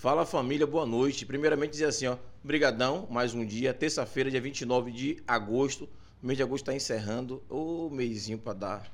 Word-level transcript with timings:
Fala 0.00 0.24
família, 0.24 0.66
boa 0.66 0.86
noite. 0.86 1.26
Primeiramente 1.26 1.72
dizer 1.72 1.84
assim, 1.84 2.06
ó, 2.06 2.16
brigadão, 2.42 3.06
mais 3.10 3.34
um 3.34 3.44
dia, 3.44 3.74
terça-feira, 3.74 4.30
dia 4.30 4.40
29 4.40 4.90
de 4.90 5.22
agosto. 5.28 5.86
O 6.22 6.26
mês 6.26 6.38
de 6.38 6.42
agosto 6.42 6.62
está 6.62 6.74
encerrando. 6.74 7.42
Ô, 7.50 7.90
mêsinho 7.90 8.38
para 8.38 8.54
dar 8.54 8.92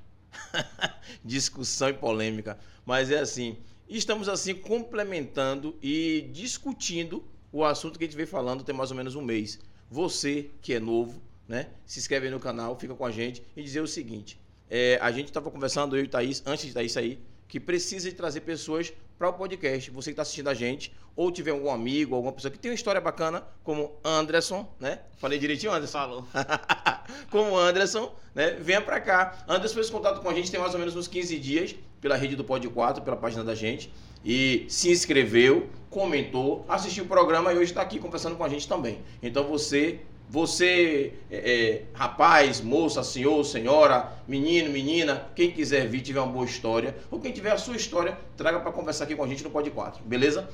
discussão 1.24 1.90
e 1.90 1.92
polêmica. 1.92 2.58
Mas 2.84 3.08
é 3.12 3.20
assim, 3.20 3.56
estamos 3.88 4.28
assim 4.28 4.52
complementando 4.52 5.78
e 5.80 6.28
discutindo 6.32 7.22
o 7.52 7.64
assunto 7.64 8.00
que 8.00 8.04
a 8.04 8.08
gente 8.08 8.16
vem 8.16 8.26
falando 8.26 8.64
tem 8.64 8.74
mais 8.74 8.90
ou 8.90 8.96
menos 8.96 9.14
um 9.14 9.22
mês. 9.22 9.60
Você 9.88 10.50
que 10.60 10.74
é 10.74 10.80
novo, 10.80 11.22
né? 11.46 11.68
Se 11.84 12.00
inscreve 12.00 12.26
aí 12.26 12.32
no 12.32 12.40
canal, 12.40 12.76
fica 12.76 12.96
com 12.96 13.06
a 13.06 13.12
gente 13.12 13.44
e 13.56 13.62
dizer 13.62 13.80
o 13.80 13.86
seguinte: 13.86 14.40
é, 14.68 14.98
a 15.00 15.12
gente 15.12 15.28
estava 15.28 15.52
conversando, 15.52 15.96
eu 15.96 16.02
e 16.02 16.08
Thaís, 16.08 16.42
antes 16.44 16.66
de 16.66 16.72
Thaís 16.72 16.90
sair, 16.90 17.24
que 17.48 17.60
precisa 17.60 18.08
de 18.08 18.16
trazer 18.16 18.40
pessoas 18.40 18.92
para 19.18 19.28
o 19.28 19.32
podcast. 19.32 19.90
Você 19.90 20.10
que 20.10 20.12
está 20.12 20.22
assistindo 20.22 20.48
a 20.48 20.54
gente, 20.54 20.92
ou 21.14 21.30
tiver 21.30 21.50
algum 21.50 21.70
amigo, 21.70 22.14
alguma 22.14 22.32
pessoa 22.32 22.50
que 22.50 22.58
tem 22.58 22.70
uma 22.70 22.74
história 22.74 23.00
bacana, 23.00 23.42
como 23.64 23.92
Anderson, 24.04 24.68
né? 24.78 25.00
Falei 25.16 25.38
direitinho, 25.38 25.72
Anderson? 25.72 25.98
Falou. 25.98 26.24
como 27.30 27.56
Anderson, 27.56 28.14
né? 28.34 28.50
Venha 28.60 28.80
para 28.80 29.00
cá. 29.00 29.44
Anderson 29.48 29.74
fez 29.74 29.90
contato 29.90 30.20
com 30.20 30.28
a 30.28 30.34
gente 30.34 30.50
tem 30.50 30.60
mais 30.60 30.74
ou 30.74 30.78
menos 30.78 30.94
uns 30.94 31.08
15 31.08 31.38
dias, 31.38 31.74
pela 32.00 32.16
rede 32.16 32.36
do 32.36 32.44
Pod 32.44 32.68
4, 32.68 33.02
pela 33.02 33.16
página 33.16 33.42
da 33.42 33.54
gente. 33.54 33.90
E 34.24 34.66
se 34.68 34.90
inscreveu, 34.90 35.70
comentou, 35.88 36.64
assistiu 36.68 37.04
o 37.04 37.06
programa 37.06 37.52
e 37.52 37.56
hoje 37.56 37.70
está 37.70 37.80
aqui 37.80 37.98
conversando 37.98 38.36
com 38.36 38.44
a 38.44 38.48
gente 38.48 38.68
também. 38.68 39.00
Então 39.22 39.44
você 39.44 40.00
você, 40.28 41.12
é, 41.30 41.36
é, 41.36 41.82
rapaz, 41.94 42.60
moça, 42.60 43.02
senhor, 43.02 43.44
senhora, 43.44 44.12
menino, 44.26 44.70
menina, 44.70 45.28
quem 45.34 45.50
quiser 45.50 45.86
vir, 45.86 46.00
tiver 46.00 46.20
uma 46.20 46.32
boa 46.32 46.44
história, 46.44 46.96
ou 47.10 47.20
quem 47.20 47.32
tiver 47.32 47.52
a 47.52 47.58
sua 47.58 47.76
história, 47.76 48.18
traga 48.36 48.58
para 48.60 48.72
conversar 48.72 49.04
aqui 49.04 49.14
com 49.14 49.22
a 49.22 49.28
gente 49.28 49.44
no 49.44 49.50
Pod 49.50 49.70
4, 49.70 50.04
beleza? 50.04 50.48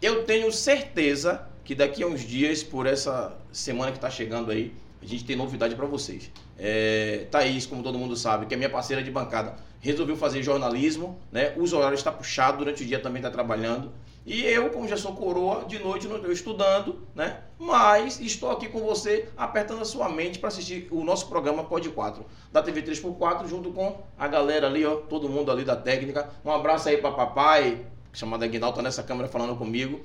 Eu 0.00 0.24
tenho 0.24 0.50
certeza 0.50 1.46
que 1.64 1.74
daqui 1.74 2.02
a 2.02 2.06
uns 2.06 2.22
dias, 2.22 2.62
por 2.62 2.86
essa 2.86 3.36
semana 3.52 3.90
que 3.90 3.98
está 3.98 4.08
chegando 4.08 4.50
aí, 4.50 4.72
a 5.02 5.06
gente 5.06 5.24
tem 5.24 5.36
novidade 5.36 5.76
para 5.76 5.86
vocês. 5.86 6.30
É, 6.58 7.26
Thaís, 7.30 7.66
como 7.66 7.82
todo 7.82 7.98
mundo 7.98 8.16
sabe, 8.16 8.46
que 8.46 8.54
é 8.54 8.56
minha 8.56 8.70
parceira 8.70 9.02
de 9.02 9.10
bancada, 9.10 9.56
resolveu 9.80 10.16
fazer 10.16 10.42
jornalismo, 10.42 11.18
né? 11.30 11.52
Os 11.56 11.72
horários 11.72 12.00
está 12.00 12.10
puxado, 12.10 12.58
durante 12.58 12.82
o 12.82 12.86
dia 12.86 12.98
também 12.98 13.20
está 13.20 13.30
trabalhando. 13.30 13.92
E 14.28 14.44
eu, 14.44 14.68
como 14.68 14.86
já 14.86 14.94
sou 14.94 15.14
coroa, 15.14 15.64
de 15.64 15.78
noite 15.78 16.06
não 16.06 16.16
estou 16.16 16.30
estudando, 16.30 16.98
né? 17.14 17.38
Mas 17.58 18.20
estou 18.20 18.50
aqui 18.50 18.68
com 18.68 18.80
você, 18.80 19.26
apertando 19.34 19.80
a 19.80 19.86
sua 19.86 20.06
mente 20.10 20.38
para 20.38 20.48
assistir 20.48 20.86
o 20.90 21.02
nosso 21.02 21.30
programa 21.30 21.64
Pod 21.64 21.88
4, 21.88 22.26
da 22.52 22.62
TV 22.62 22.82
3x4, 22.82 23.48
junto 23.48 23.72
com 23.72 24.02
a 24.18 24.28
galera 24.28 24.66
ali, 24.66 24.84
ó, 24.84 24.96
todo 24.96 25.30
mundo 25.30 25.50
ali 25.50 25.64
da 25.64 25.74
técnica. 25.74 26.28
Um 26.44 26.50
abraço 26.50 26.90
aí 26.90 26.98
para 26.98 27.10
papai, 27.10 27.86
chamado 28.12 28.44
Aguinaldo, 28.44 28.76
tá 28.76 28.82
nessa 28.82 29.02
câmera 29.02 29.28
falando 29.28 29.56
comigo. 29.56 30.02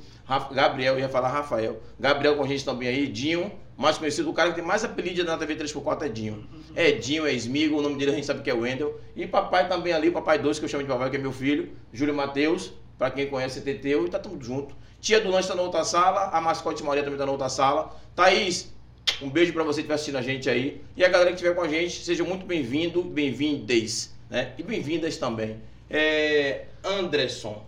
Gabriel, 0.54 0.98
ia 0.98 1.10
falar 1.10 1.28
Rafael. 1.28 1.82
Gabriel 2.00 2.38
com 2.38 2.46
a 2.46 2.48
gente 2.48 2.64
também 2.64 2.88
aí, 2.88 3.08
Dinho, 3.08 3.52
mais 3.76 3.98
conhecido, 3.98 4.30
o 4.30 4.34
cara 4.34 4.52
que 4.52 4.56
tem 4.56 4.64
mais 4.64 4.86
apelido 4.86 5.26
na 5.26 5.38
TV 5.38 5.58
3x4 5.58 6.04
é 6.04 6.08
Dinho. 6.08 6.48
É 6.74 6.92
Dinho, 6.92 7.28
é 7.28 7.34
Esmigo, 7.34 7.78
o 7.78 7.82
nome 7.82 7.98
dele 7.98 8.12
a 8.12 8.16
gente 8.16 8.26
sabe 8.26 8.42
que 8.42 8.50
é 8.50 8.54
Wendel. 8.54 8.98
E 9.18 9.28
papai 9.28 9.68
também 9.68 9.92
ali, 9.92 10.10
papai 10.10 10.40
2, 10.40 10.60
que 10.60 10.64
eu 10.64 10.70
chamo 10.70 10.84
de 10.84 10.90
papai, 10.90 11.10
que 11.10 11.18
é 11.18 11.20
meu 11.20 11.34
filho, 11.34 11.74
Júlio 11.92 12.16
Matheus 12.16 12.82
para 13.04 13.12
quem 13.12 13.28
conhece 13.28 13.60
Teteu, 13.60 14.06
e 14.06 14.10
tá 14.10 14.18
tudo 14.18 14.42
junto. 14.42 14.74
Tia 15.02 15.20
do 15.20 15.30
lanche 15.30 15.50
tá 15.50 15.56
na 15.56 15.62
outra 15.62 15.84
sala, 15.84 16.30
a 16.30 16.40
mascote 16.40 16.82
Maria 16.82 17.04
também 17.04 17.20
tá 17.20 17.26
na 17.26 17.34
outra 17.34 17.50
sala. 17.50 17.94
Thaís, 18.16 18.74
um 19.22 19.30
beijo 19.30 19.52
para 19.52 19.62
você 19.62 19.84
que 19.84 19.92
estiver 19.92 19.96
assistindo 19.96 20.16
a 20.16 20.22
gente 20.22 20.50
aí. 20.50 20.82
E 20.96 21.04
a 21.04 21.10
galera 21.10 21.30
que 21.32 21.36
estiver 21.36 21.54
com 21.54 21.64
a 21.64 21.68
gente, 21.68 22.02
sejam 22.02 22.26
muito 22.26 22.46
bem-vindos, 22.46 23.04
bem-vindas, 23.04 24.16
né? 24.30 24.54
E 24.58 24.64
bem-vindas 24.64 25.18
também. 25.18 25.58
É... 25.90 26.64
Anderson. 26.82 27.66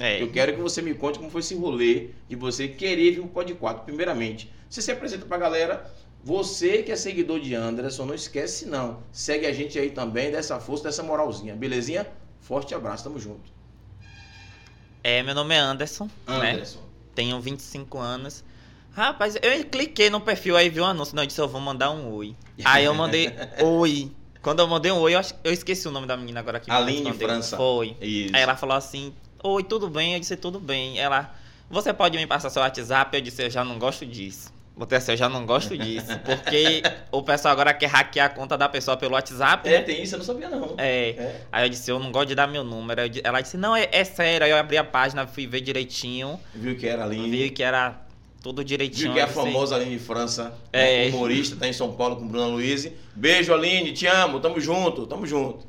É. 0.00 0.20
Eu 0.20 0.32
quero 0.32 0.52
que 0.56 0.60
você 0.60 0.82
me 0.82 0.94
conte 0.94 1.20
como 1.20 1.30
foi 1.30 1.42
esse 1.42 1.54
rolê 1.54 2.08
de 2.28 2.34
você 2.34 2.66
querer 2.66 3.12
vir 3.12 3.20
pro 3.20 3.28
Pod 3.28 3.54
4. 3.54 3.84
Primeiramente, 3.84 4.52
você 4.68 4.82
se 4.82 4.90
apresenta 4.90 5.26
pra 5.26 5.38
galera. 5.38 5.88
Você 6.24 6.82
que 6.82 6.90
é 6.90 6.96
seguidor 6.96 7.38
de 7.38 7.54
Anderson, 7.54 8.04
não 8.04 8.14
esquece 8.16 8.66
não. 8.66 9.00
Segue 9.12 9.46
a 9.46 9.52
gente 9.52 9.78
aí 9.78 9.90
também, 9.90 10.32
dessa 10.32 10.58
força, 10.58 10.82
dessa 10.82 11.04
moralzinha. 11.04 11.54
Belezinha? 11.54 12.04
Forte 12.40 12.74
abraço, 12.74 13.04
tamo 13.04 13.20
junto. 13.20 13.55
É, 15.08 15.22
meu 15.22 15.36
nome 15.36 15.54
é 15.54 15.58
Anderson, 15.58 16.10
né? 16.26 16.54
Anderson. 16.54 16.80
né? 16.80 16.84
Tenho 17.14 17.40
25 17.40 17.96
anos. 17.96 18.42
Rapaz, 18.92 19.36
eu 19.40 19.64
cliquei 19.66 20.10
no 20.10 20.20
perfil 20.20 20.56
aí 20.56 20.68
vi 20.68 20.80
um 20.80 20.84
anúncio, 20.84 21.14
não, 21.14 21.22
eu 21.22 21.28
disse, 21.28 21.40
eu 21.40 21.46
vou 21.46 21.60
mandar 21.60 21.92
um 21.92 22.12
oi. 22.12 22.34
Aí 22.64 22.84
eu 22.84 22.92
mandei 22.92 23.32
oi. 23.62 24.10
Quando 24.42 24.58
eu 24.58 24.66
mandei 24.66 24.90
um 24.90 24.98
oi, 24.98 25.14
eu, 25.14 25.20
eu 25.44 25.52
esqueci 25.52 25.86
o 25.86 25.92
nome 25.92 26.08
da 26.08 26.16
menina 26.16 26.40
agora 26.40 26.56
aqui. 26.56 26.68
Aline 26.72 27.12
França. 27.12 27.56
Foi. 27.56 27.96
Isso. 28.00 28.34
Aí 28.34 28.42
ela 28.42 28.56
falou 28.56 28.76
assim, 28.76 29.14
oi, 29.44 29.62
tudo 29.62 29.88
bem? 29.88 30.14
Eu 30.14 30.18
disse, 30.18 30.36
tudo 30.36 30.58
bem. 30.58 30.98
Ela, 30.98 31.32
você 31.70 31.92
pode 31.94 32.18
me 32.18 32.26
passar 32.26 32.50
seu 32.50 32.60
WhatsApp? 32.60 33.16
Eu 33.16 33.20
disse, 33.20 33.44
eu 33.44 33.50
já 33.50 33.62
não 33.62 33.78
gosto 33.78 34.04
disso. 34.04 34.52
Botei 34.76 34.98
assim, 34.98 35.12
eu 35.12 35.16
já 35.16 35.28
não 35.28 35.46
gosto 35.46 35.76
disso. 35.76 36.08
Porque 36.22 36.82
o 37.10 37.22
pessoal 37.22 37.52
agora 37.52 37.72
quer 37.72 37.86
hackear 37.86 38.26
a 38.26 38.28
conta 38.28 38.58
da 38.58 38.68
pessoa 38.68 38.94
pelo 38.94 39.14
WhatsApp. 39.14 39.66
É, 39.66 39.78
né? 39.78 39.82
tem 39.82 40.02
isso, 40.02 40.14
eu 40.14 40.18
não 40.18 40.26
sabia 40.26 40.50
não. 40.50 40.74
É. 40.76 41.10
é. 41.10 41.40
Aí 41.50 41.64
eu 41.64 41.70
disse, 41.70 41.90
eu 41.90 41.98
não 41.98 42.12
gosto 42.12 42.28
de 42.28 42.34
dar 42.34 42.46
meu 42.46 42.62
número. 42.62 43.00
Ela 43.24 43.40
disse, 43.40 43.56
não, 43.56 43.74
é, 43.74 43.88
é 43.90 44.04
sério. 44.04 44.44
Aí 44.44 44.50
eu 44.50 44.56
abri 44.58 44.76
a 44.76 44.84
página, 44.84 45.26
fui 45.26 45.46
ver 45.46 45.62
direitinho. 45.62 46.38
Viu 46.54 46.76
que 46.76 46.86
era 46.86 47.04
ali. 47.04 47.30
Vi 47.30 47.50
que 47.50 47.62
era 47.62 48.02
tudo 48.42 48.62
direitinho. 48.62 49.06
Viu 49.06 49.14
que 49.14 49.20
é 49.20 49.22
a 49.22 49.28
famosa 49.28 49.76
Aline 49.76 49.98
França, 49.98 50.52
é. 50.70 51.08
humorista, 51.08 51.56
tá 51.56 51.66
em 51.66 51.72
São 51.72 51.92
Paulo 51.92 52.16
com 52.16 52.28
Bruna 52.28 52.46
Luiz. 52.46 52.86
Beijo, 53.14 53.54
Aline, 53.54 53.92
te 53.92 54.06
amo, 54.06 54.40
tamo 54.40 54.60
junto, 54.60 55.06
tamo 55.06 55.26
junto. 55.26 55.66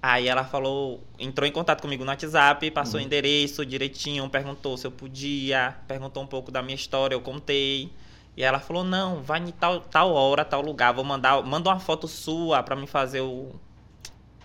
Aí 0.00 0.28
ela 0.28 0.44
falou, 0.44 1.02
entrou 1.18 1.48
em 1.48 1.50
contato 1.50 1.80
comigo 1.80 2.04
no 2.04 2.10
WhatsApp, 2.10 2.70
passou 2.70 3.00
uhum. 3.00 3.04
o 3.04 3.06
endereço 3.06 3.66
direitinho, 3.66 4.28
perguntou 4.28 4.76
se 4.76 4.86
eu 4.86 4.92
podia, 4.92 5.74
perguntou 5.88 6.22
um 6.22 6.26
pouco 6.26 6.52
da 6.52 6.62
minha 6.62 6.76
história, 6.76 7.16
eu 7.16 7.20
contei. 7.20 7.90
E 8.36 8.42
ela 8.42 8.58
falou: 8.58 8.84
"Não, 8.84 9.22
vai 9.22 9.40
em 9.40 9.50
tal, 9.52 9.80
tal 9.80 10.12
hora, 10.12 10.44
tal 10.44 10.60
lugar, 10.60 10.92
vou 10.92 11.04
mandar, 11.04 11.42
manda 11.42 11.70
uma 11.70 11.78
foto 11.80 12.08
sua 12.08 12.62
para 12.62 12.76
me 12.76 12.86
fazer 12.86 13.20
o 13.20 13.52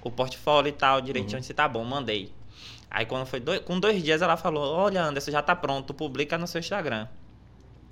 o 0.02 0.10
portfólio 0.10 0.70
e 0.70 0.74
tal, 0.74 1.02
direitinho". 1.02 1.36
Uhum. 1.36 1.42
disse: 1.42 1.54
"Tá 1.54 1.68
bom, 1.68 1.84
mandei". 1.84 2.32
Aí 2.90 3.06
quando 3.06 3.26
foi 3.26 3.40
dois, 3.40 3.60
com 3.62 3.80
dois 3.80 4.02
dias 4.04 4.22
ela 4.22 4.38
falou: 4.38 4.64
"Olha, 4.74 5.04
Anderson, 5.04 5.32
já 5.32 5.42
tá 5.42 5.56
pronto, 5.56 5.94
publica 5.94 6.38
no 6.38 6.48
seu 6.48 6.60
Instagram". 6.60 7.08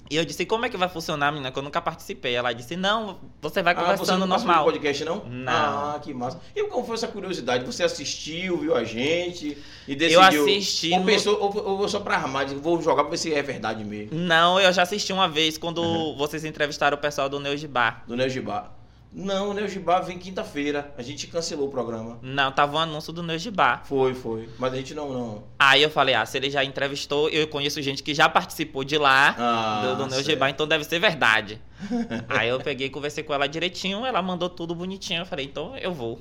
E 0.10 0.16
eu 0.16 0.26
disse, 0.26 0.46
como 0.46 0.66
é 0.66 0.70
que 0.70 0.78
vai 0.78 0.88
funcionar, 0.88 1.32
menina? 1.32 1.52
Que 1.52 1.60
eu 1.60 1.64
nunca 1.64 1.82
participei. 1.82 2.36
Ela 2.36 2.54
disse, 2.54 2.76
não, 2.76 3.20
você 3.42 3.62
vai 3.62 3.76
conversando 3.76 4.02
ah, 4.02 4.06
você 4.06 4.12
não 4.20 4.28
normal. 4.28 4.66
No 4.66 4.72
podcast, 4.72 5.06
não? 5.06 5.26
Não. 5.26 5.52
Ah, 5.52 6.00
que 6.02 6.14
massa. 6.14 6.40
E 6.56 6.64
como 6.66 6.86
foi 6.86 6.96
essa 6.96 7.08
curiosidade? 7.08 7.66
Você 7.66 7.84
assistiu, 7.84 8.58
viu 8.58 8.76
a 8.76 8.84
gente 8.84 9.58
e 9.88 9.96
decidiu... 9.96 10.22
Eu 10.22 10.52
assisti... 10.52 10.92
Ou, 10.94 11.00
no... 11.00 11.06
pensou, 11.06 11.40
ou, 11.40 11.80
ou 11.80 11.90
só 11.90 12.00
pra 12.00 12.16
armar, 12.16 12.48
vou 12.48 12.82
jogar 12.82 13.04
pra 13.04 13.12
ver 13.12 13.18
se 13.18 13.34
é 13.34 13.42
verdade 13.42 13.84
mesmo? 13.84 14.18
Não, 14.18 14.60
eu 14.60 14.72
já 14.72 14.84
assisti 14.84 15.12
uma 15.12 15.28
vez 15.28 15.58
quando 15.58 15.82
uhum. 15.82 16.16
vocês 16.18 16.46
entrevistaram 16.46 16.98
o 16.98 17.02
pessoal 17.02 17.28
do 17.28 17.40
Neugibá. 17.40 18.04
Do 18.08 18.16
Neugibá. 18.16 18.77
Não, 19.12 19.50
o 19.50 19.54
Neugibá 19.54 20.00
vem 20.00 20.18
quinta-feira. 20.18 20.94
A 20.98 21.02
gente 21.02 21.28
cancelou 21.28 21.68
o 21.68 21.72
programa. 21.72 22.20
Não, 22.22 22.52
tava 22.52 22.78
um 22.78 22.80
anúncio 22.80 23.14
do 23.14 23.24
Neugibá. 23.24 23.82
Foi, 23.86 24.14
foi. 24.14 24.50
Mas 24.60 24.74
a 24.74 24.76
gente 24.76 24.94
não, 24.94 25.12
não. 25.12 25.44
Aí 25.58 25.82
eu 25.82 25.90
falei, 25.90 26.14
ah, 26.14 26.26
se 26.26 26.38
ele 26.38 26.50
já 26.50 26.64
entrevistou, 26.64 27.30
eu 27.30 27.48
conheço 27.48 27.82
gente 27.82 28.04
que 28.04 28.14
já 28.14 28.28
participou 28.30 28.84
de 28.84 28.98
lá, 28.98 29.36
ah, 29.38 29.96
do, 29.96 30.04
do 30.04 30.10
Neugibá, 30.12 30.50
então 30.50 30.68
deve 30.68 30.84
ser 30.84 31.00
verdade. 31.00 31.62
Aí 32.28 32.50
eu 32.50 32.60
peguei, 32.60 32.90
conversei 32.90 33.24
com 33.24 33.34
ela 33.34 33.48
direitinho, 33.48 34.06
ela 34.06 34.22
mandou 34.22 34.50
tudo 34.50 34.76
bonitinho. 34.76 35.22
Eu 35.22 35.26
falei, 35.26 35.46
então 35.46 35.78
eu 35.78 35.94
vou. 35.94 36.20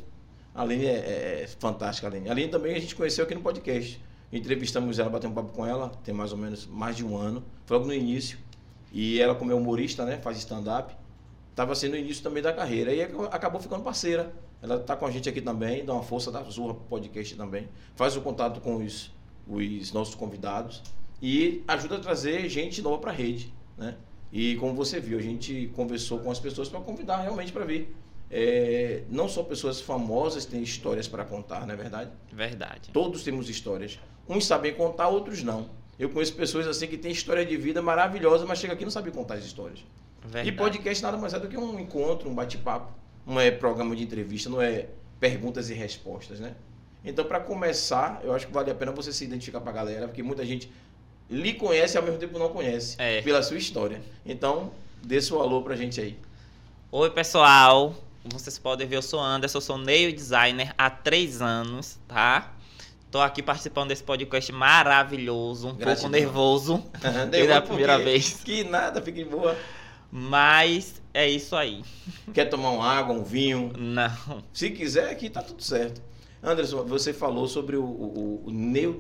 A 0.55 0.63
Aline 0.63 0.87
é, 0.87 0.91
é, 0.91 1.41
é 1.43 1.47
fantástica, 1.59 2.07
a 2.07 2.11
Aline. 2.11 2.29
A 2.29 2.33
Aline 2.33 2.51
também 2.51 2.75
a 2.75 2.81
gente 2.81 2.95
conheceu 2.95 3.25
aqui 3.25 3.35
no 3.35 3.43
podcast. 3.43 4.01
Entrevistamos 4.33 4.99
ela, 4.99 5.11
batemos 5.11 5.37
um 5.37 5.43
papo 5.43 5.55
com 5.55 5.67
ela, 5.67 5.91
tem 6.03 6.15
mais 6.15 6.33
ou 6.33 6.39
menos 6.39 6.67
mais 6.67 6.97
de 6.97 7.05
um 7.05 7.17
ano. 7.17 7.45
Foi 7.65 7.77
logo 7.77 7.89
no 7.89 7.95
início. 7.95 8.39
E 8.93 9.21
ela, 9.21 9.35
como 9.35 9.53
é 9.53 9.55
humorista, 9.55 10.05
né, 10.05 10.17
faz 10.17 10.39
stand-up 10.39 10.95
estava 11.57 11.75
sendo 11.75 11.95
o 11.95 11.97
início 11.97 12.23
também 12.23 12.43
da 12.43 12.53
carreira. 12.53 12.93
E 12.93 13.01
acabou 13.01 13.59
ficando 13.59 13.83
parceira. 13.83 14.31
Ela 14.61 14.77
está 14.77 14.95
com 14.95 15.07
a 15.07 15.11
gente 15.11 15.27
aqui 15.29 15.41
também, 15.41 15.85
dá 15.85 15.95
uma 15.95 16.03
força 16.03 16.31
da 16.31 16.43
Zurra 16.43 16.75
Podcast 16.75 17.35
também. 17.35 17.69
Faz 17.95 18.15
o 18.15 18.21
contato 18.21 18.61
com 18.61 18.77
os, 18.77 19.11
os 19.49 19.93
nossos 19.93 20.15
convidados 20.15 20.83
e 21.21 21.65
ajuda 21.67 21.97
a 21.97 21.99
trazer 21.99 22.47
gente 22.49 22.83
nova 22.83 22.99
para 22.99 23.11
a 23.11 23.15
rede. 23.15 23.53
Né? 23.77 23.97
E 24.31 24.57
como 24.57 24.75
você 24.75 25.01
viu, 25.01 25.19
a 25.19 25.23
gente 25.23 25.71
conversou 25.75 26.19
com 26.19 26.31
as 26.31 26.39
pessoas 26.39 26.69
para 26.69 26.81
convidar 26.81 27.19
realmente 27.23 27.53
para 27.53 27.65
vir. 27.65 27.95
É, 28.31 29.05
não 29.09 29.29
só 29.29 29.43
pessoas 29.43 29.81
famosas 29.81 30.45
têm 30.45 30.63
histórias 30.63 31.07
para 31.07 31.25
contar, 31.25 31.67
não 31.67 31.73
é 31.73 31.77
verdade? 31.77 32.11
Verdade. 32.33 32.91
Todos 32.93 33.23
temos 33.23 33.49
histórias. 33.49 33.99
Uns 34.29 34.45
sabem 34.47 34.75
contar, 34.75 35.09
outros 35.09 35.43
não. 35.43 35.71
Eu 35.99 36.11
conheço 36.11 36.35
pessoas 36.35 36.67
assim 36.67 36.87
que 36.87 36.99
têm 36.99 37.13
história 37.13 37.47
de 37.47 37.57
vida 37.57 37.81
maravilhosa, 37.81 38.45
mas 38.45 38.59
chega 38.59 38.75
aqui 38.75 38.83
e 38.83 38.85
não 38.87 38.91
sabem 38.91 39.13
contar 39.13 39.35
as 39.35 39.45
histórias. 39.45 39.83
Verdade. 40.27 40.49
E 40.49 40.53
podcast 40.53 41.03
nada 41.03 41.17
mais 41.17 41.33
é 41.35 41.39
do 41.41 41.49
que 41.49 41.57
um 41.57 41.79
encontro, 41.79 42.29
um 42.29 42.35
bate-papo. 42.35 42.93
Não 43.27 43.41
é 43.41 43.51
programa 43.51 43.95
de 43.97 44.05
entrevista, 44.05 44.49
não 44.49 44.61
é 44.61 44.87
perguntas 45.19 45.71
e 45.71 45.75
respostas, 45.75 46.39
né? 46.41 46.55
Então, 47.05 47.25
para 47.25 47.41
começar, 47.41 48.21
eu 48.25 48.35
acho 48.35 48.47
que 48.47 48.53
vale 48.53 48.71
a 48.71 48.75
pena 48.75 48.93
você 48.93 49.13
se 49.13 49.25
identificar 49.25 49.61
para 49.61 49.71
a 49.71 49.75
galera, 49.75 50.09
porque 50.09 50.23
muita 50.23 50.45
gente 50.45 50.71
lhe 51.31 51.55
conhece 51.55 51.97
e 51.97 51.99
ao 51.99 52.05
mesmo 52.05 52.19
tempo 52.19 52.39
não 52.39 52.49
conhece 52.49 52.97
é. 52.99 53.23
pela 53.23 53.43
sua 53.43 53.57
história. 53.57 54.01
Então, 54.25 54.73
dê 55.03 55.21
seu 55.21 55.41
alô 55.41 55.63
pra 55.63 55.77
gente 55.77 56.01
aí. 56.01 56.19
Oi, 56.91 57.11
pessoal. 57.11 57.95
Vocês 58.25 58.59
podem 58.59 58.87
ver, 58.87 58.97
eu 58.97 59.03
sou 59.03 59.21
Anderson, 59.21 59.59
eu 59.59 59.63
sou 59.63 59.79
nail 59.79 60.13
designer 60.13 60.75
há 60.77 60.91
três 60.91 61.41
anos, 61.41 61.99
tá? 62.09 62.53
Tô 63.09 63.21
aqui 63.21 63.41
participando 63.41 63.89
desse 63.89 64.03
podcast 64.03 64.51
maravilhoso, 64.53 65.69
um 65.69 65.75
Gratidão. 65.75 66.11
pouco 66.11 66.17
nervoso. 66.25 66.85
Deu 67.31 67.45
a 67.53 67.61
porque- 67.61 67.69
primeira 67.69 67.99
vez. 67.99 68.41
Que 68.45 68.65
nada, 68.65 69.01
fique 69.01 69.25
boa. 69.25 69.57
Mas 70.11 71.03
é 71.13 71.29
isso 71.29 71.55
aí. 71.57 71.83
Quer 72.33 72.47
tomar 72.47 72.71
uma 72.71 72.87
água, 72.87 73.15
um 73.15 73.23
vinho? 73.25 73.73
Não. 73.77 74.43
Se 74.53 74.71
quiser, 74.71 75.11
aqui 75.11 75.29
tá 75.31 75.43
tudo 75.43 75.63
certo. 75.63 76.01
Anderson, 76.43 76.85
você 76.85 77.13
falou 77.13 77.49
sobre 77.49 77.77
o, 77.77 77.85
o, 77.85 78.43
o 78.47 78.51
nail 78.53 78.93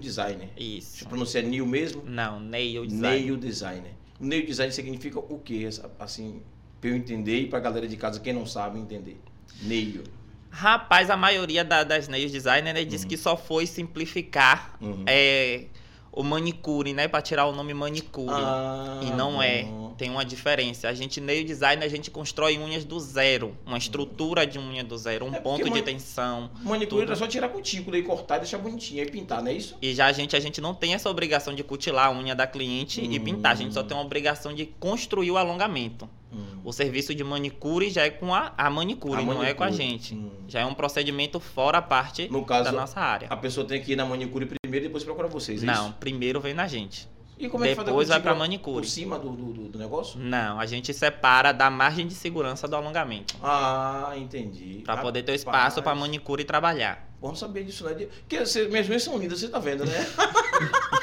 designer. 0.00 0.48
Isso. 0.56 0.98
Se 0.98 1.04
pronuncia 1.04 1.40
nail 1.42 1.66
mesmo? 1.66 2.02
Não, 2.04 2.40
nail 2.40 2.84
design. 2.86 3.02
Nail 3.02 3.36
designer. 3.36 3.92
O 4.18 4.24
nail 4.26 4.44
design 4.44 4.72
significa 4.72 5.18
o 5.18 5.38
quê? 5.38 5.68
Assim, 5.98 6.42
pra 6.80 6.90
eu 6.90 6.96
entender 6.96 7.40
e 7.40 7.46
pra 7.46 7.60
galera 7.60 7.86
de 7.86 7.96
casa, 7.96 8.18
quem 8.18 8.32
não 8.32 8.44
sabe, 8.46 8.78
entender. 8.78 9.20
Nail. 9.62 10.02
Rapaz, 10.50 11.10
a 11.10 11.16
maioria 11.16 11.64
da- 11.64 11.84
das 11.84 12.08
nail 12.08 12.28
designer 12.28 12.74
né, 12.74 12.84
diz 12.84 13.04
que 13.04 13.16
só 13.16 13.36
foi 13.36 13.66
simplificar 13.66 14.76
Uhum. 14.80 15.04
é, 15.06 15.66
o 16.12 16.22
manicure, 16.22 16.92
né? 16.92 17.06
Pra 17.08 17.22
tirar 17.22 17.46
o 17.46 17.52
nome 17.52 17.72
manicure. 17.74 18.32
Ah, 18.32 19.00
E 19.02 19.10
não 19.10 19.40
é. 19.42 19.66
Tem 19.96 20.08
uma 20.10 20.24
diferença. 20.24 20.88
A 20.88 20.94
gente, 20.94 21.20
nail 21.20 21.44
design, 21.44 21.84
a 21.84 21.88
gente 21.88 22.10
constrói 22.10 22.58
unhas 22.58 22.84
do 22.84 22.98
zero. 22.98 23.54
Uma 23.66 23.76
estrutura 23.76 24.46
de 24.46 24.58
unha 24.58 24.82
do 24.82 24.96
zero. 24.96 25.26
Um 25.26 25.34
É 25.34 25.40
ponto 25.40 25.68
de 25.70 25.82
tensão. 25.82 26.50
Manicure 26.62 26.86
tudo. 26.88 27.02
era 27.02 27.16
só 27.16 27.26
tirar 27.26 27.46
a 27.46 27.50
cutícula 27.50 27.98
e 27.98 28.02
cortar 28.02 28.36
e 28.36 28.40
deixar 28.40 28.58
bonitinho. 28.58 29.02
Aí 29.02 29.10
pintar, 29.10 29.42
não 29.42 29.48
é 29.50 29.54
isso? 29.54 29.76
E 29.82 29.92
já 29.94 30.06
a 30.06 30.12
gente, 30.12 30.34
a 30.34 30.40
gente 30.40 30.60
não 30.60 30.74
tem 30.74 30.94
essa 30.94 31.10
obrigação 31.10 31.54
de 31.54 31.62
cutilar 31.62 32.06
a 32.06 32.10
unha 32.12 32.34
da 32.34 32.46
cliente 32.46 33.00
e 33.04 33.18
Hum. 33.18 33.22
pintar. 33.24 33.52
A 33.52 33.54
gente 33.56 33.74
só 33.74 33.82
tem 33.82 33.96
uma 33.96 34.02
obrigação 34.04 34.54
de 34.54 34.64
construir 34.66 35.30
o 35.30 35.36
alongamento. 35.36 36.08
Hum. 36.32 36.60
O 36.64 36.72
serviço 36.72 37.14
de 37.14 37.24
manicure 37.24 37.90
já 37.90 38.02
é 38.04 38.10
com 38.10 38.32
a, 38.34 38.52
a 38.56 38.70
manicure, 38.70 39.22
A 39.22 39.24
não 39.24 39.42
é 39.42 39.52
com 39.52 39.64
a 39.64 39.70
gente. 39.70 40.14
Hum. 40.14 40.30
Já 40.46 40.60
é 40.60 40.64
um 40.66 40.74
procedimento 40.74 41.40
fora 41.40 41.78
a 41.78 41.82
parte 41.82 42.28
caso, 42.46 42.64
da 42.64 42.72
nossa 42.72 43.00
área. 43.00 43.26
a 43.28 43.36
pessoa 43.36 43.66
tem 43.66 43.80
que 43.82 43.92
ir 43.92 43.96
na 43.96 44.04
manicure 44.04 44.46
primeiro 44.46 44.84
e 44.84 44.88
depois 44.88 45.02
procurar 45.04 45.28
vocês, 45.28 45.62
é 45.62 45.66
Não, 45.66 45.86
isso? 45.86 45.94
primeiro 45.98 46.40
vem 46.40 46.54
na 46.54 46.66
gente. 46.68 47.08
E 47.38 47.48
como 47.48 47.64
é 47.64 47.74
que 47.74 47.82
Depois 47.82 48.08
vai 48.08 48.20
pra 48.20 48.34
manicure. 48.34 48.82
Por 48.82 48.86
cima 48.86 49.18
do, 49.18 49.30
do, 49.30 49.68
do- 49.70 49.78
negócio? 49.78 50.20
Não, 50.20 50.60
a 50.60 50.66
gente 50.66 50.92
separa 50.92 51.52
da 51.52 51.70
margem 51.70 52.06
de 52.06 52.12
segurança 52.14 52.68
do 52.68 52.76
alongamento. 52.76 53.34
Ah, 53.42 54.12
entendi. 54.14 54.82
Pra 54.84 54.92
Ah, 54.92 54.96
poder 54.98 55.22
ter 55.22 55.32
o 55.32 55.34
espaço 55.34 55.80
pra 55.80 55.92
rapaz. 55.92 55.98
manicure 55.98 56.44
trabalhar. 56.44 57.08
Bom 57.18 57.34
saber 57.34 57.64
disso, 57.64 57.82
né? 57.84 57.94
Porque 57.94 58.44
você- 58.44 58.68
minhas 58.68 58.86
unhas 58.90 59.02
são 59.02 59.16
lindas, 59.16 59.40
você 59.40 59.48
tá 59.48 59.58
vendo, 59.58 59.86
né? 59.86 60.06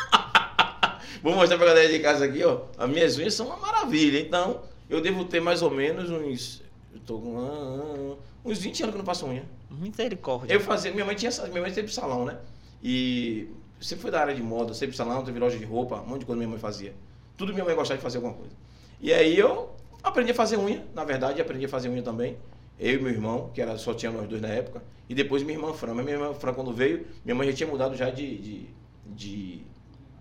Vou 1.24 1.34
mostrar 1.34 1.58
pra 1.58 1.68
galera 1.68 1.90
de 1.92 2.00
casa 2.00 2.26
aqui, 2.26 2.44
ó. 2.44 2.62
As 2.78 2.90
minhas 2.90 3.18
unhas 3.18 3.34
são 3.34 3.48
uma 3.48 3.58
maravilha. 3.58 4.20
Então, 4.20 4.62
eu 4.90 5.02
devo 5.02 5.26
ter 5.26 5.40
mais 5.40 5.62
ou 5.62 5.72
menos 5.72 6.10
uns. 6.10 6.64
Eu 6.94 7.00
tô 7.02 7.20
com. 7.20 7.38
ah, 7.40 8.16
ah, 8.16 8.24
uns 8.46 8.60
20 8.60 8.84
anos 8.84 8.94
que 8.94 8.98
eu 8.98 9.00
não 9.00 9.06
faço 9.06 9.26
unha. 9.26 9.44
Misericórdia. 9.70 10.54
Eu 10.54 10.60
fazia. 10.60 10.92
Minha 10.92 11.06
mãe 11.06 11.16
tinha. 11.16 11.32
Minha 11.50 11.62
mãe 11.62 11.72
teve 11.72 11.94
salão, 11.94 12.26
né? 12.26 12.38
E 12.82 13.50
sempre 13.80 14.04
foi 14.04 14.12
da 14.12 14.22
área 14.22 14.34
de 14.34 14.42
moda, 14.42 14.74
sempre 14.74 14.96
salão, 14.96 15.24
teve 15.24 15.40
loja 15.40 15.58
de 15.58 15.66
roupa, 15.66 16.02
um 16.02 16.08
monte 16.08 16.22
de 16.22 16.26
coisa 16.26 16.38
minha 16.38 16.50
mãe 16.50 16.60
fazia. 16.60 16.94
Tudo 17.36 17.54
minha 17.54 17.66
mãe 17.66 17.76
gostava 17.76 17.98
de 17.98 18.04
fazer 18.04 18.18
alguma 18.18 18.34
coisa. 18.34 18.54
E 19.00 19.14
aí 19.14 19.38
eu 19.38 19.70
aprendi 20.04 20.32
a 20.32 20.36
fazer 20.36 20.58
unha, 20.58 20.86
na 20.94 21.04
verdade, 21.04 21.42
aprendi 21.42 21.66
a 21.66 21.70
fazer 21.70 21.90
unha 21.90 22.02
também. 22.02 22.38
Eu 22.80 22.94
e 22.94 23.02
meu 23.02 23.12
irmão, 23.12 23.50
que 23.54 23.62
era, 23.62 23.78
só 23.78 23.94
tinha 23.94 24.12
nós 24.12 24.28
dois 24.28 24.42
na 24.42 24.50
época. 24.50 24.84
E 25.10 25.16
depois 25.16 25.42
minha 25.44 25.58
irmã 25.58 25.74
Fran. 25.74 25.94
Mas 25.94 26.06
minha 26.06 26.18
irmã 26.18 26.34
Fran, 26.34 26.54
quando 26.54 26.74
veio, 26.74 27.08
minha 27.26 27.34
mãe 27.34 27.50
já 27.50 27.56
tinha 27.56 27.70
mudado 27.70 27.96
já 27.96 28.10
de, 28.10 28.38
de, 28.38 28.70
de, 29.06 29.62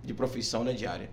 de 0.03 0.15
profissão, 0.15 0.65
né, 0.65 0.73
de 0.73 0.87
área. 0.87 1.11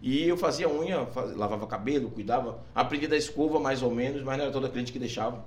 E 0.00 0.28
eu 0.28 0.36
fazia 0.36 0.68
unha, 0.68 1.06
faz- 1.06 1.36
lavava 1.36 1.66
cabelo, 1.66 2.10
cuidava. 2.10 2.60
Aprendi 2.74 3.06
da 3.06 3.16
escova 3.16 3.58
mais 3.58 3.82
ou 3.82 3.90
menos, 3.90 4.22
mas 4.22 4.36
não 4.38 4.44
era 4.44 4.52
toda 4.52 4.68
cliente 4.68 4.92
que 4.92 4.98
deixava. 4.98 5.44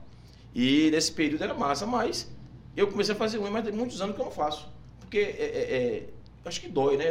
E 0.53 0.89
nesse 0.92 1.12
período 1.12 1.44
era 1.44 1.53
massa, 1.53 1.86
mas 1.86 2.30
eu 2.75 2.88
comecei 2.88 3.15
a 3.15 3.18
fazer 3.18 3.38
unha, 3.39 3.50
mas 3.50 3.63
tem 3.63 3.74
muitos 3.74 4.01
anos 4.01 4.15
que 4.15 4.21
eu 4.21 4.25
não 4.25 4.31
faço. 4.31 4.68
Porque 5.00 5.18
é, 5.18 5.21
é- 5.21 5.75
é- 5.75 6.09
acho 6.44 6.59
que 6.59 6.68
dói, 6.68 6.98
né? 6.98 7.06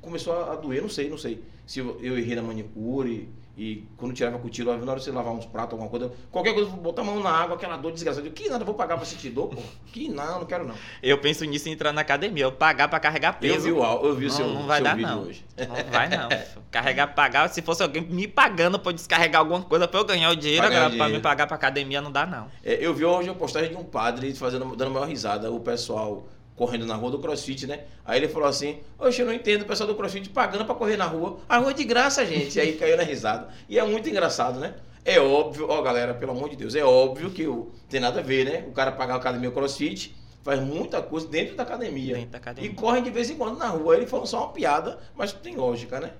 Começou 0.00 0.32
a 0.32 0.54
doer, 0.56 0.80
não 0.82 0.88
sei, 0.88 1.10
não 1.10 1.18
sei. 1.18 1.42
Se 1.66 1.80
eu, 1.80 1.98
eu 2.02 2.18
errei 2.18 2.34
na 2.34 2.42
manicure 2.42 3.28
e 3.58 3.84
quando 3.96 4.14
tirava 4.14 4.36
a 4.36 4.38
cutícula, 4.38 4.76
na 4.76 4.92
hora 4.92 5.00
de 5.00 5.04
você 5.04 5.10
lavar 5.10 5.32
uns 5.34 5.44
pratos, 5.44 5.72
alguma 5.72 5.90
coisa, 5.90 6.12
qualquer 6.30 6.54
coisa, 6.54 6.70
botar 6.70 7.02
a 7.02 7.04
mão 7.04 7.20
na 7.20 7.30
água, 7.30 7.56
aquela 7.56 7.76
dor 7.76 7.90
desgraçada. 7.90 8.24
Eu, 8.26 8.30
que 8.32 8.48
nada, 8.48 8.62
eu 8.62 8.66
vou 8.66 8.74
pagar 8.76 8.96
pra 8.96 9.04
sentir 9.04 9.30
dor, 9.30 9.48
pô. 9.48 9.60
Que 9.92 10.08
não, 10.08 10.38
não 10.40 10.46
quero 10.46 10.64
não. 10.66 10.74
Eu 11.02 11.18
penso 11.18 11.44
nisso 11.44 11.68
em 11.68 11.72
entrar 11.72 11.92
na 11.92 12.02
academia, 12.02 12.44
eu 12.44 12.52
pagar 12.52 12.86
pra 12.88 13.00
carregar 13.00 13.34
Eu 13.34 13.40
peso. 13.40 13.64
vi 13.64 13.72
o, 13.72 13.82
eu 13.82 14.14
vi 14.14 14.26
o 14.26 14.28
não, 14.28 14.36
seu, 14.36 14.46
não 14.46 14.66
vai 14.66 14.76
seu 14.76 14.84
dar, 14.84 14.96
vídeo 14.96 15.10
não. 15.10 15.22
hoje. 15.22 15.44
Não 15.58 15.74
vai, 15.90 16.08
não. 16.08 16.28
Carregar, 16.70 17.08
pagar. 17.14 17.48
Se 17.48 17.60
fosse 17.60 17.82
alguém 17.82 18.02
me 18.02 18.28
pagando 18.28 18.78
pra 18.78 18.90
eu 18.90 18.94
descarregar 18.94 19.40
alguma 19.40 19.62
coisa 19.62 19.88
pra 19.88 19.98
eu 19.98 20.04
ganhar 20.04 20.30
o 20.30 20.36
dinheiro, 20.36 20.62
Pagar 20.62 20.74
o 20.74 20.78
agora 20.78 20.90
pra 20.90 21.04
dinheiro. 21.06 21.16
me 21.16 21.22
pagar 21.22 21.46
pra 21.48 21.56
academia, 21.56 22.00
não 22.00 22.12
dá, 22.12 22.24
não. 22.26 22.46
É, 22.62 22.74
eu 22.74 22.94
vi 22.94 23.04
hoje 23.04 23.28
uma 23.28 23.34
postagem 23.34 23.70
de 23.70 23.76
um 23.76 23.82
padre 23.84 24.32
fazendo, 24.34 24.76
dando 24.76 24.90
uma 24.96 25.04
risada, 25.06 25.50
o 25.50 25.58
pessoal 25.58 26.28
correndo 26.58 26.84
na 26.84 26.96
rua 26.96 27.12
do 27.12 27.18
crossfit, 27.20 27.66
né? 27.66 27.84
Aí 28.04 28.18
ele 28.18 28.28
falou 28.28 28.48
assim: 28.48 28.80
Oxe, 28.98 29.20
eu 29.20 29.26
não 29.26 29.32
entendo 29.32 29.62
o 29.62 29.64
pessoal 29.64 29.88
do 29.88 29.94
crossfit 29.94 30.28
pagando 30.28 30.64
pra 30.64 30.74
correr 30.74 30.96
na 30.96 31.06
rua. 31.06 31.38
A 31.48 31.58
rua 31.58 31.70
é 31.70 31.74
de 31.74 31.84
graça, 31.84 32.26
gente. 32.26 32.56
E 32.56 32.60
aí 32.60 32.72
caiu 32.74 32.96
na 32.96 33.04
risada. 33.04 33.48
E 33.68 33.78
é 33.78 33.84
muito 33.84 34.08
engraçado, 34.10 34.58
né? 34.58 34.74
É 35.04 35.18
óbvio, 35.18 35.66
ó 35.70 35.80
galera, 35.80 36.12
pelo 36.12 36.32
amor 36.32 36.50
de 36.50 36.56
Deus, 36.56 36.74
é 36.74 36.84
óbvio 36.84 37.30
que 37.30 37.46
o, 37.46 37.70
tem 37.88 38.00
nada 38.00 38.20
a 38.20 38.22
ver, 38.22 38.44
né? 38.44 38.64
O 38.68 38.72
cara 38.72 38.92
pagar 38.92 39.14
a 39.14 39.16
academia 39.16 39.50
crossfit 39.50 40.14
faz 40.42 40.60
muita 40.60 41.00
coisa 41.00 41.26
dentro 41.28 41.56
da 41.56 41.62
academia. 41.62 42.16
Dentro 42.16 42.30
da 42.30 42.38
academia. 42.38 42.70
E 42.70 42.74
corre 42.74 43.00
de 43.00 43.10
vez 43.10 43.30
em 43.30 43.36
quando 43.36 43.56
na 43.56 43.68
rua. 43.68 43.96
Ele 43.96 44.06
falou 44.06 44.26
só 44.26 44.44
uma 44.44 44.52
piada, 44.52 44.98
mas 45.16 45.32
tem 45.32 45.56
lógica, 45.56 46.00
né? 46.00 46.12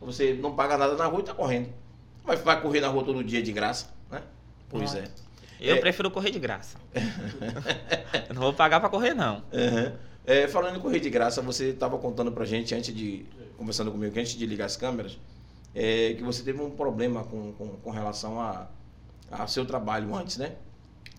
Você 0.00 0.34
não 0.34 0.54
paga 0.54 0.76
nada 0.76 0.94
na 0.96 1.06
rua 1.06 1.20
e 1.20 1.24
tá 1.24 1.32
correndo. 1.32 1.68
Mas 2.24 2.40
vai 2.40 2.60
correr 2.60 2.80
na 2.80 2.88
rua 2.88 3.04
todo 3.04 3.22
dia 3.22 3.42
de 3.42 3.52
graça, 3.52 3.86
né? 4.10 4.22
Pois 4.68 4.94
é. 4.94 5.04
Eu 5.60 5.76
É. 5.76 5.78
prefiro 5.80 6.10
correr 6.10 6.30
de 6.30 6.38
graça. 6.38 6.78
eu 8.28 8.34
não 8.34 8.42
vou 8.42 8.52
pagar 8.52 8.80
pra 8.80 8.88
correr, 8.88 9.14
não. 9.14 9.36
Uhum. 9.52 9.92
É, 10.24 10.48
falando 10.48 10.76
em 10.76 10.80
correr 10.80 11.00
de 11.00 11.08
graça, 11.10 11.40
você 11.40 11.70
estava 11.70 11.96
contando 11.98 12.32
pra 12.32 12.44
gente 12.44 12.74
antes 12.74 12.94
de. 12.94 13.26
conversando 13.56 13.90
comigo, 13.92 14.12
que 14.12 14.20
antes 14.20 14.34
de 14.34 14.44
ligar 14.44 14.66
as 14.66 14.76
câmeras, 14.76 15.18
é, 15.74 16.14
que 16.14 16.22
você 16.22 16.42
teve 16.42 16.60
um 16.60 16.70
problema 16.70 17.24
com, 17.24 17.52
com, 17.52 17.68
com 17.76 17.90
relação 17.90 18.40
a, 18.40 18.66
a 19.30 19.46
seu 19.46 19.64
trabalho 19.64 20.14
antes, 20.14 20.36
né? 20.36 20.56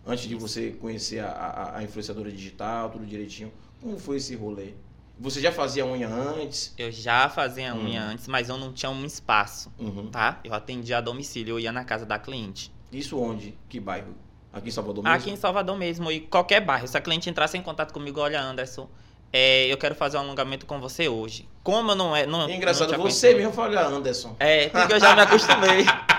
Antes 0.05 0.27
de 0.27 0.35
você 0.35 0.71
conhecer 0.71 1.19
a, 1.19 1.29
a, 1.29 1.77
a 1.77 1.83
influenciadora 1.83 2.31
digital, 2.31 2.89
tudo 2.89 3.05
direitinho. 3.05 3.51
Como 3.81 3.97
foi 3.97 4.17
esse 4.17 4.35
rolê? 4.35 4.73
Você 5.19 5.41
já 5.41 5.51
fazia 5.51 5.85
unha 5.85 6.07
antes? 6.07 6.73
Eu 6.77 6.91
já 6.91 7.27
fazia 7.27 7.73
Hum. 7.73 7.85
unha 7.85 8.01
antes, 8.03 8.27
mas 8.27 8.49
eu 8.49 8.57
não 8.57 8.71
tinha 8.71 8.89
um 8.91 9.03
espaço, 9.03 9.71
Uhum. 9.79 10.09
tá? 10.11 10.39
Eu 10.43 10.53
atendia 10.53 10.99
a 10.99 11.01
domicílio, 11.01 11.53
eu 11.55 11.59
ia 11.59 11.71
na 11.71 11.83
casa 11.83 12.05
da 12.05 12.19
cliente. 12.19 12.71
Isso 12.91 13.17
onde? 13.19 13.57
Que 13.67 13.79
bairro? 13.79 14.13
Aqui 14.57 14.69
em 14.69 14.71
Salvador 14.71 15.03
mesmo? 15.03 15.15
Aqui 15.17 15.31
em 15.31 15.35
Salvador 15.35 15.77
mesmo, 15.77 16.11
e 16.11 16.19
qualquer 16.21 16.61
bairro. 16.61 16.87
Se 16.87 16.97
a 16.97 17.01
cliente 17.01 17.29
entrasse 17.29 17.57
em 17.57 17.61
contato 17.61 17.93
comigo, 17.93 18.19
olha, 18.19 18.41
Anderson, 18.41 18.89
é, 19.31 19.65
eu 19.67 19.77
quero 19.77 19.95
fazer 19.95 20.17
um 20.17 20.21
alongamento 20.21 20.65
com 20.65 20.79
você 20.79 21.07
hoje. 21.07 21.47
Como 21.63 21.91
eu 21.91 21.95
não 21.95 22.15
é. 22.15 22.25
Não, 22.25 22.49
Engraçado, 22.49 22.91
não 22.91 22.99
você 22.99 23.33
mesmo 23.33 23.51
fala, 23.51 23.81
Anderson. 23.85 24.35
É, 24.39 24.69
porque 24.69 24.93
eu 24.93 24.99
já 24.99 25.15
me 25.15 25.21
acostumei. 25.21 25.85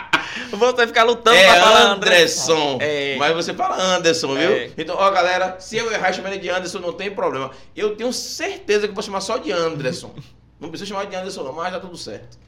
Você 0.51 0.87
ficar 0.87 1.03
lutando 1.03 1.37
É 1.37 1.47
pra 1.47 1.63
falar 1.63 1.93
Anderson. 1.93 2.79
É. 2.81 3.17
Mas 3.19 3.35
você 3.35 3.53
fala 3.53 3.81
Anderson, 3.97 4.35
viu? 4.35 4.51
É. 4.51 4.71
Então, 4.79 4.97
ó, 4.97 5.11
galera, 5.11 5.57
se 5.59 5.77
eu 5.77 5.91
errar 5.93 6.13
chamando 6.13 6.33
ele 6.33 6.43
de 6.43 6.49
Anderson, 6.49 6.79
não 6.79 6.93
tem 6.93 7.11
problema. 7.11 7.51
Eu 7.75 7.97
tenho 7.97 8.13
certeza 8.13 8.87
que 8.87 8.91
eu 8.91 8.95
vou 8.95 9.03
chamar 9.03 9.21
só 9.21 9.37
de 9.37 9.51
Anderson. 9.51 10.15
não 10.61 10.69
precisa 10.69 10.89
chamar 10.89 11.07
de 11.07 11.17
Anderson, 11.17 11.43
não, 11.43 11.53
mas 11.53 11.73
dá 11.73 11.81
tudo 11.81 11.97
certo. 11.97 12.39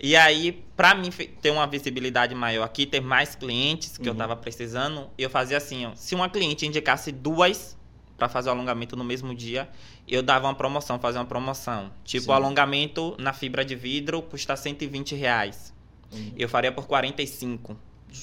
E 0.00 0.14
aí, 0.14 0.64
pra 0.76 0.94
mim 0.94 1.10
ter 1.10 1.50
uma 1.50 1.66
visibilidade 1.66 2.34
maior 2.34 2.62
aqui, 2.64 2.86
ter 2.86 3.00
mais 3.00 3.34
clientes 3.34 3.98
que 3.98 4.08
eu 4.08 4.12
Uhum. 4.12 4.18
tava 4.18 4.36
precisando, 4.36 5.10
eu 5.18 5.28
fazia 5.28 5.56
assim, 5.56 5.86
ó. 5.86 5.92
Se 5.96 6.14
uma 6.14 6.28
cliente 6.28 6.64
indicasse 6.66 7.10
duas 7.10 7.76
pra 8.16 8.28
fazer 8.28 8.48
o 8.48 8.52
alongamento 8.52 8.94
no 8.96 9.02
mesmo 9.04 9.34
dia, 9.34 9.68
eu 10.06 10.22
dava 10.22 10.46
uma 10.46 10.54
promoção, 10.54 10.98
fazia 11.00 11.20
uma 11.20 11.26
promoção. 11.26 11.90
Tipo, 12.04 12.24
Sim. 12.26 12.30
o 12.30 12.32
alongamento 12.32 13.16
na 13.18 13.32
fibra 13.32 13.64
de 13.64 13.74
vidro 13.74 14.22
custa 14.22 14.54
120 14.56 15.14
reais. 15.16 15.74
Eu 16.36 16.48
faria 16.48 16.72
por 16.72 16.86
45. 16.86 17.76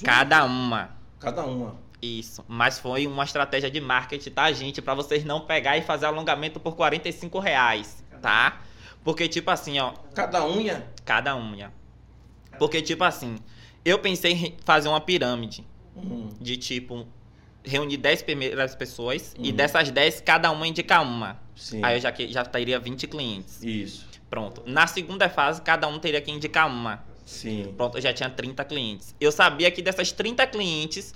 Cada 0.03 0.43
uma. 0.45 0.89
Cada 1.19 1.43
uma. 1.45 1.75
Isso. 2.01 2.43
Mas 2.47 2.79
foi 2.79 3.05
uma 3.05 3.23
estratégia 3.23 3.69
de 3.69 3.79
marketing, 3.81 4.29
tá, 4.31 4.51
gente? 4.51 4.81
Pra 4.81 4.93
vocês 4.93 5.23
não 5.23 5.41
pegar 5.41 5.77
e 5.77 5.81
fazer 5.81 6.05
alongamento 6.07 6.59
por 6.59 6.75
45 6.75 7.37
reais, 7.39 8.03
tá? 8.21 8.59
Porque, 9.05 9.29
tipo 9.29 9.49
assim, 9.51 9.79
ó, 9.79 9.93
Cada 10.13 10.45
unha? 10.45 10.85
cada 11.05 11.37
unha. 11.37 11.71
Porque, 12.59 12.81
tipo 12.81 13.03
assim, 13.05 13.37
eu 13.85 13.99
pensei 13.99 14.31
em 14.33 14.55
fazer 14.65 14.89
uma 14.89 14.99
pirâmide 14.99 15.63
Hum. 15.95 16.27
de 16.41 16.57
tipo. 16.57 17.07
Reunir 17.63 17.97
10 17.97 18.21
primeiras 18.21 18.75
pessoas 18.75 19.33
e 19.39 19.49
Uhum. 19.49 19.55
dessas 19.55 19.89
10, 19.89 20.21
cada 20.21 20.51
uma 20.51 20.67
indicar 20.67 21.01
uma. 21.01 21.39
Sim. 21.55 21.83
Aí 21.83 21.97
eu 21.97 22.01
já, 22.01 22.13
já 22.27 22.43
teria 22.45 22.79
20 22.79 23.07
clientes. 23.07 23.63
Isso. 23.63 24.05
Pronto. 24.29 24.61
Na 24.67 24.85
segunda 24.85 25.27
fase, 25.29 25.61
cada 25.63 25.87
um 25.87 25.97
teria 25.97 26.21
que 26.21 26.29
indicar 26.31 26.67
uma. 26.67 27.03
Sim. 27.25 27.73
Pronto, 27.75 27.97
eu 27.97 28.01
já 28.03 28.13
tinha 28.13 28.29
30 28.29 28.63
clientes. 28.65 29.15
Eu 29.19 29.31
sabia 29.31 29.71
que 29.71 29.81
dessas 29.81 30.11
30 30.11 30.45
clientes, 30.45 31.13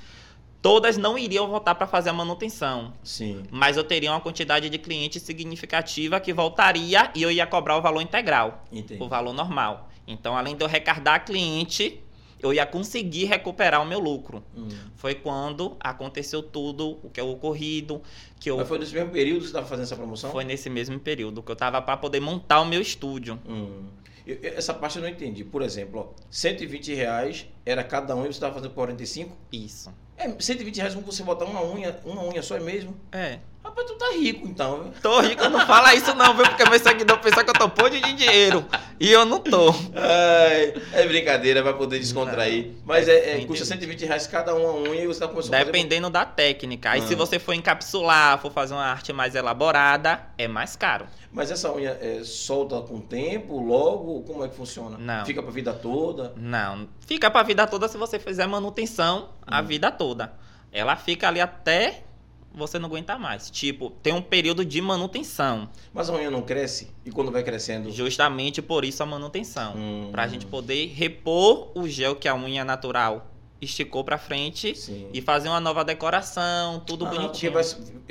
todas 0.62 0.98
não 0.98 1.18
iriam 1.18 1.48
voltar 1.48 1.76
para 1.76 1.88
fazer 1.88 2.10
a 2.10 2.14
manutenção. 2.14 2.94
Sim. 3.04 3.44
Mas 3.52 3.78
eu 3.78 3.84
teria 3.84 4.12
uma 4.12 4.22
quantidade 4.22 4.70
de 4.70 4.78
clientes 4.78 5.22
significativa 5.24 6.20
que 6.20 6.34
voltaria 6.34 7.12
e 7.16 7.22
eu 7.24 7.32
ia 7.32 7.46
cobrar 7.48 7.78
o 7.78 7.82
valor 7.82 8.02
integral, 8.02 8.64
Entendi. 8.72 9.02
o 9.02 9.08
valor 9.08 9.34
normal. 9.34 9.90
Então, 10.08 10.36
além 10.36 10.56
de 10.56 10.64
eu 10.64 10.68
recardar 10.68 11.16
a 11.16 11.20
cliente, 11.20 12.02
eu 12.42 12.54
ia 12.54 12.66
conseguir 12.66 13.26
recuperar 13.26 13.82
o 13.82 13.86
meu 13.86 14.00
lucro. 14.00 14.44
Hum. 14.56 14.68
Foi 14.96 15.14
quando 15.14 15.76
aconteceu 15.80 16.42
tudo 16.42 16.98
o 17.04 17.10
que 17.10 17.20
é 17.20 17.24
ocorrido, 17.24 18.02
que 18.40 18.50
eu 18.50 18.58
Mas 18.58 18.68
foi 18.68 18.80
nesse 18.80 18.94
mesmo 18.94 19.12
período 19.12 19.38
que 19.40 19.44
você 19.44 19.50
estava 19.50 19.68
fazendo 19.68 19.84
essa 19.86 19.96
promoção? 19.96 20.32
foi 20.32 20.44
nesse 20.44 20.70
mesmo 20.70 21.00
período 21.00 21.44
que 21.44 21.52
eu 21.52 21.56
tava 21.56 21.82
para 21.82 21.98
poder 21.98 22.20
montar 22.22 22.62
o 22.62 22.66
meu 22.66 22.82
estúdio. 22.82 23.40
Hum. 23.48 23.84
Eu- 24.26 24.38
essa 24.56 24.74
parte 24.74 24.98
eu 24.98 25.02
não 25.02 25.10
entendi. 25.10 25.44
Por 25.44 25.62
exemplo, 25.62 26.00
ó, 26.16 26.22
120 26.30 26.94
reais 26.94 27.46
era 27.66 27.84
cada 27.84 28.16
um 28.16 28.22
e 28.22 28.26
você 28.26 28.30
estava 28.32 28.54
fazendo 28.54 28.74
45? 28.74 29.36
Isso. 29.52 29.92
É, 30.20 30.30
120 30.38 30.78
reais 30.78 30.94
como 30.94 31.06
você 31.06 31.24
botar 31.24 31.46
uma 31.46 31.64
unha, 31.64 31.98
uma 32.06 32.22
unha 32.24 32.42
só 32.44 32.58
é 32.58 32.60
mesmo? 32.60 32.94
É. 33.12 33.40
Rapaz, 33.64 33.88
tu 33.88 33.94
tá 33.96 34.08
rico 34.14 34.48
então, 34.48 34.84
viu? 34.84 34.94
Tô 35.02 35.20
rico, 35.22 35.48
não 35.50 35.66
fala 35.66 35.94
isso 35.96 36.14
não, 36.16 36.34
viu? 36.34 36.46
Porque 36.46 36.64
meu 36.70 36.80
seguidor 36.80 37.20
pensa 37.20 37.44
que 37.44 37.50
eu 37.50 37.54
tô 37.54 37.70
podre 37.70 38.02
de 38.02 38.14
dinheiro. 38.14 38.66
E 39.00 39.12
eu 39.12 39.26
não 39.26 39.40
tô. 39.40 39.70
Ai, 39.96 40.74
é 40.94 41.06
brincadeira, 41.06 41.62
vai 41.62 41.74
poder 41.74 42.00
descontrair. 42.00 42.72
Mas 42.86 43.08
é, 43.08 43.14
é, 43.14 43.32
Entendi. 43.34 43.48
custa 43.48 43.66
120 43.66 44.06
reais 44.06 44.28
cada 44.28 44.54
uma 44.56 44.74
unha 44.74 45.04
e 45.04 45.08
você 45.08 45.20
tá 45.20 45.28
começando 45.28 45.54
a 45.54 45.58
fazer... 45.60 45.72
Dependendo 45.72 46.10
da 46.10 46.26
técnica. 46.26 46.92
Aí 46.92 47.02
Ah. 47.02 47.08
se 47.08 47.16
você 47.16 47.38
for 47.38 47.54
encapsular, 47.54 48.40
for 48.42 48.52
fazer 48.52 48.74
uma 48.74 48.86
arte 48.86 49.14
mais 49.14 49.36
elaborada, 49.36 50.22
é 50.38 50.48
mais 50.48 50.76
caro. 50.76 51.06
Mas 51.32 51.52
essa 51.52 51.72
unha 51.72 51.92
é, 52.02 52.22
solta 52.24 52.82
com 52.82 52.96
o 52.96 53.02
tempo, 53.02 53.60
logo? 53.60 54.24
Como 54.24 54.44
é 54.44 54.48
que 54.48 54.56
funciona? 54.56 54.98
Não. 54.98 55.26
Fica 55.26 55.44
pra 55.44 55.52
vida 55.52 55.74
toda? 55.74 56.34
Não. 56.36 56.88
Fica 57.02 57.30
pra 57.30 57.44
vida 57.44 57.68
toda 57.68 57.88
se 57.88 57.98
você 57.98 58.18
fizer 58.18 58.48
manutenção 58.48 59.30
a 59.46 59.62
Hum. 59.62 59.66
vida 59.66 59.92
toda. 59.92 60.34
Ela 60.72 60.96
fica 60.96 61.28
ali 61.28 61.40
até 61.40 62.04
você 62.52 62.80
não 62.80 62.88
aguentar 62.88 63.20
mais. 63.20 63.50
Tipo, 63.52 63.92
tem 64.02 64.12
um 64.12 64.22
período 64.24 64.66
de 64.66 64.82
manutenção. 64.82 65.70
Mas 65.94 66.10
a 66.10 66.14
unha 66.14 66.32
não 66.32 66.42
cresce? 66.42 66.90
E 67.06 67.12
quando 67.12 67.32
vai 67.32 67.44
crescendo? 67.44 67.92
Justamente 67.92 68.60
por 68.62 68.84
isso 68.84 69.04
a 69.04 69.06
manutenção. 69.06 69.76
Hum. 69.76 70.10
Pra 70.12 70.28
gente 70.28 70.48
poder 70.48 70.88
repor 70.96 71.72
o 71.76 71.88
gel 71.88 72.16
que 72.16 72.28
a 72.28 72.34
unha 72.36 72.66
natural 72.66 73.29
esticou 73.62 74.04
pra 74.04 74.18
frente 74.18 74.74
Sim. 74.76 75.10
e 75.14 75.22
fazer 75.22 75.50
uma 75.50 75.60
nova 75.60 75.84
decoração, 75.84 76.80
tudo 76.80 77.06
Ah, 77.06 77.10
bonitinho. 77.10 77.52
vai- 77.52 77.64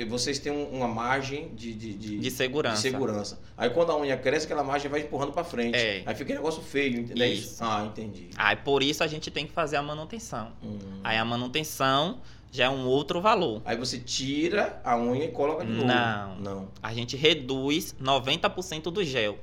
vocês 0.07 0.37
têm 0.39 0.51
um- 0.51 0.69
uma 0.69 0.87
margem 0.87 1.49
de, 1.55 1.73
de, 1.73 1.93
de, 1.93 2.19
De 2.19 2.31
segurança. 2.31 2.75
de 2.75 2.81
segurança. 2.81 3.39
Aí 3.57 3.69
quando 3.71 3.91
a 3.91 3.97
unha 3.99 4.15
cresce, 4.15 4.45
aquela 4.45 4.63
margem 4.63 4.89
vai 4.91 5.01
empurrando 5.01 5.31
pra 5.33 5.43
frente. 5.43 5.75
É. 5.75 6.03
Aí 6.05 6.13
fica 6.15 6.31
um 6.33 6.35
negócio 6.35 6.61
feio, 6.61 6.99
entendeu? 6.99 7.27
Isso. 7.33 7.63
Ah, 7.63 7.83
entendi. 7.85 8.29
Aí 8.37 8.55
por 8.55 8.83
isso 8.83 9.03
a 9.03 9.07
gente 9.07 9.31
tem 9.31 9.47
que 9.47 9.51
fazer 9.51 9.77
a 9.77 9.81
manutenção. 9.81 10.51
Hum. 10.63 10.77
Aí 11.03 11.17
a 11.17 11.25
manutenção 11.25 12.19
já 12.51 12.65
é 12.65 12.69
um 12.69 12.85
outro 12.85 13.19
valor. 13.19 13.61
Aí 13.65 13.75
você 13.75 13.97
tira 13.99 14.79
a 14.83 14.97
unha 14.97 15.25
e 15.25 15.31
coloca 15.31 15.65
de 15.65 15.71
novo. 15.71 15.85
Não. 15.87 16.35
Não. 16.37 16.67
A 16.81 16.93
gente 16.93 17.17
reduz 17.17 17.95
90% 17.99 18.91
do 18.91 19.03
gel. 19.03 19.37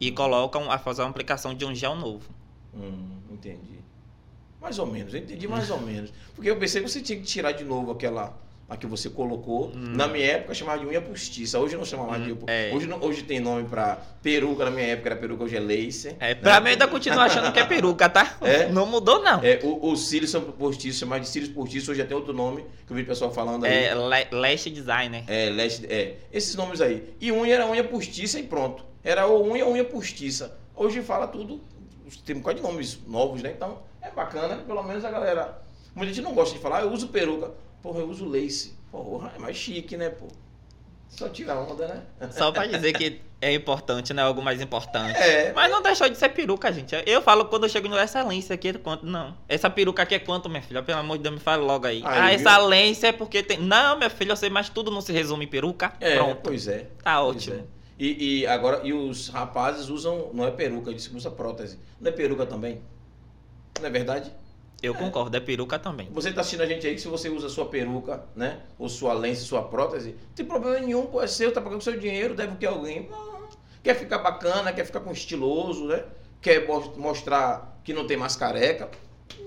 E 0.00 0.10
coloca 0.10 0.58
um- 0.58 0.70
a 0.70 0.78
fazer 0.78 1.02
uma 1.02 1.10
aplicação 1.10 1.54
de 1.54 1.64
um 1.66 1.74
gel 1.74 1.94
novo. 1.94 2.26
Hum, 2.74 3.18
entendi. 3.30 3.80
Mais 4.60 4.78
ou 4.78 4.86
menos, 4.86 5.14
eu 5.14 5.20
entendi 5.20 5.48
mais 5.48 5.70
ou 5.70 5.80
menos. 5.80 6.12
Porque 6.34 6.50
eu 6.50 6.56
pensei 6.56 6.82
que 6.82 6.88
você 6.88 7.00
tinha 7.00 7.18
que 7.18 7.24
tirar 7.24 7.52
de 7.52 7.64
novo 7.64 7.90
aquela 7.92 8.36
a 8.68 8.76
que 8.76 8.86
você 8.86 9.10
colocou. 9.10 9.72
Hum. 9.74 9.94
Na 9.96 10.06
minha 10.06 10.24
época 10.26 10.54
chamava 10.54 10.78
de 10.78 10.86
unha 10.86 11.00
postiça. 11.00 11.58
Hoje 11.58 11.76
não 11.76 11.84
chama 11.84 12.04
mais 12.06 12.22
de 12.22 12.32
Hum, 12.32 12.38
é. 12.46 12.70
hoje, 12.72 12.86
não- 12.86 13.02
hoje 13.02 13.24
tem 13.24 13.40
nome 13.40 13.64
pra 13.68 13.96
peruca. 14.22 14.64
Na 14.64 14.70
minha 14.70 14.86
época 14.88 15.08
era 15.08 15.16
peruca, 15.16 15.42
hoje 15.42 15.56
é 15.56 15.60
lace. 15.60 16.14
É, 16.20 16.36
pra 16.36 16.60
mim 16.60 16.70
ainda 16.70 16.86
continuo 16.86 17.18
achando 17.18 17.50
que 17.52 17.58
é 17.58 17.64
peruca, 17.64 18.08
tá? 18.08 18.36
É? 18.42 18.68
Não 18.68 18.86
mudou, 18.86 19.20
não. 19.24 19.42
É, 19.42 19.58
o- 19.64 19.90
os 19.90 20.06
cílios 20.08 20.30
são 20.30 20.40
postiços, 20.42 21.00
chama 21.00 21.18
de 21.18 21.26
cílios 21.26 21.50
postiços. 21.50 21.88
Hoje 21.88 22.02
até 22.02 22.14
outro 22.14 22.32
nome 22.32 22.64
que 22.86 22.92
eu 22.92 22.96
vi 22.96 23.02
o 23.02 23.06
pessoal 23.06 23.32
falando 23.32 23.64
aí. 23.64 23.72
É, 23.72 23.94
lash 24.30 24.64
designer. 24.70 25.24
É, 25.26 25.50
lash, 25.50 25.82
é, 25.88 26.14
esses 26.32 26.54
nomes 26.54 26.80
aí. 26.80 27.12
E 27.20 27.32
unha 27.32 27.52
era 27.54 27.66
unha 27.68 27.82
postiça 27.82 28.38
e 28.38 28.44
pronto. 28.44 28.84
Era 29.02 29.26
ou 29.26 29.50
unha 29.50 29.64
ou 29.66 29.72
unha 29.72 29.84
postiça. 29.84 30.56
Hoje 30.76 31.02
fala 31.02 31.26
tudo, 31.26 31.60
tem 32.24 32.36
um 32.36 32.38
bocado 32.38 32.58
de 32.60 32.62
nomes 32.62 33.00
novos, 33.08 33.42
né? 33.42 33.52
Então 33.56 33.78
é 34.02 34.10
bacana, 34.10 34.56
pelo 34.56 34.82
menos 34.82 35.04
a 35.04 35.10
galera. 35.10 35.62
Muita 35.94 36.12
gente 36.12 36.24
não 36.24 36.34
gosta 36.34 36.54
de 36.54 36.60
falar, 36.60 36.78
"Ah, 36.78 36.82
eu 36.82 36.92
uso 36.92 37.08
peruca. 37.08 37.50
Porra, 37.82 38.00
eu 38.00 38.08
uso 38.08 38.28
lace. 38.28 38.74
Porra, 38.90 39.32
é 39.36 39.38
mais 39.38 39.56
chique, 39.56 39.96
né, 39.96 40.10
pô? 40.10 40.26
Só 41.08 41.28
tira 41.28 41.58
onda, 41.58 41.88
né? 41.88 42.02
Só 42.30 42.52
pra 42.52 42.66
dizer 42.66 42.92
que 42.92 43.20
é 43.40 43.52
importante, 43.52 44.14
né? 44.14 44.22
Algo 44.22 44.40
mais 44.40 44.60
importante. 44.60 45.16
É. 45.18 45.52
Mas 45.52 45.70
não 45.70 45.82
deixou 45.82 46.08
de 46.08 46.16
ser 46.16 46.28
peruca, 46.28 46.72
gente. 46.72 46.94
Eu 47.04 47.20
falo 47.20 47.46
quando 47.46 47.64
eu 47.64 47.68
chego 47.68 47.88
no 47.88 47.98
excelência 47.98 48.54
aqui, 48.54 48.68
é 48.68 48.72
quanto? 48.74 49.04
Não. 49.04 49.36
Essa 49.48 49.68
peruca 49.68 50.02
aqui 50.02 50.14
é 50.14 50.18
quanto, 50.20 50.48
minha 50.48 50.62
filha? 50.62 50.82
Pelo 50.82 51.00
amor 51.00 51.16
de 51.16 51.24
Deus, 51.24 51.34
me 51.34 51.40
fala 51.40 51.64
logo 51.64 51.86
aí. 51.86 52.02
Aí, 52.04 52.18
ah, 52.18 52.26
viu? 52.28 52.34
excelência 52.36 53.08
é 53.08 53.12
porque 53.12 53.42
tem. 53.42 53.58
Não, 53.58 53.96
minha 53.96 54.10
filha, 54.10 54.32
eu 54.32 54.36
sei, 54.36 54.50
mas 54.50 54.68
tudo 54.68 54.90
não 54.90 55.00
se 55.00 55.12
resume 55.12 55.46
em 55.46 55.48
peruca. 55.48 55.92
É, 55.98 56.14
Pronto. 56.16 56.40
pois 56.44 56.68
é. 56.68 56.86
Tá 57.02 57.20
ótimo. 57.22 57.56
é. 57.56 57.62
E, 57.98 58.40
e 58.40 58.46
agora, 58.46 58.80
e 58.86 58.92
os 58.92 59.28
rapazes 59.28 59.88
usam, 59.90 60.30
não 60.32 60.46
é 60.46 60.50
peruca, 60.50 60.90
eles 60.90 61.10
usam 61.12 61.32
prótese. 61.32 61.78
Não 62.00 62.08
é 62.10 62.14
peruca 62.14 62.46
também? 62.46 62.80
Não 63.80 63.86
é 63.88 63.90
verdade? 63.90 64.32
Eu 64.82 64.94
concordo, 64.94 65.36
é 65.36 65.40
peruca 65.40 65.78
também. 65.78 66.08
Você 66.12 66.32
tá 66.32 66.40
assistindo 66.40 66.62
a 66.62 66.66
gente 66.66 66.86
aí 66.86 66.94
que 66.94 67.00
se 67.00 67.08
você 67.08 67.28
usa 67.28 67.48
sua 67.50 67.66
peruca, 67.66 68.24
né? 68.34 68.60
Ou 68.78 68.88
sua 68.88 69.12
lente, 69.12 69.40
sua 69.40 69.62
prótese, 69.62 70.10
não 70.12 70.34
tem 70.34 70.46
problema 70.46 70.80
nenhum, 70.80 71.04
pô, 71.06 71.20
é 71.22 71.26
seu, 71.26 71.52
tá 71.52 71.60
pagando 71.60 71.82
seu 71.82 71.98
dinheiro, 71.98 72.34
deve 72.34 72.56
ter 72.56 72.66
alguém. 72.66 73.06
Não. 73.10 73.30
Quer 73.82 73.94
ficar 73.94 74.18
bacana, 74.18 74.72
quer 74.72 74.84
ficar 74.86 75.00
com 75.00 75.10
estiloso, 75.12 75.86
né? 75.86 76.04
Quer 76.40 76.66
mos- 76.66 76.96
mostrar 76.96 77.78
que 77.84 77.92
não 77.92 78.06
tem 78.06 78.16
mais 78.16 78.36
careca. 78.36 78.90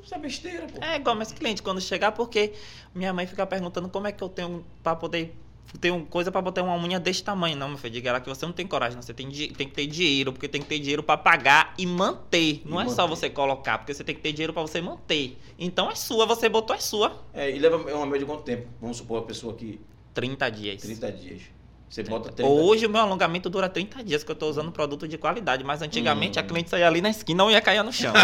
Isso 0.04 0.14
é 0.14 0.20
besteira, 0.20 0.68
pô. 0.68 0.84
É 0.84 0.98
igual 0.98 1.16
meus 1.16 1.32
clientes 1.32 1.62
quando 1.62 1.82
chegar, 1.82 2.12
porque 2.12 2.54
minha 2.94 3.12
mãe 3.12 3.26
fica 3.26 3.46
perguntando 3.48 3.90
como 3.90 4.06
é 4.06 4.12
que 4.12 4.24
eu 4.24 4.30
tenho 4.30 4.64
pra 4.84 4.96
poder 4.96 5.36
ter 5.80 5.92
um, 5.92 6.06
coisa 6.06 6.32
pra 6.32 6.42
botar 6.42 6.62
uma 6.64 6.76
unha 6.78 7.00
desse 7.00 7.24
tamanho. 7.24 7.56
Não, 7.58 7.68
meu 7.70 7.78
filho, 7.78 7.94
diga 7.94 8.12
lá 8.14 8.20
que 8.20 8.30
você 8.30 8.46
não 8.46 8.54
tem 8.54 8.66
coragem, 8.68 8.96
não. 8.96 9.02
Você 9.02 9.14
tem, 9.14 9.28
tem 9.30 9.68
que 9.68 9.74
ter 9.74 9.88
dinheiro, 9.88 10.32
porque 10.32 10.48
tem 10.48 10.62
que 10.62 10.68
ter 10.68 10.80
dinheiro 10.80 11.04
pra 11.04 11.18
pagar 11.18 11.74
e 11.78 11.86
manter. 11.86 12.62
Não 12.66 12.82
E 12.82 12.86
é 12.86 12.90
só 12.90 13.04
manter. 13.08 13.16
você 13.20 13.30
colocar, 13.30 13.78
porque 13.80 13.94
você 13.94 14.04
tem 14.04 14.16
que 14.16 14.22
ter 14.22 14.32
dinheiro 14.32 14.54
pra 14.54 14.62
você 14.62 14.82
manter. 14.82 15.38
Então 15.58 15.90
é 15.92 15.96
sua, 15.96 16.26
você 16.26 16.48
botou, 16.50 16.76
é 16.76 16.80
sua. 16.80 17.22
É, 17.34 17.50
e 17.50 17.60
leva 17.60 17.78
uma 17.78 18.06
média 18.06 18.20
de 18.20 18.26
quanto 18.26 18.44
tempo? 18.44 18.68
Vamos 18.82 18.98
supor 18.98 19.20
a 19.20 19.26
pessoa 19.26 19.54
que 19.54 19.80
30 20.14 20.50
dias. 20.50 20.82
30 20.82 21.12
dias. 21.12 21.42
Você 21.90 22.02
bota 22.02 22.32
30 22.32 22.50
Hoje 22.50 22.86
o 22.88 22.90
meu 22.90 23.02
alongamento 23.02 23.50
dura 23.52 23.70
30 23.70 24.04
dias, 24.04 24.24
que 24.24 24.32
eu 24.32 24.36
tô 24.36 24.48
usando 24.50 24.72
produto 24.72 25.08
de 25.08 25.16
qualidade. 25.18 25.64
Mas 25.64 25.82
antigamente 25.84 26.40
Hum. 26.40 26.42
a 26.42 26.44
cliente 26.44 26.70
saía 26.72 26.88
ali 26.88 27.02
na 27.02 27.10
esquina 27.12 27.44
e 27.46 27.52
ia 27.54 27.62
cair 27.62 27.84
no 27.84 27.94
chão. 27.94 28.12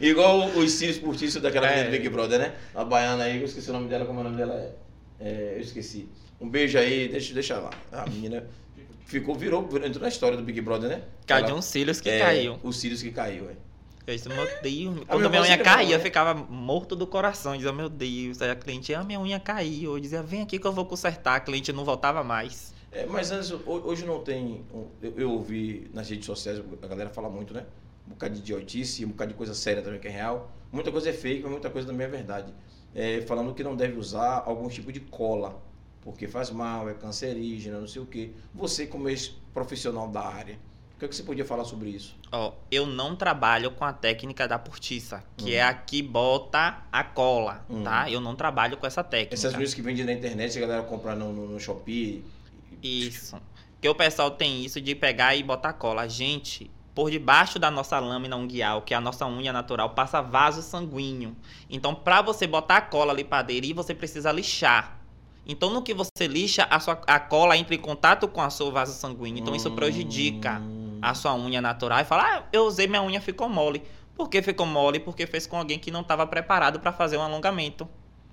Igual 0.00 0.48
os 0.48 0.70
cílios 0.72 0.98
postiços 0.98 1.40
daquela 1.40 1.66
É. 1.68 1.70
menina 1.76 1.90
do 1.90 1.92
Big 1.92 2.08
Brother, 2.08 2.38
né? 2.40 2.54
A 2.74 2.84
baiana 2.84 3.24
aí, 3.24 3.38
eu 3.38 3.44
esqueci 3.44 3.70
o 3.70 3.72
nome 3.72 3.88
dela, 3.88 4.04
como 4.04 4.20
o 4.20 4.24
nome 4.24 4.36
dela 4.36 4.54
é. 4.54 4.72
É, 5.22 5.54
eu 5.56 5.60
esqueci. 5.60 6.08
Um 6.40 6.48
beijo 6.48 6.76
aí, 6.78 7.08
deixa, 7.08 7.32
deixa 7.32 7.58
lá. 7.58 7.70
A 7.92 8.04
menina 8.06 8.44
ficou, 9.06 9.34
virou, 9.34 9.62
entrou 9.84 10.02
na 10.02 10.08
história 10.08 10.36
do 10.36 10.42
Big 10.42 10.60
Brother, 10.60 10.88
né? 10.90 11.02
Caiu 11.26 11.46
de 11.46 11.52
um 11.52 11.62
cílios 11.62 12.00
que 12.00 12.10
é, 12.10 12.18
caiu. 12.18 12.58
Os 12.62 12.76
cílios 12.78 13.00
que 13.02 13.10
caiu, 13.12 13.48
é. 13.48 13.54
Eu 14.04 14.16
disse, 14.16 14.28
meu 14.28 14.44
Deus. 14.44 14.64
minha 14.64 15.06
Quando 15.06 15.30
minha 15.30 15.40
voz 15.42 15.48
unha 15.48 15.58
caía, 15.58 15.86
boa, 15.86 15.96
eu 15.96 16.00
ficava 16.00 16.34
morto 16.34 16.96
do 16.96 17.06
coração. 17.06 17.52
Eu 17.52 17.58
dizia, 17.58 17.72
meu 17.72 17.88
Deus. 17.88 18.42
Aí 18.42 18.50
a 18.50 18.56
cliente, 18.56 18.92
ah, 18.92 19.04
minha 19.04 19.20
unha 19.20 19.38
caiu. 19.38 19.94
Eu 19.94 20.00
dizia, 20.00 20.20
vem 20.22 20.42
aqui 20.42 20.58
que 20.58 20.66
eu 20.66 20.72
vou 20.72 20.84
consertar. 20.84 21.36
A 21.36 21.40
cliente 21.40 21.72
não 21.72 21.84
voltava 21.84 22.24
mais. 22.24 22.74
É, 22.90 23.06
mas 23.06 23.30
antes, 23.30 23.52
ho- 23.52 23.62
hoje 23.64 24.04
não 24.04 24.18
tem. 24.24 24.64
Eu, 25.00 25.14
eu 25.16 25.30
ouvi 25.30 25.88
nas 25.94 26.10
redes 26.10 26.26
sociais, 26.26 26.60
a 26.82 26.86
galera 26.88 27.10
fala 27.10 27.30
muito, 27.30 27.54
né? 27.54 27.64
Um 28.08 28.10
bocado 28.10 28.34
de 28.34 28.40
idiotice, 28.40 29.04
um 29.04 29.10
bocado 29.10 29.30
de 29.30 29.36
coisa 29.36 29.54
séria 29.54 29.80
também 29.82 30.00
que 30.00 30.08
é 30.08 30.10
real. 30.10 30.50
Muita 30.72 30.90
coisa 30.90 31.08
é 31.10 31.12
fake, 31.12 31.42
mas 31.42 31.52
muita 31.52 31.70
coisa 31.70 31.86
também 31.86 32.04
é 32.06 32.10
verdade. 32.10 32.52
É, 32.94 33.22
falando 33.22 33.54
que 33.54 33.64
não 33.64 33.74
deve 33.74 33.98
usar 33.98 34.42
algum 34.46 34.68
tipo 34.68 34.92
de 34.92 35.00
cola, 35.00 35.60
porque 36.02 36.28
faz 36.28 36.50
mal, 36.50 36.88
é 36.88 36.94
cancerígena, 36.94 37.78
não 37.80 37.88
sei 37.88 38.02
o 38.02 38.06
quê. 38.06 38.30
Você, 38.54 38.86
como 38.86 39.08
ex-profissional 39.08 40.08
da 40.08 40.20
área, 40.26 40.58
o 40.96 40.98
que, 40.98 41.06
é 41.06 41.08
que 41.08 41.16
você 41.16 41.22
podia 41.22 41.44
falar 41.44 41.64
sobre 41.64 41.90
isso? 41.90 42.14
Ó, 42.30 42.52
eu 42.70 42.86
não 42.86 43.16
trabalho 43.16 43.70
com 43.72 43.84
a 43.84 43.92
técnica 43.92 44.46
da 44.46 44.58
portiça, 44.58 45.24
que 45.36 45.50
Hum. 45.52 45.54
é 45.54 45.62
a 45.62 45.72
que 45.74 46.02
bota 46.02 46.82
a 46.92 47.02
cola, 47.02 47.64
Hum. 47.68 47.82
tá? 47.82 48.10
Eu 48.10 48.20
não 48.20 48.36
trabalho 48.36 48.76
com 48.76 48.86
essa 48.86 49.02
técnica. 49.02 49.34
Essas 49.34 49.54
unhas 49.54 49.74
que 49.74 49.82
vendem 49.82 50.04
na 50.04 50.12
internet, 50.12 50.56
a 50.58 50.60
galera 50.60 50.82
compra 50.82 51.14
no, 51.16 51.32
no, 51.32 51.46
no 51.48 51.58
Shopee. 51.60 52.24
Isso. 52.82 53.36
Porque 53.74 53.88
o 53.88 53.94
pessoal 53.94 54.30
tem 54.30 54.64
isso 54.64 54.80
de 54.80 54.94
pegar 54.94 55.34
e 55.34 55.42
botar 55.42 55.72
cola. 55.72 56.08
Gente, 56.08 56.70
por 56.94 57.10
debaixo 57.10 57.58
da 57.58 57.70
nossa 57.70 57.98
lâmina 57.98 58.36
unguial, 58.36 58.82
que 58.82 58.92
é 58.92 58.96
a 58.96 59.00
nossa 59.00 59.26
unha 59.26 59.52
natural, 59.52 59.90
passa 59.90 60.20
vaso 60.20 60.62
sanguíneo. 60.62 61.34
Então, 61.70 61.94
pra 61.94 62.20
você 62.20 62.46
botar 62.46 62.76
a 62.76 62.80
cola 62.82 63.12
ali 63.12 63.24
pra 63.24 63.38
aderir, 63.38 63.74
você 63.74 63.94
precisa 63.94 64.30
lixar. 64.30 64.98
Então, 65.46 65.70
no 65.70 65.82
que 65.82 65.92
você 65.94 66.26
lixa, 66.28 66.66
a, 66.70 66.78
sua, 66.78 67.00
a 67.06 67.18
cola 67.18 67.56
entra 67.56 67.74
em 67.74 67.78
contato 67.78 68.28
com 68.28 68.40
o 68.40 68.50
seu 68.50 68.70
vaso 68.70 68.92
sanguíneo. 68.92 69.40
Então, 69.40 69.54
isso 69.56 69.70
prejudica 69.72 70.60
Hum. 70.60 70.98
a 71.00 71.14
sua 71.14 71.34
unha 71.34 71.60
natural. 71.60 71.98
E 72.00 72.04
fala, 72.04 72.22
ah, 72.22 72.42
eu 72.52 72.64
usei 72.64 72.86
minha 72.86 73.02
unha, 73.02 73.20
ficou 73.20 73.48
mole. 73.48 73.82
Por 74.14 74.28
que 74.28 74.40
ficou 74.42 74.66
mole? 74.66 75.00
Porque 75.00 75.26
fez 75.26 75.46
com 75.46 75.56
alguém 75.56 75.78
que 75.78 75.90
não 75.90 76.02
estava 76.02 76.26
preparado 76.26 76.78
para 76.78 76.92
fazer 76.92 77.16
um 77.16 77.22
alongamento. 77.22 77.88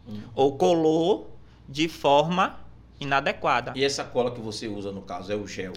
Hum. 0.07 0.21
Ou 0.35 0.57
colou 0.57 1.35
de 1.67 1.87
forma 1.87 2.59
inadequada. 2.99 3.73
E 3.75 3.83
essa 3.83 4.03
cola 4.03 4.31
que 4.31 4.41
você 4.41 4.67
usa, 4.67 4.91
no 4.91 5.01
caso, 5.01 5.31
é 5.31 5.35
o 5.35 5.47
gel? 5.47 5.73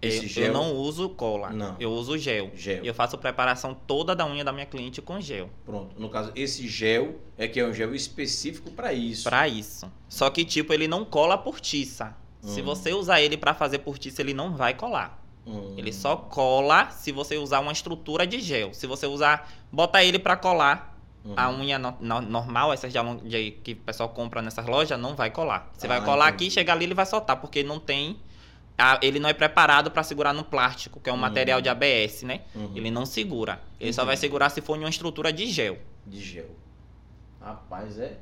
Esse 0.00 0.24
Eu, 0.24 0.28
gel? 0.28 0.44
eu 0.46 0.52
não 0.52 0.74
uso 0.76 1.08
cola. 1.08 1.50
Não. 1.50 1.74
Eu 1.80 1.90
uso 1.90 2.16
gel. 2.16 2.50
Gel. 2.54 2.84
Eu 2.84 2.94
faço 2.94 3.18
preparação 3.18 3.74
toda 3.74 4.14
da 4.14 4.24
unha 4.26 4.44
da 4.44 4.52
minha 4.52 4.66
cliente 4.66 5.02
com 5.02 5.20
gel. 5.20 5.50
Pronto. 5.64 6.00
No 6.00 6.08
caso, 6.08 6.30
esse 6.36 6.68
gel 6.68 7.16
é 7.36 7.48
que 7.48 7.58
é 7.58 7.66
um 7.66 7.72
gel 7.74 7.94
específico 7.94 8.70
para 8.70 8.92
isso. 8.92 9.24
Pra 9.24 9.48
isso. 9.48 9.90
Só 10.08 10.30
que, 10.30 10.44
tipo, 10.44 10.72
ele 10.72 10.86
não 10.86 11.04
cola 11.04 11.36
portiça. 11.36 12.16
Se 12.40 12.60
Hum. 12.62 12.64
você 12.64 12.92
usar 12.92 13.20
ele 13.20 13.36
pra 13.36 13.52
fazer 13.54 13.78
portiça, 13.80 14.22
ele 14.22 14.32
não 14.32 14.54
vai 14.54 14.72
colar. 14.74 15.20
Hum. 15.44 15.74
Ele 15.76 15.92
só 15.92 16.14
cola 16.14 16.90
se 16.90 17.10
você 17.10 17.36
usar 17.36 17.58
uma 17.58 17.72
estrutura 17.72 18.24
de 18.26 18.38
gel. 18.40 18.72
Se 18.72 18.86
você 18.86 19.06
usar, 19.06 19.50
bota 19.72 20.04
ele 20.04 20.18
pra 20.20 20.36
colar 20.36 20.96
Uhum. 21.24 21.34
a 21.36 21.50
unha 21.50 21.78
no- 21.78 21.96
no- 22.00 22.20
normal, 22.20 22.72
essas 22.72 22.92
de, 22.92 22.98
de- 23.28 23.50
que 23.64 23.72
o 23.72 23.76
pessoal 23.76 24.08
compra 24.10 24.40
nessas 24.40 24.64
lojas, 24.66 24.98
não 25.00 25.16
vai 25.16 25.30
colar. 25.32 25.68
Você 25.76 25.88
vai 25.88 25.98
Ah, 25.98 26.02
colar 26.02 26.28
entendi. 26.28 26.44
aqui, 26.44 26.50
chegar 26.54 26.74
ali 26.74 26.84
ele 26.84 26.94
vai 26.94 27.04
soltar, 27.06 27.40
porque 27.40 27.64
não 27.64 27.80
tem 27.80 28.16
a- 28.78 28.98
ele 29.02 29.18
não 29.18 29.28
é 29.28 29.32
preparado 29.32 29.90
pra 29.90 30.02
segurar 30.04 30.32
no 30.32 30.44
plástico, 30.44 31.00
que 31.00 31.10
é 31.10 31.12
um 31.12 31.16
Uhum. 31.16 31.20
material 31.22 31.60
de 31.60 31.68
ABS, 31.68 32.22
né? 32.24 32.42
Uhum. 32.54 32.72
Ele 32.76 32.90
não 32.90 33.04
segura. 33.04 33.60
Ele 33.80 33.92
só 33.92 34.02
Entendi. 34.02 34.06
vai 34.06 34.16
segurar 34.16 34.50
se 34.50 34.60
for 34.60 34.76
em 34.76 34.80
uma 34.80 34.88
estrutura 34.88 35.32
de 35.32 35.46
gel. 35.46 35.78
De 36.06 36.20
gel. 36.20 36.46
Rapaz, 37.40 37.98
é. 37.98 38.18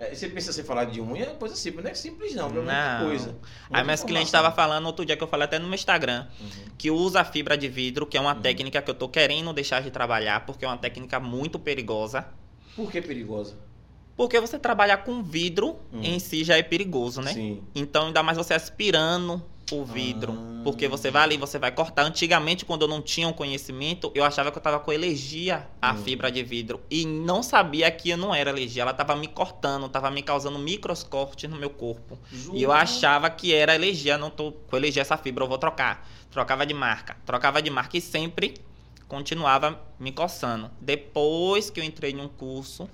é, 0.00 0.14
você 0.14 0.28
pensa 0.28 0.52
você 0.52 0.64
falar 0.64 0.86
de 0.86 1.00
unha, 1.00 1.24
é 1.24 1.26
coisa 1.34 1.54
simples. 1.54 1.84
Não 1.84 1.90
é 1.90 1.94
simples, 1.94 2.34
não. 2.34 2.48
É 2.48 2.52
muita 2.52 2.98
Não. 2.98 3.06
coisa. 3.06 3.28
Aí 3.30 3.70
Muita 3.70 3.84
meus 3.84 4.02
clientes 4.02 4.28
estavam 4.28 4.52
falando 4.52 4.86
outro 4.86 5.04
dia 5.04 5.16
que 5.16 5.22
eu 5.22 5.28
falei 5.28 5.44
até 5.44 5.58
no 5.58 5.66
meu 5.66 5.74
Instagram, 5.74 6.26
Uhum. 6.40 6.48
que 6.76 6.90
usa 6.90 7.24
fibra 7.24 7.56
de 7.56 7.68
vidro, 7.68 8.04
que 8.06 8.16
é 8.16 8.20
uma 8.20 8.34
Uhum. 8.34 8.40
técnica 8.40 8.82
que 8.82 8.90
eu 8.90 8.94
tô 8.94 9.08
querendo 9.08 9.52
deixar 9.52 9.80
de 9.82 9.90
trabalhar, 9.90 10.44
porque 10.46 10.64
é 10.64 10.68
uma 10.68 10.76
técnica 10.78 11.20
muito 11.20 11.58
perigosa. 11.58 12.26
Por 12.74 12.90
que 12.90 13.00
perigosa? 13.00 13.56
Porque 14.16 14.38
você 14.40 14.58
trabalhar 14.58 14.98
com 14.98 15.22
vidro 15.22 15.76
Hum. 15.92 16.00
em 16.02 16.18
si 16.18 16.44
já 16.44 16.56
é 16.56 16.62
perigoso, 16.62 17.20
né? 17.20 17.32
Sim. 17.32 17.62
Então, 17.74 18.06
ainda 18.08 18.22
mais 18.22 18.36
você 18.38 18.54
aspirando 18.54 19.44
o 19.80 19.84
vidro. 19.84 20.32
Ah. 20.32 20.60
Porque 20.64 20.88
você 20.88 21.10
vai 21.10 21.22
ali, 21.22 21.36
você 21.36 21.58
vai 21.58 21.70
cortar. 21.70 22.02
Antigamente, 22.04 22.64
quando 22.64 22.82
eu 22.82 22.88
não 22.88 23.02
tinha 23.02 23.28
um 23.28 23.32
conhecimento, 23.32 24.10
eu 24.14 24.24
achava 24.24 24.50
que 24.50 24.56
eu 24.56 24.62
tava 24.62 24.80
com 24.80 24.90
alergia 24.90 25.66
à 25.80 25.92
Hum. 25.92 25.98
fibra 25.98 26.32
de 26.32 26.42
vidro. 26.42 26.80
E 26.90 27.04
não 27.04 27.42
sabia 27.42 27.90
que 27.90 28.10
eu 28.10 28.16
não 28.16 28.34
era 28.34 28.50
alergia. 28.50 28.82
Ela 28.82 28.94
tava 28.94 29.14
me 29.14 29.28
cortando, 29.28 29.88
tava 29.88 30.10
me 30.10 30.22
causando 30.22 30.58
microcortes 30.58 31.50
no 31.50 31.56
meu 31.56 31.70
corpo. 31.70 32.18
E 32.52 32.62
eu 32.62 32.72
achava 32.72 33.28
que 33.28 33.52
era 33.52 33.74
alergia. 33.74 34.16
Não 34.16 34.30
tô 34.30 34.52
com 34.52 34.76
alergia 34.76 35.02
essa 35.02 35.16
fibra, 35.16 35.44
eu 35.44 35.48
vou 35.48 35.58
trocar. 35.58 36.08
Trocava 36.30 36.64
de 36.64 36.72
marca. 36.72 37.16
Trocava 37.26 37.60
de 37.60 37.70
marca 37.70 37.96
e 37.96 38.00
sempre 38.00 38.54
continuava 39.06 39.80
me 40.00 40.10
coçando. 40.12 40.70
Depois 40.80 41.70
que 41.70 41.78
eu 41.78 41.84
entrei 41.84 42.12
em 42.12 42.20
um 42.20 42.28
curso 42.28 42.88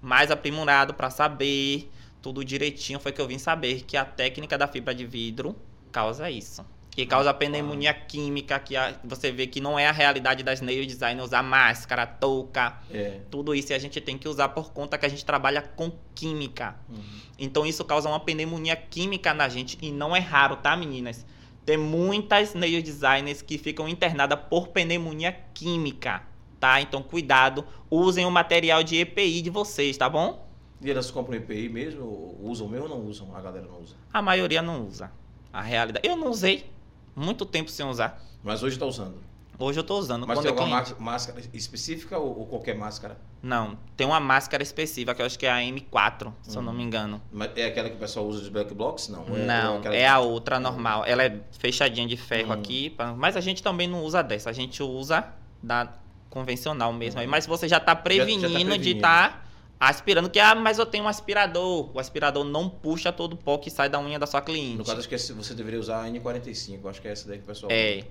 mais 0.00 0.30
aprimorado 0.30 0.92
para 0.92 1.08
saber 1.08 1.90
tudo 2.20 2.44
direitinho, 2.44 3.00
foi 3.00 3.12
que 3.12 3.20
eu 3.20 3.26
vim 3.26 3.38
saber 3.38 3.82
que 3.82 3.96
a 3.96 4.04
técnica 4.04 4.56
da 4.56 4.68
fibra 4.68 4.94
de 4.94 5.04
vidro 5.06 5.56
causa 5.94 6.28
isso. 6.28 6.66
Que 6.90 7.06
causa 7.06 7.32
pneumonia 7.34 7.92
química, 7.94 8.58
que 8.58 8.76
a- 8.76 8.94
você 9.04 9.30
vê 9.32 9.46
que 9.46 9.60
não 9.60 9.76
é 9.78 9.86
a 9.86 9.92
realidade 9.92 10.42
das 10.44 10.60
nail 10.60 10.84
designers 10.86 11.26
usar 11.28 11.42
máscara, 11.42 12.04
touca, 12.06 12.78
É. 12.92 13.20
tudo 13.30 13.54
isso 13.54 13.72
a 13.72 13.78
gente 13.78 14.00
tem 14.00 14.18
que 14.18 14.28
usar 14.28 14.48
por 14.50 14.72
conta 14.72 14.96
que 14.98 15.06
a 15.06 15.08
gente 15.08 15.24
trabalha 15.24 15.62
com 15.62 15.90
química. 16.14 16.76
Uhum. 16.88 17.02
Então 17.38 17.64
isso 17.66 17.84
causa 17.84 18.08
uma 18.08 18.20
pneumonia 18.20 18.76
química 18.76 19.32
na 19.34 19.48
gente 19.48 19.76
e 19.82 19.90
não 19.92 20.14
é 20.14 20.20
raro, 20.20 20.56
tá, 20.56 20.76
meninas? 20.76 21.24
Tem 21.64 21.76
muitas 21.76 22.54
nail 22.54 22.80
designers 22.82 23.40
que 23.42 23.56
ficam 23.58 23.88
internadas 23.88 24.38
por 24.50 24.68
pneumonia 24.68 25.32
química, 25.52 26.22
tá? 26.60 26.80
Então 26.80 27.02
cuidado, 27.02 27.64
usem 27.90 28.24
o 28.26 28.30
material 28.30 28.82
de 28.84 28.96
EPI 28.98 29.42
de 29.42 29.50
vocês, 29.50 29.96
tá 29.96 30.08
bom? 30.08 30.44
E 30.80 30.90
elas 30.90 31.10
compram 31.10 31.36
EPI 31.38 31.68
mesmo? 31.68 32.36
Usam 32.40 32.68
mesmo 32.68 32.84
ou 32.88 32.90
não 32.90 33.04
usam? 33.06 33.34
A 33.34 33.40
galera 33.40 33.66
não 33.66 33.80
usa. 33.80 33.96
A 34.12 34.20
maioria 34.22 34.60
não 34.62 34.86
usa. 34.86 35.10
A 35.54 35.62
realidade, 35.62 36.06
eu 36.06 36.16
não 36.16 36.30
usei 36.30 36.68
muito 37.14 37.46
tempo 37.46 37.70
sem 37.70 37.86
usar. 37.86 38.20
Mas 38.42 38.60
hoje 38.64 38.74
está 38.74 38.84
usando. 38.86 39.22
Hoje 39.56 39.78
eu 39.78 39.84
tô 39.84 39.96
usando. 39.96 40.26
Mas 40.26 40.36
Quando 40.36 40.46
tem 40.46 40.52
é 40.56 40.58
alguma 40.58 40.82
cliente- 40.82 41.00
má- 41.00 41.12
máscara 41.12 41.40
específica 41.54 42.18
ou, 42.18 42.40
ou 42.40 42.46
qualquer 42.46 42.74
máscara? 42.74 43.16
Não, 43.40 43.78
tem 43.96 44.04
uma 44.04 44.18
máscara 44.18 44.64
específica 44.64 45.14
que 45.14 45.22
eu 45.22 45.26
acho 45.26 45.38
que 45.38 45.46
é 45.46 45.52
a 45.52 45.58
M4, 45.60 46.32
se 46.42 46.56
eu 46.56 46.60
não 46.62 46.72
Uhum. 46.72 46.78
me 46.78 46.82
engano. 46.82 47.22
Mas 47.32 47.52
é 47.56 47.66
aquela 47.66 47.88
que 47.88 47.94
o 47.94 47.98
pessoal 48.00 48.26
usa 48.26 48.40
dos 48.40 48.48
black 48.48 48.74
blocks? 48.74 49.08
Não. 49.08 49.24
Não, 49.26 49.78
aquela- 49.78 49.94
é 49.94 50.08
a 50.08 50.18
outra 50.18 50.58
normal. 50.58 51.04
Ela 51.06 51.22
é 51.22 51.40
fechadinha 51.60 52.08
de 52.08 52.16
ferro 52.16 52.48
Hum. 52.50 52.52
aqui, 52.54 52.90
pra- 52.90 53.12
mas 53.14 53.36
a 53.36 53.40
gente 53.40 53.62
também 53.62 53.86
não 53.86 54.02
usa 54.02 54.22
dessa. 54.22 54.50
A 54.50 54.52
gente 54.52 54.82
usa 54.82 55.24
da 55.62 55.88
convencional 56.28 56.92
mesmo. 56.92 57.20
Hum. 57.20 57.26
Mas 57.28 57.46
você 57.46 57.68
já 57.68 57.78
tá 57.78 57.94
prevenindo, 57.94 58.48
de 58.48 58.54
prevenindo. 58.54 58.96
estar 58.96 59.46
aspirando, 59.78 60.30
que 60.30 60.38
ah, 60.40 60.54
mas 60.54 60.78
eu 60.78 60.86
tenho 60.86 61.04
um 61.04 61.08
aspirador. 61.08 61.90
O 61.94 61.98
aspirador 62.00 62.44
não 62.44 62.68
puxa 62.68 63.12
todo 63.12 63.34
o 63.34 63.36
pó 63.36 63.58
que 63.58 63.70
sai 63.70 63.88
da 63.88 63.98
unha 64.00 64.18
da 64.18 64.26
sua 64.26 64.40
cliente. 64.40 64.78
No 64.78 64.84
caso, 64.84 64.98
acho 65.00 65.08
que 65.08 65.16
você 65.16 65.54
deveria 65.54 65.78
usar 65.80 66.04
a 66.04 66.08
N45. 66.08 66.86
Acho 66.88 67.00
que 67.02 67.08
é 67.08 67.12
essa 67.12 67.28
daí 67.28 67.38
que 67.38 67.44
o 67.44 67.46
pessoal 67.46 67.70
é, 67.72 68.04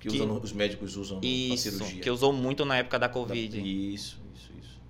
que, 0.00 0.08
que- 0.08 0.20
os 0.22 0.52
médicos 0.52 0.96
usam 0.96 1.20
na 1.20 1.56
cirurgia. 1.56 2.00
que 2.02 2.10
usou 2.10 2.32
muito 2.32 2.64
na 2.64 2.78
época 2.78 2.98
da 2.98 3.06
Da- 3.06 3.12
Covid. 3.12 3.58
Isso, 3.58 4.18
isso, 4.34 4.50
isso. 4.60 4.80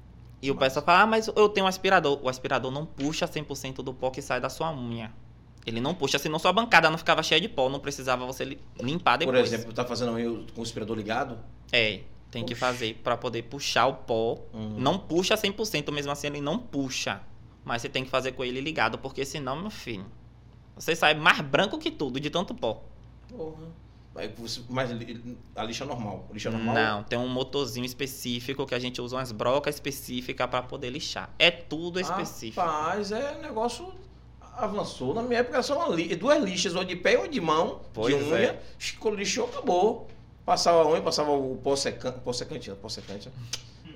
E 0.42 0.50
o 0.50 0.54
pessoal 0.54 0.84
fala, 0.84 1.02
ah, 1.02 1.06
mas 1.06 1.26
eu 1.28 1.48
tenho 1.48 1.64
um 1.66 1.68
aspirador. 1.68 2.20
O 2.22 2.28
aspirador 2.28 2.70
não 2.70 2.84
puxa 2.86 3.26
100% 3.26 3.76
do 3.82 3.92
pó 3.94 4.10
que 4.10 4.20
sai 4.22 4.40
da 4.40 4.48
sua 4.48 4.72
unha. 4.72 5.12
Ele 5.64 5.80
não 5.80 5.92
puxa, 5.94 6.16
senão 6.16 6.38
sua 6.38 6.52
bancada 6.52 6.88
não 6.88 6.96
ficava 6.96 7.22
cheia 7.24 7.40
de 7.40 7.48
pó, 7.48 7.68
não 7.68 7.80
precisava 7.80 8.24
você 8.24 8.44
li- 8.44 8.60
limpar 8.80 9.18
Por 9.18 9.32
depois. 9.32 9.52
exemplo, 9.52 9.72
tá 9.72 9.84
fazendo 9.84 10.12
unha 10.12 10.44
com 10.54 10.60
o 10.60 10.62
aspirador 10.62 10.96
ligado? 10.96 11.38
É, 11.72 12.02
tem 12.30 12.44
que 12.44 12.54
fazer 12.54 13.00
pra 13.02 13.16
poder 13.16 13.42
puxar 13.42 13.86
o 13.86 13.94
pó. 13.94 14.38
Hum. 14.52 14.76
Não 14.78 14.98
puxa 14.98 15.34
100%, 15.34 15.92
mesmo 15.92 16.12
assim 16.12 16.26
ele 16.28 16.40
não 16.40 16.58
puxa. 16.58 17.20
Mas 17.64 17.82
você 17.82 17.88
tem 17.88 18.04
que 18.04 18.10
fazer 18.10 18.32
com 18.32 18.44
ele 18.44 18.60
ligado, 18.60 18.98
porque 18.98 19.24
senão, 19.24 19.56
meu 19.56 19.70
filho, 19.70 20.06
você 20.74 20.94
sai 20.94 21.14
mais 21.14 21.40
branco 21.40 21.78
que 21.78 21.90
tudo, 21.90 22.20
de 22.20 22.30
tanto 22.30 22.54
pó. 22.54 22.82
Porra. 23.28 23.66
Mas 24.70 24.90
a 25.54 25.62
lixa 25.64 25.84
normal. 25.84 26.26
Lixa 26.32 26.50
normal? 26.50 26.74
Não, 26.74 27.02
tem 27.02 27.18
um 27.18 27.28
motorzinho 27.28 27.84
específico 27.84 28.64
que 28.64 28.74
a 28.74 28.78
gente 28.78 29.00
usa 29.00 29.16
umas 29.16 29.30
brocas 29.30 29.74
específicas 29.74 30.48
pra 30.48 30.62
poder 30.62 30.88
lixar. 30.90 31.28
É 31.38 31.50
tudo 31.50 32.00
específico. 32.00 32.60
Rapaz, 32.60 33.12
é 33.12 33.38
negócio 33.42 33.92
avançou. 34.56 35.12
Na 35.12 35.22
minha 35.22 35.40
época 35.40 35.56
era 35.56 35.62
só 35.62 35.92
li... 35.92 36.14
duas 36.16 36.42
lixas, 36.42 36.72
uma 36.72 36.84
de 36.84 36.96
pé 36.96 37.12
e 37.12 37.16
uma 37.18 37.28
de 37.28 37.40
mão, 37.40 37.80
Pois 37.92 38.16
de 38.16 38.22
unha. 38.22 38.38
é. 38.38 39.10
Lixou, 39.10 39.46
acabou. 39.46 40.08
Passava 40.46 40.86
unha, 40.88 41.02
passava 41.02 41.32
o 41.32 41.56
pó 41.56 41.74
secante. 41.74 42.20
Pó 42.20 42.32
secante, 42.32 42.70
pó 42.80 42.88
secante. 42.88 43.28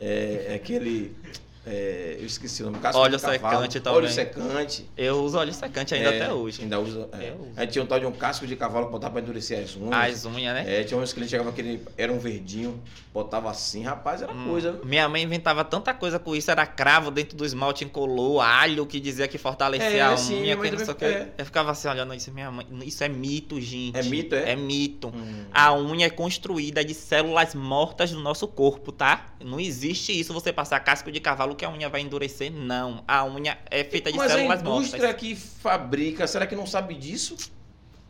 É, 0.00 0.46
é 0.48 0.54
aquele. 0.54 1.16
É, 1.66 2.16
eu 2.18 2.26
esqueci 2.26 2.62
o 2.62 2.66
nome. 2.66 2.78
casco 2.78 2.98
Óleo 3.00 3.18
secante 3.18 3.80
também. 3.80 3.98
Óleo 3.98 4.08
secante. 4.10 4.88
Eu 4.96 5.22
uso 5.22 5.36
óleo 5.38 5.52
secante 5.52 5.94
ainda 5.94 6.14
É, 6.14 6.22
até 6.22 6.32
hoje. 6.32 6.62
Ainda 6.62 6.80
usa. 6.80 7.08
É. 7.12 7.32
Uso. 7.38 7.50
Aí 7.56 7.66
tinha 7.66 7.84
um 7.84 7.86
tal 7.86 8.00
de 8.00 8.06
um 8.06 8.12
casco 8.12 8.46
de 8.46 8.56
cavalo 8.56 8.86
que 8.86 8.92
botava 8.92 9.12
pra 9.14 9.22
endurecer 9.22 9.62
as 9.62 9.76
unhas. 9.76 9.92
As 9.92 10.24
unhas, 10.24 10.54
né? 10.54 10.80
É, 10.80 10.84
tinha 10.84 10.98
uns 10.98 11.12
clientes 11.12 11.30
que 11.30 11.30
chegavam 11.30 11.52
aquele. 11.52 11.84
Era 11.98 12.10
um 12.12 12.18
verdinho, 12.18 12.80
botava 13.12 13.50
assim, 13.50 13.82
rapaz, 13.82 14.22
era 14.22 14.32
Hum, 14.32 14.48
coisa. 14.48 14.80
Minha 14.84 15.08
mãe 15.08 15.22
inventava 15.22 15.62
tanta 15.64 15.92
coisa 15.92 16.18
com 16.18 16.34
isso, 16.34 16.50
era 16.50 16.64
cravo 16.66 17.10
dentro 17.10 17.36
do 17.36 17.44
esmalte 17.44 17.84
incolor, 17.84 18.40
alho 18.42 18.86
que 18.86 18.98
dizia 18.98 19.28
que 19.28 19.36
fortalecia 19.36 19.86
É, 19.86 20.00
a 20.00 20.14
unha, 20.14 20.56
que 20.56 20.70
não 20.70 20.78
sei 20.78 20.88
o 20.88 20.94
que. 20.94 21.04
também- 21.04 21.16
é. 21.16 21.28
Eu 21.38 21.44
ficava 21.44 21.70
assim 21.72 21.88
olhando 21.88 22.14
isso, 22.14 22.32
minha 22.32 22.50
mãe, 22.50 22.66
isso 22.84 23.04
é 23.04 23.08
mito, 23.08 23.60
gente. 23.60 23.98
É 23.98 24.02
mito, 24.02 24.34
é? 24.34 24.52
É 24.52 24.56
mito. 24.56 25.08
Hum. 25.08 25.44
A 25.52 25.74
unha 25.74 26.06
é 26.06 26.10
construída 26.10 26.82
de 26.84 26.94
células 26.94 27.54
mortas 27.54 28.10
do 28.12 28.20
nosso 28.20 28.48
corpo, 28.48 28.90
tá? 28.92 29.26
Não 29.44 29.60
existe 29.60 30.18
isso, 30.18 30.32
você 30.32 30.52
passar 30.52 30.80
casco 30.80 31.10
de 31.12 31.20
cavalo 31.20 31.49
que 31.54 31.64
a 31.64 31.70
unha 31.70 31.88
vai 31.88 32.00
endurecer, 32.00 32.50
não. 32.52 33.04
A 33.06 33.24
unha 33.24 33.58
é 33.70 33.84
feita 33.84 34.10
de 34.10 34.18
Mas 34.18 34.32
a 34.32 34.34
células 34.36 34.60
indústria 34.60 35.02
mortas. 35.08 35.20
que 35.20 35.34
fabrica, 35.36 36.26
será 36.26 36.46
que 36.46 36.56
não 36.56 36.66
sabe 36.66 36.94
disso? 36.94 37.36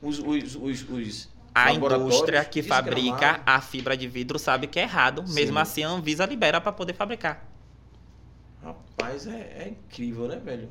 Os, 0.02 0.18
os, 0.18 0.56
os, 0.56 0.88
os 0.88 1.28
A 1.54 1.72
indústria 1.72 2.44
que 2.44 2.62
fabrica 2.62 3.42
a 3.44 3.60
fibra 3.60 3.96
de 3.96 4.08
vidro 4.08 4.38
sabe 4.38 4.66
que 4.66 4.78
é 4.78 4.82
errado. 4.82 5.26
Sim. 5.26 5.34
Mesmo 5.34 5.58
assim, 5.58 5.82
a 5.82 5.88
Anvisa 5.88 6.24
libera 6.26 6.60
pra 6.60 6.72
poder 6.72 6.94
fabricar. 6.94 7.46
Rapaz, 8.62 9.26
é, 9.26 9.64
é 9.64 9.68
incrível, 9.68 10.28
né, 10.28 10.36
velho? 10.36 10.68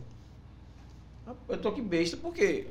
Eu 1.47 1.57
tô 1.57 1.69
aqui 1.69 1.81
besta, 1.81 2.17
porque 2.17 2.67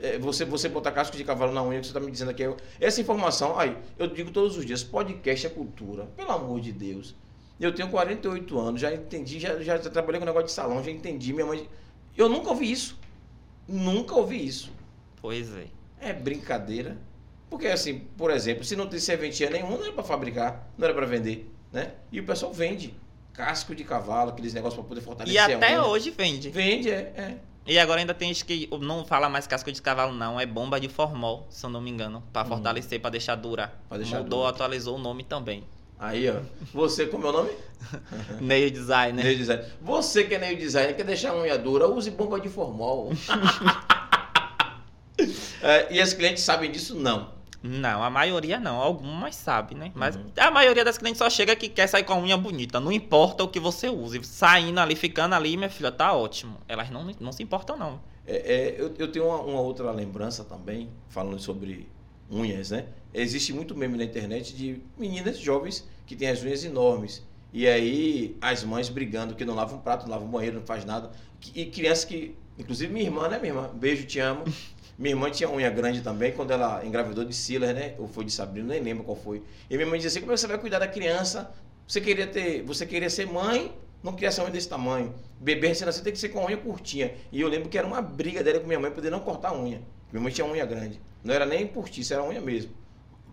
é, 0.00 0.18
você, 0.18 0.44
você 0.44 0.68
botar 0.68 0.92
casco 0.92 1.16
de 1.16 1.24
cavalo 1.24 1.52
na 1.52 1.62
unha, 1.62 1.80
que 1.80 1.86
você 1.86 1.92
tá 1.92 2.00
me 2.00 2.10
dizendo 2.10 2.30
aqui. 2.30 2.42
é- 2.44 2.56
Essa 2.80 3.00
informação, 3.00 3.58
aí, 3.58 3.76
eu 3.98 4.06
digo 4.06 4.30
todos 4.30 4.56
os 4.56 4.64
dias, 4.64 4.82
podcast 4.82 5.46
é 5.46 5.50
cultura, 5.50 6.04
pelo 6.16 6.30
amor 6.32 6.60
de 6.60 6.72
Deus. 6.72 7.14
Eu 7.58 7.74
tenho 7.74 7.88
48 7.88 8.58
anos, 8.58 8.80
já 8.80 8.92
entendi, 8.92 9.40
já, 9.40 9.58
já 9.62 9.78
trabalhei 9.78 10.20
com 10.20 10.26
negócio 10.26 10.46
de 10.46 10.52
salão, 10.52 10.82
já 10.84 10.90
entendi, 10.90 11.32
minha 11.32 11.46
mãe. 11.46 11.68
Eu 12.16 12.28
nunca 12.28 12.50
ouvi 12.50 12.70
isso. 12.70 12.98
Nunca 13.66 14.14
ouvi 14.14 14.46
isso. 14.46 14.70
Pois 15.20 15.54
é. 15.56 15.66
É 16.00 16.12
brincadeira. 16.12 16.96
Porque 17.48 17.66
assim, 17.68 18.00
por 18.16 18.30
exemplo, 18.30 18.64
se 18.64 18.76
não 18.76 18.86
tem 18.86 18.98
serventia 19.00 19.48
nenhuma, 19.48 19.76
não 19.76 19.84
era 19.84 19.92
para 19.92 20.02
fabricar, 20.04 20.68
não 20.76 20.84
era 20.84 20.94
para 20.94 21.06
vender, 21.06 21.50
né? 21.72 21.92
E 22.12 22.20
o 22.20 22.24
pessoal 22.24 22.52
vende 22.52 22.94
casco 23.32 23.74
de 23.74 23.84
cavalo, 23.84 24.30
aqueles 24.30 24.52
negócios 24.54 24.78
para 24.78 24.88
poder 24.88 25.00
E 25.00 25.04
fortalecer 25.04 25.40
a 25.40 25.56
até 25.56 25.80
hoje 25.80 26.10
vende. 26.10 26.50
Vende, 26.50 26.90
é, 26.90 27.12
é. 27.16 27.36
E 27.66 27.78
agora 27.78 28.00
ainda 28.00 28.14
tem 28.14 28.28
gente 28.32 28.44
que 28.44 28.68
não 28.80 29.04
fala 29.04 29.28
mais 29.28 29.46
casco 29.46 29.70
de 29.72 29.82
cavalo, 29.82 30.12
não. 30.12 30.38
É 30.38 30.46
bomba 30.46 30.78
de 30.78 30.88
formol, 30.88 31.46
se 31.50 31.64
eu 31.64 31.70
não 31.70 31.80
me 31.80 31.90
engano. 31.90 32.22
Pra 32.32 32.42
Hum. 32.42 32.46
fortalecer, 32.46 33.00
pra 33.00 33.10
deixar 33.10 33.34
dura. 33.34 33.72
Pra 33.88 33.98
deixar 33.98 34.18
Mudou, 34.22 34.40
dura. 34.40 34.50
atualizou 34.50 34.96
o 34.96 34.98
nome 34.98 35.24
também. 35.24 35.64
Aí, 35.98 36.28
ó. 36.28 36.40
Você, 36.74 37.06
como 37.06 37.26
é 37.26 37.30
o 37.30 37.32
nome? 37.32 37.50
Nail 38.40 38.70
designer. 38.70 39.24
Nail 39.24 39.36
design. 39.38 39.64
Você 39.80 40.24
que 40.24 40.34
é 40.34 40.38
nail 40.38 40.56
designer, 40.58 40.94
quer 40.94 41.04
deixar 41.04 41.30
a 41.30 41.36
unha 41.36 41.56
dura, 41.58 41.86
use 41.88 42.10
bomba 42.10 42.40
de 42.40 42.48
formol. 42.48 43.12
É, 45.62 45.92
e 45.94 46.00
as 46.00 46.12
clientes 46.12 46.44
sabem 46.44 46.70
disso? 46.70 46.94
Não. 46.94 47.30
Não, 47.62 48.02
a 48.02 48.10
maioria 48.10 48.60
não. 48.60 48.76
Algumas 48.76 49.34
sabe, 49.34 49.74
né? 49.74 49.90
Mas 49.94 50.14
Uhum. 50.14 50.26
a 50.36 50.50
maioria 50.50 50.84
das 50.84 50.98
clientes 50.98 51.18
só 51.18 51.28
chega 51.30 51.56
que 51.56 51.68
quer 51.68 51.86
sair 51.86 52.04
com 52.04 52.12
a 52.12 52.18
unha 52.18 52.36
bonita. 52.36 52.78
Não 52.78 52.92
importa 52.92 53.42
o 53.42 53.48
que 53.48 53.58
você 53.58 53.88
use. 53.88 54.22
Saindo 54.22 54.78
ali, 54.78 54.94
ficando 54.94 55.34
ali, 55.34 55.56
minha 55.56 55.70
filha, 55.70 55.90
tá 55.90 56.12
ótimo. 56.12 56.58
Elas 56.68 56.90
não, 56.90 57.10
não 57.18 57.32
se 57.32 57.42
importam, 57.42 57.76
não. 57.76 57.98
É, 58.26 58.36
é, 58.36 58.76
eu, 58.78 58.94
eu 58.98 59.10
tenho 59.10 59.26
uma, 59.26 59.40
uma 59.40 59.60
outra 59.60 59.90
lembrança 59.90 60.44
também, 60.44 60.90
falando 61.08 61.40
sobre 61.40 61.88
unhas, 62.30 62.70
né? 62.70 62.86
Existe 63.12 63.52
muito 63.52 63.74
meme 63.74 63.96
na 63.96 64.04
internet 64.04 64.54
de 64.54 64.80
meninas 64.98 65.38
jovens 65.38 65.86
que 66.06 66.14
têm 66.14 66.28
as 66.28 66.42
unhas 66.42 66.64
enormes. 66.64 67.22
E 67.52 67.66
aí 67.66 68.36
as 68.40 68.64
mães 68.64 68.88
brigando 68.88 69.34
que 69.34 69.44
não 69.44 69.54
lavam 69.54 69.78
um 69.78 69.80
prato, 69.80 70.02
não 70.04 70.10
lavam 70.10 70.28
um 70.28 70.30
banheiro, 70.30 70.58
não 70.58 70.66
faz 70.66 70.84
nada. 70.84 71.10
E 71.54 71.66
crianças 71.66 72.04
que. 72.04 72.34
Inclusive 72.58 72.92
minha 72.92 73.04
irmã, 73.04 73.28
né, 73.28 73.38
minha 73.38 73.52
irmã? 73.52 73.70
Beijo, 73.74 74.06
te 74.06 74.18
amo. 74.18 74.44
Minha 74.98 75.12
irmã 75.12 75.30
tinha 75.30 75.50
unha 75.50 75.68
grande 75.68 76.00
também, 76.00 76.32
quando 76.32 76.52
ela 76.52 76.82
engravidou 76.82 77.22
de 77.22 77.34
Silas, 77.34 77.74
né? 77.74 77.94
Ou 77.98 78.08
foi 78.08 78.24
de 78.24 78.32
Sabrina, 78.32 78.68
nem 78.68 78.80
lembro 78.82 79.04
qual 79.04 79.14
foi. 79.14 79.42
E 79.68 79.76
minha 79.76 79.86
mãe 79.86 79.98
dizia 79.98 80.08
assim, 80.08 80.20
como 80.20 80.32
é 80.32 80.34
que 80.34 80.40
você 80.40 80.46
vai 80.46 80.56
cuidar 80.56 80.78
da 80.78 80.88
criança? 80.88 81.52
Você 81.86 82.00
queria 82.00 82.26
ter. 82.26 82.62
Você 82.62 82.86
queria 82.86 83.10
ser 83.10 83.26
mãe, 83.26 83.76
não 84.02 84.14
queria 84.14 84.32
ser 84.32 84.40
unha 84.40 84.50
desse 84.50 84.70
tamanho. 84.70 85.14
Bebê 85.38 85.68
recém-nascido 85.68 86.04
tem 86.04 86.14
que 86.14 86.18
ser 86.18 86.30
com 86.30 86.40
a 86.40 86.46
unha 86.46 86.56
curtinha. 86.56 87.12
E 87.30 87.38
eu 87.38 87.46
lembro 87.46 87.68
que 87.68 87.76
era 87.76 87.86
uma 87.86 88.00
briga 88.00 88.42
dela 88.42 88.58
com 88.58 88.66
minha 88.66 88.80
mãe 88.80 88.90
poder 88.90 89.10
não 89.10 89.20
cortar 89.20 89.50
a 89.50 89.58
unha. 89.58 89.82
Minha 90.16 90.22
mãe 90.22 90.32
tinha 90.32 90.46
unha 90.46 90.64
grande. 90.64 90.98
Não 91.22 91.34
era 91.34 91.44
nem 91.44 91.66
portiça, 91.66 92.14
era 92.14 92.24
unha 92.24 92.40
mesmo. 92.40 92.72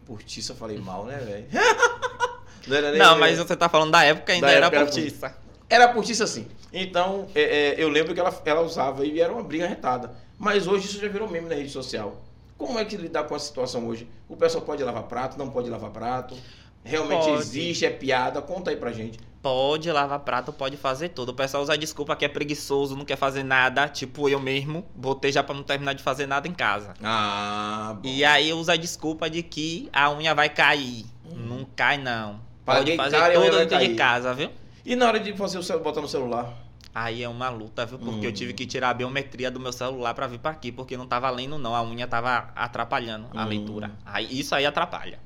Portiça, 0.05 0.53
falei 0.53 0.77
mal, 0.77 1.05
né, 1.05 1.17
velho? 1.17 1.45
não, 2.67 2.75
era 2.75 2.91
nem 2.91 2.99
não 2.99 3.17
mas 3.17 3.37
você 3.37 3.55
tá 3.55 3.69
falando 3.69 3.91
da 3.91 4.03
época 4.03 4.33
ainda 4.33 4.47
da 4.47 4.53
era 4.53 4.65
época 4.65 4.81
portiça. 4.83 5.37
Era 5.69 5.87
portiça 5.93 6.27
sim. 6.27 6.45
Então, 6.73 7.27
é, 7.33 7.41
é, 7.41 7.75
eu 7.77 7.87
lembro 7.87 8.13
que 8.13 8.19
ela, 8.19 8.41
ela 8.43 8.61
usava 8.61 9.05
e 9.05 9.21
era 9.21 9.31
uma 9.31 9.43
briga 9.43 9.65
retada. 9.65 10.13
Mas 10.37 10.67
hoje 10.67 10.87
isso 10.87 10.99
já 10.99 11.07
virou 11.07 11.29
meme 11.29 11.47
na 11.47 11.55
rede 11.55 11.69
social. 11.69 12.21
Como 12.57 12.77
é 12.77 12.83
que 12.83 12.97
lidar 12.97 13.23
com 13.23 13.33
a 13.35 13.39
situação 13.39 13.87
hoje? 13.87 14.09
O 14.27 14.35
pessoal 14.35 14.65
pode 14.65 14.83
lavar 14.83 15.03
prato, 15.03 15.37
não 15.37 15.49
pode 15.49 15.69
lavar 15.69 15.91
prato? 15.91 16.35
Realmente 16.83 17.25
pode. 17.25 17.41
existe, 17.41 17.85
é 17.85 17.89
piada? 17.89 18.41
Conta 18.41 18.71
aí 18.71 18.75
pra 18.75 18.91
gente. 18.91 19.19
Pode 19.41 19.91
lavar 19.91 20.19
prato, 20.19 20.53
pode 20.53 20.77
fazer 20.77 21.09
tudo. 21.09 21.29
O 21.29 21.33
pessoal 21.33 21.63
usa 21.63 21.77
desculpa 21.77 22.15
que 22.15 22.23
é 22.23 22.29
preguiçoso, 22.29 22.95
não 22.95 23.03
quer 23.03 23.17
fazer 23.17 23.43
nada. 23.43 23.89
Tipo, 23.89 24.29
eu 24.29 24.39
mesmo 24.39 24.85
botei 24.95 25.31
já 25.31 25.43
pra 25.43 25.53
não 25.53 25.63
terminar 25.63 25.93
de 25.93 26.01
fazer 26.01 26.25
nada 26.25 26.47
em 26.47 26.53
casa. 26.53 26.93
Ah, 27.03 27.97
bom. 28.01 28.07
E 28.07 28.23
aí 28.23 28.53
usa 28.53 28.73
a 28.73 28.77
desculpa 28.77 29.29
de 29.29 29.43
que 29.43 29.89
a 29.91 30.11
unha 30.11 30.33
vai 30.33 30.49
cair. 30.49 31.05
Hum. 31.25 31.35
Não 31.35 31.67
cai, 31.75 31.97
não. 31.97 32.39
Pode 32.65 32.95
fazer 32.95 33.33
tudo 33.33 33.57
dentro 33.57 33.79
de 33.79 33.95
casa, 33.95 34.33
viu? 34.33 34.49
E 34.85 34.95
na 34.95 35.07
hora 35.07 35.19
de 35.19 35.33
fazer 35.33 35.57
o 35.57 35.79
botar 35.79 36.01
no 36.01 36.07
celular? 36.07 36.53
Aí 36.95 37.23
é 37.23 37.27
uma 37.27 37.49
luta, 37.49 37.85
viu? 37.85 37.97
Porque 37.97 38.19
hum. 38.19 38.29
eu 38.29 38.31
tive 38.31 38.53
que 38.53 38.65
tirar 38.65 38.91
a 38.91 38.93
biometria 38.93 39.49
do 39.49 39.59
meu 39.59 39.73
celular 39.73 40.13
para 40.13 40.27
vir 40.27 40.39
para 40.39 40.51
aqui, 40.51 40.71
porque 40.71 40.95
não 40.95 41.07
tava 41.07 41.29
lendo 41.29 41.57
não, 41.57 41.75
a 41.75 41.83
unha 41.83 42.07
tava 42.07 42.49
atrapalhando 42.55 43.27
a 43.33 43.43
hum. 43.43 43.47
leitura. 43.47 43.91
Aí 44.05 44.39
isso 44.39 44.53
aí 44.55 44.65
atrapalha. 44.65 45.19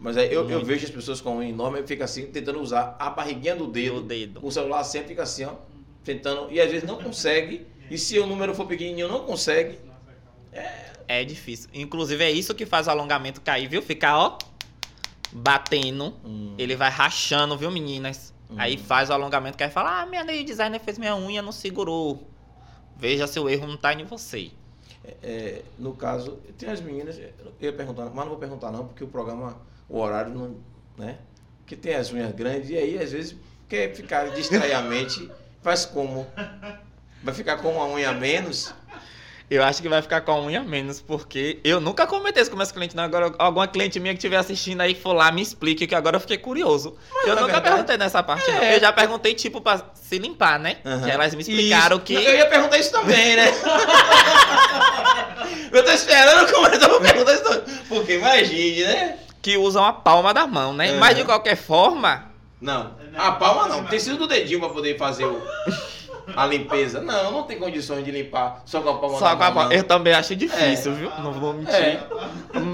Mas 0.00 0.16
aí 0.16 0.32
eu, 0.32 0.48
eu, 0.48 0.64
vejo 0.64 0.84
as 0.84 0.90
pessoas 0.90 1.20
com 1.20 1.38
unha 1.38 1.48
enorme 1.48 1.80
e 1.80 1.86
fica 1.86 2.04
assim, 2.04 2.26
tentando 2.26 2.60
usar 2.60 2.96
a 2.98 3.10
barriguinha 3.10 3.56
do 3.56 3.66
dedo. 3.66 3.96
Do 3.96 4.02
dedo. 4.02 4.40
O 4.42 4.50
celular 4.50 4.84
sempre 4.84 5.08
fica 5.08 5.24
assim, 5.24 5.44
ó, 5.44 5.54
tentando, 6.04 6.52
e 6.52 6.60
às 6.60 6.70
vezes 6.70 6.86
não 6.86 6.96
consegue. 6.96 7.66
E 7.90 7.98
se 7.98 8.18
o 8.18 8.26
número 8.26 8.54
for 8.54 8.66
pequenininho, 8.66 9.08
não 9.08 9.24
consegue. 9.24 9.78
É, 10.52 10.90
é 11.08 11.24
difícil. 11.24 11.68
Inclusive 11.74 12.22
é 12.22 12.30
isso 12.30 12.54
que 12.54 12.64
faz 12.64 12.86
o 12.86 12.90
alongamento 12.90 13.40
cair, 13.40 13.68
viu? 13.68 13.82
Ficar, 13.82 14.18
ó, 14.18 14.38
batendo. 15.32 16.14
Hum. 16.24 16.54
Ele 16.56 16.76
vai 16.76 16.90
rachando, 16.90 17.56
viu, 17.56 17.70
meninas? 17.70 18.32
Uhum. 18.48 18.56
Aí 18.58 18.76
faz 18.76 19.10
o 19.10 19.12
alongamento, 19.12 19.56
que 19.56 19.64
aí 19.64 19.70
fala, 19.70 20.02
ah, 20.02 20.06
minha 20.06 20.22
lei 20.22 20.44
designer 20.44 20.80
fez 20.80 20.98
minha 20.98 21.16
unha, 21.16 21.42
não 21.42 21.52
segurou. 21.52 22.28
Veja 22.96 23.26
se 23.26 23.38
o 23.38 23.48
erro 23.48 23.66
não 23.66 23.76
tá 23.76 23.92
em 23.92 24.04
você. 24.04 24.50
É, 25.04 25.16
é, 25.22 25.62
no 25.78 25.94
caso, 25.94 26.38
tem 26.56 26.68
as 26.68 26.80
meninas, 26.80 27.18
eu 27.18 27.30
ia 27.60 27.72
perguntar, 27.72 28.06
mas 28.06 28.16
não 28.16 28.28
vou 28.28 28.38
perguntar 28.38 28.70
não, 28.70 28.86
porque 28.86 29.04
o 29.04 29.08
programa, 29.08 29.56
o 29.88 29.98
horário 29.98 30.34
não, 30.34 30.56
né? 30.96 31.18
Que 31.66 31.76
tem 31.76 31.94
as 31.94 32.12
unhas 32.12 32.32
grandes, 32.32 32.70
e 32.70 32.76
aí 32.76 32.98
às 32.98 33.12
vezes 33.12 33.36
quer 33.68 33.94
ficar 33.94 34.30
distraiamente, 34.30 35.30
faz 35.62 35.84
como? 35.84 36.26
Vai 37.22 37.34
ficar 37.34 37.58
com 37.58 37.72
uma 37.72 37.86
unha 37.86 38.12
menos? 38.12 38.74
Eu 39.50 39.64
acho 39.64 39.80
que 39.80 39.88
vai 39.88 40.02
ficar 40.02 40.20
com 40.20 40.32
a 40.32 40.40
unha 40.42 40.62
menos, 40.62 41.00
porque 41.00 41.58
eu 41.64 41.80
nunca 41.80 42.06
comentei 42.06 42.42
isso 42.42 42.50
com 42.50 42.56
meus 42.56 42.70
clientes. 42.70 42.94
Não. 42.94 43.02
Agora, 43.02 43.32
alguma 43.38 43.66
cliente 43.66 43.98
minha 43.98 44.12
que 44.12 44.18
estiver 44.18 44.36
assistindo 44.36 44.82
aí 44.82 44.94
for 44.94 45.14
lá, 45.14 45.32
me 45.32 45.40
explique, 45.40 45.86
que 45.86 45.94
agora 45.94 46.16
eu 46.16 46.20
fiquei 46.20 46.36
curioso. 46.36 46.98
Mas 47.14 47.28
eu 47.28 47.34
nunca 47.34 47.46
verdade, 47.46 47.68
perguntei 47.70 47.96
nessa 47.96 48.22
parte, 48.22 48.50
é. 48.50 48.76
Eu 48.76 48.80
já 48.80 48.92
perguntei, 48.92 49.34
tipo, 49.34 49.62
pra 49.62 49.82
se 49.94 50.18
limpar, 50.18 50.58
né? 50.58 50.76
Uhum. 50.84 51.02
Que 51.02 51.10
elas 51.10 51.34
me 51.34 51.40
explicaram 51.40 51.96
isso. 51.96 52.04
que. 52.04 52.14
Eu 52.14 52.34
ia 52.34 52.46
perguntar 52.46 52.76
isso 52.76 52.92
também, 52.92 53.36
né? 53.36 53.46
eu 55.72 55.82
tô 55.82 55.92
esperando 55.92 56.52
comentar 56.52 56.90
pra 56.90 57.00
perguntar 57.00 57.34
isso 57.34 57.44
também. 57.44 57.76
Porque 57.88 58.16
imagine, 58.16 58.84
né? 58.84 59.18
Que 59.40 59.56
usam 59.56 59.84
a 59.84 59.92
palma 59.92 60.34
da 60.34 60.46
mão, 60.46 60.72
né? 60.72 60.92
Uhum. 60.92 60.98
Mas 60.98 61.16
de 61.16 61.24
qualquer 61.24 61.56
forma. 61.56 62.26
Não, 62.60 62.92
a 63.16 63.32
palma 63.32 63.68
não. 63.68 63.84
Tem 63.84 63.98
sido 63.98 64.18
do 64.18 64.26
dedinho 64.26 64.60
pra 64.60 64.68
poder 64.68 64.98
fazer 64.98 65.24
o 65.24 65.40
a 66.36 66.46
limpeza. 66.46 67.00
Não, 67.00 67.30
não 67.30 67.42
tem 67.44 67.58
condições 67.58 68.04
de 68.04 68.10
limpar 68.10 68.62
só 68.64 68.80
com 68.80 68.90
a 68.90 68.98
palma 68.98 69.18
Só 69.18 69.36
com 69.36 69.42
a 69.42 69.52
palma. 69.52 69.74
Eu 69.74 69.84
também 69.84 70.12
acho 70.12 70.34
difícil, 70.36 70.92
é. 70.92 70.94
viu? 70.94 71.10
Não 71.22 71.32
vou 71.32 71.52
mentir. 71.52 71.74
É. 71.74 72.06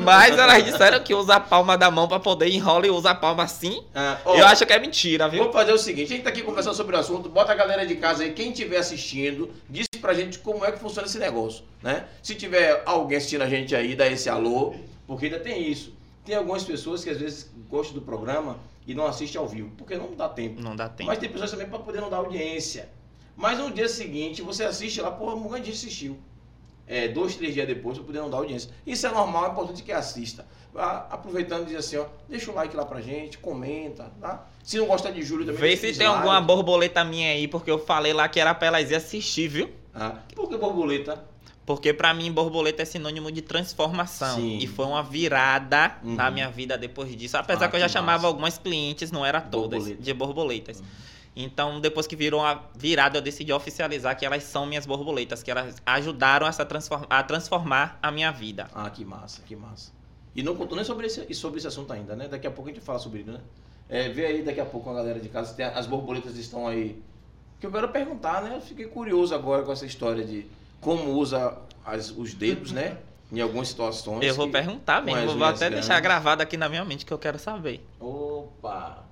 Mas 0.04 0.36
elas 0.36 0.64
disseram 0.64 1.00
que 1.00 1.14
usa 1.14 1.36
a 1.36 1.40
palma 1.40 1.76
da 1.76 1.90
mão 1.90 2.08
pra 2.08 2.18
poder 2.18 2.48
enrolar 2.48 2.86
e 2.86 2.90
usa 2.90 3.10
a 3.10 3.14
palma 3.14 3.44
assim. 3.44 3.82
Ah, 3.94 4.18
oh, 4.24 4.34
eu 4.34 4.46
acho 4.46 4.64
que 4.66 4.72
é 4.72 4.78
mentira, 4.78 5.28
viu? 5.28 5.44
Vou 5.44 5.52
fazer 5.52 5.72
o 5.72 5.78
seguinte: 5.78 6.12
a 6.12 6.16
gente 6.16 6.24
tá 6.24 6.30
aqui 6.30 6.42
conversando 6.42 6.74
sobre 6.74 6.96
o 6.96 6.98
assunto. 6.98 7.28
Bota 7.28 7.52
a 7.52 7.54
galera 7.54 7.86
de 7.86 7.96
casa 7.96 8.24
aí, 8.24 8.32
quem 8.32 8.50
estiver 8.50 8.78
assistindo, 8.78 9.50
diz 9.68 9.86
pra 10.00 10.14
gente 10.14 10.38
como 10.38 10.64
é 10.64 10.72
que 10.72 10.78
funciona 10.78 11.06
esse 11.06 11.18
negócio, 11.18 11.64
né? 11.82 12.04
Se 12.22 12.34
tiver 12.34 12.82
alguém 12.84 13.18
assistindo 13.18 13.42
a 13.42 13.48
gente 13.48 13.74
aí, 13.74 13.94
dá 13.94 14.06
esse 14.06 14.28
alô, 14.28 14.74
porque 15.06 15.26
ainda 15.26 15.38
tem 15.38 15.70
isso. 15.70 15.92
Tem 16.24 16.34
algumas 16.34 16.64
pessoas 16.64 17.04
que 17.04 17.10
às 17.10 17.18
vezes 17.18 17.50
gostam 17.68 17.94
do 17.94 18.02
programa 18.02 18.58
e 18.86 18.94
não 18.94 19.06
assistem 19.06 19.40
ao 19.40 19.46
vivo, 19.46 19.70
porque 19.76 19.96
não 19.96 20.14
dá 20.14 20.28
tempo. 20.28 20.60
Não 20.60 20.74
dá 20.74 20.88
tempo. 20.88 21.08
Mas 21.08 21.18
tem 21.18 21.28
pessoas 21.28 21.50
também 21.50 21.68
para 21.68 21.78
poder 21.78 22.00
não 22.00 22.08
dar 22.08 22.18
audiência. 22.18 22.88
Mas 23.36 23.58
no 23.58 23.70
dia 23.70 23.88
seguinte 23.88 24.42
você 24.42 24.64
assiste 24.64 25.00
lá, 25.00 25.10
porra, 25.10 25.36
muita 25.36 25.58
gente 25.58 25.72
assistiu. 25.72 26.18
É, 26.86 27.08
dois, 27.08 27.34
três 27.34 27.54
dias 27.54 27.66
depois 27.66 27.96
para 27.96 28.06
poder 28.06 28.20
não 28.20 28.28
dar 28.28 28.36
audiência. 28.38 28.70
Isso 28.86 29.06
é 29.06 29.10
normal, 29.10 29.46
é 29.46 29.50
importante 29.50 29.82
que 29.82 29.90
assista. 29.90 30.46
Aproveitando, 30.74 31.66
diz 31.66 31.76
assim, 31.76 31.96
ó, 31.96 32.06
deixa 32.28 32.50
o 32.50 32.54
like 32.54 32.76
lá 32.76 32.84
pra 32.84 33.00
gente, 33.00 33.38
comenta, 33.38 34.12
tá? 34.20 34.46
Se 34.62 34.76
não 34.76 34.86
gosta 34.86 35.10
de 35.10 35.22
Júlio 35.22 35.46
também. 35.46 35.60
Vê 35.60 35.76
se 35.76 35.96
tem 35.96 36.06
like. 36.06 36.18
alguma 36.18 36.40
borboleta 36.40 37.04
minha 37.04 37.30
aí, 37.30 37.48
porque 37.48 37.70
eu 37.70 37.78
falei 37.78 38.12
lá 38.12 38.28
que 38.28 38.38
era 38.38 38.54
pra 38.54 38.68
elas 38.68 38.90
ir 38.90 38.96
assistir, 38.96 39.48
viu? 39.48 39.70
Ah, 39.94 40.18
por 40.34 40.48
que 40.48 40.56
borboleta? 40.56 41.24
Porque 41.66 41.94
para 41.94 42.12
mim 42.12 42.30
borboleta 42.30 42.82
é 42.82 42.84
sinônimo 42.84 43.32
de 43.32 43.40
transformação. 43.40 44.36
Sim. 44.36 44.58
E 44.58 44.66
foi 44.66 44.84
uma 44.84 45.02
virada 45.02 45.96
uhum. 46.02 46.14
na 46.14 46.30
minha 46.30 46.50
vida 46.50 46.76
depois 46.76 47.14
disso. 47.16 47.36
Apesar 47.36 47.66
ah, 47.66 47.68
que 47.68 47.76
eu 47.76 47.80
já 47.80 47.86
que 47.86 47.92
chamava 47.92 48.26
algumas 48.26 48.58
clientes, 48.58 49.10
não 49.10 49.24
era 49.24 49.40
todas, 49.40 49.78
Borboleta. 49.78 50.02
de 50.02 50.14
borboletas. 50.14 50.80
Uhum. 50.80 50.86
Então, 51.36 51.80
depois 51.80 52.06
que 52.06 52.14
virou 52.14 52.44
a 52.44 52.62
virada, 52.76 53.18
eu 53.18 53.22
decidi 53.22 53.52
oficializar 53.52 54.16
que 54.16 54.24
elas 54.24 54.44
são 54.44 54.66
minhas 54.66 54.86
borboletas, 54.86 55.42
que 55.42 55.50
elas 55.50 55.76
ajudaram 55.84 56.46
essa 56.46 56.64
transform 56.64 57.04
a 57.10 57.22
transformar 57.22 57.98
a 58.00 58.10
minha 58.12 58.30
vida. 58.30 58.68
Ah, 58.72 58.88
que 58.88 59.04
massa, 59.04 59.42
que 59.42 59.56
massa. 59.56 59.90
E 60.36 60.42
não 60.42 60.54
contou 60.54 60.76
nem 60.76 60.84
sobre 60.84 61.06
esse, 61.06 61.32
sobre 61.34 61.58
esse 61.58 61.66
assunto 61.66 61.92
ainda, 61.92 62.14
né? 62.14 62.28
Daqui 62.28 62.46
a 62.46 62.50
pouco 62.50 62.70
a 62.70 62.72
gente 62.72 62.84
fala 62.84 62.98
sobre 62.98 63.20
isso, 63.20 63.32
né? 63.32 63.40
É, 63.88 64.08
vê 64.08 64.26
aí 64.26 64.42
daqui 64.42 64.60
a 64.60 64.64
pouco 64.64 64.90
a 64.90 64.94
galera 64.94 65.18
de 65.18 65.28
casa, 65.28 65.54
tem, 65.54 65.66
as 65.66 65.86
borboletas 65.86 66.36
estão 66.36 66.68
aí. 66.68 67.02
Que 67.58 67.66
eu 67.66 67.72
quero 67.72 67.88
perguntar, 67.88 68.42
né? 68.42 68.56
Eu 68.56 68.60
fiquei 68.60 68.86
curioso 68.86 69.34
agora 69.34 69.62
com 69.62 69.72
essa 69.72 69.86
história 69.86 70.24
de 70.24 70.46
como 70.84 71.12
usa 71.14 71.56
as, 71.84 72.10
os 72.10 72.34
dedos, 72.34 72.70
né? 72.70 72.98
Em 73.32 73.40
algumas 73.40 73.68
situações. 73.68 74.22
Eu 74.22 74.34
vou 74.34 74.50
perguntar 74.50 75.02
mesmo, 75.02 75.32
vou 75.32 75.44
até 75.44 75.70
grandes. 75.70 75.86
deixar 75.86 75.98
gravado 76.00 76.42
aqui 76.42 76.56
na 76.56 76.68
minha 76.68 76.84
mente 76.84 77.04
que 77.04 77.12
eu 77.12 77.18
quero 77.18 77.38
saber. 77.38 77.80
Opa! 77.98 79.02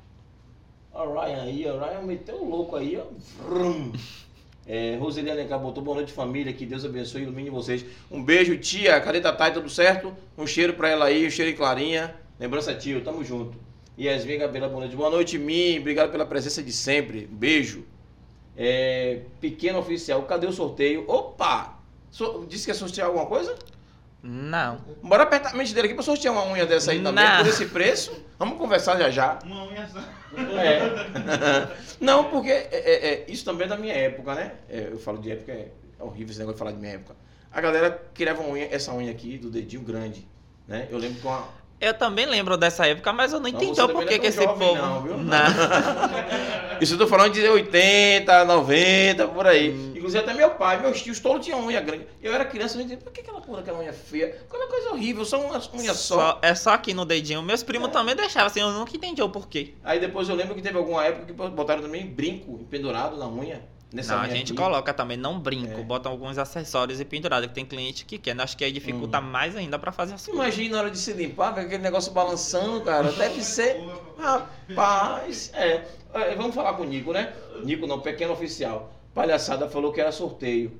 O 0.92 1.20
Ryan 1.20 1.42
aí, 1.42 1.66
o 1.66 1.80
Ryan 1.80 2.02
meteu 2.02 2.37
o 2.37 2.48
louco 2.48 2.76
aí, 2.76 2.98
ó. 2.98 3.06
Vrum. 3.42 3.92
É, 4.66 4.96
Roseliane 5.00 5.40
Alencar 5.40 5.58
botou 5.58 5.82
boa 5.82 5.96
noite 5.96 6.12
família, 6.12 6.52
que 6.52 6.64
Deus 6.64 6.85
abençoe 6.85 7.22
e 7.22 7.24
ilumine 7.24 7.50
vocês. 7.50 7.85
Um 8.11 8.22
beijo, 8.22 8.56
tia. 8.58 9.00
Cadê 9.00 9.20
Tatai? 9.20 9.52
Tudo 9.52 9.68
certo? 9.68 10.14
Um 10.38 10.46
cheiro 10.46 10.74
pra 10.74 10.90
ela 10.90 11.06
aí, 11.06 11.26
um 11.26 11.30
cheiro 11.30 11.50
em 11.50 11.54
Clarinha. 11.54 12.14
Lembrança, 12.38 12.74
tio, 12.74 13.02
tamo 13.02 13.24
junto. 13.24 13.58
Yasmin 13.98 14.38
Gabriela, 14.38 14.68
boa 14.68 14.80
noite. 14.80 14.94
Boa 14.94 15.11
noite, 15.11 15.38
mim. 15.38 15.78
Obrigado 15.78 16.12
pela 16.12 16.26
presença 16.26 16.62
de 16.62 16.72
sempre. 16.72 17.26
Beijo. 17.30 17.85
É, 18.56 19.22
pequeno 19.40 19.78
oficial, 19.78 20.22
cadê 20.22 20.46
o 20.46 20.52
sorteio? 20.52 21.04
Opa! 21.08 21.78
So, 22.10 22.44
disse 22.46 22.64
que 22.64 22.70
ia 22.70 22.74
sortear 22.74 23.06
alguma 23.06 23.26
coisa? 23.26 23.56
Não. 24.22 24.78
Bora 25.02 25.24
apertar 25.24 25.50
a 25.50 25.56
mente 25.56 25.74
dele 25.74 25.86
aqui 25.88 25.94
pra 25.94 26.04
sortear 26.04 26.32
uma 26.32 26.46
unha 26.46 26.64
dessa 26.64 26.92
aí 26.92 27.02
também, 27.02 27.24
Não. 27.24 27.38
por 27.38 27.46
esse 27.48 27.66
preço. 27.66 28.12
Vamos 28.38 28.56
conversar 28.56 28.96
já 28.96 29.10
já. 29.10 29.38
Uma 29.44 29.64
unha 29.66 29.88
só. 29.88 29.98
É. 30.60 31.68
Não, 32.00 32.30
porque 32.30 32.50
é, 32.50 32.68
é, 32.70 33.08
é, 33.14 33.24
isso 33.28 33.44
também 33.44 33.66
é 33.66 33.70
da 33.70 33.76
minha 33.76 33.94
época, 33.94 34.34
né? 34.34 34.52
É, 34.68 34.88
eu 34.92 34.98
falo 34.98 35.18
de 35.18 35.32
época, 35.32 35.52
é 35.52 35.70
horrível 35.98 36.30
esse 36.30 36.38
negócio 36.38 36.54
de 36.54 36.58
falar 36.58 36.72
de 36.72 36.78
minha 36.78 36.92
época. 36.92 37.16
A 37.50 37.60
galera 37.60 37.90
criava 38.14 38.42
unha, 38.42 38.68
essa 38.70 38.92
unha 38.94 39.10
aqui 39.10 39.38
do 39.38 39.50
dedinho 39.50 39.82
grande, 39.82 40.28
né? 40.68 40.86
Eu 40.90 40.98
lembro 40.98 41.20
que 41.20 41.26
uma, 41.26 41.48
eu 41.82 41.92
também 41.92 42.26
lembro 42.26 42.56
dessa 42.56 42.86
época, 42.86 43.12
mas 43.12 43.32
eu 43.32 43.40
não 43.40 43.48
entendi 43.48 43.80
o 43.80 43.88
porquê 43.88 44.14
é 44.14 44.18
que 44.20 44.28
esse 44.28 44.40
povo. 44.40 44.76
Não, 44.76 45.02
viu? 45.02 45.18
Não. 45.18 45.36
Isso 46.80 46.94
eu 46.94 46.98
tô 46.98 47.08
falando 47.08 47.32
de 47.32 47.40
80, 47.46 48.44
90, 48.44 49.28
por 49.28 49.48
aí. 49.48 49.70
Hum. 49.70 49.92
Inclusive 49.96 50.22
até 50.22 50.32
meu 50.32 50.50
pai, 50.50 50.80
meus 50.80 51.02
tios 51.02 51.18
todos 51.18 51.44
tinham 51.44 51.64
unha 51.66 51.80
grande. 51.80 52.06
Eu 52.22 52.32
era 52.32 52.44
criança, 52.44 52.74
eu 52.74 52.78
não 52.78 52.86
entendi 52.86 53.02
por 53.02 53.12
que 53.12 53.20
aquela 53.20 53.40
porra 53.40 53.58
daquela 53.58 53.80
unha 53.80 53.92
feia. 53.92 54.40
Aquela 54.48 54.68
coisa 54.68 54.90
horrível, 54.90 55.24
só 55.24 55.40
uma 55.40 55.60
unha 55.74 55.92
só. 55.92 56.16
só. 56.18 56.38
É 56.40 56.54
só 56.54 56.70
aqui 56.70 56.94
no 56.94 57.04
dedinho. 57.04 57.42
Meus 57.42 57.64
primos 57.64 57.88
é. 57.88 57.92
também 57.92 58.14
deixavam 58.14 58.46
assim, 58.46 58.60
eu 58.60 58.70
nunca 58.70 58.96
entendi 58.96 59.20
o 59.20 59.28
porquê. 59.28 59.74
Aí 59.82 59.98
depois 59.98 60.28
eu 60.28 60.36
lembro 60.36 60.54
que 60.54 60.62
teve 60.62 60.78
alguma 60.78 61.04
época 61.04 61.26
que 61.26 61.32
botaram 61.32 61.82
também 61.82 62.06
brinco 62.06 62.64
pendurado 62.70 63.16
na 63.16 63.28
unha. 63.28 63.60
Nessa 63.94 64.16
Não, 64.16 64.22
a 64.22 64.28
gente 64.28 64.55
coloca 64.55 64.92
também, 64.94 65.16
não 65.16 65.38
brinco, 65.38 65.81
É. 65.81 65.83
bota 65.83 66.09
alguns 66.09 66.38
acessórios 66.38 67.00
e 67.00 67.05
pendurado, 67.05 67.48
que 67.48 67.55
tem 67.55 67.64
cliente 67.64 68.05
que 68.05 68.18
quer. 68.18 68.38
Acho 68.40 68.57
que 68.57 68.64
aí 68.64 68.72
dificulta 68.72 69.20
mais 69.20 69.55
ainda 69.57 69.78
pra 69.78 69.92
fazer 69.92 70.14
as 70.14 70.22
Você 70.22 70.31
coisas. 70.31 70.46
imagina 70.55 70.76
na 70.76 70.83
hora 70.83 70.90
de 70.90 70.98
se 70.98 71.12
limpar, 71.12 71.55
com 71.55 71.61
aquele 71.61 71.83
negócio 71.83 72.12
balançando, 72.12 72.81
cara. 72.83 73.11
Deve 73.12 73.42
ser. 73.42 73.81
Rapaz, 74.18 75.50
é. 75.55 75.85
É, 76.14 76.35
Vamos 76.35 76.55
falar 76.55 76.74
com 76.74 76.83
o 76.83 76.87
Nico, 76.87 77.12
né? 77.12 77.33
Nico 77.64 77.87
não, 77.87 78.00
pequeno 78.00 78.33
oficial. 78.33 78.92
Palhaçada 79.14 79.68
falou 79.68 79.92
que 79.92 80.00
era 80.00 80.12
sorteio. 80.12 80.78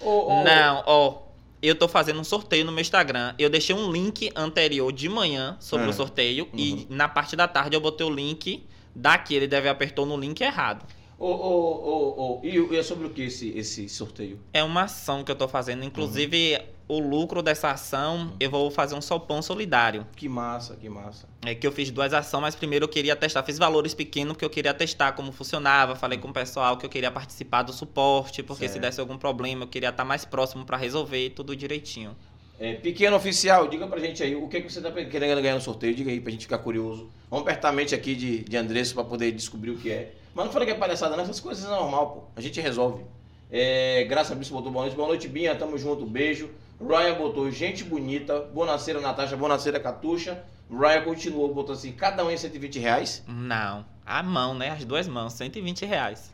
Ô, 0.00 0.32
ô, 0.32 0.44
Não, 0.44 0.82
ó. 0.86 1.30
Eu 1.62 1.74
tô 1.74 1.86
fazendo 1.86 2.18
um 2.18 2.24
sorteio 2.24 2.64
no 2.64 2.72
meu 2.72 2.80
Instagram. 2.80 3.34
Eu 3.38 3.50
deixei 3.50 3.76
um 3.76 3.92
link 3.92 4.30
anterior 4.34 4.90
de 4.92 5.10
manhã 5.10 5.58
sobre 5.60 5.86
Ah. 5.86 5.90
o 5.90 5.92
sorteio. 5.92 6.44
Uhum. 6.44 6.58
E 6.58 6.86
na 6.88 7.06
parte 7.06 7.36
da 7.36 7.46
tarde 7.46 7.76
eu 7.76 7.80
botei 7.82 8.06
o 8.06 8.10
link 8.10 8.66
daqui. 8.94 9.34
Ele 9.34 9.46
deve 9.46 9.68
apertou 9.68 10.06
no 10.06 10.16
link 10.16 10.40
errado. 10.40 10.86
Ô, 11.20 11.26
ô, 11.26 11.34
ô, 11.36 12.38
ô, 12.38 12.40
E, 12.42 12.56
e 12.56 12.76
é 12.78 12.82
sobre 12.82 13.06
o 13.06 13.10
que 13.10 13.24
esse, 13.24 13.50
esse 13.50 13.86
sorteio? 13.90 14.40
É 14.54 14.64
uma 14.64 14.84
ação 14.84 15.22
que 15.22 15.30
eu 15.30 15.36
tô 15.36 15.46
fazendo. 15.46 15.84
Inclusive, 15.84 16.58
o 16.88 16.98
lucro 16.98 17.42
dessa 17.42 17.70
ação, 17.70 18.32
eu 18.40 18.50
vou 18.50 18.70
fazer 18.70 18.94
um 18.94 19.02
sopão 19.02 19.42
solidário. 19.42 20.06
Que 20.16 20.30
massa, 20.30 20.76
que 20.76 20.88
massa. 20.88 21.28
É 21.44 21.54
que 21.54 21.66
eu 21.66 21.72
fiz 21.72 21.90
duas 21.90 22.14
ações, 22.14 22.40
mas 22.40 22.54
primeiro 22.54 22.86
eu 22.86 22.88
queria 22.88 23.14
testar. 23.14 23.42
Fiz 23.42 23.58
valores 23.58 23.92
pequenos 23.92 24.32
porque 24.32 24.46
eu 24.46 24.50
queria 24.50 24.72
testar 24.72 25.12
como 25.12 25.30
funcionava. 25.30 25.94
Falei 25.94 26.16
com 26.16 26.28
o 26.28 26.32
pessoal 26.32 26.78
que 26.78 26.86
eu 26.86 26.90
queria 26.90 27.10
participar 27.10 27.64
do 27.64 27.72
suporte, 27.74 28.42
porque 28.42 28.66
se 28.66 28.72
Certo. 28.72 28.86
desse 28.86 28.98
algum 28.98 29.18
problema, 29.18 29.64
eu 29.64 29.68
queria 29.68 29.90
estar 29.90 30.06
mais 30.06 30.24
próximo 30.24 30.64
pra 30.64 30.78
resolver 30.78 31.28
tudo 31.30 31.54
direitinho. 31.54 32.16
É, 32.58 32.74
pequeno 32.74 33.16
oficial, 33.16 33.68
diga 33.68 33.86
pra 33.86 33.98
gente 34.00 34.22
aí 34.22 34.34
o 34.34 34.48
que, 34.48 34.62
que 34.62 34.72
você 34.72 34.80
tá 34.80 34.90
querendo 34.90 35.42
ganhar 35.42 35.54
no 35.54 35.60
sorteio. 35.60 35.94
Diga 35.94 36.10
aí 36.10 36.18
pra 36.18 36.32
gente 36.32 36.42
ficar 36.42 36.58
curioso. 36.58 37.10
Vamos 37.28 37.46
apertar 37.46 37.68
a 37.68 37.72
mente 37.72 37.94
aqui 37.94 38.14
de, 38.14 38.38
de 38.38 38.56
Andresso 38.56 38.94
pra 38.94 39.04
poder 39.04 39.32
descobrir 39.32 39.70
o 39.70 39.76
que 39.76 39.90
é. 39.90 40.14
Mas 40.34 40.46
não 40.46 40.52
fala 40.52 40.64
que 40.64 40.72
é 40.72 40.74
palhaçada, 40.74 41.16
não. 41.16 41.24
Essas 41.24 41.40
coisas 41.40 41.64
é 41.64 41.68
normal, 41.68 42.10
pô. 42.10 42.20
A 42.36 42.40
gente 42.40 42.60
resolve. 42.60 43.04
É, 43.50 44.04
Graça 44.08 44.34
Bispo 44.34 44.54
botou 44.54 44.70
boa 44.70 44.84
noite. 44.84 44.96
Boa 44.96 45.08
noite, 45.08 45.26
Binha. 45.28 45.54
Tamo 45.56 45.76
junto. 45.76 46.06
Beijo. 46.06 46.50
Ryan 46.80 47.14
botou 47.14 47.50
gente 47.50 47.82
bonita. 47.84 48.40
Bonaceira, 48.54 49.00
Natasha. 49.00 49.36
Bonaceira, 49.36 49.80
Catuxa. 49.80 50.42
Ryan 50.70 51.02
continuou, 51.02 51.52
botou 51.52 51.74
assim, 51.74 51.90
cada 51.90 52.24
um 52.24 52.30
em 52.30 52.36
120 52.36 52.78
reais. 52.78 53.24
Não, 53.26 53.84
a 54.06 54.22
mão, 54.22 54.54
né? 54.54 54.70
As 54.70 54.84
duas 54.84 55.08
mãos, 55.08 55.32
120 55.32 55.84
reais. 55.84 56.30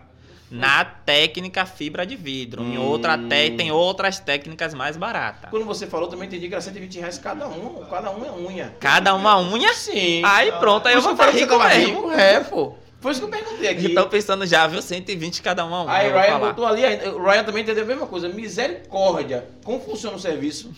Na 0.50 0.85
técnica 0.85 1.64
fibra 1.66 2.06
de 2.06 2.14
vidro. 2.14 2.62
Em 2.62 2.78
outra 2.78 3.16
Hum. 3.16 3.28
te... 3.28 3.50
tem 3.56 3.72
outras 3.72 4.20
técnicas 4.20 4.74
mais 4.74 4.96
baratas. 4.96 5.50
Quando 5.50 5.64
você 5.64 5.87
falou, 5.87 6.06
também 6.06 6.28
entendi 6.28 6.48
que 6.48 6.54
era 6.54 6.61
120 6.61 7.00
reais 7.00 7.18
cada 7.18 7.48
um. 7.48 7.85
Cada 7.90 8.11
um 8.12 8.24
é 8.24 8.30
unha. 8.30 8.76
Cada 8.78 9.14
uma 9.14 9.38
unha? 9.40 9.72
Sim. 9.74 10.22
Aí 10.24 10.52
pronto, 10.52 10.87
aí 10.87 10.94
eu 10.94 11.00
Por 11.02 11.09
vou 11.09 11.16
ficar 11.16 11.26
falei 11.26 11.40
rico 11.40 11.59
tava 11.59 11.68
mesmo. 11.74 12.12
É, 12.12 12.40
pô. 12.44 12.74
Foi 13.00 13.12
isso 13.12 13.20
que 13.20 13.26
eu 13.26 13.30
perguntei 13.30 13.68
aqui. 13.68 13.92
Então 13.92 14.09
pensando 14.09 14.46
já, 14.46 14.66
viu? 14.66 14.80
120 14.80 15.42
cada 15.42 15.64
uma 15.64 15.85
unha. 15.85 15.92
Aí 15.92 16.11
vou 16.11 16.20
Ryan 16.20 16.38
botou 16.38 16.66
ali, 16.66 16.82
o 17.09 17.22
Ryan 17.22 17.44
também 17.44 17.62
entendeu 17.62 17.85
a 17.85 17.87
mesma 17.87 18.06
coisa. 18.06 18.28
Misericórdia. 18.28 19.46
Como 19.62 19.80
funciona 19.80 20.16
o 20.16 20.20
serviço? 20.20 20.74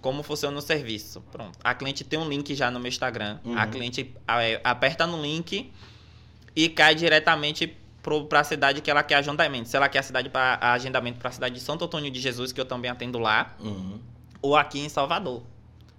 Como 0.00 0.22
funciona 0.22 0.56
o 0.58 0.62
serviço? 0.62 1.22
Pronto. 1.32 1.58
A 1.62 1.74
cliente 1.74 2.04
tem 2.04 2.18
um 2.18 2.28
link 2.28 2.54
já 2.54 2.70
no 2.70 2.78
meu 2.78 2.88
Instagram. 2.88 3.38
Uhum. 3.44 3.56
A 3.56 3.66
cliente 3.66 4.14
é, 4.28 4.60
aperta 4.62 5.06
no 5.06 5.20
link 5.20 5.72
e 6.54 6.68
cai 6.68 6.94
diretamente 6.94 7.76
para 8.28 8.40
a 8.40 8.44
cidade 8.44 8.80
que 8.82 8.90
ela 8.90 9.02
quer 9.02 9.14
agendamento. 9.16 9.68
Se 9.68 9.76
ela 9.76 9.88
quer 9.88 10.00
a 10.00 10.02
cidade 10.02 10.28
para 10.28 10.58
agendamento 10.60 11.18
para 11.18 11.30
a 11.30 11.32
cidade 11.32 11.54
de 11.54 11.60
Santo 11.60 11.86
Antônio 11.86 12.10
de 12.10 12.20
Jesus, 12.20 12.52
que 12.52 12.60
eu 12.60 12.66
também 12.66 12.90
atendo 12.90 13.18
lá, 13.18 13.56
ou 14.42 14.54
aqui 14.54 14.78
em 14.78 14.90
Salvador. 14.90 15.42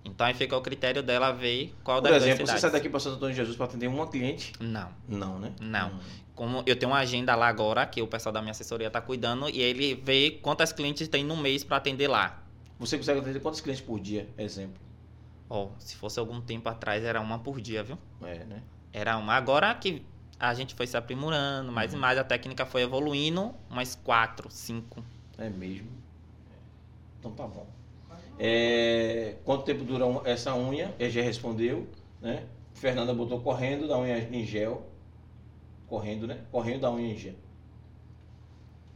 Então 0.05 0.25
aí 0.25 0.33
fica 0.35 0.55
o 0.55 0.61
critério 0.61 1.01
dela 1.01 1.31
ver 1.31 1.73
qual 1.83 2.01
Por 2.01 2.09
das 2.09 2.23
exemplo, 2.23 2.45
você 2.45 2.59
sai 2.59 2.71
daqui 2.71 2.87
para 2.87 2.99
Santo 2.99 3.15
Antônio 3.15 3.33
de 3.33 3.41
Jesus 3.41 3.57
para 3.57 3.65
atender 3.65 3.87
uma 3.87 4.07
cliente? 4.07 4.53
Não. 4.59 4.89
Não, 5.09 5.39
né? 5.39 5.51
Não. 5.59 5.89
Hum. 5.89 5.99
Como 6.35 6.63
eu 6.65 6.75
tenho 6.75 6.91
uma 6.91 6.99
agenda 6.99 7.33
lá 7.35 7.47
agora, 7.47 7.85
que 7.85 8.01
o 8.01 8.07
pessoal 8.07 8.31
da 8.31 8.41
minha 8.41 8.51
assessoria 8.51 8.87
está 8.87 9.01
cuidando, 9.01 9.49
e 9.49 9.61
ele 9.61 9.95
vê 9.95 10.31
quantas 10.41 10.71
clientes 10.71 11.07
tem 11.07 11.23
no 11.23 11.35
mês 11.35 11.63
para 11.63 11.77
atender 11.77 12.07
lá. 12.07 12.43
Você 12.77 12.97
consegue 12.97 13.19
atender 13.19 13.39
quantos 13.39 13.61
clientes 13.61 13.83
por 13.83 13.99
dia? 13.99 14.27
Exemplo. 14.37 14.81
Ó, 15.49 15.69
se 15.79 15.95
fosse 15.95 16.19
algum 16.19 16.41
tempo 16.41 16.67
atrás, 16.67 17.03
era 17.03 17.21
uma 17.21 17.39
por 17.39 17.61
dia, 17.61 17.83
viu? 17.83 17.97
É, 18.21 18.43
né? 18.43 18.61
Era 18.91 19.17
uma. 19.17 19.33
Agora 19.33 19.73
que 19.75 20.03
a 20.39 20.53
gente 20.53 20.75
foi 20.75 20.85
se 20.87 20.97
aprimorando, 20.97 21.71
mais 21.71 21.93
e 21.93 21.97
mais 21.97 22.17
a 22.17 22.23
técnica 22.23 22.65
foi 22.65 22.81
evoluindo, 22.81 23.53
umas 23.69 23.95
quatro, 23.95 24.49
cinco. 24.51 25.03
É 25.37 25.49
mesmo. 25.49 25.89
Então 27.19 27.31
tá 27.31 27.47
bom. 27.47 27.67
É, 28.38 29.36
quanto 29.45 29.63
tempo 29.63 29.84
dura 29.84 30.06
essa 30.26 30.54
unha? 30.56 30.93
Ele 31.00 31.10
já 31.10 31.21
respondeu, 31.21 31.88
né? 32.21 32.43
Fernanda 32.74 33.13
botou 33.13 33.39
correndo 33.39 33.88
da 33.88 33.98
unha 33.98 34.17
em 34.19 34.45
gel. 34.45 34.86
Correndo, 35.88 36.28
né? 36.28 36.39
Correndo 36.52 36.82
da 36.82 36.91
unha 36.91 37.13
em 37.13 37.17
gel. 37.17 37.34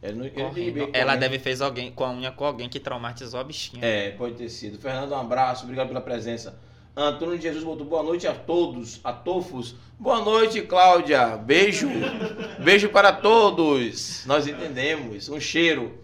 Ele 0.02 0.14
não- 0.14 0.26
ele 0.26 0.80
Ela 0.94 1.14
correndo. 1.14 1.20
deve 1.20 1.40
fez 1.40 1.62
alguém 1.62 1.92
com 1.92 2.04
a 2.06 2.12
unha 2.12 2.32
com 2.32 2.46
alguém 2.46 2.70
que 2.70 2.80
traumatizou 2.80 3.40
a 3.40 3.44
bichinha. 3.44 3.84
É, 3.86 4.12
pode 4.12 4.36
ter 4.36 4.50
sido. 4.50 4.78
Fernando, 4.80 5.12
um 5.12 5.20
abraço, 5.20 5.64
obrigado 5.64 5.88
pela 5.88 6.02
presença. 6.02 6.58
Antônio 6.96 7.38
de 7.38 7.44
Jesus 7.44 7.64
botou 7.64 7.86
boa 7.86 8.04
noite 8.04 8.28
a 8.28 8.34
todos, 8.34 9.00
a 9.04 9.14
tofos. 9.14 9.76
Boa 9.98 10.22
noite, 10.22 10.62
Cláudia. 10.64 11.38
Beijo. 11.38 11.88
Beijo 12.64 12.90
para 12.90 13.14
todos. 13.14 14.26
Nós 14.26 14.48
entendemos. 14.48 15.30
Um 15.30 15.40
cheiro. 15.40 15.98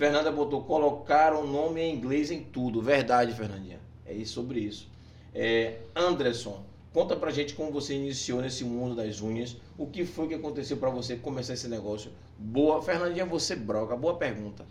Fernanda 0.00 0.32
botou 0.32 0.62
colocar 0.62 1.34
o 1.34 1.46
nome 1.46 1.82
em 1.82 1.94
inglês 1.94 2.30
em 2.30 2.42
tudo. 2.42 2.80
Verdade, 2.80 3.34
Fernandinha. 3.34 3.78
É 4.06 4.14
isso 4.14 4.32
sobre 4.32 4.58
isso. 4.58 4.88
É, 5.34 5.76
Anderson, 5.94 6.64
conta 6.90 7.14
pra 7.14 7.30
gente 7.30 7.52
como 7.52 7.70
você 7.70 7.92
iniciou 7.92 8.40
nesse 8.40 8.64
mundo 8.64 8.94
das 8.94 9.20
unhas. 9.20 9.58
O 9.76 9.86
que 9.86 10.06
foi 10.06 10.26
que 10.26 10.32
aconteceu 10.32 10.78
para 10.78 10.88
você 10.88 11.16
começar 11.16 11.52
esse 11.52 11.68
negócio? 11.68 12.10
Boa, 12.38 12.80
Fernandinha, 12.80 13.26
você 13.26 13.54
broca. 13.54 13.94
Boa 13.94 14.14
pergunta. 14.14 14.64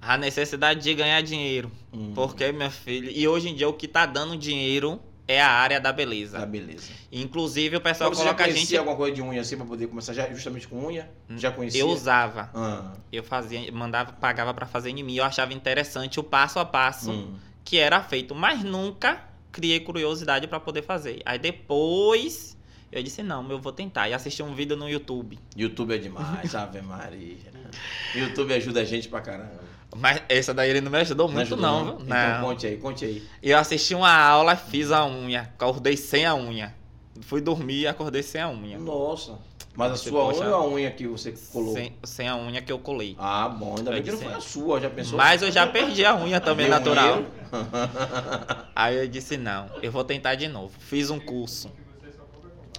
A 0.00 0.18
necessidade 0.18 0.80
de 0.80 0.92
ganhar 0.94 1.22
dinheiro. 1.22 1.70
Hum, 1.92 2.10
Porque, 2.12 2.50
minha 2.50 2.68
filha, 2.68 3.08
e 3.08 3.28
hoje 3.28 3.50
em 3.50 3.54
dia 3.54 3.68
o 3.68 3.74
que 3.74 3.86
tá 3.86 4.04
dando 4.04 4.36
dinheiro 4.36 4.98
é 5.26 5.40
a 5.40 5.50
área 5.50 5.80
da 5.80 5.92
beleza. 5.92 6.38
Tá, 6.38 6.46
beleza. 6.46 6.90
Inclusive 7.10 7.76
o 7.76 7.80
pessoal 7.80 8.10
Mas 8.10 8.18
você 8.18 8.24
já 8.24 8.30
coloca 8.30 8.44
a 8.44 8.46
conhecia 8.46 8.66
gente. 8.66 8.76
alguma 8.78 8.96
coisa 8.96 9.14
de 9.14 9.22
unha 9.22 9.40
assim 9.40 9.56
pra 9.56 9.66
poder 9.66 9.86
começar 9.86 10.12
já, 10.12 10.28
justamente 10.30 10.66
com 10.68 10.86
unha? 10.86 11.10
Já 11.36 11.50
conhecia? 11.50 11.80
Eu 11.80 11.88
usava. 11.88 12.50
Ah, 12.54 12.92
Eu 13.12 13.22
fazia, 13.22 13.70
mandava, 13.72 14.12
pagava 14.12 14.52
pra 14.52 14.66
fazer 14.66 14.90
em 14.90 15.02
mim. 15.02 15.14
Eu 15.14 15.24
achava 15.24 15.52
interessante 15.52 16.18
o 16.18 16.22
passo 16.24 16.58
a 16.58 16.64
passo 16.64 17.10
hum. 17.10 17.34
que 17.64 17.78
era 17.78 18.02
feito, 18.02 18.34
mas 18.34 18.62
nunca 18.64 19.22
criei 19.50 19.80
curiosidade 19.80 20.46
pra 20.48 20.58
poder 20.58 20.82
fazer. 20.82 21.22
Aí 21.24 21.38
depois 21.38 22.56
eu 22.90 23.02
disse 23.02 23.22
não, 23.22 23.48
eu 23.50 23.58
vou 23.58 23.72
tentar 23.72 24.08
e 24.08 24.14
assisti 24.14 24.42
um 24.42 24.54
vídeo 24.54 24.76
no 24.76 24.88
YouTube. 24.88 25.38
YouTube 25.56 25.94
é 25.94 25.98
demais, 25.98 26.52
Ave 26.56 26.82
Maria. 26.82 27.36
YouTube 28.14 28.52
ajuda 28.52 28.80
a 28.80 28.84
gente 28.84 29.08
pra 29.08 29.20
caramba. 29.20 29.71
Mas 29.94 30.22
essa 30.28 30.54
daí 30.54 30.70
ele 30.70 30.80
não 30.80 30.90
me 30.90 30.98
ajudou 30.98 31.28
muito 31.28 31.42
ajudou, 31.42 31.58
não, 31.64 31.84
viu? 31.84 32.06
Então 32.06 32.40
Não. 32.40 32.40
conte 32.42 32.66
aí, 32.66 32.76
conte 32.78 33.04
aí. 33.04 33.22
Eu 33.42 33.58
assisti 33.58 33.94
uma 33.94 34.12
aula, 34.12 34.56
fiz 34.56 34.90
a 34.90 35.04
unha, 35.04 35.42
acordei 35.58 35.96
sem 35.96 36.24
a 36.24 36.34
unha. 36.34 36.74
Fui 37.20 37.40
dormir 37.40 37.80
e 37.80 37.86
acordei 37.86 38.22
sem 38.22 38.40
a 38.40 38.48
unha. 38.48 38.78
Nossa. 38.78 39.38
Mas 39.74 39.92
a 39.92 39.96
Você, 39.96 40.10
sua 40.10 40.24
poxa, 40.24 40.40
unha 40.44 40.56
ou 40.56 40.62
a 40.62 40.68
unha 40.68 40.90
que 40.90 41.06
você 41.06 41.32
colou? 41.50 41.72
Sem, 41.72 41.94
sem 42.04 42.28
a 42.28 42.36
unha 42.36 42.60
que 42.60 42.70
eu 42.70 42.78
colei. 42.78 43.16
Ah, 43.18 43.48
bom, 43.48 43.76
ainda 43.78 43.90
bem 43.90 44.02
que 44.02 44.12
não 44.12 44.18
foi 44.18 44.32
a 44.34 44.40
sua, 44.40 44.80
já 44.80 44.90
pensou? 44.90 45.16
Mas 45.16 45.40
eu 45.40 45.50
já 45.50 45.66
perdi 45.66 46.04
a 46.04 46.14
unha 46.14 46.40
também 46.40 46.68
natural. 46.68 47.22
Aí 48.76 48.96
eu 48.96 49.08
disse 49.08 49.36
não, 49.36 49.70
eu 49.82 49.90
vou 49.90 50.04
tentar 50.04 50.34
de 50.34 50.48
novo. 50.48 50.74
Fiz 50.78 51.10
um 51.10 51.18
curso. 51.18 51.70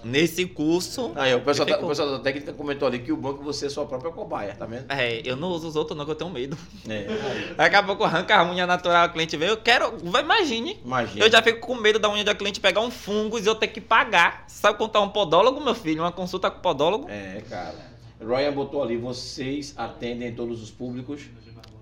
Nesse 0.04 0.46
curso, 0.46 1.12
Aí, 1.14 1.34
o 1.34 1.40
pessoal, 1.40 1.66
da, 1.66 1.74
ficou. 1.74 1.86
o 1.86 1.88
pessoal 1.90 2.10
da 2.10 2.18
técnica 2.20 2.52
comentou 2.52 2.86
ali 2.86 2.98
que 2.98 3.10
o 3.10 3.16
banco 3.16 3.42
você 3.42 3.66
é 3.66 3.68
sua 3.70 3.86
própria 3.86 4.12
cobaia, 4.12 4.54
tá 4.54 4.66
vendo? 4.66 4.84
é, 4.90 5.22
eu 5.24 5.36
não 5.36 5.48
uso 5.48 5.68
os 5.68 5.76
outros 5.76 5.96
não, 5.96 6.04
que 6.04 6.10
eu 6.10 6.14
tenho 6.14 6.30
medo. 6.30 6.56
É, 6.88 7.06
Daqui 7.56 7.76
a 7.76 7.82
pouco 7.82 8.04
arranca 8.04 8.36
a 8.36 8.44
unha 8.50 8.66
natural, 8.66 9.08
o 9.08 9.12
cliente 9.12 9.36
vê, 9.36 9.48
eu 9.50 9.56
quero, 9.56 9.94
imagine. 10.04 10.78
imagina. 10.84 11.24
Eu 11.24 11.30
já 11.30 11.42
fico 11.42 11.60
com 11.66 11.74
medo 11.74 11.98
da 11.98 12.10
unha 12.10 12.22
da 12.24 12.34
cliente 12.34 12.60
pegar 12.60 12.80
um 12.80 12.90
fungo 12.90 13.38
e 13.38 13.46
eu 13.46 13.54
ter 13.54 13.68
que 13.68 13.80
pagar. 13.80 14.44
Sabe 14.48 14.76
contar 14.78 15.00
um 15.00 15.08
podólogo, 15.08 15.60
meu 15.60 15.74
filho? 15.74 16.02
Uma 16.02 16.12
consulta 16.12 16.50
com 16.50 16.60
podólogo? 16.60 17.08
É, 17.08 17.42
cara. 17.48 17.94
Ryan 18.20 18.52
botou 18.52 18.82
ali, 18.82 18.96
vocês 18.96 19.74
atendem 19.76 20.34
todos 20.34 20.62
os 20.62 20.70
públicos, 20.70 21.22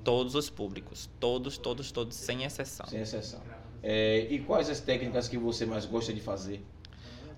Todos 0.04 0.35
os 0.35 0.50
públicos. 0.50 1.08
Todos, 1.20 1.56
todos, 1.56 1.92
todos, 1.92 2.16
sem 2.16 2.42
exceção. 2.42 2.85
sem 2.87 3.00
exceção. 3.00 3.40
É, 3.80 4.26
e 4.30 4.40
quais 4.40 4.68
as 4.68 4.80
técnicas 4.80 5.28
que 5.28 5.38
você 5.38 5.64
mais 5.64 5.87
gosta 5.87 6.12
de 6.12 6.20
fazer? 6.20 6.61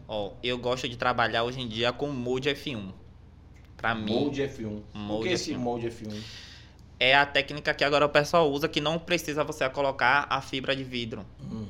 Ó, 0.07 0.33
eu 0.43 0.59
gosto 0.59 0.89
de 0.89 0.97
trabalhar 0.97 1.45
hoje 1.45 1.61
em 1.61 1.69
dia 1.69 1.93
com 1.93 2.09
molde 2.09 2.49
F1. 2.51 2.93
Pra 3.77 3.95
mim, 3.95 4.13
Molde 4.13 4.43
F1. 4.43 4.83
o 4.95 4.99
Molde 4.99 5.25
que 5.25 5.29
é 5.31 5.33
esse 5.33 5.53
F1. 5.55 5.59
molde 5.59 5.89
F1? 5.89 6.23
é 7.01 7.15
a 7.15 7.27
técnica 7.27 7.75
que 7.75 7.85
agora 7.85 8.07
o 8.07 8.09
pessoal 8.09 8.51
usa 8.51 8.69
que 8.69 8.81
não 8.81 8.99
precisa 8.99 9.43
você 9.45 9.69
colocar 9.69 10.27
a 10.31 10.41
fibra 10.41 10.75
de 10.75 10.85
vidro. 10.85 11.27
Hum, 11.41 11.67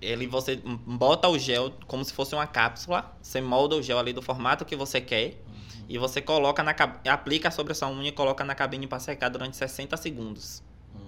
Ele 0.00 0.26
você 0.26 0.60
bota 0.86 1.26
o 1.28 1.38
gel 1.38 1.72
como 1.86 2.04
se 2.04 2.12
fosse 2.12 2.34
uma 2.34 2.46
cápsula, 2.46 3.16
você 3.20 3.40
molda 3.40 3.74
o 3.76 3.82
gel 3.82 3.98
ali 3.98 4.12
do 4.12 4.20
formato 4.22 4.64
que 4.64 4.76
você 4.76 5.00
quer 5.00 5.40
e 5.88 5.98
você 5.98 6.20
coloca 6.20 6.62
na 6.62 6.74
aplica 7.10 7.50
sobre 7.50 7.72
essa 7.72 7.88
unha 7.88 8.08
e 8.08 8.12
coloca 8.12 8.44
na 8.44 8.54
cabine 8.54 8.86
para 8.86 9.00
secar 9.00 9.28
durante 9.30 9.56
60 9.56 9.96
segundos. 9.96 10.62
hum. 10.94 11.00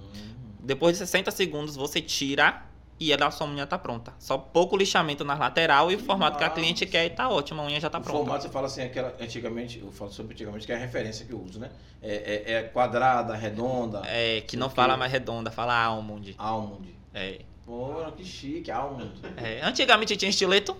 Depois 0.60 0.94
de 0.94 0.98
60 0.98 1.30
segundos 1.30 1.76
você 1.76 2.00
tira 2.00 2.66
e 3.00 3.12
a 3.12 3.30
sua 3.30 3.46
unha 3.46 3.66
tá 3.66 3.78
pronta. 3.78 4.12
Só 4.18 4.36
pouco 4.36 4.76
lixamento 4.76 5.24
na 5.24 5.34
lateral 5.34 5.90
e 5.90 5.94
o 5.94 5.98
formato 5.98 6.36
que 6.38 6.44
a 6.44 6.48
Nossa. 6.48 6.60
cliente 6.60 6.84
quer 6.86 7.06
e 7.06 7.10
tá 7.10 7.28
ótimo, 7.28 7.60
a 7.62 7.64
unha 7.66 7.80
já 7.80 7.88
tá 7.88 7.98
o 7.98 8.00
pronta. 8.02 8.18
formato 8.18 8.42
você 8.42 8.48
fala 8.48 8.66
assim, 8.66 8.82
aquela, 8.82 9.14
antigamente, 9.20 9.78
eu 9.78 9.92
falo 9.92 10.10
sobre 10.10 10.34
antigamente, 10.34 10.66
que 10.66 10.72
é 10.72 10.76
a 10.76 10.78
referência 10.78 11.24
que 11.24 11.32
eu 11.32 11.40
uso, 11.40 11.58
né? 11.60 11.70
É, 12.02 12.44
é- 12.46 12.52
é 12.54 12.62
quadrada, 12.64 13.34
redonda, 13.34 14.02
É, 14.06 14.40
que 14.42 14.56
não 14.56 14.66
Ok. 14.66 14.76
fala 14.76 14.96
mais 14.96 15.12
redonda, 15.12 15.50
fala 15.50 15.74
almond. 15.80 16.34
almond. 16.38 16.88
É. 17.14 17.40
Pô, 17.64 17.94
que 18.16 18.24
chique, 18.24 18.70
almond. 18.70 19.12
É, 19.36 19.60
Antigamente 19.62 20.16
tinha 20.16 20.30
estileto, 20.30 20.76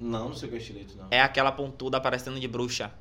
Não, 0.00 0.28
não 0.28 0.34
sei 0.36 0.46
o 0.48 0.50
que 0.52 0.58
é 0.58 0.60
estilete, 0.60 0.94
não. 0.96 1.06
é 1.10 1.20
aquela 1.20 1.50
pontuda 1.50 2.00
parecendo 2.00 2.38
de 2.38 2.46
bruxa. 2.46 2.92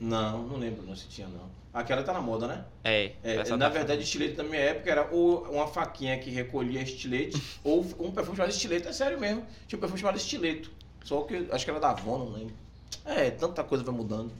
Não, 0.00 0.42
não 0.42 0.56
lembro 0.58 0.82
não, 0.86 0.94
se 0.94 1.08
tinha 1.08 1.26
não. 1.26 1.48
Aquela 1.72 2.02
tá 2.02 2.12
na 2.12 2.20
moda, 2.20 2.46
né? 2.46 2.64
É, 2.82 3.12
É, 3.22 3.36
na 3.50 3.58
tá- 3.58 3.68
verdade, 3.68 4.02
estilete 4.02 4.36
na 4.36 4.42
minha 4.44 4.60
época 4.60 4.90
era 4.90 5.08
ou 5.12 5.42
uma 5.50 5.66
faquinha 5.66 6.18
que 6.18 6.30
recolhia 6.30 6.80
estilete, 6.82 7.40
ou 7.62 7.80
um 8.00 8.10
perfume 8.10 8.36
chamado 8.36 8.50
estilete, 8.50 8.88
é 8.88 8.92
sério 8.92 9.20
mesmo. 9.20 9.44
Tinha 9.66 9.76
um 9.76 9.80
perfume 9.80 10.00
chamado 10.00 10.16
estileto. 10.16 10.70
Só 11.04 11.20
que 11.22 11.46
acho 11.50 11.64
que 11.64 11.70
era 11.70 11.78
da 11.80 11.90
Avon, 11.90 12.18
não 12.18 12.32
lembro. 12.32 12.54
É, 13.04 13.30
tanta 13.30 13.62
coisa 13.62 13.84
vai 13.84 13.94
mudando. 13.94 14.32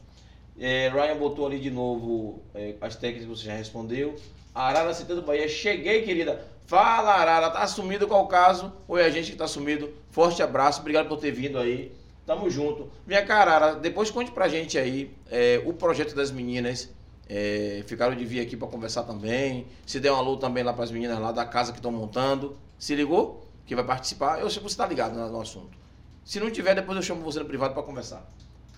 É, 0.58 0.88
Ryan 0.88 1.16
botou 1.16 1.46
ali 1.46 1.60
de 1.60 1.70
novo 1.70 2.42
é, 2.54 2.74
as 2.80 2.96
técnicas 2.96 3.24
que 3.28 3.30
você 3.36 3.44
já 3.46 3.54
respondeu. 3.54 4.16
Arara 4.54 4.92
Citando 4.92 5.22
Bahia, 5.22 5.48
cheguei, 5.48 6.02
querida. 6.02 6.44
Fala, 6.66 7.12
Arara, 7.12 7.48
tá 7.50 7.66
sumido 7.66 8.08
qual 8.08 8.24
o 8.24 8.26
caso? 8.28 8.72
Ou 8.88 8.98
é 8.98 9.04
a 9.04 9.10
gente 9.10 9.30
que 9.30 9.36
tá 9.38 9.46
sumido? 9.46 9.90
Forte 10.10 10.42
abraço, 10.42 10.80
obrigado 10.80 11.08
por 11.08 11.18
ter 11.18 11.30
vindo 11.30 11.58
aí. 11.58 11.92
Tamo 12.26 12.50
junto. 12.50 12.90
Vem 13.06 13.24
cá, 13.24 13.36
Arara, 13.38 13.74
depois 13.76 14.10
conte 14.10 14.30
pra 14.32 14.48
gente 14.48 14.76
aí 14.76 15.10
é, 15.30 15.62
o 15.64 15.72
projeto 15.72 16.14
das 16.14 16.30
meninas. 16.30 16.90
É, 17.28 17.82
ficaram 17.86 18.16
de 18.16 18.24
vir 18.24 18.40
aqui 18.40 18.56
pra 18.56 18.66
conversar 18.66 19.02
também. 19.02 19.66
Se 19.86 20.00
der 20.00 20.10
um 20.10 20.16
alô 20.16 20.36
também 20.36 20.64
lá 20.64 20.72
pras 20.72 20.90
meninas 20.90 21.18
lá 21.18 21.30
da 21.30 21.44
casa 21.44 21.72
que 21.72 21.78
estão 21.78 21.92
montando. 21.92 22.56
Se 22.78 22.94
ligou? 22.94 23.46
Que 23.66 23.74
vai 23.74 23.84
participar. 23.84 24.40
Eu 24.40 24.48
sei 24.48 24.62
que 24.62 24.68
você 24.68 24.76
tá 24.76 24.86
ligado 24.86 25.14
no, 25.14 25.28
no 25.30 25.40
assunto. 25.40 25.76
Se 26.24 26.40
não 26.40 26.50
tiver, 26.50 26.74
depois 26.74 26.96
eu 26.96 27.02
chamo 27.02 27.22
você 27.22 27.38
no 27.38 27.44
privado 27.44 27.74
pra 27.74 27.82
conversar. 27.82 28.26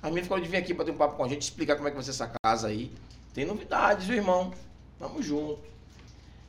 As 0.02 0.08
meninas 0.08 0.24
ficaram 0.24 0.42
de 0.42 0.48
vir 0.48 0.56
aqui 0.56 0.72
bater 0.72 0.90
um 0.90 0.96
papo 0.96 1.16
com 1.16 1.24
a 1.24 1.28
gente, 1.28 1.42
explicar 1.42 1.76
como 1.76 1.86
é 1.86 1.90
que 1.90 1.96
vai 1.96 2.04
ser 2.04 2.10
essa 2.10 2.32
casa 2.42 2.68
aí. 2.68 2.92
Tem 3.34 3.44
novidades, 3.44 4.06
viu, 4.06 4.16
irmão? 4.16 4.52
Tamo 4.98 5.22
junto. 5.22 5.58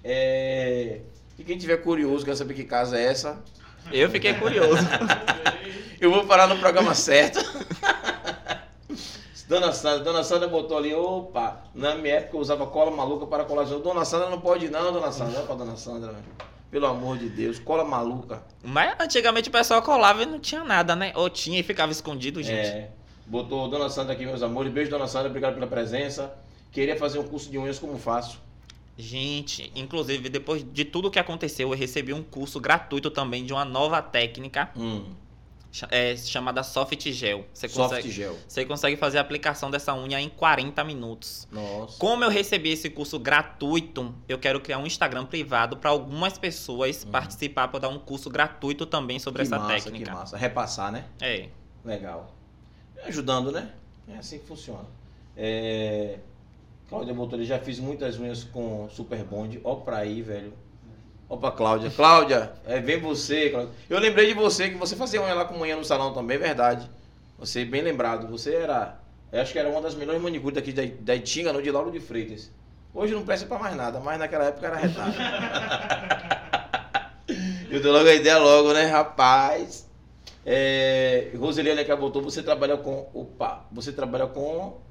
É... 0.03 1.01
E 1.37 1.43
quem 1.43 1.57
tiver 1.57 1.77
curioso, 1.77 2.25
quer 2.25 2.35
saber 2.35 2.53
que 2.53 2.63
casa 2.63 2.97
é 2.97 3.05
essa, 3.05 3.41
Eu 3.91 4.09
fiquei 4.09 4.33
curioso. 4.33 4.83
eu 5.99 6.11
vou 6.11 6.25
parar 6.25 6.47
no 6.47 6.57
programa 6.57 6.95
certo. 6.95 7.39
Dona 9.51 9.73
Sandra, 9.73 9.99
Dona 9.99 10.23
Sandra 10.23 10.47
botou 10.47 10.77
ali, 10.77 10.95
opa, 10.95 11.61
na 11.75 11.93
minha 11.93 12.15
época 12.15 12.37
eu 12.37 12.39
usava 12.39 12.65
cola 12.67 12.89
maluca 12.89 13.27
para 13.27 13.43
colar 13.43 13.65
gelo. 13.65 13.81
Dona 13.81 14.05
Sandra 14.05 14.29
não 14.29 14.39
pode 14.39 14.69
não, 14.69 14.93
Dona 14.93 15.11
Sandra, 15.11 15.33
não 15.33 15.41
é 15.41 15.45
pra 15.45 15.55
Dona 15.55 15.75
Sandra, 15.75 16.09
velho. 16.13 16.23
Pelo 16.71 16.85
amor 16.85 17.17
de 17.17 17.27
Deus, 17.27 17.59
cola 17.59 17.83
maluca. 17.83 18.41
Mas 18.63 18.95
antigamente 18.97 19.49
o 19.49 19.51
pessoal 19.51 19.81
colava 19.81 20.23
e 20.23 20.25
não 20.25 20.39
tinha 20.39 20.63
nada, 20.63 20.95
né? 20.95 21.11
Ou 21.17 21.29
tinha 21.29 21.59
e 21.59 21.63
ficava 21.63 21.91
escondido, 21.91 22.41
gente. 22.41 22.65
É, 22.65 22.91
botou 23.25 23.67
Dona 23.67 23.89
Sandra 23.89 24.13
aqui, 24.13 24.25
meus 24.25 24.41
amores. 24.41 24.71
Beijo, 24.71 24.89
Dona 24.89 25.05
Sandra, 25.05 25.27
obrigado 25.27 25.55
pela 25.55 25.67
presença. 25.67 26.33
Queria 26.71 26.95
fazer 26.95 27.19
um 27.19 27.23
curso 27.27 27.51
de 27.51 27.57
unhas, 27.57 27.77
como 27.77 27.97
faço? 27.97 28.39
Gente, 28.97 29.69
inclusive, 29.75 30.29
depois 30.29 30.63
de 30.63 30.85
tudo 30.85 31.11
que 31.11 31.19
aconteceu, 31.19 31.73
eu 31.73 31.77
recebi 31.77 32.13
um 32.13 32.23
curso 32.23 32.57
gratuito 32.57 33.11
também 33.11 33.43
de 33.43 33.51
uma 33.51 33.65
nova 33.65 34.01
técnica 34.01 34.69
Hum, 34.77 35.07
é, 35.89 36.15
chamada 36.17 36.63
Soft 36.63 37.09
Gel. 37.11 37.45
Você 37.53 37.67
soft 37.69 37.89
consegue, 37.89 38.11
gel. 38.11 38.37
você 38.47 38.65
consegue 38.65 38.97
fazer 38.97 39.17
a 39.17 39.21
aplicação 39.21 39.71
dessa 39.71 39.93
unha 39.95 40.19
em 40.19 40.29
40 40.29 40.83
minutos. 40.83 41.47
Nossa. 41.51 41.97
Como 41.97 42.23
eu 42.23 42.29
recebi 42.29 42.71
esse 42.71 42.89
curso 42.89 43.17
gratuito, 43.17 44.13
eu 44.27 44.37
quero 44.37 44.59
criar 44.59 44.77
um 44.79 44.85
Instagram 44.85 45.25
privado 45.25 45.77
para 45.77 45.89
algumas 45.89 46.37
pessoas 46.37 47.05
participar 47.05 47.69
para 47.69 47.79
dar 47.79 47.89
um 47.89 47.99
curso 47.99 48.29
gratuito 48.29 48.85
também 48.85 49.19
sobre 49.19 49.41
Uhum. 49.43 49.49
que 49.49 49.53
essa 49.55 49.63
massa, 49.63 49.83
técnica. 49.83 50.05
Que 50.05 50.17
massa. 50.17 50.37
Repassar, 50.37 50.91
né? 50.91 51.05
É. 51.21 51.47
Legal. 51.85 52.35
Ajudando, 53.05 53.51
né? 53.51 53.71
É 54.07 54.17
assim 54.17 54.39
que 54.39 54.45
funciona. 54.45 54.85
É... 55.35 56.19
Cláudia 56.89 57.15
já 57.45 57.57
fiz 57.57 57.79
muitas 57.79 58.19
unhas 58.19 58.43
com 58.43 58.89
Super 58.89 59.23
Bond. 59.23 59.61
Ó 59.63 59.75
pra 59.75 59.97
aí, 59.97 60.21
velho. 60.21 60.53
Ó 61.31 61.37
pra 61.37 61.49
Cláudia. 61.49 61.89
Cláudia, 61.89 62.51
é, 62.65 62.81
vem 62.81 62.99
você, 62.99 63.51
Cláudia. 63.51 63.71
Eu 63.89 63.99
lembrei 63.99 64.27
de 64.27 64.33
você, 64.33 64.67
que 64.67 64.75
você 64.75 64.97
fazia 64.97 65.21
unha 65.21 65.33
lá 65.33 65.45
com 65.45 65.57
manhã 65.57 65.77
no 65.77 65.85
salão 65.85 66.13
também, 66.13 66.37
verdade. 66.37 66.89
Você, 67.39 67.63
bem 67.63 67.81
lembrado. 67.81 68.27
Você 68.27 68.53
era, 68.53 68.99
acho 69.31 69.53
que 69.53 69.59
era 69.59 69.69
uma 69.69 69.79
das 69.79 69.95
melhores 69.95 70.21
manicures 70.21 70.55
daqui 70.55 70.73
da, 70.73 70.83
da 70.99 71.15
Itinga, 71.15 71.53
no 71.53 71.61
de 71.61 71.71
Lauro 71.71 71.89
de 71.89 72.01
Freitas. 72.01 72.51
Hoje 72.93 73.13
não 73.13 73.23
presta 73.23 73.45
pra 73.45 73.57
mais 73.57 73.77
nada, 73.77 74.01
mas 74.01 74.19
naquela 74.19 74.43
época 74.43 74.67
era 74.67 74.75
retardo. 74.75 75.15
Eu 77.71 77.81
dou 77.81 77.93
logo 77.93 78.09
a 78.09 78.13
ideia 78.13 78.37
logo, 78.37 78.73
né, 78.73 78.87
rapaz? 78.87 79.89
É, 80.45 81.31
Roseliane 81.37 81.85
que 81.85 81.95
botou, 81.95 82.21
você 82.21 82.43
trabalha 82.43 82.75
com. 82.75 83.07
Opa, 83.13 83.65
você 83.71 83.93
trabalha 83.93 84.27
com. 84.27 84.81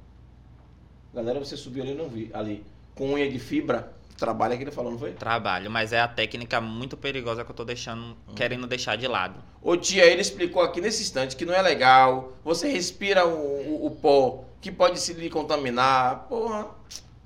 Galera, 1.13 1.37
você 1.37 1.55
subiu 1.55 1.83
ali, 1.83 1.93
não 1.93 2.09
vi. 2.09 2.31
Ali. 2.33 2.65
Com 2.95 3.13
unha 3.13 3.29
de 3.29 3.37
fibra. 3.37 4.00
Trabalha 4.21 4.55
que 4.55 4.63
ele 4.63 4.69
falou, 4.71 4.91
não 4.91 4.99
foi? 4.99 5.13
Trabalho, 5.13 5.71
mas 5.71 5.91
é 5.91 5.99
a 5.99 6.07
técnica 6.07 6.61
muito 6.61 6.95
perigosa 6.95 7.43
que 7.43 7.49
eu 7.49 7.55
tô 7.55 7.65
deixando, 7.65 8.15
Hum. 8.29 8.35
querendo 8.35 8.67
deixar 8.67 8.95
de 8.95 9.07
lado. 9.07 9.41
Ô 9.63 9.75
tia, 9.75 10.05
ele 10.05 10.21
explicou 10.21 10.61
aqui 10.61 10.79
nesse 10.79 11.01
instante 11.01 11.35
que 11.35 11.43
não 11.43 11.55
é 11.55 11.61
legal. 11.63 12.33
Você 12.43 12.71
respira 12.71 13.25
o, 13.25 13.31
o- 13.31 13.87
o 13.87 13.89
pó 13.91 14.43
que 14.61 14.71
pode 14.71 14.99
se 14.99 15.13
lhe 15.13 15.27
contaminar. 15.27 16.27
Porra, 16.29 16.67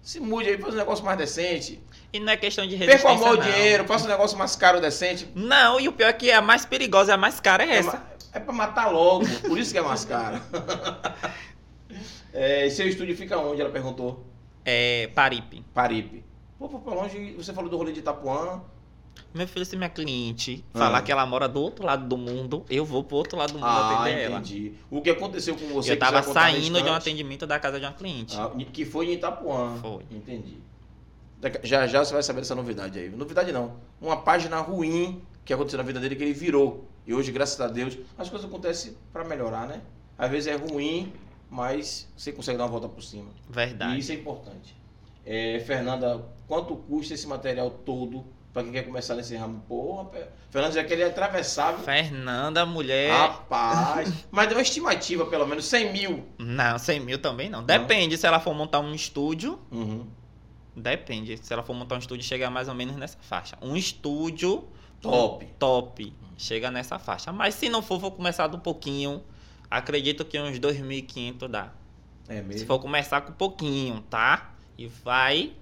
se 0.01 0.21
mude 0.21 0.47
aí, 0.47 0.57
faz 0.57 0.73
um 0.73 0.77
negócio 0.77 1.03
mais 1.03 1.17
decente. 1.17 1.83
E 2.13 2.19
não 2.21 2.31
é 2.31 2.37
questão 2.37 2.65
de 2.65 2.77
resistência, 2.77 3.09
amor, 3.09 3.33
o 3.33 3.37
não. 3.41 3.43
dinheiro, 3.51 3.83
faça 3.83 4.05
um 4.05 4.07
negócio 4.07 4.37
mais 4.37 4.55
caro, 4.55 4.79
decente. 4.79 5.27
Não, 5.35 5.77
e 5.77 5.89
o 5.89 5.91
pior 5.91 6.07
é 6.07 6.13
que 6.13 6.31
a 6.31 6.41
mais 6.41 6.65
perigosa 6.65 7.13
a 7.13 7.17
mais 7.17 7.41
cara 7.41 7.65
é 7.65 7.71
É, 7.71 7.75
essa. 7.79 8.01
é 8.31 8.39
pra 8.39 8.53
matar 8.53 8.87
logo, 8.89 9.25
por 9.41 9.59
isso 9.59 9.73
que 9.73 9.77
é 9.77 9.81
mais 9.81 10.05
caro. 10.05 10.39
É, 12.33 12.69
seu 12.69 12.87
estúdio 12.87 13.15
fica 13.15 13.37
onde? 13.37 13.61
Ela 13.61 13.69
perguntou. 13.69 14.25
É 14.65 15.09
Paripe. 15.15 15.63
Paripe. 15.73 16.23
Pô, 16.57 16.69
pô, 16.69 16.79
pra 16.79 16.93
longe, 16.93 17.33
você 17.33 17.53
falou 17.53 17.69
do 17.69 17.77
rolê 17.77 17.91
de 17.91 17.99
Itapuã. 17.99 18.61
Meu 19.33 19.47
filho, 19.47 19.65
se 19.65 19.75
minha 19.77 19.89
cliente 19.89 20.63
Ah. 20.73 20.79
falar 20.79 21.01
que 21.01 21.11
ela 21.11 21.25
mora 21.25 21.47
do 21.47 21.61
outro 21.61 21.85
lado 21.85 22.05
do 22.07 22.17
mundo, 22.17 22.65
eu 22.69 22.85
vou 22.85 23.03
pro 23.03 23.17
outro 23.17 23.37
lado 23.37 23.53
do 23.53 23.59
mundo 23.59 23.67
Ah, 23.67 24.01
atender 24.03 24.19
ela. 24.23 24.35
entendi. 24.39 24.73
O 24.89 25.01
que 25.01 25.09
aconteceu 25.09 25.55
com 25.55 25.67
você? 25.67 25.91
eu 25.91 25.99
tava 25.99 26.21
saindo 26.23 26.81
de 26.81 26.89
um 26.89 26.93
atendimento 26.93 27.45
da 27.47 27.59
casa 27.59 27.79
de 27.79 27.85
uma 27.85 27.93
cliente. 27.93 28.35
Ah, 28.37 28.49
que 28.71 28.85
foi 28.85 29.07
em 29.07 29.13
Itapuã. 29.13 29.77
Foi. 29.81 30.03
Entendi. 30.11 30.57
Já 31.63 31.85
já 31.85 32.03
você 32.03 32.13
vai 32.13 32.23
saber 32.23 32.41
dessa 32.41 32.55
novidade 32.55 32.97
aí. 32.97 33.09
Novidade 33.09 33.51
não. 33.51 33.75
Uma 34.01 34.17
página 34.17 34.59
ruim 34.61 35.21
que 35.43 35.53
aconteceu 35.53 35.77
na 35.77 35.83
vida 35.83 35.99
dele 35.99 36.15
que 36.15 36.23
ele 36.23 36.33
virou. 36.33 36.85
E 37.05 37.13
hoje, 37.13 37.31
graças 37.31 37.59
a 37.61 37.67
Deus, 37.67 37.97
as 38.17 38.29
coisas 38.29 38.47
acontecem 38.49 38.97
pra 39.13 39.23
melhorar, 39.23 39.67
né? 39.67 39.81
Às 40.17 40.31
vezes 40.31 40.47
é 40.47 40.55
ruim, 40.55 41.13
mas 41.49 42.09
você 42.17 42.31
consegue 42.31 42.57
dar 42.57 42.63
uma 42.63 42.71
volta 42.71 42.89
por 42.89 43.03
cima. 43.03 43.29
Verdade. 43.49 43.95
E 43.95 43.99
isso 43.99 44.11
é 44.11 44.15
importante. 44.15 44.75
É, 45.25 45.59
Fernanda, 45.65 46.23
quanto 46.47 46.75
custa 46.75 47.13
esse 47.13 47.27
material 47.27 47.69
todo 47.69 48.25
pra 48.53 48.63
quem 48.63 48.71
quer 48.71 48.83
começar 48.83 49.15
nesse 49.15 49.35
ramo? 49.35 49.61
Porra, 49.67 50.09
Fernanda 50.49 50.75
já 50.75 50.83
queria 50.83 51.07
atravessar. 51.07 51.73
viu? 51.73 51.83
Fernanda, 51.83 52.65
mulher. 52.65 53.11
Rapaz. 53.11 54.13
Mas 54.31 54.47
deu 54.47 54.57
uma 54.57 54.61
estimativa, 54.61 55.25
pelo 55.25 55.45
menos 55.47 55.65
100 55.65 55.91
mil. 55.91 56.25
Não, 56.37 56.77
100 56.77 56.99
mil 56.99 57.17
também 57.19 57.49
não. 57.49 57.63
Depende 57.63 58.17
se 58.17 58.25
ela 58.27 58.39
for 58.39 58.53
montar 58.53 58.79
um 58.79 58.93
estúdio. 58.93 59.59
Uhum. 59.71 60.05
Depende. 60.75 61.37
Se 61.37 61.51
ela 61.53 61.63
for 61.63 61.73
montar 61.73 61.95
um 61.95 61.99
estúdio, 61.99 62.25
chega 62.25 62.49
mais 62.49 62.67
ou 62.67 62.75
menos 62.75 62.95
nessa 62.95 63.17
faixa. 63.21 63.57
Um 63.61 63.75
estúdio 63.75 64.65
Top. 65.01 65.45
top 65.59 66.13
chega 66.37 66.69
nessa 66.71 66.97
faixa. 66.99 67.31
Mas 67.31 67.55
se 67.55 67.69
não 67.69 67.81
for, 67.81 67.99
vou 67.99 68.11
começar 68.11 68.47
do 68.47 68.59
pouquinho. 68.59 69.23
Acredito 69.69 70.23
que 70.25 70.39
uns 70.39 70.59
2.500 70.59 71.47
dá. 71.47 71.71
É 72.27 72.37
Se 72.37 72.41
mesmo. 72.43 72.67
for 72.67 72.79
começar 72.79 73.21
com 73.21 73.31
pouquinho, 73.33 74.01
tá? 74.09 74.54
E 74.77 74.87
vai 74.87 75.53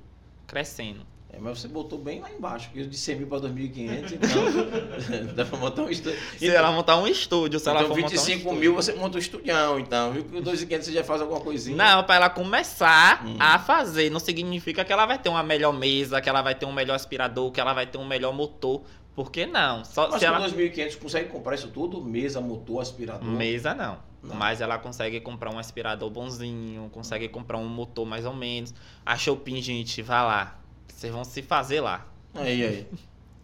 crescendo. 0.48 1.02
É, 1.36 1.40
mas 1.40 1.60
você 1.60 1.68
botou 1.68 1.98
bem 1.98 2.20
lá 2.22 2.30
embaixo, 2.32 2.70
porque 2.70 2.86
de 2.86 2.96
100 2.96 3.16
mil 3.16 3.28
para 3.28 3.40
2.500, 3.40 4.12
então 4.12 5.34
dá 5.34 5.44
pra 5.46 5.58
montar 5.58 5.82
um 5.82 5.90
estúdio. 5.90 6.20
Se 6.38 6.48
ela 6.48 6.72
montar 6.72 6.98
um 6.98 7.08
estúdio, 7.08 7.60
se 7.60 7.68
ela 7.68 7.80
então 7.82 7.90
for 7.96 8.02
montar 8.02 8.08
um 8.08 8.18
25 8.20 8.38
estúdio. 8.38 8.60
mil 8.60 8.76
você 8.76 8.94
monta 8.94 9.18
um 9.18 9.20
estudião, 9.20 9.80
então. 9.80 10.12
Viu 10.12 10.24
que 10.26 10.36
2.500 10.42 10.82
você 10.84 10.92
já 10.92 11.04
faz 11.04 11.22
alguma 11.22 11.40
coisinha. 11.42 11.76
Não, 11.76 12.04
pra 12.04 12.16
ela 12.18 12.30
começar 12.30 13.26
Hum. 13.26 13.36
a 13.40 13.58
fazer, 13.58 14.12
não 14.12 14.20
significa 14.20 14.86
que 14.86 14.94
ela 14.94 15.08
vai 15.08 15.18
ter 15.18 15.30
uma 15.30 15.42
melhor 15.42 15.74
mesa, 15.74 16.22
que 16.22 16.30
ela 16.30 16.44
vai 16.44 16.54
ter 16.54 16.68
um 16.68 16.72
melhor 16.72 16.94
aspirador, 16.94 17.50
que 17.52 17.60
ela 17.60 17.74
vai 17.74 17.88
ter 17.88 17.98
um 17.98 18.06
melhor 18.06 18.32
motor. 18.32 18.84
Por 19.16 19.32
que 19.32 19.48
não? 19.48 19.84
Só 19.86 20.10
Mas 20.12 20.20
se 20.20 20.28
com 20.28 20.36
ela 20.36 20.48
2.500 20.50 20.98
consegue 21.00 21.30
comprar 21.30 21.56
isso 21.56 21.70
tudo? 21.70 22.00
Mesa, 22.00 22.42
motor, 22.42 22.80
aspirador? 22.80 23.28
mesa 23.28 23.74
não. 23.74 23.98
Não. 24.24 24.36
Mas 24.36 24.62
ela 24.62 24.78
consegue 24.80 25.20
comprar 25.20 25.54
um 25.54 25.60
aspirador 25.60 26.10
bonzinho, 26.10 26.90
consegue 26.94 27.28
comprar 27.28 27.58
um 27.58 27.68
motor 27.68 28.06
mais 28.06 28.26
ou 28.26 28.34
menos. 28.34 28.74
A 29.06 29.18
Shopee, 29.18 29.62
gente, 29.62 30.02
vai 30.02 30.22
lá. 30.24 30.58
Vocês 30.88 31.12
vão 31.12 31.24
se 31.26 31.42
fazer 31.42 31.82
lá. 31.82 32.08
Aí, 32.34 32.64
aí. 32.66 32.88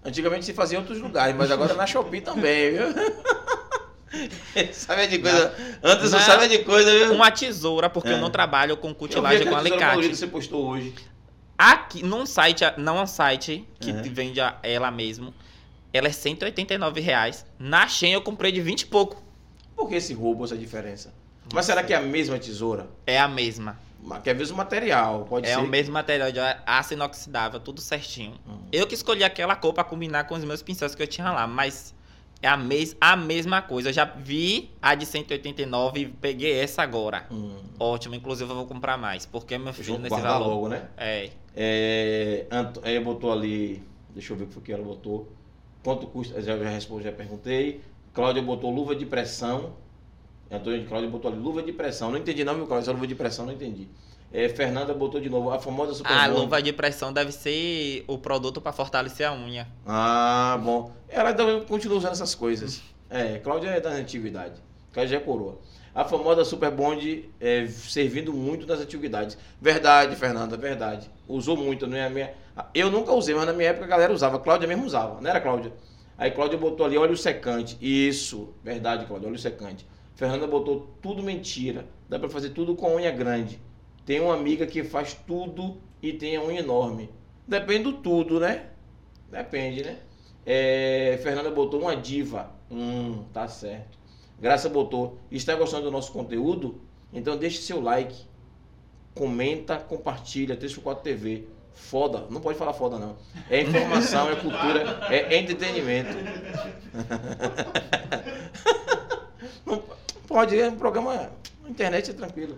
Antigamente 0.05 0.45
se 0.45 0.53
fazia 0.53 0.77
em 0.77 0.82
outros 0.82 0.99
lugares, 1.01 1.36
mas 1.36 1.51
agora 1.51 1.73
na 1.73 1.86
Shopee 1.86 2.21
também, 2.21 2.71
viu? 2.71 2.88
sabe 4.73 5.07
de 5.07 5.19
coisa. 5.19 5.53
Anderson 5.84 6.17
Não. 6.17 6.25
sabe 6.25 6.47
de 6.47 6.59
coisa, 6.59 6.91
viu? 6.91 7.13
Uma 7.13 7.30
tesoura, 7.32 7.89
porque 7.89 8.09
É. 8.09 8.13
eu 8.13 8.17
não 8.17 8.30
trabalho 8.30 8.77
com 8.77 8.93
cutilagem 8.93 9.45
com 9.47 9.55
alicate. 9.55 10.09
que 10.09 10.15
você 10.15 10.27
postou 10.27 10.67
hoje. 10.67 10.95
Aqui, 11.57 12.01
num 12.03 12.25
site, 12.25 12.63
não 12.77 12.97
é 12.97 13.01
um 13.01 13.07
site 13.07 13.67
que 13.80 13.91
te 14.01 14.09
vende 14.09 14.39
a- 14.39 14.57
ela 14.63 14.89
mesmo. 14.89 15.34
ela 15.91 16.07
é 16.07 16.11
189 16.11 17.01
reais. 17.01 17.45
Na 17.57 17.88
Shein 17.88 18.13
eu 18.13 18.21
comprei 18.21 18.51
de 18.51 18.61
20 18.61 18.82
e 18.82 18.86
pouco. 18.86 19.21
Por 19.80 19.88
que 19.88 19.95
esse 19.95 20.13
roubo, 20.13 20.43
essa 20.43 20.57
diferença? 20.57 21.13
Mas 21.53 21.65
será 21.65 21.82
que 21.82 21.93
é 21.93 21.95
a 21.95 22.01
mesma 22.01 22.38
tesoura? 22.38 22.88
É 23.07 23.17
a 23.17 23.27
mesma. 23.30 23.80
Mas 24.03 24.21
Que 24.23 24.30
é 24.30 24.34
o 24.34 24.36
mesmo 24.36 24.57
material, 24.57 25.25
pode 25.27 25.47
é 25.47 25.53
ser. 25.53 25.59
o 25.59 25.67
mesmo 25.67 25.93
material 25.93 26.32
de 26.32 26.39
aço 26.65 26.93
inoxidável, 26.93 27.59
tudo 27.61 27.80
certinho. 27.82 28.34
Hum. 28.47 28.59
Eu 28.73 28.86
que 28.86 28.93
escolhi 28.93 29.23
aquela 29.23 29.55
cor 29.55 29.73
pra 29.73 29.84
combinar 29.86 30.25
com 30.25 30.36
os 30.36 30.43
meus 30.43 30.61
pincéis 30.61 30.93
que 30.95 31.01
eu 31.01 31.07
tinha 31.07 31.32
lá, 31.32 31.47
mas 31.47 31.95
é 32.41 32.47
a, 32.47 32.55
mes 32.57 32.95
a 32.99 33.15
mesma 33.15 33.61
coisa. 33.61 33.89
Eu 33.89 33.93
já 33.93 34.03
vi 34.05 34.69
a 34.82 34.95
de 34.95 35.05
189 35.05 35.99
e 36.01 36.05
peguei 36.07 36.59
essa 36.59 36.82
agora. 36.84 37.25
Hum. 37.32 37.57
Ótimo, 37.80 38.15
inclusive 38.15 38.49
eu 38.51 38.55
vou 38.55 38.65
comprar 38.65 38.97
mais, 38.97 39.25
porque 39.25 39.57
meu 39.57 39.73
filho 39.73 39.86
Junto 39.88 40.01
nesse 40.01 40.19
valor. 40.21 40.47
logo, 40.47 40.67
né? 40.67 40.88
É, 40.97 41.30
É, 41.55 42.45
Anto- 42.51 42.82
é, 42.84 42.99
botou 42.99 43.32
ali. 43.32 43.82
Deixa 44.09 44.34
eu 44.34 44.38
ver 44.38 44.43
o 44.55 44.61
que 44.61 44.71
ela 44.71 44.84
botou. 44.84 45.32
Quanto 45.84 46.05
custa? 46.07 46.41
Já, 46.41 46.57
já 46.57 46.69
respondi, 46.69 47.03
já 47.05 47.11
perguntei. 47.11 47.82
Cláudia 48.14 48.41
botou 48.41 48.72
luva 48.72 48.95
de 48.95 49.05
pressão. 49.05 49.74
Antônio 50.51 50.82
de 50.82 50.88
Cláudia 50.88 51.10
botou 51.10 51.32
ali 51.32 51.39
luva 51.39 51.62
de 51.62 51.72
pressão. 51.72 52.12
Não 52.12 52.18
entendi 52.18 52.43
não, 52.43 52.55
meu 52.55 52.66
Cláudio. 52.66 52.84
Essa 52.86 52.91
luva 52.91 53.07
de 53.07 53.16
pressão 53.16 53.45
não 53.45 53.53
entendi. 53.53 53.88
É, 54.32 54.47
Fernanda 54.49 54.93
botou 54.93 55.20
de 55.20 55.30
novo 55.30 55.49
a 55.51 55.60
famosa 55.60 55.93
super 55.93 56.12
a 56.12 56.28
Bond. 56.28 56.41
luva 56.41 56.62
de 56.62 56.72
pressão 56.72 57.12
deve 57.12 57.32
ser 57.32 58.03
o 58.07 58.18
produto 58.18 58.62
pra 58.62 58.72
fortalecer 58.72 59.28
a 59.28 59.34
unha. 59.34 59.68
Ah, 59.86 60.60
bom. 60.64 60.91
Ela 61.07 61.34
continua 61.68 61.97
usando 61.97 62.12
essas 62.12 62.36
coisas. 62.36 62.82
É, 63.10 63.39
Cláudia 63.39 63.70
é 63.70 63.82
da 63.82 63.89
antiguidade. 63.89 64.62
Cláudia 64.93 65.18
é 65.18 65.20
coroa. 65.20 65.57
A 65.95 66.05
famosa 66.05 66.45
Super 66.45 66.70
Bond 66.70 67.28
é, 67.39 67.66
servindo 67.68 68.32
muito 68.32 68.68
nas 68.68 68.80
antiguidades. 68.80 69.36
Verdade, 69.60 70.16
Fernanda, 70.16 70.55
verdade. 70.55 71.10
Usou 71.28 71.57
muito, 71.57 71.88
não 71.88 71.97
é 71.97 72.05
a 72.05 72.10
minha. 72.10 72.32
Eu 72.74 72.91
nunca 72.91 73.12
usei, 73.12 73.34
mas 73.34 73.45
na 73.47 73.53
minha 73.53 73.70
época 73.70 73.86
a 73.86 73.88
galera 73.89 74.14
usava. 74.14 74.38
Cláudia 74.39 74.68
mesmo 74.68 74.86
usava, 74.86 75.20
não 75.20 75.30
era 75.30 75.41
Cláudia? 75.41 75.74
Aí 76.20 76.32
Cláudia 76.32 76.57
botou 76.57 76.86
ali 76.86 76.97
óleo 76.97 77.15
secante. 77.15 77.78
Isso, 77.80 78.53
verdade, 78.61 79.05
Cláudia, 79.05 79.30
óleo 79.30 79.39
secante. 79.39 79.88
Fernanda 80.15 80.45
botou 80.45 80.93
tudo 81.01 81.24
mentira. 81.24 81.88
Dá 82.09 82.20
pra 82.20 82.28
fazer 82.28 82.49
tudo 82.49 82.76
com 82.76 82.97
unha 82.97 83.09
grande. 83.09 83.57
Tem 84.05 84.20
uma 84.20 84.34
amiga 84.34 84.67
que 84.67 84.84
faz 84.84 85.13
tudo 85.13 85.78
e 86.01 86.11
tem 86.11 86.36
a 86.36 86.43
unha 86.43 86.59
enorme. 86.59 87.09
Depende 87.47 87.84
do 87.84 87.93
tudo, 87.93 88.38
né? 88.38 88.65
Depende, 89.32 89.82
né? 89.82 89.97
É, 90.45 91.17
Fernanda 91.24 91.49
botou 91.51 91.80
uma 91.80 91.95
diva. 91.95 92.51
Hum, 92.70 93.24
tá 93.32 93.47
certo. 93.47 93.97
Graça 94.38 94.67
botou. 94.67 95.17
Está 95.32 95.55
gostando 95.55 95.86
do 95.86 95.91
nosso 95.91 96.11
conteúdo? 96.11 96.82
Então 97.13 97.38
deixe 97.38 97.61
seu 97.61 97.80
like. 97.80 98.26
Comenta, 99.15 99.78
compartilha. 99.78 100.57
3x4 100.57 101.01
TV. 101.01 101.47
Foda. 101.80 102.25
Não 102.30 102.39
pode 102.39 102.57
falar 102.57 102.73
foda, 102.73 102.99
não. 102.99 103.15
É 103.49 103.61
informação, 103.61 104.30
é 104.30 104.36
cultura, 104.36 105.07
é 105.09 105.38
entretenimento. 105.38 106.13
Não 109.65 109.82
pode, 110.27 110.59
é 110.59 110.67
um 110.67 110.75
programa. 110.75 111.32
A 111.65 111.69
internet 111.69 112.11
é 112.11 112.13
tranquilo. 112.13 112.57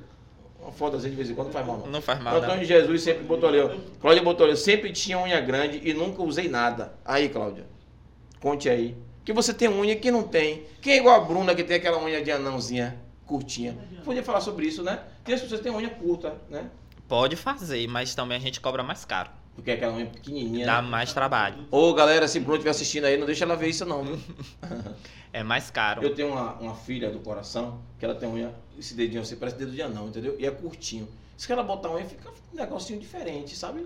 Uma 0.62 0.72
fodazinha 0.72 1.12
de 1.12 1.16
vez 1.16 1.30
em 1.30 1.34
quando 1.34 1.48
não 1.48 1.54
faz 1.54 1.66
mal, 1.66 1.78
não. 1.78 1.88
Não 1.88 2.02
faz 2.02 2.22
mal, 2.22 2.36
não. 2.36 2.44
Antônio 2.44 2.66
Jesus 2.66 3.02
sempre 3.02 3.24
botou 3.24 3.50
ali, 3.50 3.60
ó. 3.60 3.76
Cláudia 4.00 4.24
botou 4.24 4.46
ali, 4.46 4.56
sempre 4.56 4.92
tinha 4.92 5.18
unha 5.18 5.42
grande 5.42 5.82
e 5.84 5.94
nunca 5.94 6.22
usei 6.22 6.48
nada. 6.48 6.94
Aí, 7.04 7.30
Cláudia, 7.30 7.66
conte 8.40 8.70
aí. 8.70 8.96
Que 9.26 9.34
você 9.34 9.54
tem 9.54 9.70
unha 9.70 9.96
que 9.96 10.12
não 10.12 10.24
tem. 10.24 10.66
Quem 10.82 10.94
é 10.94 10.98
igual 10.98 11.16
a 11.16 11.24
Bruna 11.24 11.56
que 11.56 11.64
tem 11.64 11.78
aquela 11.78 12.04
unha 12.04 12.22
de 12.22 12.32
anãozinha 12.32 12.96
curtinha? 13.26 13.76
Podia 14.04 14.24
falar 14.24 14.42
sobre 14.42 14.68
isso, 14.68 14.84
né? 14.84 15.00
Tem 15.24 15.34
as 15.34 15.42
pessoas 15.42 15.62
que 15.62 15.68
têm 15.68 15.76
unha 15.76 15.90
curta, 15.90 16.36
né? 16.50 16.70
Pode 17.12 17.36
fazer, 17.36 17.86
mas 17.90 18.16
também 18.16 18.38
a 18.38 18.40
gente 18.40 18.62
cobra 18.62 18.82
mais 18.82 19.04
caro. 19.04 19.30
Porque 19.54 19.70
é 19.70 19.74
aquela 19.74 19.92
unha 19.98 20.06
pequenininha. 20.06 20.66
Dá 20.66 20.82
Né? 20.82 20.88
mais 20.88 21.12
trabalho. 21.12 21.68
Ô, 21.70 21.94
galera, 21.94 22.26
se 22.26 22.40
Bruno 22.40 22.56
estiver 22.56 22.70
assistindo 22.70 23.04
aí, 23.04 23.18
não 23.18 23.26
deixa 23.26 23.44
ela 23.44 23.58
ver 23.58 23.68
isso 23.68 23.86
não, 23.86 24.02
viu? 24.02 24.18
É 25.34 25.44
mais 25.44 25.70
caro. 25.70 26.02
Eu 26.04 26.16
tenho 26.16 26.30
uma, 26.30 26.54
uma 26.54 26.74
filha 26.74 27.12
do 27.12 27.20
coração 27.20 27.82
que 28.00 28.06
ela 28.06 28.16
tem 28.16 28.30
unha, 28.30 28.56
esse 28.80 28.94
dedinho 28.94 29.22
assim, 29.22 29.36
parece 29.36 29.58
dedo 29.58 29.72
de 29.74 29.82
anão, 29.82 30.08
entendeu? 30.08 30.38
E 30.40 30.46
é 30.46 30.52
curtinho. 30.52 31.06
Se 31.36 31.52
ela 31.52 31.64
botar 31.64 31.90
unha, 31.92 32.06
fica 32.06 32.30
um 32.30 32.56
negocinho 32.56 32.98
diferente, 32.98 33.58
sabe? 33.58 33.86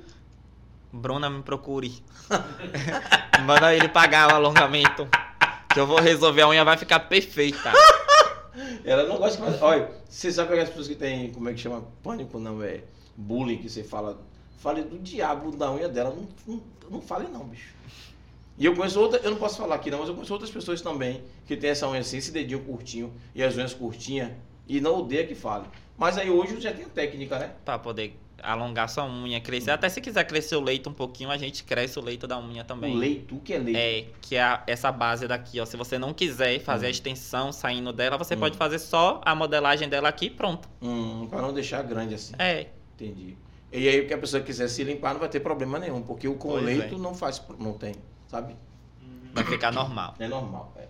Bruna, 0.94 1.28
me 1.28 1.42
procure. 1.42 2.04
Manda 3.44 3.74
ele 3.74 3.90
pagar 3.90 4.34
o 4.34 4.36
alongamento. 4.36 5.08
Que 5.74 5.80
eu 5.80 5.88
vou 5.88 6.00
resolver, 6.00 6.44
a 6.44 6.50
unha 6.50 6.64
vai 6.64 6.78
ficar 6.78 7.00
perfeita. 7.00 7.72
Ela 8.86 9.04
não 9.08 9.18
gosta 9.18 9.38
de 9.44 9.52
fazer. 9.52 9.64
Olha, 9.64 9.92
você 10.08 10.32
sabe 10.32 10.54
que 10.54 10.60
as 10.60 10.70
pessoas 10.70 10.88
que 10.88 10.96
têm, 10.96 11.32
como 11.32 11.50
é 11.50 11.54
que 11.54 11.60
chama? 11.60 11.84
Pânico 12.04 12.38
não, 12.40 12.62
é 12.64 12.82
bullying, 13.16 13.58
que 13.58 13.70
você 13.70 13.84
fala. 13.84 14.20
Fale 14.58 14.84
do 14.84 14.98
diabo 15.00 15.52
da 15.56 15.72
unha 15.72 15.88
dela. 15.88 16.16
Não, 16.16 16.28
não, 16.56 16.62
não 16.90 17.02
fale 17.02 17.28
não, 17.28 17.46
bicho. 17.46 17.74
E 18.58 18.66
eu 18.66 18.74
conheço 18.76 19.00
outra, 19.00 19.20
eu 19.22 19.32
não 19.32 19.38
posso 19.38 19.58
falar 19.58 19.76
aqui 19.76 19.92
não, 19.92 20.00
mas 20.00 20.08
eu 20.08 20.14
conheço 20.16 20.32
outras 20.34 20.50
pessoas 20.50 20.82
também 20.82 21.22
que 21.46 21.58
tem 21.58 21.70
essa 21.70 21.88
unha 21.90 22.00
assim, 22.00 22.18
esse 22.18 22.32
dedinho 22.32 22.62
curtinho 22.62 23.14
e 23.36 23.44
as 23.44 23.56
unhas 23.58 23.74
curtinhas 23.74 24.32
e 24.68 24.80
não 24.80 25.00
odeia 25.00 25.28
que 25.28 25.36
fale. 25.36 25.66
Mas 25.98 26.18
aí 26.18 26.30
hoje 26.30 26.60
já 26.62 26.72
tem 26.74 26.86
técnica, 26.86 27.38
né? 27.38 27.52
Pra 27.66 27.78
poder 27.78 28.18
alongar 28.42 28.88
sua 28.90 29.06
unha, 29.06 29.42
crescer. 29.42 29.72
Até 29.72 29.90
se 29.90 30.00
quiser 30.00 30.24
crescer 30.26 30.56
o 30.56 30.62
leito 30.62 30.90
um 30.90 30.94
pouquinho, 30.94 31.32
a 31.32 31.38
gente 31.38 31.64
cresce 31.66 32.00
o 32.00 32.02
leito 32.02 32.28
da 32.28 32.40
unha 32.40 32.64
também. 32.64 32.94
O 32.96 32.98
leito, 32.98 33.36
o 33.36 33.40
que 33.42 33.54
é 33.54 33.58
leito? 33.58 33.78
É, 33.78 34.06
que 34.22 34.36
é 34.36 34.42
a- 34.44 34.64
essa 34.68 34.90
base 34.92 35.28
daqui, 35.28 35.60
ó. 35.60 35.66
Se 35.66 35.76
você 35.76 35.98
não 36.00 36.14
quiser 36.14 36.60
fazer 36.60 36.86
a 36.86 36.90
Hum. 36.90 36.92
extensão 36.92 37.52
saindo 37.52 37.92
dela, 37.92 38.18
você 38.18 38.36
Hum. 38.36 38.40
pode 38.40 38.58
fazer 38.58 38.80
só 38.80 39.20
a 39.26 39.36
modelagem 39.36 39.90
dela 39.90 40.08
aqui 40.10 40.28
e 40.28 40.30
pronto. 40.30 40.70
Hum, 40.82 41.28
para 41.30 41.42
não 41.42 41.54
deixar 41.54 41.82
grande 41.84 42.14
assim. 42.16 42.34
É. 42.40 42.68
Entendi. 42.96 43.38
E 43.72 43.88
aí 43.90 44.06
que 44.08 44.14
a 44.14 44.18
pessoa 44.18 44.42
quiser 44.42 44.68
se 44.70 44.84
limpar 44.84 45.14
não 45.14 45.20
vai 45.20 45.30
ter 45.30 45.40
problema 45.42 45.78
nenhum, 45.80 46.02
porque 46.02 46.28
o 46.28 46.36
com 46.36 46.50
Pois 46.50 46.64
leito 46.64 46.96
é. 46.96 46.98
não 46.98 47.14
faz, 47.14 47.42
não 47.60 47.74
tem, 47.74 47.96
sabe? 48.28 48.56
Vai 49.34 49.44
ficar 49.44 49.72
normal. 49.72 50.16
É 50.18 50.28
normal. 50.28 50.74
é. 50.78 50.86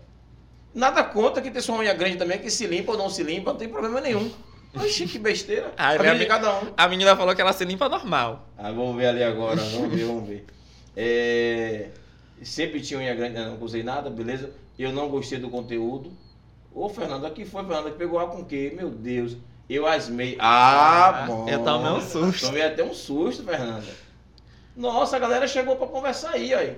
Nada 0.74 1.04
contra 1.04 1.42
que 1.42 1.50
ter 1.50 1.62
sua 1.62 1.78
unha 1.78 1.94
grande 1.94 2.18
também, 2.18 2.38
que 2.38 2.50
se 2.52 2.68
limpa 2.68 2.92
ou 2.92 2.98
não 2.98 3.10
se 3.10 3.24
limpa, 3.24 3.52
não 3.52 3.58
tem 3.58 3.70
problema 3.70 4.00
nenhum. 4.02 4.30
Oxi, 4.76 5.08
que 5.08 5.18
besteira. 5.18 5.74
Ah, 5.78 5.92
a 5.92 6.12
ami- 6.12 6.26
cada 6.26 6.60
um. 6.60 6.74
A 6.76 6.88
menina 6.88 7.16
falou 7.16 7.34
que 7.34 7.42
ela 7.42 7.54
se 7.54 7.64
limpa 7.64 7.88
normal. 7.88 8.50
Ah, 8.58 8.72
vamos 8.72 8.96
ver 8.98 9.08
ali 9.08 9.24
agora, 9.24 9.56
vamos 9.64 9.94
ver, 9.96 10.06
vamos 10.06 10.28
ver. 10.28 10.46
É, 10.98 11.90
sempre 12.42 12.80
tinha 12.80 12.98
unha 13.00 13.14
grande, 13.14 13.38
não 13.38 13.60
usei 13.62 13.84
nada, 13.84 14.10
beleza? 14.10 14.52
Eu 14.80 14.94
não 14.94 15.10
gostei 15.10 15.38
do 15.38 15.50
conteúdo. 15.50 16.12
Ô, 16.74 16.88
Fernando, 16.88 17.26
aqui 17.26 17.44
foi, 17.44 17.64
Fernando, 17.66 17.92
que 17.92 17.98
pegou 17.98 18.18
ar 18.18 18.28
com 18.28 18.46
quê? 18.46 18.72
Meu 18.74 18.90
Deus. 18.90 19.36
Eu 19.70 19.88
asmei. 19.88 20.38
Ah, 20.40 21.24
Ah, 21.24 21.26
bom. 21.26 21.50
eu 21.50 21.64
tomei 21.64 21.92
um 21.92 22.02
susto. 22.02 22.46
Tomei 22.48 22.62
até 22.64 22.84
um 22.84 22.94
susto, 22.94 23.44
Fernanda. 23.44 23.88
Nossa, 24.76 25.16
a 25.16 25.20
galera 25.20 25.48
chegou 25.48 25.76
pra 25.76 25.88
conversar 25.88 26.32
aí, 26.32 26.54
aí. 26.54 26.78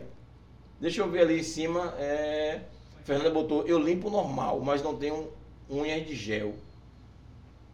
Deixa 0.80 1.02
eu 1.02 1.10
ver 1.10 1.22
ali 1.22 1.40
em 1.40 1.44
cima. 1.44 1.94
É... 1.98 2.62
Fernanda 3.04 3.30
botou, 3.32 3.66
eu 3.66 3.80
limpo 3.80 4.10
normal, 4.10 4.60
mas 4.62 4.82
não 4.84 4.96
tenho 4.96 5.32
unhas 5.70 6.06
de 6.06 6.16
gel. 6.16 6.54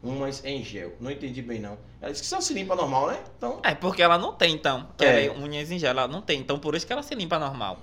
Umas 0.01 0.43
em 0.43 0.63
gel. 0.63 0.93
Não 0.99 1.09
entendi 1.11 1.41
bem, 1.41 1.59
não. 1.59 1.77
Ela 2.01 2.11
disse 2.11 2.23
que 2.23 2.29
só 2.29 2.41
se 2.41 2.53
limpa 2.53 2.75
normal, 2.75 3.07
né? 3.07 3.19
Então, 3.37 3.59
É, 3.63 3.73
porque 3.73 4.01
ela 4.01 4.17
não 4.17 4.33
tem, 4.33 4.53
então. 4.53 4.87
É. 4.99 5.29
Unhas 5.31 5.71
em 5.71 5.79
gel, 5.79 5.91
ela 5.91 6.07
não 6.07 6.21
tem. 6.21 6.39
Então, 6.39 6.59
por 6.59 6.75
isso 6.75 6.85
que 6.85 6.91
ela 6.91 7.03
se 7.03 7.15
limpa 7.15 7.39
normal. 7.39 7.79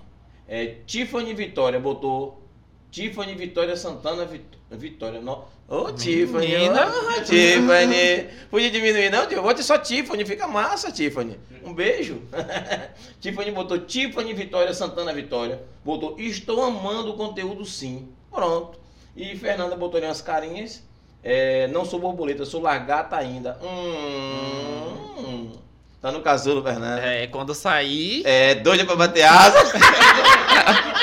é, 0.47 0.76
Tiffany 0.87 1.33
Vitória 1.33 1.78
botou. 1.81 2.43
Tiffany 2.91 3.35
Vitória 3.35 3.76
Santana 3.76 4.24
Vit- 4.26 4.59
Vitória. 4.76 5.20
Não. 5.20 5.44
Ô, 5.68 5.92
Tiffany. 5.92 6.46
Menina. 6.46 6.86
ô, 6.86 7.22
Tiffany. 7.22 8.28
Podia 8.50 8.70
diminuir, 8.70 9.10
não? 9.10 9.28
Vou 9.42 9.54
ter 9.54 9.62
só 9.62 9.78
Tiffany. 9.78 10.24
Fica 10.24 10.46
massa, 10.46 10.90
Tiffany. 10.92 11.38
Um 11.64 11.72
beijo. 11.72 12.22
Tiffany 13.20 13.50
botou 13.50 13.78
Tiffany 13.78 14.32
Vitória 14.32 14.72
Santana 14.72 15.12
Vitória. 15.12 15.62
Botou 15.84 16.18
Estou 16.18 16.62
amando 16.62 17.10
o 17.10 17.16
conteúdo 17.16 17.64
sim. 17.64 18.08
Pronto. 18.30 18.78
E 19.16 19.36
Fernanda 19.36 19.76
botou 19.76 19.98
ali 19.98 20.06
umas 20.06 20.22
carinhas. 20.22 20.82
É, 21.22 21.66
não 21.68 21.84
sou 21.84 22.00
borboleta, 22.00 22.46
sou 22.46 22.62
lagarta 22.62 23.16
ainda. 23.16 23.58
Hum. 23.62 25.52
Tá 26.00 26.10
no 26.10 26.22
casulo, 26.22 26.62
Fernanda. 26.62 27.02
É, 27.02 27.26
quando 27.26 27.54
sair. 27.54 28.22
É, 28.24 28.54
doida 28.54 28.86
pra 28.86 28.96
bater 28.96 29.22
asa. 29.22 29.58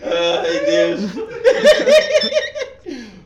Ai, 0.00 0.64
Deus. 0.86 1.00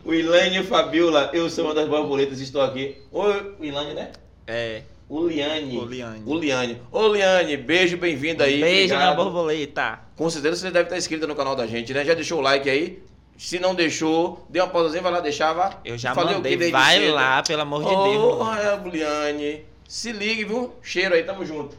O 0.04 0.12
Ilane 0.12 0.58
e 0.58 0.62
Fabiola, 0.64 1.30
eu 1.32 1.48
sou 1.48 1.64
uma 1.66 1.74
das 1.74 1.88
borboletas, 1.88 2.40
estou 2.40 2.60
aqui. 2.60 2.96
Oi, 3.12 3.54
o 3.60 3.64
Ilane, 3.64 3.94
né? 3.94 4.10
É, 4.48 4.82
O 5.08 5.24
Liane. 5.28 5.78
o 5.78 5.84
Liane. 5.84 6.22
O 6.26 6.34
Liane. 6.36 6.82
Ô, 6.90 7.06
Liane, 7.08 7.56
beijo, 7.56 7.96
bem-vinda 7.96 8.42
aí. 8.44 8.60
Beijo 8.60 8.94
na 8.94 9.12
obrigado. 9.12 9.24
borboleta. 9.24 10.00
Com 10.16 10.28
certeza 10.28 10.56
você 10.56 10.70
deve 10.72 10.86
estar 10.86 10.98
inscrita 10.98 11.24
no 11.26 11.36
canal 11.36 11.54
da 11.54 11.68
gente, 11.68 11.94
né? 11.94 12.04
Já 12.04 12.14
deixou 12.14 12.40
o 12.40 12.42
like 12.42 12.68
aí? 12.68 13.00
Se 13.38 13.60
não 13.60 13.76
deixou, 13.76 14.44
dê 14.50 14.60
uma 14.60 14.68
pausazinha, 14.68 15.02
vai 15.02 15.12
lá 15.12 15.20
deixar, 15.20 15.52
vá. 15.52 15.78
Eu 15.84 15.96
já 15.96 16.14
Falei 16.16 16.32
o 16.34 16.36
mandei. 16.38 16.52
que 16.52 16.58
desde 16.58 16.72
Vai 16.76 16.98
cedo. 16.98 17.14
lá, 17.14 17.42
pelo 17.44 17.62
amor 17.62 17.84
de 17.84 17.94
Ô, 17.94 18.02
Deus. 18.10 18.42
Rael 18.48 18.78
Buliane. 18.78 19.64
Se 19.86 20.10
ligue, 20.10 20.44
viu? 20.44 20.72
Cheiro 20.82 21.14
aí, 21.14 21.22
tamo 21.22 21.46
junto. 21.46 21.76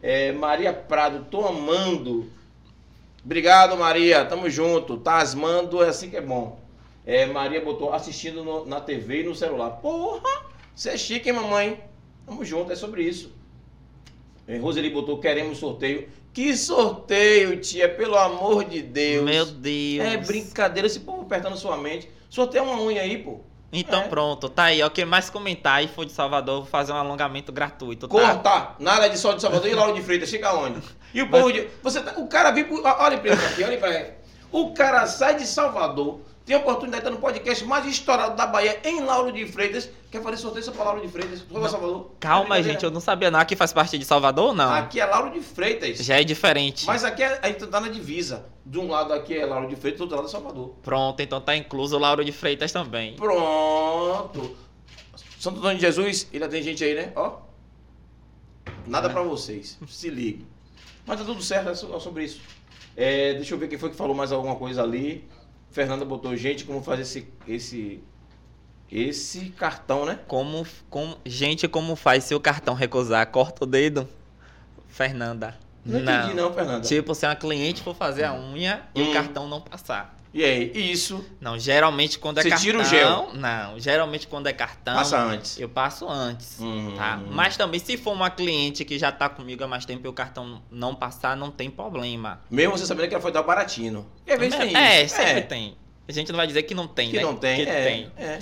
É, 0.00 0.30
Maria 0.30 0.72
Prado, 0.72 1.26
tô 1.28 1.44
amando. 1.44 2.30
Obrigado, 3.24 3.76
Maria. 3.76 4.24
Tamo 4.24 4.48
junto. 4.50 4.96
Tá 4.96 5.16
asmando, 5.18 5.82
é 5.82 5.88
assim 5.88 6.10
que 6.10 6.16
é 6.16 6.20
bom. 6.20 6.58
É, 7.06 7.26
Maria 7.26 7.60
botou 7.60 7.92
assistindo 7.92 8.42
no- 8.44 8.64
na 8.66 8.80
TV 8.80 9.20
e 9.20 9.24
no 9.24 9.34
celular. 9.34 9.70
Porra! 9.70 10.42
Você 10.74 10.90
é 10.90 10.96
chique, 10.96 11.28
hein, 11.28 11.34
mamãe? 11.34 11.80
Tamo 12.26 12.44
junto, 12.44 12.72
é 12.72 12.76
sobre 12.76 13.02
isso. 13.02 13.32
É, 14.46 14.58
Roseli 14.58 14.90
botou, 14.90 15.18
queremos 15.18 15.58
sorteio. 15.58 16.08
Que 16.32 16.56
sorteio, 16.56 17.60
tia, 17.60 17.88
pelo 17.88 18.16
amor 18.18 18.64
de 18.64 18.82
Deus. 18.82 19.24
Meu 19.24 19.46
Deus. 19.46 20.04
É 20.06 20.16
brincadeira, 20.16 20.86
esse 20.86 21.00
povo 21.00 21.22
apertando 21.22 21.56
sua 21.56 21.76
mente. 21.76 22.08
Sorteia 22.28 22.62
uma 22.64 22.80
unha 22.80 23.02
aí, 23.02 23.18
pô. 23.18 23.40
Então 23.72 24.02
É. 24.02 24.08
pronto, 24.08 24.48
tá 24.48 24.64
aí. 24.64 24.82
ó. 24.82 24.90
Quem 24.90 25.04
mais 25.04 25.30
comentar 25.30 25.82
e 25.82 25.88
for 25.88 26.04
de 26.04 26.12
Salvador, 26.12 26.60
vou 26.62 26.66
fazer 26.70 26.92
um 26.92 26.96
alongamento 26.96 27.52
gratuito, 27.52 28.06
tá? 28.08 28.12
Corta, 28.42 28.74
nada 28.78 29.08
de 29.08 29.18
sol 29.18 29.34
de 29.34 29.42
Salvador 29.42 29.68
e 29.70 29.74
Lauro 29.74 29.94
de 29.94 30.02
Freitas, 30.02 30.28
chega 30.28 30.52
onde? 30.54 30.80
E 31.14 31.22
o 31.22 31.30
povo 31.30 31.52
de. 31.52 31.68
Você 31.82 32.00
tá- 32.02 32.14
o 32.18 32.26
cara 32.26 32.50
vem. 32.50 32.64
pro- 32.64 32.82
Olha 32.84 33.18
pra 33.18 33.30
ele 33.32 33.44
aqui, 33.46 33.62
olha 33.64 33.78
pra 33.78 33.94
ele. 33.94 34.10
O 34.52 34.72
cara 34.74 35.06
sai 35.06 35.36
de 35.36 35.46
Salvador, 35.46 36.20
tem 36.44 36.54
a 36.54 36.58
oportunidade 36.58 37.02
de 37.02 37.08
estar 37.08 37.14
no 37.16 37.20
podcast 37.20 37.64
mais 37.64 37.86
estourado 37.86 38.36
da 38.36 38.46
Bahia, 38.46 38.78
em 38.84 39.00
Lauro 39.04 39.32
de 39.32 39.46
Freitas. 39.46 39.88
Quer 40.10 40.22
fazer 40.22 40.36
sorteio 40.36 40.64
só 40.64 40.70
pra 40.72 40.84
Lauro 40.84 41.00
de 41.00 41.08
Freitas? 41.08 41.40
Pra 41.40 41.68
Salvador? 41.68 42.12
Calma, 42.20 42.58
É 42.58 42.62
gente, 42.62 42.84
eu 42.84 42.90
não 42.90 43.00
sabia 43.00 43.30
não. 43.32 43.40
Aqui 43.40 43.56
faz 43.56 43.72
parte 43.72 43.98
de 43.98 44.04
Salvador 44.04 44.48
ou 44.48 44.54
não? 44.54 44.72
Aqui 44.72 45.00
é 45.00 45.04
Lauro 45.06 45.30
de 45.32 45.40
Freitas. 45.40 45.98
Já 45.98 46.20
é 46.20 46.24
diferente. 46.24 46.86
Mas 46.86 47.02
aqui 47.04 47.22
é, 47.22 47.38
a 47.42 47.48
gente 47.48 47.66
tá 47.66 47.80
na 47.80 47.88
divisa. 47.88 48.46
De 48.64 48.78
um 48.78 48.88
lado 48.88 49.12
aqui 49.12 49.36
é 49.36 49.44
Lauro 49.44 49.66
de 49.68 49.74
Freitas, 49.76 49.98
do 49.98 50.02
outro 50.02 50.16
lado 50.18 50.28
é 50.28 50.30
Salvador. 50.30 50.74
Pronto, 50.82 51.20
então 51.20 51.40
tá 51.40 51.56
incluso 51.56 51.96
o 51.96 51.98
Lauro 51.98 52.24
de 52.24 52.30
Freitas 52.32 52.70
também. 52.72 53.14
Pronto. 53.16 54.56
Santo 55.40 55.58
Antônio 55.58 55.76
de 55.76 55.82
Jesus, 55.82 56.28
ele 56.32 56.46
tem 56.48 56.62
gente 56.62 56.82
aí, 56.84 56.94
né? 56.94 57.12
Ó. 57.16 57.38
Nada 58.86 59.10
pra 59.10 59.22
vocês. 59.22 59.78
Se 59.88 60.08
ligue. 60.10 60.46
Mas 61.06 61.18
tá 61.18 61.24
tudo 61.24 61.42
certo, 61.42 61.68
é 61.68 61.72
é 61.72 62.00
sobre 62.00 62.24
isso. 62.24 62.40
É, 62.96 63.34
deixa 63.34 63.54
eu 63.54 63.58
ver 63.58 63.68
quem 63.68 63.78
foi 63.78 63.90
que 63.90 63.96
falou 63.96 64.14
mais 64.14 64.32
alguma 64.32 64.56
coisa 64.56 64.82
ali. 64.82 65.28
Fernanda 65.70 66.04
botou 66.04 66.36
gente 66.36 66.64
como 66.64 66.82
fazer 66.82 67.02
esse 67.02 67.28
esse 67.46 68.02
esse 68.90 69.50
cartão, 69.50 70.04
né? 70.06 70.20
Como, 70.28 70.64
como, 70.88 71.16
gente, 71.24 71.66
como 71.66 71.96
faz 71.96 72.24
se 72.24 72.34
o 72.34 72.40
cartão 72.40 72.74
recusar? 72.74 73.26
Corta 73.26 73.64
o 73.64 73.66
dedo? 73.66 74.08
Fernanda. 74.88 75.58
Não, 75.84 76.00
entendi 76.00 76.34
não, 76.34 76.52
Fernanda. 76.52 76.86
Tipo, 76.86 77.14
se 77.14 77.26
uma 77.26 77.34
cliente 77.34 77.82
for 77.82 77.94
fazer 77.94 78.24
a 78.24 78.34
unha 78.34 78.82
e 78.94 79.02
Hum. 79.02 79.10
o 79.10 79.12
cartão 79.12 79.48
não 79.48 79.60
passar. 79.60 80.16
E 80.34 80.42
aí, 80.44 80.72
isso 80.74 81.24
Não, 81.40 81.56
geralmente 81.56 82.18
quando 82.18 82.38
é 82.38 82.42
Você 82.42 82.48
cartão. 82.50 82.64
tira 82.64 82.78
o 82.80 82.84
gel? 82.84 83.30
Não, 83.34 83.78
geralmente 83.78 84.26
quando 84.26 84.48
é 84.48 84.52
cartão. 84.52 84.96
passa 84.96 85.16
antes. 85.16 85.60
Eu 85.60 85.68
passo 85.68 86.08
antes. 86.08 86.58
Hum. 86.60 86.92
Tá? 86.96 87.20
Mas 87.30 87.56
também, 87.56 87.78
se 87.78 87.96
for 87.96 88.12
uma 88.12 88.28
cliente 88.28 88.84
que 88.84 88.98
já 88.98 89.12
tá 89.12 89.28
comigo 89.28 89.62
há 89.62 89.68
mais 89.68 89.84
tempo 89.84 90.04
e 90.04 90.08
o 90.08 90.12
cartão 90.12 90.60
não 90.70 90.92
passar, 90.92 91.36
não 91.36 91.52
tem 91.52 91.70
problema. 91.70 92.40
Mesmo 92.50 92.76
você 92.76 92.84
sabendo 92.84 93.06
que 93.08 93.14
ela 93.14 93.22
foi 93.22 93.30
dar 93.30 93.44
baratinho. 93.44 94.04
E 94.26 94.32
às 94.32 94.38
vezes 94.40 94.58
tem 94.58 94.68
isso. 94.68 94.76
é, 94.76 95.06
sempre 95.06 95.42
tem. 95.42 95.76
A 96.08 96.12
gente 96.12 96.32
não 96.32 96.36
vai 96.36 96.46
dizer 96.48 96.64
que 96.64 96.74
não 96.74 96.88
tem, 96.88 97.10
Que 97.10 97.16
né? 97.18 97.22
não 97.22 97.36
tem, 97.36 97.64
Que 97.64 97.70
é, 97.70 97.84
tem. 97.84 98.12
é. 98.18 98.38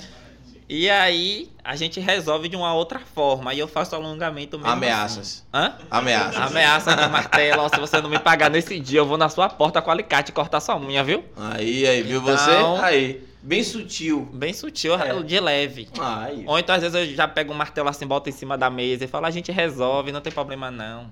E 0.69 0.89
aí, 0.89 1.49
a 1.63 1.75
gente 1.75 1.99
resolve 1.99 2.47
de 2.49 2.55
uma 2.55 2.73
outra 2.73 2.99
forma. 2.99 3.51
Aí 3.51 3.59
eu 3.59 3.67
faço 3.67 3.95
alongamento 3.95 4.57
mesmo. 4.57 4.71
Ameaças. 4.71 5.45
Assim. 5.53 5.67
Hã? 5.67 5.77
Ameaças. 5.91 6.41
Ameaça 6.41 6.95
de 6.95 7.07
martelo. 7.09 7.61
ó, 7.63 7.69
Se 7.69 7.79
você 7.79 8.01
não 8.01 8.09
me 8.09 8.19
pagar 8.19 8.49
nesse 8.49 8.79
dia, 8.79 8.99
eu 8.99 9.05
vou 9.05 9.17
na 9.17 9.29
sua 9.29 9.49
porta 9.49 9.81
com 9.81 9.91
alicate 9.91 10.31
e 10.31 10.33
cortar 10.33 10.59
sua 10.59 10.77
unha, 10.79 11.03
viu? 11.03 11.23
Aí, 11.37 11.85
aí, 11.85 12.01
viu 12.01 12.21
Então- 12.21 12.37
você? 12.37 12.83
Aí. 12.83 13.33
Bem 13.45 13.61
sutil. 13.61 14.29
Bem 14.31 14.53
sutil, 14.53 14.95
É. 14.95 15.21
de 15.21 15.37
leve. 15.37 15.89
Aí. 15.99 16.45
Ou 16.47 16.57
então, 16.57 16.73
às 16.73 16.81
vezes, 16.81 16.95
eu 17.09 17.13
já 17.13 17.27
pego 17.27 17.51
um 17.51 17.55
martelo 17.55 17.89
assim, 17.89 18.07
boto 18.07 18.29
em 18.29 18.31
cima 18.31 18.57
da 18.57 18.69
mesa 18.69 19.03
e 19.03 19.07
falo, 19.07 19.25
a 19.25 19.31
gente 19.31 19.51
resolve, 19.51 20.13
não 20.13 20.21
tem 20.21 20.31
problema 20.31 20.71
não. 20.71 21.11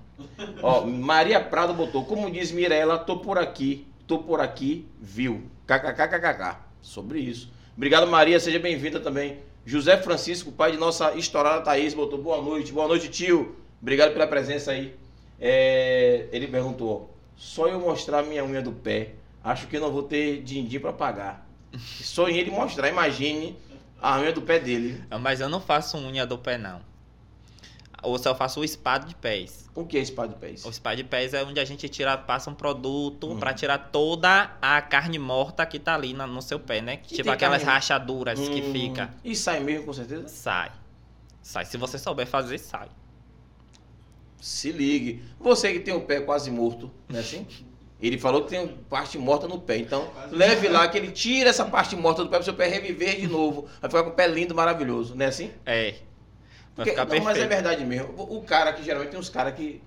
Ó, 0.64 0.86
Maria 0.86 1.42
Prado 1.42 1.74
botou, 1.74 2.06
como 2.06 2.32
diz 2.32 2.50
Mirella, 2.54 2.98
tô 2.98 3.18
por 3.18 3.38
aqui, 3.38 3.86
tô 4.08 4.18
por 4.20 4.40
aqui, 4.40 4.88
viu? 5.02 5.44
KKKKK. 5.68 6.56
Sobre 6.82 7.20
isso. 7.20 7.52
Obrigado, 7.76 8.06
Maria, 8.08 8.40
seja 8.40 8.60
bem-vinda 8.60 9.00
também. 9.00 9.40
José 9.66 9.98
Francisco, 9.98 10.52
pai 10.52 10.74
de 10.74 10.78
nossa 10.78 11.14
estourada 11.16 11.62
Thaís, 11.62 11.94
botou 11.94 12.22
boa 12.22 12.42
noite. 12.42 12.72
Boa 12.72 12.88
noite, 12.88 13.08
tio. 13.08 13.56
Obrigado 13.82 14.12
pela 14.12 14.28
presença 14.28 14.72
aí. 14.72 14.94
É, 15.40 16.28
ele 16.32 16.48
perguntou, 16.48 17.16
só 17.36 17.68
eu 17.68 17.80
mostrar 17.80 18.24
minha 18.24 18.44
unha 18.44 18.62
do 18.62 18.72
pé, 18.72 19.14
acho 19.44 19.68
que 19.68 19.80
não 19.80 19.92
vou 19.92 20.04
ter 20.04 20.44
din-din 20.44 20.80
pra 20.80 20.94
pagar. 20.94 21.48
Só 21.78 22.28
em 22.28 22.38
ele 22.38 22.52
mostrar, 22.52 22.90
imagine 22.90 23.58
a 24.02 24.20
unha 24.20 24.34
do 24.34 24.42
pé 24.42 24.60
dele. 24.60 25.02
Mas 25.20 25.40
eu 25.40 25.50
não 25.50 25.62
faço 25.62 25.98
unha 25.98 26.26
do 26.26 26.38
pé, 26.38 26.58
não. 26.58 26.82
Ou 28.04 28.18
só 28.18 28.34
faço 28.34 28.60
o 28.62 28.68
spa 28.68 28.98
de 28.98 29.14
pés. 29.16 29.70
O 29.76 29.86
que 29.86 29.98
é 29.98 30.06
pá 30.12 30.26
de 30.26 30.36
pés? 30.36 30.66
O 30.66 30.72
spa 30.74 30.96
de 30.96 31.04
pés 31.04 31.34
é 31.34 31.44
onde 31.44 31.60
a 31.60 31.66
gente 31.66 31.88
tira, 31.88 32.18
passa 32.18 32.50
um 32.50 32.54
produto 32.56 33.32
Hum. 33.32 33.38
pra 33.40 33.54
tirar 33.54 33.78
toda 33.78 34.52
a 34.62 34.82
carne 34.82 35.20
morta 35.20 35.66
que 35.66 35.78
tá 35.80 35.94
ali 35.96 36.14
na- 36.14 36.26
no 36.28 36.42
seu 36.42 36.60
pé, 36.60 36.82
né? 36.82 36.98
tipo 36.98 37.24
tem 37.24 37.32
aquelas 37.32 37.62
carne- 37.62 37.74
rachaduras 37.76 38.40
que 38.40 38.62
Hum, 38.62 38.72
fica. 38.74 39.14
E 39.24 39.36
sai 39.36 39.60
mesmo, 39.60 39.86
com 39.86 39.94
certeza? 39.94 40.28
Sai. 40.28 40.72
Sai. 41.44 41.66
Se 41.66 41.78
você 41.78 41.98
souber 42.00 42.26
fazer, 42.28 42.58
sai. 42.58 42.90
Se 44.40 44.72
ligue. 44.72 45.24
Você 45.40 45.72
que 45.74 45.80
tem 45.80 45.94
o 45.94 46.02
pé 46.02 46.20
quase 46.22 46.50
morto, 46.50 46.90
não 47.08 47.18
é 47.18 47.20
assim? 47.22 47.46
Ele 48.02 48.18
falou 48.18 48.44
que 48.44 48.50
tem 48.50 48.68
parte 48.90 49.16
morta 49.20 49.48
no 49.48 49.60
pé. 49.60 49.78
Então, 49.78 50.10
leve 50.32 50.68
lá 50.68 50.88
que 50.88 50.98
ele 50.98 51.12
tira 51.12 51.52
essa 51.52 51.64
parte 51.66 51.96
morta 51.96 52.24
do 52.24 52.30
pé 52.32 52.38
para 52.38 52.42
o 52.42 52.46
seu 52.46 52.56
pé 52.56 52.68
reviver 52.68 53.20
de 53.22 53.28
novo. 53.28 53.68
Vai 53.80 53.92
ficar 53.92 54.02
com 54.04 54.10
o 54.10 54.14
pé 54.14 54.28
lindo, 54.28 54.56
maravilhoso, 54.56 55.14
não 55.16 55.24
é 55.24 55.30
assim? 55.30 55.52
É. 55.64 55.94
Vai 56.76 56.86
ficar 56.86 57.06
não, 57.06 57.20
mas 57.20 57.20
é 57.20 57.24
perfeito. 57.24 57.50
verdade 57.50 57.86
mesmo. 57.86 58.14
O, 58.18 58.42
cara 58.44 58.72
que 58.74 58.84
geralmente 58.84 59.12
tem 59.12 59.20
uns 59.20 59.30
caras 59.30 59.54
que. 59.54 59.82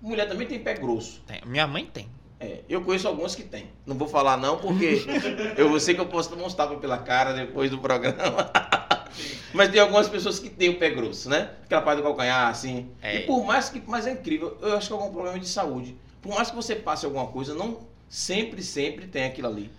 Mulher 0.00 0.28
também 0.28 0.46
tem 0.46 0.58
pé 0.58 0.74
grosso. 0.74 1.22
Tem. 1.26 1.40
Minha 1.46 1.66
mãe 1.66 1.86
tem. 1.86 2.08
É, 2.38 2.60
eu 2.68 2.82
conheço 2.82 3.08
alguns 3.08 3.34
que 3.34 3.42
tem. 3.42 3.70
Não 3.86 3.96
vou 3.96 4.08
falar 4.08 4.36
não, 4.36 4.58
porque 4.58 5.02
eu 5.56 5.78
sei 5.80 5.94
que 5.94 6.00
eu 6.00 6.06
posso 6.06 6.30
tomar 6.30 6.44
uns 6.44 6.54
tapas 6.54 6.78
pela 6.78 6.98
cara 6.98 7.32
depois 7.32 7.70
do 7.70 7.78
programa. 7.78 8.50
Mas 9.52 9.70
tem 9.70 9.80
algumas 9.80 10.08
pessoas 10.08 10.38
que 10.38 10.50
têm 10.50 10.68
o 10.68 10.78
pé 10.78 10.90
grosso, 10.90 11.30
né? 11.30 11.50
Aquela 11.64 11.80
parte 11.80 11.98
do 11.98 12.02
calcanhar, 12.02 12.48
assim. 12.48 12.90
É. 13.00 13.20
E 13.20 13.26
por 13.26 13.44
mais 13.44 13.68
que. 13.68 13.82
Mas 13.86 14.06
é 14.06 14.12
incrível, 14.12 14.56
eu 14.60 14.76
acho 14.76 14.88
que 14.88 14.92
é 14.92 14.96
algum 14.96 15.12
problema 15.12 15.38
de 15.38 15.48
saúde. 15.48 15.96
Por 16.20 16.34
mais 16.34 16.50
que 16.50 16.56
você 16.56 16.74
passe 16.74 17.06
alguma 17.06 17.26
coisa, 17.28 17.54
não 17.54 17.86
sempre, 18.08 18.62
sempre 18.62 19.06
tem 19.06 19.24
aquilo 19.24 19.48
ali. 19.48 19.70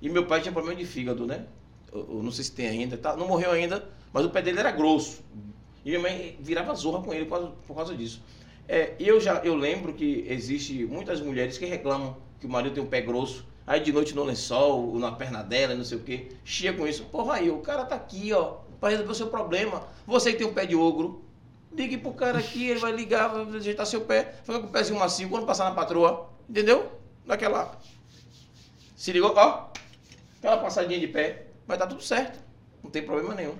E 0.00 0.08
meu 0.08 0.26
pai 0.26 0.40
tinha 0.40 0.52
problema 0.52 0.78
de 0.78 0.86
fígado, 0.86 1.26
né? 1.26 1.46
Eu, 1.92 2.06
eu 2.16 2.22
não 2.22 2.30
sei 2.30 2.44
se 2.44 2.52
tem 2.52 2.68
ainda, 2.68 2.96
tá? 2.96 3.16
não 3.16 3.26
morreu 3.26 3.52
ainda, 3.52 3.88
mas 4.12 4.24
o 4.24 4.30
pé 4.30 4.42
dele 4.42 4.60
era 4.60 4.70
grosso. 4.70 5.22
E 5.84 5.90
minha 5.90 6.00
mãe 6.00 6.36
virava 6.40 6.74
zorra 6.74 7.02
com 7.02 7.12
ele 7.12 7.26
por 7.26 7.38
causa, 7.38 7.52
por 7.66 7.76
causa 7.76 7.94
disso. 7.94 8.22
É, 8.66 8.94
eu 8.98 9.20
já 9.20 9.36
eu 9.44 9.54
lembro 9.54 9.92
que 9.92 10.24
existe 10.28 10.84
muitas 10.86 11.20
mulheres 11.20 11.58
que 11.58 11.66
reclamam 11.66 12.16
que 12.40 12.46
o 12.46 12.48
marido 12.48 12.74
tem 12.74 12.82
um 12.82 12.86
pé 12.86 13.02
grosso, 13.02 13.46
aí 13.66 13.80
de 13.80 13.92
noite 13.92 14.14
no 14.14 14.24
lençol, 14.24 14.88
ou 14.88 14.98
na 14.98 15.12
perna 15.12 15.42
dela, 15.42 15.74
não 15.74 15.84
sei 15.84 15.98
o 15.98 16.00
quê, 16.00 16.28
chia 16.44 16.72
com 16.72 16.86
isso. 16.86 17.04
Porra 17.04 17.34
aí, 17.34 17.50
o 17.50 17.58
cara 17.58 17.84
tá 17.84 17.94
aqui, 17.94 18.32
ó, 18.32 18.56
pra 18.80 18.88
resolver 18.88 19.12
o 19.12 19.14
seu 19.14 19.26
problema. 19.26 19.86
Você 20.06 20.32
que 20.32 20.38
tem 20.38 20.46
um 20.46 20.54
pé 20.54 20.64
de 20.64 20.74
ogro, 20.74 21.22
ligue 21.72 21.98
pro 21.98 22.12
cara 22.12 22.38
aqui, 22.38 22.70
ele 22.70 22.80
vai 22.80 22.92
ligar, 22.92 23.28
vai 23.28 23.56
ajeitar 23.56 23.86
seu 23.86 24.02
pé, 24.02 24.36
fica 24.42 24.60
com 24.60 24.66
o 24.66 24.70
pezinho 24.70 24.98
macio, 24.98 25.28
quando 25.28 25.44
passar 25.44 25.64
na 25.64 25.74
patroa, 25.74 26.30
entendeu? 26.48 26.90
Daquela. 27.26 27.78
Se 28.96 29.12
ligou, 29.12 29.34
ó, 29.36 29.68
aquela 30.38 30.56
passadinha 30.58 30.98
de 30.98 31.08
pé, 31.08 31.48
vai 31.66 31.76
dar 31.76 31.86
tudo 31.86 32.02
certo, 32.02 32.38
não 32.82 32.90
tem 32.90 33.02
problema 33.02 33.34
nenhum. 33.34 33.54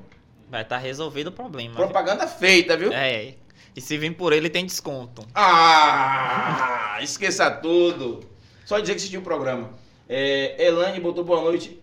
Vai 0.50 0.62
estar 0.62 0.78
resolvido 0.78 1.28
o 1.28 1.32
problema. 1.32 1.74
Propaganda 1.74 2.26
feita, 2.26 2.76
viu? 2.76 2.92
É. 2.92 3.34
E 3.76 3.80
se 3.80 3.98
vir 3.98 4.14
por 4.14 4.32
ele, 4.32 4.48
tem 4.48 4.64
desconto. 4.64 5.26
Ah, 5.34 6.98
esqueça 7.02 7.50
tudo. 7.50 8.20
Só 8.64 8.78
dizer 8.78 8.92
que 8.92 8.98
assistiu 8.98 9.20
o 9.20 9.24
programa. 9.24 9.70
É, 10.08 10.64
Elane 10.64 11.00
botou 11.00 11.24
boa 11.24 11.40
noite. 11.40 11.80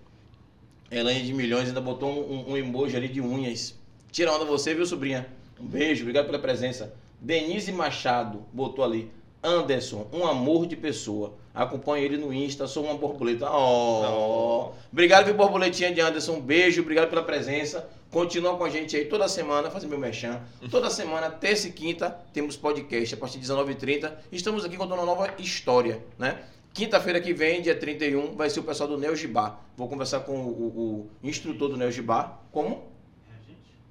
Elane 0.90 1.22
de 1.22 1.34
milhões 1.34 1.68
ainda 1.68 1.82
botou 1.82 2.10
um, 2.10 2.52
um 2.52 2.58
emoji 2.58 2.96
ali 2.96 3.08
de 3.08 3.20
unhas. 3.20 3.78
Tira 4.12 4.32
onda 4.32 4.46
você, 4.46 4.74
viu, 4.74 4.86
sobrinha? 4.86 5.28
Um 5.60 5.66
beijo, 5.66 6.02
obrigado 6.02 6.26
pela 6.26 6.40
presença. 6.40 6.94
Denise 7.20 7.72
Machado 7.72 8.46
botou 8.52 8.84
ali. 8.84 9.12
Anderson, 9.44 10.08
um 10.14 10.26
amor 10.26 10.66
de 10.68 10.76
pessoa. 10.76 11.34
Acompanhe 11.54 12.06
ele 12.06 12.18
no 12.18 12.32
Insta, 12.34 12.68
sou 12.68 12.86
uma 12.86 12.94
borboleta. 12.96 13.50
Oh. 13.52 14.72
Obrigado, 14.92 15.26
viu, 15.26 15.34
borboletinha 15.34 15.92
de 15.94 16.00
Anderson. 16.00 16.34
Um 16.34 16.42
beijo, 16.42 16.82
obrigado 16.82 17.10
pela 17.10 17.24
presença. 17.24 17.90
Continua 18.12 18.56
com 18.58 18.64
a 18.64 18.70
gente 18.70 18.96
aí 18.96 19.06
toda 19.06 19.28
semana, 19.28 19.72
fazendo 19.72 19.90
meu 19.90 20.00
mechan. 20.00 20.42
Toda 20.70 20.90
semana, 20.90 21.30
terça 21.30 21.68
e 21.68 21.72
quinta, 21.72 22.10
temos 22.34 22.56
podcast 22.56 23.14
a 23.16 23.18
partir 23.18 23.40
de 23.40 23.48
19h30. 23.48 24.12
Estamos 24.32 24.64
aqui 24.64 24.78
contando 24.78 25.00
uma 25.00 25.06
nova 25.06 25.34
história, 25.40 26.04
né? 26.20 26.40
Quinta-feira 26.74 27.20
que 27.20 27.34
vem, 27.34 27.62
dia 27.62 27.76
31, 27.76 28.36
vai 28.36 28.50
ser 28.50 28.60
o 28.62 28.64
pessoal 28.64 28.88
do 28.88 28.98
Neo 28.98 29.16
Gibá. 29.16 29.60
Vou 29.76 29.90
conversar 29.90 30.22
com 30.22 30.34
o, 30.38 30.50
o- 30.50 31.10
o 31.24 31.28
instrutor 31.28 31.68
do 31.70 31.78
Neo 31.78 31.92
Gibá. 31.92 32.40
Como? 32.52 32.84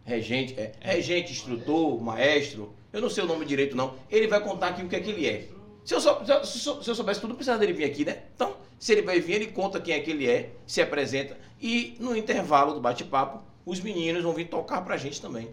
Regente, 0.04 0.54
é. 0.58 0.72
Regente, 0.80 1.32
instrutor, 1.32 2.00
maestro. 2.02 2.72
Eu 2.92 3.00
não 3.00 3.10
sei 3.10 3.24
o 3.24 3.26
nome 3.26 3.44
direito, 3.44 3.76
não. 3.76 3.94
Ele 4.10 4.26
vai 4.26 4.40
contar 4.42 4.68
aqui 4.68 4.82
o 4.82 4.88
que 4.88 4.96
é 4.96 5.00
que 5.00 5.10
ele 5.10 5.26
é. 5.26 5.48
Se 5.84 5.94
eu, 5.94 6.00
sou- 6.00 6.24
se 6.44 6.58
se 6.58 6.68
eu- 6.68 6.82
se 6.82 6.90
eu 6.90 6.94
soubesse 6.94 7.20
tudo, 7.20 7.34
precisava 7.34 7.58
dele 7.58 7.72
vir 7.72 7.84
aqui, 7.84 8.04
né? 8.04 8.24
Então, 8.34 8.56
se 8.78 8.92
ele 8.92 9.02
vai 9.02 9.20
vir, 9.20 9.34
ele 9.34 9.46
conta 9.48 9.80
quem 9.80 9.94
é 9.94 10.00
que 10.00 10.10
ele 10.10 10.28
é, 10.28 10.50
se 10.66 10.82
apresenta. 10.82 11.36
E 11.60 11.96
no 12.00 12.16
intervalo 12.16 12.74
do 12.74 12.80
bate-papo, 12.80 13.42
os 13.64 13.80
meninos 13.80 14.22
vão 14.22 14.32
vir 14.32 14.48
tocar 14.48 14.82
pra 14.82 14.96
gente 14.96 15.20
também. 15.20 15.48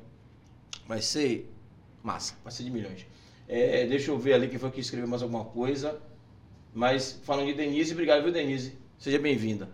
Vai 0.88 1.02
ser 1.02 1.50
massa, 2.04 2.36
vai 2.44 2.52
ser 2.52 2.64
de 2.64 2.72
milhões. 2.72 3.06
É, 3.48 3.86
deixa 3.86 4.12
eu 4.12 4.18
ver 4.18 4.34
ali 4.34 4.48
quem 4.50 4.60
foi 4.60 4.72
que 4.72 4.80
escreveu 4.82 5.08
mais 5.08 5.22
alguma 5.22 5.46
coisa. 5.46 6.00
Mas 6.74 7.20
falando 7.24 7.48
de 7.48 7.54
Denise, 7.54 7.94
obrigado, 7.94 8.24
viu, 8.24 8.32
Denise? 8.32 8.78
Seja 8.98 9.20
bem-vinda. 9.20 9.70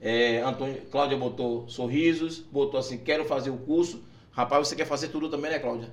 É, 0.00 0.40
Antônio, 0.40 0.80
Cláudia 0.90 1.16
botou 1.16 1.68
sorrisos, 1.68 2.38
botou 2.38 2.78
assim, 2.78 2.98
quero 2.98 3.24
fazer 3.24 3.50
o 3.50 3.56
curso. 3.56 4.02
Rapaz, 4.30 4.68
você 4.68 4.76
quer 4.76 4.86
fazer 4.86 5.08
tudo 5.08 5.28
também, 5.28 5.50
né, 5.50 5.58
Cláudia? 5.58 5.92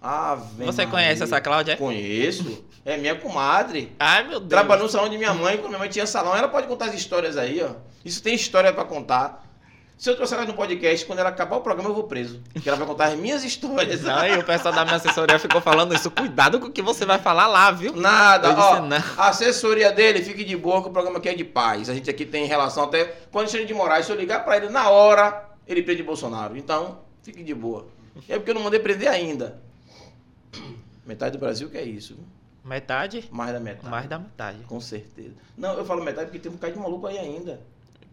Ave 0.00 0.64
Você 0.64 0.84
Maria. 0.84 0.86
conhece 0.86 1.22
essa 1.22 1.40
Cláudia? 1.40 1.76
Conheço. 1.76 2.64
É 2.84 2.96
minha 2.96 3.16
comadre. 3.16 3.92
Ai, 3.98 4.22
meu 4.22 4.38
Deus. 4.38 4.48
Trabalhou 4.50 4.84
no 4.84 4.90
salão 4.90 5.08
de 5.08 5.18
minha 5.18 5.34
mãe, 5.34 5.56
quando 5.56 5.68
minha 5.68 5.78
mãe 5.78 5.88
tinha 5.88 6.06
salão. 6.06 6.36
Ela 6.36 6.48
pode 6.48 6.66
contar 6.68 6.86
as 6.86 6.94
histórias 6.94 7.36
aí, 7.36 7.60
ó. 7.62 7.70
Isso 8.04 8.22
tem 8.22 8.34
história 8.34 8.72
pra 8.72 8.84
contar. 8.84 9.44
Se 9.98 10.10
eu 10.10 10.14
trouxer 10.14 10.36
ela 10.36 10.46
no 10.46 10.52
podcast, 10.52 11.06
quando 11.06 11.20
ela 11.20 11.30
acabar 11.30 11.56
o 11.56 11.62
programa, 11.62 11.88
eu 11.88 11.94
vou 11.94 12.04
preso. 12.04 12.42
Porque 12.52 12.68
ela 12.68 12.76
vai 12.76 12.86
contar 12.86 13.06
as 13.06 13.14
minhas 13.18 13.42
histórias. 13.42 14.02
Não, 14.02 14.26
e 14.26 14.36
o 14.36 14.44
pessoal 14.44 14.74
da 14.74 14.84
minha 14.84 14.96
assessoria 14.96 15.38
ficou 15.38 15.58
falando 15.60 15.94
isso. 15.94 16.10
Cuidado 16.10 16.60
com 16.60 16.66
o 16.66 16.70
que 16.70 16.82
você 16.82 17.06
vai 17.06 17.18
falar 17.18 17.46
lá, 17.46 17.70
viu? 17.70 17.96
Nada, 17.96 18.50
ó. 18.50 18.80
não. 18.82 18.96
A 19.16 19.28
assessoria 19.28 19.90
dele, 19.90 20.22
fique 20.22 20.44
de 20.44 20.54
boa, 20.54 20.82
que 20.82 20.88
o 20.88 20.92
programa 20.92 21.16
aqui 21.18 21.30
é 21.30 21.34
de 21.34 21.44
paz. 21.44 21.88
A 21.88 21.94
gente 21.94 22.10
aqui 22.10 22.26
tem 22.26 22.44
relação 22.44 22.84
até. 22.84 23.04
Quando 23.32 23.44
Alexandre 23.44 23.66
de 23.66 23.72
Moraes, 23.72 24.04
se 24.04 24.12
eu 24.12 24.16
ligar 24.16 24.44
pra 24.44 24.58
ele 24.58 24.68
na 24.68 24.90
hora, 24.90 25.48
ele 25.66 25.82
prende 25.82 26.02
Bolsonaro. 26.02 26.58
Então, 26.58 26.98
fique 27.22 27.42
de 27.42 27.54
boa. 27.54 27.86
É 28.28 28.36
porque 28.36 28.50
eu 28.50 28.54
não 28.54 28.62
mandei 28.62 28.78
prender 28.78 29.08
ainda. 29.08 29.62
Metade 31.06 31.36
do 31.36 31.40
Brasil 31.40 31.70
que 31.70 31.78
é 31.78 31.84
isso. 31.84 32.14
viu? 32.14 32.24
Metade? 32.64 33.28
Mais 33.30 33.52
da 33.52 33.60
metade. 33.60 33.88
Mais 33.88 34.08
da 34.08 34.18
metade. 34.18 34.58
Com 34.64 34.80
certeza. 34.80 35.34
Não, 35.56 35.74
eu 35.74 35.84
falo 35.84 36.02
metade 36.02 36.26
porque 36.26 36.40
tem 36.40 36.50
um 36.50 36.54
bocado 36.56 36.72
de 36.74 36.78
maluco 36.80 37.06
aí 37.06 37.16
ainda. 37.18 37.60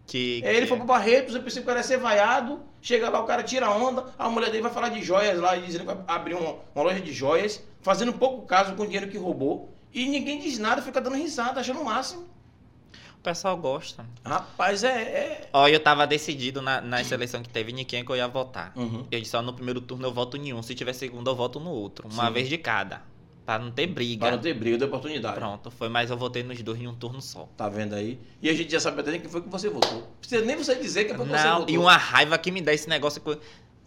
Que, 0.06 0.42
É, 0.44 0.52
ele 0.52 0.62
que- 0.62 0.68
foi 0.68 0.78
pro 0.78 0.86
Barretos, 0.86 1.34
eu 1.34 1.42
pensei 1.42 1.62
que 1.62 1.66
o 1.66 1.68
cara 1.68 1.80
ia 1.80 1.84
ser 1.84 1.98
vaiado. 1.98 2.60
Chega 2.82 3.10
lá, 3.10 3.20
o 3.22 3.26
cara 3.26 3.42
tira 3.42 3.70
onda, 3.72 4.06
a 4.20 4.30
mulher 4.30 4.52
dele 4.52 4.62
vai 4.64 4.72
falar 4.72 4.90
de 4.90 5.02
joias 5.02 5.40
lá, 5.40 5.56
dizendo 5.56 5.82
que 5.82 5.94
vai 5.94 5.98
abrir 6.08 6.36
uma, 6.36 6.58
uma 6.76 6.84
loja 6.84 7.00
de 7.00 7.12
joias, 7.14 7.64
fazendo 7.82 8.12
pouco 8.14 8.46
caso 8.46 8.76
com 8.76 8.84
o 8.84 8.86
dinheiro 8.86 9.10
que 9.10 9.18
roubou. 9.18 9.70
E 9.94 10.06
ninguém 10.08 10.40
diz 10.40 10.60
nada, 10.60 10.82
fica 10.82 11.00
dando 11.00 11.16
risada, 11.16 11.62
achando 11.62 11.80
o 11.80 11.86
máximo. 11.86 12.26
O 13.24 13.32
pessoal 13.32 13.56
gosta. 13.56 14.06
Rapaz, 14.26 14.84
é. 14.84 14.90
é... 15.02 15.50
Ó, 15.54 15.66
eu 15.70 15.80
tava 15.80 16.06
decidido 16.06 16.62
na, 16.62 16.82
na 16.82 17.02
seleção 17.06 17.42
que 17.42 17.48
teve 17.48 17.72
em 17.72 17.86
quem 17.86 18.04
que 18.04 18.12
eu 18.12 18.18
ia 18.18 18.28
votar. 18.28 18.74
Uhum. 18.76 19.08
Eu 19.10 19.22
disse, 19.22 19.34
ó, 19.38 19.42
no 19.42 19.54
primeiro 19.54 19.80
turno 19.80 20.06
eu 20.06 20.12
voto 20.12 20.36
em 20.36 20.54
um. 20.54 20.62
Se 20.62 20.76
tiver 20.76 20.92
segundo, 20.92 21.30
eu 21.30 21.34
voto 21.34 21.58
no 21.58 21.70
outro. 21.70 22.06
Uma 22.12 22.28
Sim. 22.28 22.34
vez 22.34 22.50
de 22.50 22.58
cada. 22.58 23.02
Pra 23.46 23.58
não 23.58 23.72
ter 23.72 23.88
briga. 23.88 24.26
Para 24.26 24.36
não 24.36 24.44
ter 24.44 24.54
briga, 24.54 24.78
de 24.78 24.84
oportunidade. 24.84 25.36
Pronto, 25.36 25.72
foi, 25.72 25.88
mas 25.88 26.10
eu 26.12 26.18
votei 26.18 26.44
nos 26.44 26.62
dois 26.62 26.82
em 26.82 26.86
um 26.86 26.94
turno 26.94 27.22
só. 27.22 27.48
Tá 27.56 27.70
vendo 27.70 27.96
aí? 27.96 28.20
E 28.42 28.50
a 28.50 28.54
gente 28.54 28.70
já 28.70 28.82
sabe 28.82 29.00
até 29.00 29.18
quem 29.18 29.30
foi 29.30 29.42
que 29.42 29.48
você 29.48 29.70
votou. 29.70 30.00
Não 30.02 30.08
precisa 30.20 30.44
nem 30.44 30.58
você 30.58 30.76
dizer 30.76 31.06
que 31.06 31.14
foi 31.14 31.26
que 31.26 31.32
você 31.32 31.44
Não, 31.46 31.60
votou. 31.60 31.74
e 31.74 31.78
uma 31.78 31.96
raiva 31.96 32.38
que 32.38 32.52
me 32.52 32.62
dá 32.62 32.74
esse 32.74 32.90
negócio. 32.90 33.22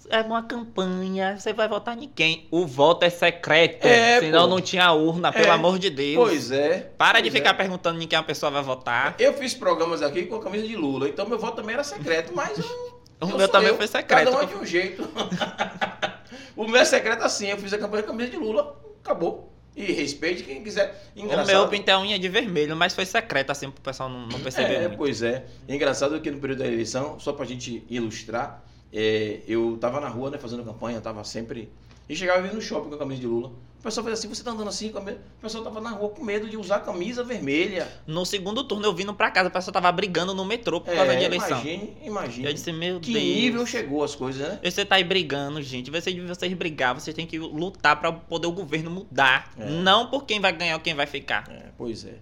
É 0.09 0.21
uma 0.21 0.43
campanha, 0.43 1.37
você 1.39 1.53
vai 1.53 1.69
votar 1.69 2.01
em 2.01 2.09
quem? 2.09 2.47
O 2.51 2.67
voto 2.67 3.05
é 3.05 3.11
secreto. 3.11 3.87
É, 3.87 4.21
senão 4.21 4.43
pô. 4.43 4.47
não 4.55 4.61
tinha 4.61 4.93
urna, 4.93 5.33
pelo 5.33 5.47
É. 5.47 5.51
amor 5.51 5.79
de 5.79 5.91
Deus. 5.91 6.29
Pois 6.29 6.51
é. 6.51 6.91
Para 6.97 7.21
de 7.21 7.31
pois 7.31 7.35
ficar 7.35 7.51
é. 7.51 7.55
perguntando 7.55 8.01
em 8.01 8.07
quem 8.07 8.19
a 8.19 8.23
pessoa 8.23 8.51
vai 8.51 8.63
votar. 8.63 9.15
Eu 9.19 9.33
fiz 9.35 9.55
programas 9.55 10.03
aqui 10.03 10.27
com 10.27 10.37
a 10.37 10.43
camisa 10.43 10.67
de 10.67 10.77
Lula, 10.77 11.09
então 11.09 11.27
meu 11.29 11.39
voto 11.39 11.57
também 11.57 11.75
era 11.75 11.85
secreto, 11.85 12.33
mas 12.35 12.59
eu, 12.59 12.65
O 13.21 13.31
eu 13.31 13.39
meu 13.39 13.49
também 13.49 13.69
eu. 13.71 13.77
foi 13.77 13.87
secreto. 13.87 14.25
Cada 14.31 14.37
um 14.39 14.43
é 14.43 14.47
de 14.47 14.55
um 14.55 14.65
jeito. 14.67 15.09
o 16.57 16.67
meu 16.67 16.77
é 16.81 16.85
secreto 16.85 17.23
assim, 17.23 17.49
eu 17.49 17.57
fiz 17.59 17.73
a 17.73 17.79
campanha 17.79 18.03
com 18.03 18.11
a 18.11 18.13
camisa 18.13 18.31
de 18.31 18.37
Lula, 18.37 18.77
acabou. 19.03 19.53
E 19.75 19.93
respeite 19.93 20.43
quem 20.43 20.63
quiser. 20.63 21.11
O 21.15 21.21
Engraçado. 21.21 21.47
meu 21.49 21.69
pintei 21.69 21.93
a 21.93 22.01
unha 22.01 22.19
de 22.19 22.29
vermelho, 22.31 22.75
mas 22.75 22.95
foi 22.95 23.05
secreto, 23.05 23.51
assim, 23.51 23.71
pro 23.71 23.83
pessoal 23.83 24.09
não, 24.09 24.27
não 24.27 24.41
perceber 24.41 24.73
É, 24.75 24.81
muito. 24.89 24.97
pois 24.97 25.21
é. 25.23 25.45
Engraçado 25.69 26.19
que 26.19 26.31
no 26.31 26.39
período 26.41 26.61
da 26.61 26.67
eleição, 26.67 27.21
só 27.21 27.35
pra 27.35 27.45
gente 27.45 27.85
ilustrar, 27.91 28.63
é, 28.93 29.41
eu 29.47 29.77
tava 29.81 30.01
na 30.01 30.09
rua, 30.09 30.31
né, 30.31 30.39
fazendo 30.39 30.65
campanha, 30.65 31.01
tava 31.01 31.23
sempre. 31.25 31.69
E 32.09 32.15
chegava 32.15 32.41
vindo 32.43 32.55
no 32.55 32.61
shopping 32.61 32.89
com 32.89 32.95
a 32.95 32.99
camisa 32.99 33.21
de 33.21 33.27
Lula. 33.27 33.51
O 33.81 33.83
pessoal 33.87 34.05
fazia 34.05 34.15
assim, 34.19 34.29
você 34.29 34.43
tá 34.43 34.51
andando 34.51 34.69
assim 34.69 34.91
com 34.91 34.99
a 34.99 35.01
camisa. 35.01 35.21
O 35.39 35.43
pessoal 35.43 35.63
tava 35.63 35.81
na 35.81 35.91
rua 35.91 36.09
com 36.09 36.25
medo 36.25 36.49
de 36.49 36.57
usar 36.57 36.77
a 36.77 36.81
camisa 36.81 37.23
vermelha. 37.23 37.87
No 38.07 38.25
segundo 38.27 38.65
turno, 38.65 38.85
eu 38.87 38.95
vindo 38.95 39.15
pra 39.15 39.31
casa, 39.31 39.49
o 39.49 39.53
pessoal 39.53 39.73
tava 39.73 39.93
brigando 39.93 40.35
no 40.35 40.45
metrô 40.45 40.81
por 40.81 40.93
causa 40.95 41.13
É, 41.13 41.17
de 41.17 41.25
eleição. 41.25 41.51
Imagine, 41.61 41.97
imagine. 42.03 42.47
Eu 42.47 42.53
disse, 42.53 42.73
meu 42.73 42.99
que 43.01 43.13
Deus. 43.13 43.25
nível 43.25 43.67
chegou 43.67 44.03
as 44.03 44.15
coisas, 44.15 44.49
né? 44.49 44.61
Você 44.63 44.85
tá 44.85 44.97
aí 44.97 45.05
brigando, 45.05 45.63
gente. 45.63 45.91
Vocês, 45.91 46.17
vocês 46.17 46.53
brigar, 46.55 46.95
vocês 46.95 47.15
têm 47.15 47.27
que 47.27 47.39
lutar 47.39 48.01
pra 48.01 48.11
poder 48.13 48.47
o 48.49 48.53
governo 48.53 48.91
mudar. 48.91 49.53
É. 49.57 49.69
Não 49.69 50.09
por 50.11 50.25
quem 50.25 50.41
vai 50.41 50.53
ganhar 50.53 50.75
ou 50.75 50.81
quem 50.81 50.95
vai 50.95 51.07
ficar. 51.07 51.49
É, 51.49 51.67
pois 51.77 52.05
é. 52.05 52.15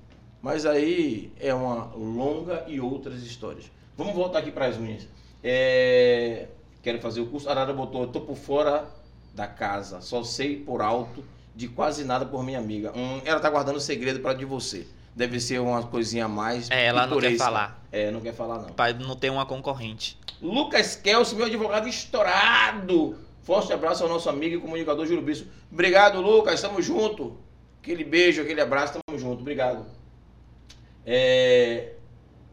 Mas 0.43 0.67
aí 0.67 1.33
é 1.41 1.55
uma 1.55 1.87
longa 1.95 2.65
e 2.69 2.79
outras 2.79 3.23
histórias. 3.23 3.71
Vamos 3.97 4.15
voltar 4.15 4.41
aqui 4.41 4.51
para 4.51 4.67
as 4.67 4.77
unhas. 4.77 5.07
É, 5.45 6.49
Quero 6.85 7.01
fazer 7.01 7.23
o 7.23 7.27
curso. 7.27 7.49
A 7.49 7.53
Arara 7.53 7.73
botou, 7.73 8.03
eu 8.03 8.09
tô 8.09 8.21
por 8.21 8.37
fora 8.37 8.87
da 9.35 9.47
casa, 9.47 10.03
só 10.03 10.23
sei 10.23 10.55
por 10.57 10.83
alto 10.83 11.25
de 11.57 11.67
quase 11.67 12.05
nada 12.05 12.27
por 12.27 12.45
minha 12.45 12.59
amiga. 12.59 12.93
Hum, 12.95 13.23
ela 13.25 13.41
tá 13.41 13.49
guardando 13.49 13.81
segredo 13.81 14.21
para 14.21 14.35
de 14.35 14.45
você. 14.45 14.87
Deve 15.17 15.41
ser 15.41 15.61
uma 15.61 15.83
coisinha 15.85 16.27
a 16.27 16.29
mais. 16.29 16.71
É, 16.71 16.85
ela 16.85 17.07
não 17.07 17.19
quer 17.19 17.37
falar. 17.39 17.83
É, 17.91 18.11
não 18.11 18.21
quer 18.21 18.35
falar 18.35 18.59
não. 18.59 18.69
Pra 18.69 18.93
não 18.93 19.17
ter 19.17 19.31
uma 19.31 19.47
concorrente. 19.47 20.19
Lucas 20.43 20.95
Kelso, 20.95 21.35
meu 21.37 21.47
advogado 21.47 21.89
estourado. 21.89 23.17
Forte 23.43 23.73
abraço 23.73 24.03
ao 24.03 24.09
nosso 24.11 24.29
amigo 24.29 24.57
e 24.57 24.61
comunicador 24.61 25.07
Júlio 25.07 25.23
Bispo. 25.23 25.49
Obrigado, 25.73 26.21
Lucas. 26.21 26.61
Tamo 26.61 26.83
junto. 26.83 27.39
Aquele 27.81 28.05
beijo, 28.05 28.43
aquele 28.43 28.61
abraço. 28.61 28.99
Tamo 29.07 29.19
junto. 29.19 29.41
Obrigado. 29.41 29.87
É, 31.07 31.93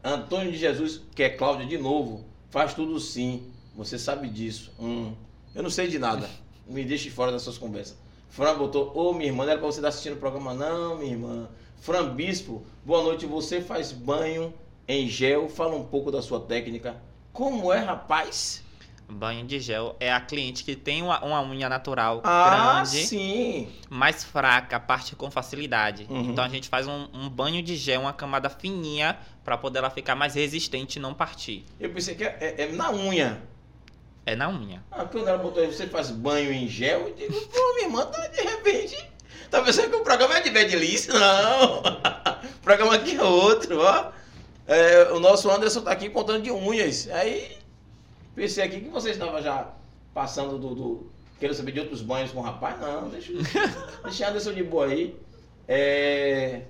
Antônio 0.02 0.50
de 0.50 0.56
Jesus, 0.56 1.02
que 1.14 1.22
é 1.22 1.28
Cláudia 1.28 1.66
de 1.66 1.76
novo. 1.76 2.31
Faz 2.52 2.74
tudo 2.74 3.00
sim. 3.00 3.50
Você 3.74 3.98
sabe 3.98 4.28
disso. 4.28 4.70
Hum, 4.78 5.14
eu 5.54 5.62
não 5.62 5.70
sei 5.70 5.88
de 5.88 5.98
nada. 5.98 6.28
Me 6.68 6.84
deixe 6.84 7.08
fora 7.08 7.32
dessas 7.32 7.56
conversas. 7.56 7.96
Fran 8.28 8.56
botou, 8.58 8.92
ô 8.94 9.14
minha 9.14 9.30
irmã, 9.30 9.44
não 9.44 9.52
era 9.52 9.58
pra 9.58 9.66
você 9.66 9.78
estar 9.78 9.88
assistindo 9.88 10.14
o 10.14 10.18
programa, 10.18 10.52
não, 10.52 10.98
minha 10.98 11.12
irmã. 11.12 11.48
Fran 11.80 12.14
Bispo, 12.14 12.62
boa 12.84 13.02
noite. 13.02 13.24
Você 13.24 13.62
faz 13.62 13.90
banho 13.90 14.52
em 14.86 15.08
gel? 15.08 15.48
Fala 15.48 15.74
um 15.74 15.84
pouco 15.84 16.12
da 16.12 16.20
sua 16.20 16.40
técnica. 16.40 16.96
Como 17.32 17.72
é, 17.72 17.78
rapaz? 17.78 18.62
Banho 19.08 19.44
de 19.46 19.60
gel 19.60 19.94
é 20.00 20.10
a 20.12 20.20
cliente 20.20 20.64
que 20.64 20.74
tem 20.74 21.02
uma, 21.02 21.22
uma 21.24 21.42
unha 21.42 21.68
natural 21.68 22.20
Ah, 22.24 22.76
grande, 22.82 23.06
sim. 23.06 23.68
mais 23.90 24.24
fraca, 24.24 24.80
parte 24.80 25.14
com 25.14 25.30
facilidade. 25.30 26.06
Uhum. 26.08 26.30
Então 26.30 26.42
a 26.42 26.48
gente 26.48 26.68
faz 26.68 26.86
um, 26.88 27.08
um 27.12 27.28
banho 27.28 27.62
de 27.62 27.76
gel, 27.76 28.00
uma 28.02 28.12
camada 28.12 28.48
fininha, 28.48 29.18
pra 29.44 29.58
poder 29.58 29.80
ela 29.80 29.90
ficar 29.90 30.14
mais 30.14 30.34
resistente 30.34 30.98
e 30.98 31.02
não 31.02 31.12
partir. 31.12 31.64
Eu 31.78 31.90
pensei 31.90 32.14
que 32.14 32.24
é, 32.24 32.36
é- 32.40 32.62
é 32.62 32.72
na 32.72 32.90
unha. 32.90 33.42
É 34.24 34.34
na 34.36 34.48
unha. 34.48 34.82
Ah, 34.90 35.04
quando 35.04 35.28
ela 35.28 35.36
botou 35.38 35.62
aí, 35.62 35.70
você 35.70 35.86
faz 35.88 36.10
banho 36.10 36.50
em 36.52 36.66
gel, 36.68 37.08
eu 37.08 37.14
digo, 37.14 37.32
pô, 37.48 37.74
minha 37.74 37.86
irmã, 37.86 38.06
tá 38.06 38.26
de 38.28 38.40
repente. 38.40 38.96
Tá 39.50 39.60
pensando 39.60 39.90
que 39.90 39.96
o 39.96 40.00
programa 40.02 40.38
é 40.38 40.40
de 40.40 40.48
Bedelice? 40.50 41.08
Não. 41.10 41.80
o 41.82 42.60
programa 42.62 42.94
aqui 42.94 43.16
é 43.16 43.22
outro, 43.22 43.80
ó. 43.82 44.10
É, 44.66 45.10
o 45.12 45.20
nosso 45.20 45.50
Anderson 45.50 45.82
tá 45.82 45.90
aqui 45.92 46.08
contando 46.08 46.42
de 46.44 46.50
unhas. 46.50 47.08
Aí, 47.10 47.58
pensei 48.34 48.64
aqui 48.64 48.80
que 48.80 48.88
você 48.88 49.10
estava 49.10 49.40
já 49.42 49.72
passando 50.14 50.58
do. 50.58 50.74
do 50.74 51.12
querendo 51.38 51.56
saber 51.56 51.72
de 51.72 51.80
outros 51.80 52.02
banhos 52.02 52.30
com 52.30 52.38
o 52.38 52.42
rapaz. 52.42 52.80
Não, 52.80 53.08
deixa, 53.08 53.32
deixa 54.04 54.28
Anderson 54.28 54.52
de 54.52 54.62
boa 54.62 54.86
aí. 54.86 55.16
É, 55.66 56.62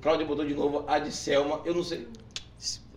Cláudia 0.00 0.26
botou 0.26 0.44
de 0.44 0.54
novo 0.54 0.84
a 0.86 0.98
de 0.98 1.12
Selma. 1.12 1.60
Eu 1.64 1.74
não 1.74 1.82
sei. 1.82 2.06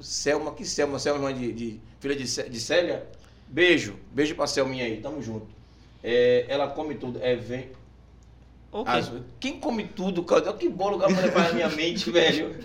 Selma, 0.02 0.54
que 0.54 0.66
Selma? 0.66 1.00
Selma, 1.00 1.30
irmã 1.30 1.40
de, 1.40 1.54
de 1.54 1.82
filha 2.00 2.16
de, 2.16 2.24
de 2.24 2.60
Célia? 2.60 3.08
Beijo. 3.48 3.98
Beijo 4.12 4.36
pra 4.36 4.48
Selminha 4.48 4.86
aí. 4.86 5.02
Tamo 5.02 5.22
junto. 5.22 5.48
É, 6.04 6.46
ela 6.48 6.68
come 6.68 6.96
tudo. 6.96 7.20
É, 7.22 7.36
vem. 7.36 7.70
O 8.74 8.84
quê? 8.84 8.92
As- 8.92 9.12
quem 9.40 9.60
come 9.60 9.84
tudo, 9.84 10.24
Cláudia? 10.24 10.50
Olha 10.50 10.58
Que 10.58 10.68
bolo 10.68 10.98
que 10.98 11.06
a 11.06 11.10
mulher 11.10 11.32
faz 11.32 11.48
na 11.50 11.54
minha 11.54 11.70
mente, 11.70 12.10
velho. 12.12 12.56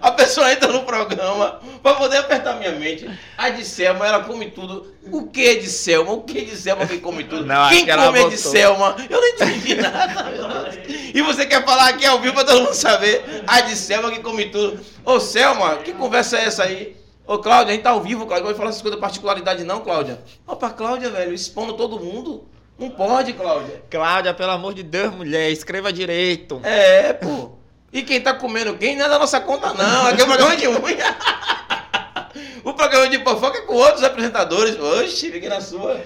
a 0.00 0.10
pessoa 0.12 0.50
entra 0.50 0.72
no 0.72 0.84
programa 0.84 1.60
pra 1.82 1.94
poder 1.94 2.16
apertar 2.18 2.54
minha 2.58 2.72
mente. 2.72 3.08
A 3.36 3.50
de 3.50 3.64
Selma, 3.64 4.06
ela 4.06 4.24
come 4.24 4.50
tudo. 4.50 4.94
O 5.12 5.26
que 5.26 5.46
é 5.46 5.54
de 5.56 5.68
Selma? 5.68 6.12
O 6.12 6.22
que 6.22 6.38
é 6.38 6.44
de 6.44 6.56
Selma 6.56 6.86
que 6.86 6.98
come 6.98 7.24
tudo? 7.24 7.44
Não, 7.44 7.68
quem 7.68 7.86
come 7.86 8.20
é 8.20 8.28
de. 8.28 8.38
Selma? 8.38 8.96
Eu 9.10 9.20
não 9.20 9.28
entendi 9.28 9.74
nada. 9.80 10.72
E 11.14 11.20
você 11.22 11.44
quer 11.46 11.64
falar 11.64 11.88
aqui 11.90 12.06
ao 12.06 12.20
vivo 12.20 12.34
pra 12.34 12.44
todo 12.44 12.62
mundo 12.62 12.74
saber? 12.74 13.22
A 13.46 13.60
de 13.60 13.76
Selma 13.76 14.10
que 14.10 14.20
come 14.20 14.46
tudo. 14.46 14.80
Ô, 15.04 15.20
Selma, 15.20 15.76
que 15.76 15.92
conversa 15.92 16.38
é 16.38 16.44
essa 16.46 16.64
aí? 16.64 16.96
Ô, 17.26 17.38
Cláudia, 17.38 17.72
a 17.72 17.74
gente 17.74 17.82
tá 17.82 17.90
ao 17.90 18.00
vivo, 18.00 18.24
Cláudia. 18.24 18.44
Não 18.44 18.50
vai 18.50 18.54
falar 18.56 18.70
essas 18.70 18.80
coisas 18.82 18.96
de 18.96 19.00
particularidade, 19.02 19.62
não, 19.64 19.80
Cláudia. 19.80 20.20
Opa, 20.46 20.70
Cláudia, 20.70 21.10
velho, 21.10 21.34
expondo 21.34 21.74
todo 21.74 21.98
mundo. 22.00 22.46
Não 22.78 22.90
pode, 22.90 23.32
Cláudia. 23.32 23.82
Cláudia, 23.90 24.34
pelo 24.34 24.50
amor 24.52 24.74
de 24.74 24.82
Deus, 24.82 25.14
mulher, 25.14 25.50
escreva 25.50 25.92
direito. 25.92 26.60
É, 26.62 27.12
pô. 27.14 27.52
E 27.92 28.02
quem 28.02 28.20
tá 28.20 28.34
comendo 28.34 28.76
quem 28.76 28.96
não 28.96 29.06
é 29.06 29.08
da 29.08 29.18
nossa 29.18 29.40
conta, 29.40 29.72
não. 29.72 30.06
Aqui 30.06 30.20
é 30.20 30.24
o 30.24 30.26
programa 30.26 30.56
de 30.56 30.68
unha. 30.68 31.16
o 32.64 32.72
programa 32.74 33.08
de 33.08 33.22
fofoca 33.24 33.58
é 33.58 33.62
com 33.62 33.74
outros 33.74 34.02
apresentadores. 34.02 34.78
Oxe, 34.78 35.30
fiquei 35.30 35.48
na 35.48 35.60
sua. 35.60 36.00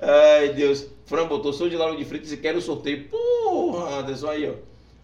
Ai, 0.00 0.48
Deus. 0.48 0.86
Fran 1.06 1.26
botou, 1.26 1.52
sou 1.52 1.68
de 1.68 1.76
Lauro 1.76 1.96
de 1.96 2.04
Freitas 2.04 2.32
e 2.32 2.36
quero 2.36 2.58
o 2.58 2.62
sorteio. 2.62 3.08
Porra, 3.08 3.98
Anderson, 3.98 4.30
aí, 4.30 4.48
ó. 4.48 4.54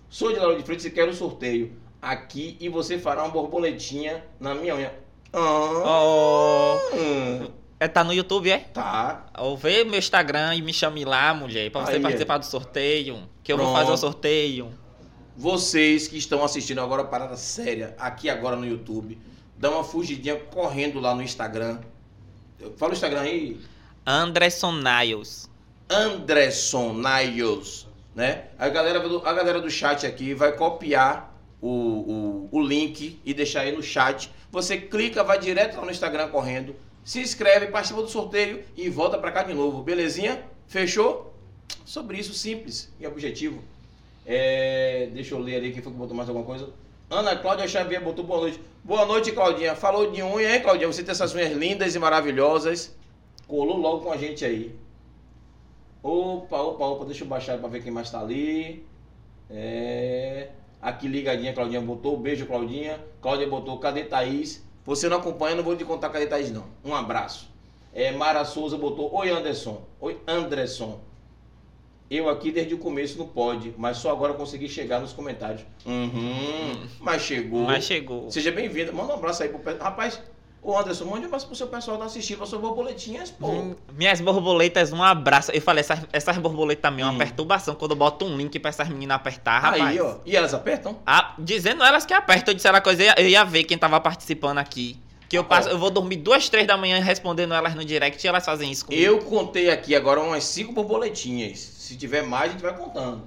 Sou 0.09 0.33
de 0.33 0.39
Lauro 0.39 0.57
de 0.57 0.63
Freitas 0.65 0.87
e 0.87 0.91
quero 0.91 1.11
o 1.11 1.15
sorteio. 1.15 1.73
Aqui 2.01 2.57
e 2.61 2.69
você 2.69 2.99
fará 2.99 3.23
uma 3.23 3.31
borboletinha 3.31 4.25
na 4.39 4.55
minha 4.55 4.75
unha. 4.75 4.93
Ah, 5.33 5.83
Oh, 5.85 6.79
hum, 6.95 7.51
é, 7.79 7.87
tá 7.87 8.03
no 8.03 8.13
YouTube, 8.13 8.51
é? 8.51 8.59
tá. 8.59 9.27
Ou 9.39 9.57
vê 9.57 9.85
meu 9.85 9.99
Instagram 9.99 10.55
e 10.55 10.63
me 10.63 10.73
chame 10.73 11.05
lá, 11.05 11.35
mulher, 11.35 11.71
pra 11.71 11.83
você 11.83 11.93
Aí, 11.93 12.01
participar 12.01 12.39
do 12.39 12.47
sorteio. 12.47 13.29
Que 13.43 13.53
eu 13.53 13.59
vou 13.59 13.67
Pronto. 13.67 13.81
fazer 13.81 13.93
o 13.93 13.97
sorteio. 13.97 14.73
Vocês 15.37 16.09
que 16.09 16.17
estão 16.17 16.43
assistindo 16.43 16.81
agora 16.81 17.03
a 17.03 17.05
parada 17.05 17.37
séria, 17.37 17.95
aqui 17.99 18.31
agora 18.31 18.57
no 18.57 18.67
YouTube, 18.67 19.19
dá 19.59 19.71
uma 19.71 19.85
fugidinha 19.85 20.37
correndo 20.37 20.99
lá 20.99 21.15
no 21.15 21.23
Instagram. 21.23 21.79
Fala 22.79 22.93
o 22.93 22.95
Instagram 22.95 23.21
aí. 23.21 23.61
Anderson 24.07 24.73
Niles. 24.73 25.51
Anderson 25.91 26.95
Niles, 26.95 27.87
né? 28.15 28.45
A 28.59 28.71
galera 28.71 29.01
do, 29.01 29.19
a 29.27 29.33
galera 29.35 29.61
do 29.61 29.71
chat 29.71 30.07
aqui 30.07 30.33
vai 30.33 30.53
copiar 30.53 31.37
o, 31.61 31.69
o, 31.69 32.49
o 32.51 32.61
link 32.63 33.21
e 33.23 33.35
deixar 33.35 33.61
aí 33.61 33.73
no 33.73 33.83
chat. 33.83 34.31
Você 34.51 34.79
clica, 34.79 35.23
vai 35.23 35.39
direto 35.39 35.77
lá 35.77 35.85
no 35.85 35.91
Instagram 35.91 36.29
correndo, 36.29 36.75
se 37.07 37.21
inscreve, 37.21 37.69
participa 37.69 38.03
do 38.03 38.09
sorteio 38.09 38.65
e 38.77 38.91
volta 38.91 39.17
pra 39.17 39.31
cá 39.31 39.45
de 39.45 39.55
novo, 39.55 39.81
belezinha? 39.81 40.43
Fechou? 40.67 41.33
Sobre 41.85 42.19
isso, 42.19 42.35
simples 42.35 42.93
e 42.99 43.07
objetivo. 43.07 43.63
É, 44.27 45.09
deixa 45.13 45.37
eu 45.37 45.39
ler 45.39 45.55
ali 45.55 45.73
quem 45.73 45.81
foi 45.81 45.93
que 45.93 45.99
botou 45.99 46.17
mais 46.17 46.29
alguma 46.29 46.45
coisa. 46.45 46.69
Ana 47.09 47.37
Cláudia 47.37 47.69
Xavier 47.69 48.03
botou 48.03 48.25
boa 48.25 48.41
noite. 48.41 48.61
Boa 48.83 49.07
noite, 49.07 49.31
Claudinha. 49.31 49.77
Falou 49.77 50.11
de 50.11 50.21
unha, 50.21 50.57
hein, 50.57 50.61
Claudinha? 50.61 50.89
Você 50.89 51.05
tem 51.05 51.13
essas 51.13 51.33
unhas 51.33 51.53
lindas 51.53 51.95
e 51.95 51.99
maravilhosas. 52.01 52.93
Colou 53.47 53.77
logo 53.77 54.01
com 54.01 54.11
a 54.11 54.17
gente 54.17 54.45
aí. 54.45 54.75
Opa, 56.03 56.61
opa, 56.61 56.87
opa. 56.87 57.05
Deixa 57.05 57.23
eu 57.23 57.29
baixar 57.29 57.57
pra 57.59 57.69
ver 57.69 57.85
quem 57.85 57.93
mais 57.93 58.11
tá 58.11 58.21
ali. 58.21 58.85
É... 59.49 60.49
Aqui 60.83 61.07
ligadinha, 61.07 61.53
Claudinha 61.55 61.81
botou. 61.81 62.17
Beijo, 62.17 62.47
Claudinha. 62.47 62.99
Cláudia 63.23 63.47
botou. 63.47 63.79
Cadê 63.79 64.03
Thaís? 64.03 64.66
Você 64.87 65.09
não 65.09 65.17
acompanha, 65.17 65.57
não 65.57 65.65
vou 65.65 65.77
te 65.77 65.85
contar 65.85 66.11
Thaís, 66.11 66.53
não. 66.53 66.65
Um 66.85 66.95
abraço. 66.95 67.51
É, 67.93 68.13
Mara 68.13 68.45
Souza 68.45 68.79
botou. 68.79 69.13
Oi, 69.13 69.31
Anderson. 69.31 69.83
Oi, 70.01 70.17
Anderson. 70.27 71.01
Eu 72.09 72.29
aqui 72.29 72.53
desde 72.53 72.73
o 72.73 72.79
começo 72.79 73.19
não 73.19 73.27
pode, 73.27 73.75
mas 73.77 73.97
só 73.97 74.13
agora 74.13 74.33
consegui 74.35 74.69
chegar 74.69 75.01
nos 75.01 75.13
comentários. 75.13 75.63
Uhum, 75.85 76.87
mas 77.01 77.23
chegou. 77.23 77.65
Mas 77.65 77.83
chegou. 77.83 78.31
Seja 78.31 78.53
bem-vindo. 78.53 78.93
Manda 78.93 79.13
um 79.13 79.17
abraço 79.17 79.43
aí 79.43 79.49
pro. 79.49 79.77
Rapaz, 79.77 80.23
ô 80.71 80.79
Anderson, 80.79 81.05
mande 81.05 81.25
um 81.25 81.27
abraço 81.29 81.47
pro 81.47 81.55
seu 81.57 81.67
pessoal 81.69 81.97
tá 81.99 82.05
assistindo 82.07 82.43
as 82.43 82.49
suas 82.49 82.61
borboletinhas, 82.61 83.31
pô. 83.31 83.47
Hum, 83.49 83.75
Minhas 83.97 84.21
borboletas, 84.21 84.93
um 84.93 85.03
abraço. 85.03 85.51
Eu 85.53 85.61
falei, 85.63 85.81
essas, 85.81 86.01
essas 86.13 86.37
borboletas 86.39 86.83
também 86.83 87.03
é 87.03 87.07
uma 87.07 87.15
Hum. 87.15 87.19
perturbação 87.19 87.75
quando 87.75 87.93
eu 87.93 87.97
boto 87.97 88.25
um 88.25 88.37
link 88.37 88.59
pra 88.59 88.69
essas 88.71 88.89
meninas 88.89 89.17
apertar, 89.17 89.59
rapaz. 89.61 89.83
aí, 89.83 90.01
ó. 90.01 90.17
E 90.27 90.35
elas 90.37 90.53
apertam? 90.53 90.99
Ah, 91.07 91.35
dizendo 91.39 91.83
elas 91.85 92.05
que 92.05 92.13
apertam, 92.13 92.53
eu 92.53 92.57
disse 92.57 92.67
ela 92.69 92.81
coisa, 92.81 93.03
eu 93.03 93.07
ia- 93.07 93.15
eu 93.19 93.29
ia 93.29 93.45
ver 93.45 93.65
quem 93.65 93.79
tava 93.79 94.01
participando 94.01 94.59
aqui. 94.59 94.99
Que 95.29 95.37
eu, 95.37 95.43
passo, 95.43 95.69
eu 95.69 95.77
vou 95.79 95.91
dormir 95.91 96.17
duas, 96.19 96.49
três 96.49 96.67
da 96.69 96.77
manhã 96.77 97.01
respondendo 97.01 97.53
elas 97.53 97.75
no 97.75 97.85
direct 97.85 98.25
e 98.25 98.29
elas 98.29 98.45
fazem 98.45 98.71
isso 98.71 98.87
comigo. 98.87 99.03
Eu 99.05 99.19
contei 99.19 99.71
aqui 99.71 99.93
agora 99.95 100.21
umas 100.21 100.45
cinco 100.45 100.73
borboletinhas. 100.73 101.59
Se 101.59 101.97
tiver 101.97 102.23
mais, 102.23 102.51
a 102.51 102.53
gente 102.53 102.63
vai 102.63 102.77
contando. 102.77 103.23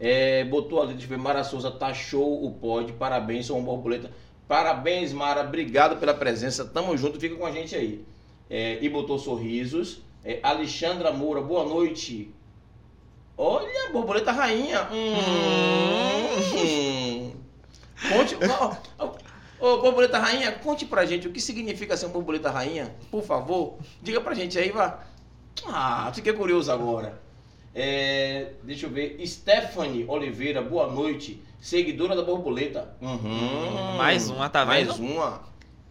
É, 0.00 0.42
botou 0.44 0.80
ali, 0.82 0.92
deixa 0.94 1.04
eu 1.04 1.08
ver, 1.10 1.18
Mara 1.18 1.44
Souza, 1.44 1.70
tá 1.70 1.92
show 1.94 2.44
o 2.44 2.50
pod. 2.50 2.92
Parabéns, 2.94 3.46
sou 3.46 3.56
uma 3.58 3.64
borboleta. 3.66 4.10
Parabéns, 4.46 5.12
Mara. 5.12 5.42
Obrigado 5.42 5.96
pela 5.98 6.14
presença. 6.14 6.64
Tamo 6.64 6.96
junto, 6.96 7.20
fica 7.20 7.34
com 7.36 7.46
a 7.46 7.50
gente 7.50 7.74
aí. 7.74 8.04
É, 8.48 8.78
e 8.80 8.88
botou 8.88 9.18
sorrisos. 9.18 10.00
É, 10.24 10.38
Alexandra 10.42 11.12
Moura, 11.12 11.40
boa 11.40 11.64
noite. 11.64 12.32
Olha, 13.36 13.90
borboleta 13.90 14.32
rainha. 14.32 14.88
Hum. 14.92 15.14
Conte. 18.08 18.36
ó, 18.58 18.76
ó, 18.98 19.12
Ô, 19.60 19.78
borboleta 19.78 20.18
rainha, 20.18 20.52
conte 20.52 20.84
pra 20.84 21.06
gente 21.06 21.26
o 21.26 21.32
que 21.32 21.40
significa 21.40 21.96
ser 21.96 22.04
uma 22.06 22.12
borboleta 22.12 22.50
rainha, 22.50 22.94
por 23.10 23.22
favor. 23.22 23.78
Diga 24.02 24.20
pra 24.20 24.34
gente 24.34 24.58
aí, 24.58 24.70
vá. 24.70 25.04
Ah, 25.66 26.12
fiquei 26.14 26.34
curioso 26.34 26.70
agora. 26.70 27.18
É, 27.74 28.52
deixa 28.62 28.84
eu 28.86 28.90
ver. 28.90 29.16
Stephanie 29.26 30.04
Oliveira, 30.06 30.60
boa 30.60 30.90
noite. 30.90 31.42
Seguidora 31.64 32.14
da 32.14 32.22
borboleta. 32.22 32.94
Uhum. 33.00 33.96
Mais 33.96 34.28
uma, 34.28 34.50
tá 34.50 34.66
Mais 34.66 34.86
vendo? 34.86 35.12
uma. 35.12 35.40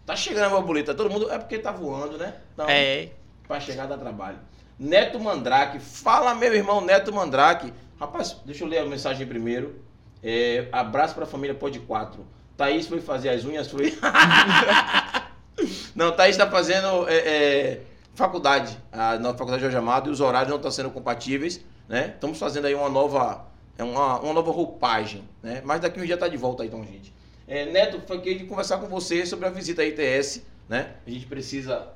Tá 0.06 0.14
chegando 0.14 0.44
a 0.44 0.48
borboleta. 0.50 0.94
Todo 0.94 1.10
mundo. 1.10 1.28
É 1.28 1.36
porque 1.36 1.58
tá 1.58 1.72
voando, 1.72 2.16
né? 2.16 2.32
Então, 2.52 2.68
É, 2.68 3.08
Pra 3.48 3.58
chegar 3.58 3.86
dá 3.86 3.98
trabalho. 3.98 4.38
Neto 4.78 5.18
Mandrake. 5.18 5.80
Fala, 5.80 6.32
meu 6.32 6.54
irmão 6.54 6.80
Neto 6.80 7.12
Mandrake. 7.12 7.72
Rapaz, 7.98 8.36
deixa 8.44 8.62
eu 8.62 8.68
ler 8.68 8.78
a 8.78 8.86
mensagem 8.86 9.26
primeiro. 9.26 9.82
É, 10.22 10.68
abraço 10.70 11.12
pra 11.12 11.26
família 11.26 11.56
Pod 11.56 11.76
4. 11.80 12.24
Thaís 12.56 12.86
foi 12.86 13.00
fazer 13.00 13.30
as 13.30 13.44
unhas, 13.44 13.68
foi. 13.68 13.98
não, 15.92 16.12
Thaís 16.12 16.36
tá 16.36 16.48
fazendo 16.48 17.08
é, 17.08 17.16
é, 17.16 17.80
faculdade. 18.14 18.78
A, 18.92 19.18
na 19.18 19.30
faculdade 19.30 19.62
Jorge 19.62 19.76
Amado 19.76 20.08
e 20.08 20.12
os 20.12 20.20
horários 20.20 20.50
não 20.50 20.56
estão 20.56 20.70
sendo 20.70 20.90
compatíveis. 20.90 21.60
Né? 21.88 22.12
Estamos 22.14 22.38
fazendo 22.38 22.66
aí 22.66 22.76
uma 22.76 22.88
nova, 22.88 23.44
é 23.76 23.84
uma, 23.84 24.20
uma 24.20 24.32
nova 24.32 24.50
roupagem. 24.50 25.28
Né? 25.42 25.62
Mas 25.64 25.80
daqui 25.80 26.00
um 26.00 26.04
dia 26.04 26.16
tá 26.16 26.28
de 26.28 26.36
volta 26.36 26.62
aí, 26.62 26.68
então, 26.68 26.84
gente. 26.84 27.12
É, 27.46 27.66
Neto, 27.66 28.02
foi 28.06 28.20
que 28.20 28.34
de 28.34 28.44
conversar 28.44 28.78
com 28.78 28.86
você 28.86 29.26
sobre 29.26 29.46
a 29.46 29.50
visita 29.50 29.82
à 29.82 29.84
ITS. 29.84 30.42
Né? 30.68 30.94
A 31.06 31.10
gente 31.10 31.26
precisa 31.26 31.94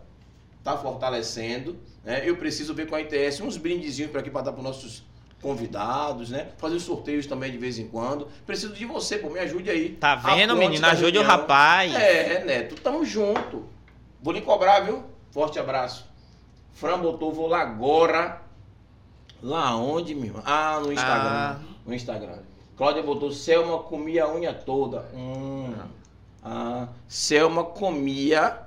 tá 0.62 0.76
fortalecendo, 0.76 1.78
né? 2.04 2.22
Eu 2.24 2.36
preciso 2.36 2.74
ver 2.74 2.86
com 2.86 2.94
a 2.94 3.00
ITS 3.00 3.40
uns 3.40 3.56
brindezinhos 3.56 4.10
para 4.10 4.20
aqui 4.20 4.30
para 4.30 4.42
dar 4.42 4.52
para 4.52 4.62
nossos 4.62 5.02
convidados, 5.40 6.30
né? 6.30 6.48
Fazer 6.58 6.78
sorteios 6.80 7.26
também 7.26 7.50
de 7.50 7.58
vez 7.58 7.78
em 7.78 7.86
quando. 7.86 8.28
Preciso 8.44 8.74
de 8.74 8.84
você, 8.84 9.18
pô, 9.18 9.30
me 9.30 9.38
ajude 9.38 9.70
aí. 9.70 9.90
tá 9.90 10.16
vendo, 10.16 10.56
menino? 10.56 10.84
Ajude 10.86 11.18
o 11.18 11.22
rapaz. 11.22 11.94
É, 11.94 12.44
Neto, 12.44 12.74
tamo 12.74 13.04
junto. 13.04 13.64
Vou 14.20 14.34
lhe 14.34 14.40
cobrar, 14.40 14.80
viu? 14.80 15.04
Forte 15.30 15.58
abraço. 15.58 16.06
Fran 16.74 16.98
botou, 16.98 17.32
vou 17.32 17.46
lá 17.46 17.62
agora. 17.62 18.42
Lá 19.42 19.76
onde, 19.76 20.14
meu 20.14 20.26
irmão? 20.26 20.42
Ah, 20.44 20.80
no 20.80 20.92
Instagram. 20.92 21.30
Ah. 21.30 21.60
No 21.86 21.94
Instagram. 21.94 22.38
Cláudia 22.76 23.02
botou, 23.02 23.32
Selma 23.32 23.78
comia 23.78 24.24
a 24.24 24.34
unha 24.34 24.52
toda. 24.52 25.08
Hum. 25.14 25.74
Ah, 26.42 26.88
Selma 27.06 27.64
comia 27.64 28.60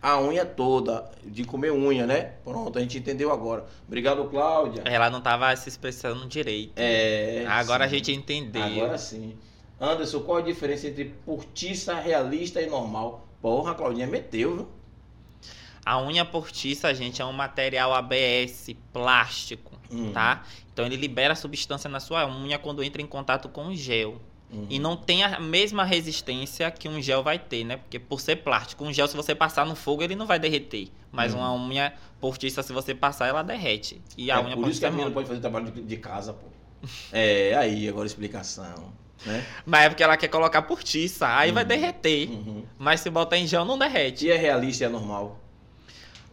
a 0.00 0.20
unha 0.20 0.44
toda. 0.44 1.10
De 1.24 1.44
comer 1.44 1.72
unha, 1.72 2.06
né? 2.06 2.32
Pronto, 2.44 2.78
a 2.78 2.80
gente 2.82 2.98
entendeu 2.98 3.32
agora. 3.32 3.64
Obrigado, 3.86 4.28
Cláudia. 4.28 4.82
Ela 4.84 5.08
não 5.10 5.20
tava 5.20 5.54
se 5.56 5.68
expressando 5.68 6.26
direito. 6.26 6.72
É. 6.76 7.44
Agora 7.48 7.88
sim. 7.88 7.94
a 7.94 7.96
gente 7.96 8.12
entendeu. 8.12 8.62
Agora 8.62 8.98
sim. 8.98 9.36
Anderson, 9.80 10.20
qual 10.20 10.38
a 10.38 10.42
diferença 10.42 10.86
entre 10.86 11.06
portiça, 11.24 11.94
realista 11.94 12.60
e 12.60 12.66
normal? 12.66 13.26
Porra, 13.40 13.72
a 13.72 13.74
Claudinha 13.74 14.06
meteu, 14.06 14.56
viu? 14.56 14.68
A 15.84 16.00
unha 16.00 16.24
postiça, 16.24 16.94
gente, 16.94 17.20
é 17.20 17.24
um 17.24 17.32
material 17.32 17.92
ABS, 17.92 18.70
plástico, 18.92 19.71
Hum. 19.92 20.10
tá? 20.12 20.42
Então 20.72 20.86
ele 20.86 20.96
libera 20.96 21.32
a 21.34 21.36
substância 21.36 21.88
na 21.90 22.00
sua 22.00 22.26
unha 22.26 22.58
quando 22.58 22.82
entra 22.82 23.02
em 23.02 23.06
contato 23.06 23.48
com 23.48 23.66
o 23.66 23.76
gel. 23.76 24.20
Hum. 24.52 24.66
E 24.68 24.78
não 24.78 24.96
tem 24.96 25.22
a 25.22 25.40
mesma 25.40 25.82
resistência 25.84 26.70
que 26.70 26.86
um 26.88 27.00
gel 27.00 27.22
vai 27.22 27.38
ter, 27.38 27.64
né? 27.64 27.78
Porque 27.78 27.98
por 27.98 28.20
ser 28.20 28.36
plástico, 28.36 28.84
um 28.84 28.92
gel, 28.92 29.08
se 29.08 29.16
você 29.16 29.34
passar 29.34 29.64
no 29.64 29.74
fogo, 29.74 30.02
ele 30.02 30.14
não 30.14 30.26
vai 30.26 30.38
derreter. 30.38 30.88
Mas 31.10 31.34
Hum. 31.34 31.38
uma 31.38 31.54
unha 31.54 31.94
postiça, 32.20 32.62
se 32.62 32.72
você 32.72 32.94
passar, 32.94 33.28
ela 33.28 33.42
derrete. 33.42 34.00
E 34.16 34.30
a 34.30 34.36
é, 34.38 34.44
unha 34.44 34.56
por 34.56 34.68
isso 34.68 34.78
que 34.80 34.86
a 34.86 34.90
menina 34.90 35.10
pode 35.10 35.26
fazer 35.28 35.40
trabalho 35.40 35.70
de, 35.70 35.82
de 35.82 35.96
casa, 35.96 36.32
pô. 36.34 36.46
É, 37.12 37.54
aí, 37.54 37.88
agora 37.88 38.06
explicação. 38.06 38.92
Né? 39.24 39.44
Mas 39.64 39.84
é 39.84 39.88
porque 39.88 40.02
ela 40.02 40.16
quer 40.16 40.28
colocar 40.28 40.62
postiça, 40.62 41.28
aí 41.28 41.52
vai 41.52 41.64
Hum. 41.64 41.68
derreter. 41.68 42.28
Uhum. 42.30 42.64
Mas 42.78 43.00
se 43.00 43.08
botar 43.08 43.38
em 43.38 43.46
gel, 43.46 43.64
não 43.64 43.78
derrete. 43.78 44.26
E 44.26 44.30
é 44.30 44.36
realista 44.36 44.84
e 44.84 44.86
é 44.86 44.90
normal? 44.90 45.38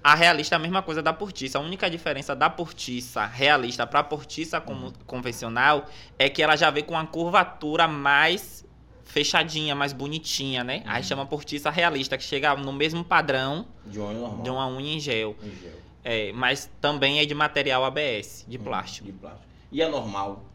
A 0.04 0.16
realista 0.16 0.56
é 0.56 0.58
a 0.58 0.60
mesma 0.60 0.82
coisa 0.82 1.02
da 1.02 1.12
portiça. 1.12 1.58
A 1.58 1.62
única 1.62 1.90
diferença 1.90 2.34
da 2.36 2.50
portiça 2.50 3.26
realista 3.26 3.86
para 3.86 4.00
a 4.00 4.04
portiça 4.04 4.62
como- 4.62 4.88
Uhum. 4.88 4.94
convencional 5.06 5.86
é 6.18 6.30
que 6.30 6.42
ela 6.42 6.56
já 6.56 6.70
vem 6.70 6.84
com 6.84 6.94
uma 6.94 7.06
curvatura 7.06 7.88
mais 7.88 8.66
fechadinha, 9.04 9.76
mais 9.76 9.92
bonitinha, 9.92 10.64
né? 10.64 10.84
Aí 10.86 11.02
Uhum. 11.02 11.08
chama 11.08 11.26
portiça 11.26 11.70
realista, 11.70 12.18
que 12.18 12.24
chega 12.24 12.56
no 12.56 12.72
mesmo 12.72 13.04
padrão 13.04 13.66
De 13.86 14.00
unha 14.00 14.14
normal. 14.14 14.42
de 14.44 14.50
uma 14.50 14.68
unha 14.68 14.96
em 14.96 15.00
gel. 15.00 15.36
Em 15.44 15.50
gel. 15.58 15.80
É, 16.04 16.32
mas 16.32 16.70
também 16.80 17.20
é 17.20 17.26
de 17.26 17.36
material 17.36 17.84
ABS, 17.84 18.46
de 18.48 18.58
Hum, 18.58 18.64
plástico. 18.64 19.06
De 19.08 19.12
plástico. 19.12 19.46
E 19.72 19.82
é 19.82 19.90
normal? 19.90 20.46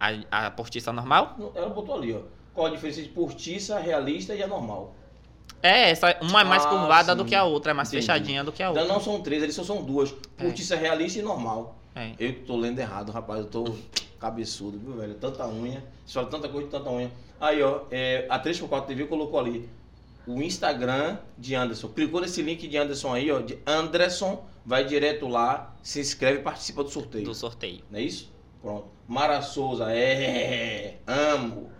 A, 0.00 0.46
a 0.46 0.50
portiça 0.50 0.92
normal? 0.92 1.36
Ela 1.54 1.68
botou 1.68 1.96
ali, 1.96 2.12
ó. 2.14 2.20
Qual 2.54 2.66
a 2.66 2.70
diferença 2.70 3.00
entre 3.00 3.12
portiça, 3.12 3.78
realista 3.78 4.34
e 4.34 4.40
é 4.42 4.46
normal? 4.46 4.94
É, 5.66 5.90
essa, 5.90 6.14
uma 6.20 6.42
é 6.42 6.44
mais 6.44 6.64
Ah, 6.66 6.68
curvada 6.68 7.12
sim. 7.12 7.18
do 7.18 7.24
que 7.24 7.34
a 7.34 7.42
outra, 7.44 7.70
é 7.70 7.74
mais 7.74 7.88
Entendi. 7.88 8.02
fechadinha 8.02 8.44
do 8.44 8.52
que 8.52 8.62
a 8.62 8.70
Então 8.70 8.82
outra. 8.82 8.94
não 8.94 9.00
são 9.02 9.22
três, 9.22 9.42
eles 9.42 9.54
só 9.54 9.64
são 9.64 9.82
duas. 9.82 10.12
Portiça 10.36 10.76
realista 10.76 11.18
e 11.18 11.22
normal. 11.22 11.76
É. 11.94 12.10
Eu 12.18 12.34
que 12.34 12.40
tô 12.40 12.54
lendo 12.56 12.78
errado, 12.78 13.10
rapaz. 13.10 13.40
Eu 13.40 13.46
tô 13.46 13.74
cabeçudo, 14.20 14.78
viu, 14.78 14.92
velho? 14.96 15.14
Tanta 15.14 15.46
unha. 15.48 15.82
Você 16.04 16.12
fala 16.14 16.26
tanta 16.26 16.48
coisa 16.50 16.66
de 16.66 16.70
tanta 16.70 16.90
unha. 16.90 17.10
Aí, 17.40 17.62
ó, 17.62 17.80
é, 17.90 18.26
a 18.28 18.38
3x4 18.38 18.84
TV 18.86 19.06
colocou 19.06 19.38
ali 19.38 19.66
o 20.26 20.42
Instagram 20.42 21.16
de 21.38 21.54
Anderson. 21.54 21.88
Clicou 21.88 22.20
nesse 22.20 22.42
link 22.42 22.68
de 22.68 22.76
Anderson 22.76 23.14
aí, 23.14 23.30
ó, 23.30 23.40
de 23.40 23.58
Anderson, 23.66 24.44
vai 24.66 24.84
direto 24.84 25.26
lá, 25.28 25.74
se 25.82 25.98
inscreve 26.00 26.40
e 26.40 26.42
participa 26.42 26.82
do 26.84 26.90
sorteio. 26.90 27.24
Do 27.24 27.34
sorteio. 27.34 27.82
Não 27.90 27.98
é 27.98 28.02
isso? 28.02 28.30
Pronto. 28.60 28.86
Mara 29.08 29.40
Souza, 29.40 29.90
é, 29.92 30.96
amo. 31.06 31.70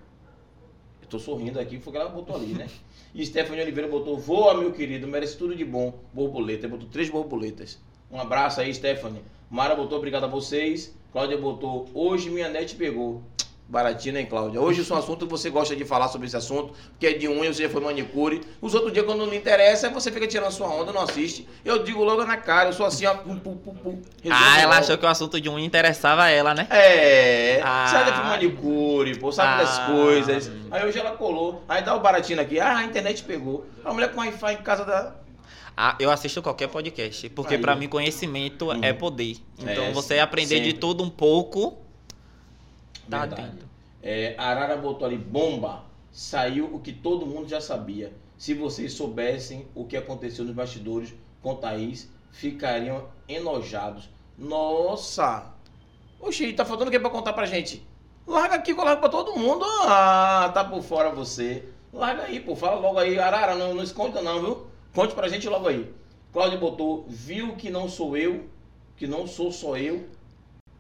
Eu 1.03 1.09
tô 1.09 1.19
sorrindo 1.19 1.59
aqui, 1.61 1.79
foi 1.81 1.93
que 1.93 1.99
ela 1.99 2.09
botou 2.11 2.35
ali, 2.37 2.55
né? 2.55 2.67
E 3.15 3.25
Stephanie 3.25 3.63
Oliveira 3.63 3.89
botou, 3.89 4.19
voa, 4.19 4.55
meu 4.55 4.73
querido, 4.73 5.07
merece 5.07 5.37
tudo 5.37 5.55
de 5.55 5.65
bom. 5.65 5.95
Borboleta, 6.13 6.67
botou 6.67 6.89
três 6.89 7.09
borboletas. 7.09 7.79
Um 8.11 8.19
abraço 8.19 8.61
aí, 8.61 8.75
Stephanie. 8.75 9.23
Mara 9.49 9.77
botou, 9.77 9.99
obrigado 9.99 10.25
a 10.25 10.27
vocês. 10.27 10.93
Cláudia 11.13 11.39
botou, 11.39 11.89
hoje 11.95 12.29
minha 12.29 12.49
net 12.49 12.75
pegou. 12.75 13.23
Baratinho, 13.67 14.19
hein, 14.19 14.27
Cláudia? 14.27 14.61
Hoje 14.61 14.83
isso 14.83 14.93
é 14.93 14.97
um 14.97 14.99
assunto 14.99 15.25
que 15.27 15.31
você 15.31 15.49
gosta 15.49 15.75
de 15.75 15.87
falar 15.87 16.09
sobre 16.09 16.27
esse 16.27 16.37
assunto, 16.37 16.75
que 17.01 17.07
é 17.07 17.13
de 17.15 17.27
unha, 17.27 17.51
você 17.53 17.63
já 17.63 17.69
foi 17.71 17.81
manicure. 17.81 18.43
Os 18.61 18.75
outros 18.75 18.93
dias, 18.93 19.07
quando 19.07 19.25
não 19.27 19.33
interessa, 19.33 19.89
você 19.89 20.13
fica 20.13 20.27
tirando 20.27 20.53
sua 20.53 20.69
onda, 20.69 20.93
não 20.93 21.01
assiste. 21.01 21.49
Eu 21.65 21.83
digo 21.83 22.05
logo 22.05 22.23
na 22.25 22.37
cara, 22.37 22.69
eu 22.69 22.73
sou 22.75 22.85
assim, 22.85 23.07
ó. 23.07 23.15
Pum, 23.15 23.39
pum, 23.39 23.57
pum, 23.57 23.75
pum. 23.75 24.03
Ah, 24.31 24.61
ela 24.61 24.79
achou 24.79 24.99
que 24.99 25.07
o 25.07 25.09
assunto 25.09 25.41
de 25.41 25.49
unha 25.49 25.65
interessava 25.65 26.29
ela, 26.29 26.55
né? 26.55 26.67
É, 26.71 27.61
Ah. 27.65 27.89
sai 27.91 28.05
daqui 28.05 28.19
manicure, 28.21 29.19
pô, 29.19 29.33
sabe 29.33 29.63
das 29.63 29.79
Ah. 29.79 29.87
coisas. 29.87 30.51
Aí 30.71 30.87
hoje 30.87 30.99
ela 30.99 31.13
colou, 31.13 31.65
aí 31.67 31.83
dá 31.83 31.97
o 31.97 32.01
baratinho 32.01 32.41
aqui, 32.43 32.61
ah, 32.61 32.77
a 32.77 32.85
internet 32.85 33.23
pegou. 33.25 33.67
A 33.83 33.95
mulher 33.95 34.13
com 34.13 34.21
Wi-Fi 34.21 34.53
em 34.53 34.63
casa 34.63 34.85
da. 34.85 35.15
Ah, 35.77 35.97
eu 35.99 36.11
assisto 36.11 36.41
qualquer 36.43 36.69
podcast, 36.69 37.29
porque 37.31 37.59
pra 37.59 37.75
mim 37.75 37.89
conhecimento 37.89 38.67
Uhum. 38.67 38.85
é 38.85 38.93
poder. 38.93 39.39
Então 39.59 39.85
É, 39.87 39.91
você 39.93 40.19
aprender 40.21 40.61
de 40.61 40.67
sempre. 40.67 40.79
tudo 40.81 41.03
um 41.03 41.11
pouco, 41.11 41.79
tá 43.09 43.21
Verdade. 43.21 43.43
dentro. 43.43 43.69
É, 44.03 44.35
a 44.37 44.49
Arara 44.49 44.77
botou 44.77 45.07
ali, 45.07 45.17
bomba, 45.17 45.85
saiu 46.13 46.75
o 46.75 46.81
que 46.81 46.93
todo 46.93 47.27
mundo 47.27 47.49
já 47.49 47.61
sabia. 47.61 48.13
Se 48.37 48.53
vocês 48.53 48.93
soubessem 48.93 49.67
o 49.75 49.85
que 49.85 49.97
aconteceu 49.97 50.45
nos 50.45 50.55
bastidores 50.55 51.15
com 51.41 51.55
Thaís, 51.55 52.11
ficariam 52.31 53.07
enojados. 53.29 54.09
Nossa! 54.37 55.53
Oxi, 56.21 56.53
tá 56.53 56.65
faltando 56.65 56.89
o 56.89 56.93
que 56.93 56.99
pra 56.99 57.11
contar 57.11 57.33
pra 57.33 57.47
gente? 57.47 57.87
Larga 58.27 58.57
aqui, 58.57 58.75
coloca 58.75 58.97
pra 58.97 59.09
todo 59.09 59.39
mundo. 59.39 59.65
Ah, 59.83 60.51
tá 60.53 60.65
por 60.65 60.83
fora 60.83 61.11
você. 61.11 61.69
Larga 61.93 62.25
aí, 62.25 62.41
pô, 62.41 62.57
fala 62.57 62.81
logo 62.81 62.99
aí. 62.99 63.19
Arara, 63.19 63.55
não, 63.55 63.75
não 63.75 63.83
esconda 63.83 64.21
não, 64.23 64.41
viu? 64.41 64.67
Conte 64.95 65.15
pra 65.15 65.29
gente 65.29 65.49
logo 65.49 65.69
aí. 65.69 65.93
Cláudio 66.33 66.59
botou, 66.59 67.05
viu 67.09 67.55
que 67.55 67.71
não 67.71 67.89
sou 67.89 68.17
eu, 68.17 68.49
que 68.97 69.07
não 69.07 69.27
sou 69.27 69.53
só 69.53 69.77
eu. 69.77 70.09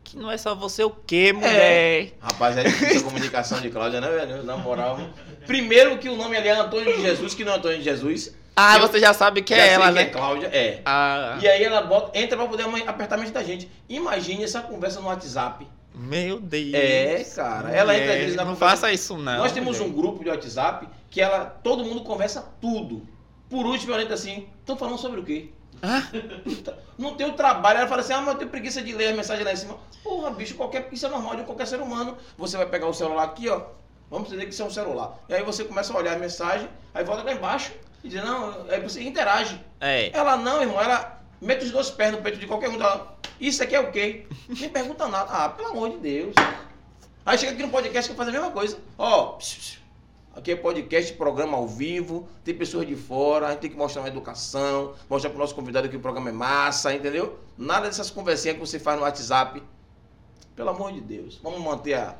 Que 0.04 0.16
não 0.18 0.30
é 0.30 0.36
só 0.36 0.54
você 0.54 0.84
o 0.84 0.90
quê, 0.90 1.32
mulher? 1.32 2.12
Rapaz, 2.20 2.56
é 2.58 2.64
difícil 2.64 3.00
a 3.00 3.02
comunicação 3.04 3.60
de 3.60 3.70
Cláudia, 3.70 4.00
né, 4.00 4.08
velho? 4.08 4.42
Na 4.44 4.56
moral. 4.56 5.00
Primeiro 5.46 5.98
que 5.98 6.08
o 6.08 6.16
nome 6.16 6.36
ali 6.36 6.48
é 6.48 6.52
Antônio 6.52 6.94
de 6.94 7.02
Jesus, 7.02 7.34
que 7.34 7.42
não 7.44 7.52
é 7.52 7.56
Antônio 7.56 7.78
de 7.78 7.84
Jesus. 7.84 8.34
Ah, 8.56 8.76
Eu 8.76 8.82
você 8.82 9.00
já 9.00 9.12
sabe 9.12 9.42
que 9.42 9.54
Já 9.56 9.62
é 9.62 9.66
sei 9.66 9.74
ela, 9.74 9.86
que 9.88 9.92
né? 9.94 10.02
É 10.02 10.06
Cláudia, 10.06 10.46
é. 10.48 10.82
Ah, 10.84 11.38
E 11.42 11.48
aí 11.48 11.64
ela 11.64 11.80
bota, 11.80 12.16
entra 12.16 12.36
pra 12.36 12.46
poder 12.46 12.64
apertar 12.86 13.16
a 13.16 13.18
mente 13.18 13.32
da 13.32 13.42
gente. 13.42 13.68
Imagine 13.88 14.44
essa 14.44 14.60
conversa 14.60 15.00
no 15.00 15.06
WhatsApp. 15.08 15.66
meu 15.94 16.38
Deus. 16.38 16.74
É, 16.74 17.24
cara. 17.34 17.70
Ela 17.70 17.94
entra 17.94 18.04
às 18.04 18.10
Mulher, 18.12 18.20
vezes 18.20 18.36
na 18.36 18.44
Não 18.44 18.52
conversa- 18.54 18.76
faça 18.82 18.92
isso, 18.92 19.16
não. 19.16 19.38
Nós 19.38 19.52
temos 19.52 19.78
mulher. 19.78 19.90
um 19.90 19.92
grupo 19.96 20.22
de 20.22 20.30
WhatsApp 20.30 20.86
que 21.10 21.20
ela, 21.20 21.46
todo 21.46 21.84
mundo 21.84 22.02
conversa 22.02 22.44
tudo. 22.60 23.02
Por 23.50 23.64
último, 23.66 23.92
ela 23.92 24.02
entra 24.02 24.14
assim, 24.14 24.46
estão 24.60 24.76
falando 24.76 24.98
sobre 24.98 25.20
o 25.20 25.24
quê? 25.24 25.48
Ah, 25.84 26.02
Não 26.98 27.14
tem 27.14 27.26
o 27.28 27.32
trabalho. 27.34 27.78
Ela 27.80 27.88
fala 27.88 28.00
assim, 28.00 28.12
ah, 28.12 28.20
mas 28.20 28.28
eu 28.34 28.38
tenho 28.38 28.50
preguiça 28.50 28.80
de 28.82 28.92
ler 28.92 29.08
a 29.08 29.16
mensagem 29.16 29.44
lá 29.44 29.52
em 29.52 29.56
cima. 29.56 29.76
Porra, 30.02 30.30
bicho, 30.30 30.54
qualquer, 30.54 30.88
isso 30.92 31.04
é 31.06 31.08
normal 31.08 31.36
de 31.36 31.42
qualquer 31.44 31.66
ser 31.66 31.80
humano. 31.80 32.16
Você 32.38 32.56
vai 32.56 32.66
pegar 32.66 32.86
o 32.86 32.94
celular 32.94 33.24
aqui, 33.24 33.48
ó. 33.48 33.62
Vamos 34.10 34.28
dizer 34.28 34.44
que 34.44 34.52
isso 34.52 34.62
é 34.62 34.64
um 34.66 34.70
celular. 34.70 35.18
E 35.28 35.34
aí 35.34 35.42
você 35.42 35.64
começa 35.64 35.92
a 35.92 35.96
olhar 35.96 36.14
a 36.14 36.18
mensagem, 36.18 36.68
aí 36.94 37.02
volta 37.04 37.22
lá 37.22 37.32
embaixo 37.32 37.72
e 38.02 38.08
diz, 38.08 38.22
não, 38.22 38.66
aí 38.70 38.80
você 38.80 39.02
interage. 39.02 39.60
é. 39.80 40.10
Ela 40.16 40.36
não, 40.36 40.60
irmão, 40.62 40.80
ela 40.80 41.20
mete 41.40 41.64
os 41.64 41.70
dois 41.70 41.90
pés 41.90 42.12
no 42.12 42.18
peito 42.22 42.38
de 42.38 42.46
qualquer 42.46 42.68
um 42.68 42.78
dela. 42.78 43.16
Isso 43.40 43.62
aqui 43.62 43.74
é 43.74 43.80
o 43.80 43.90
quê? 43.90 44.26
Nem 44.48 44.68
pergunta 44.68 45.08
nada. 45.08 45.30
Ah, 45.30 45.48
pelo 45.48 45.68
amor 45.70 45.90
de 45.90 45.96
Deus. 45.98 46.34
Aí 47.26 47.36
chega 47.38 47.52
aqui 47.52 47.62
no 47.62 47.70
podcast 47.70 48.10
que 48.10 48.16
faz 48.16 48.28
a 48.28 48.32
mesma 48.32 48.50
coisa. 48.50 48.78
Ó, 48.98 49.32
pss. 49.32 49.78
Aqui 50.36 50.52
é 50.52 50.56
podcast, 50.56 51.12
programa 51.14 51.56
ao 51.56 51.66
vivo, 51.66 52.28
tem 52.44 52.54
pessoas 52.54 52.86
de 52.86 52.96
fora, 52.96 53.46
a 53.46 53.50
gente 53.50 53.60
tem 53.60 53.70
que 53.70 53.76
mostrar 53.76 54.02
uma 54.02 54.08
educação, 54.08 54.92
mostrar 55.08 55.30
pro 55.30 55.38
nosso 55.38 55.54
convidado 55.54 55.88
que 55.88 55.96
o 55.96 56.00
programa 56.00 56.30
é 56.30 56.32
massa, 56.32 56.94
entendeu? 56.94 57.38
Nada 57.56 57.86
dessas 57.86 58.10
conversinhas 58.10 58.56
que 58.56 58.60
você 58.60 58.78
faz 58.78 58.98
no 58.98 59.04
WhatsApp. 59.04 59.62
Pelo 60.54 60.70
amor 60.70 60.92
de 60.92 61.00
Deus. 61.00 61.40
Vamos 61.42 61.60
manter 61.60 61.94
a. 61.94 62.16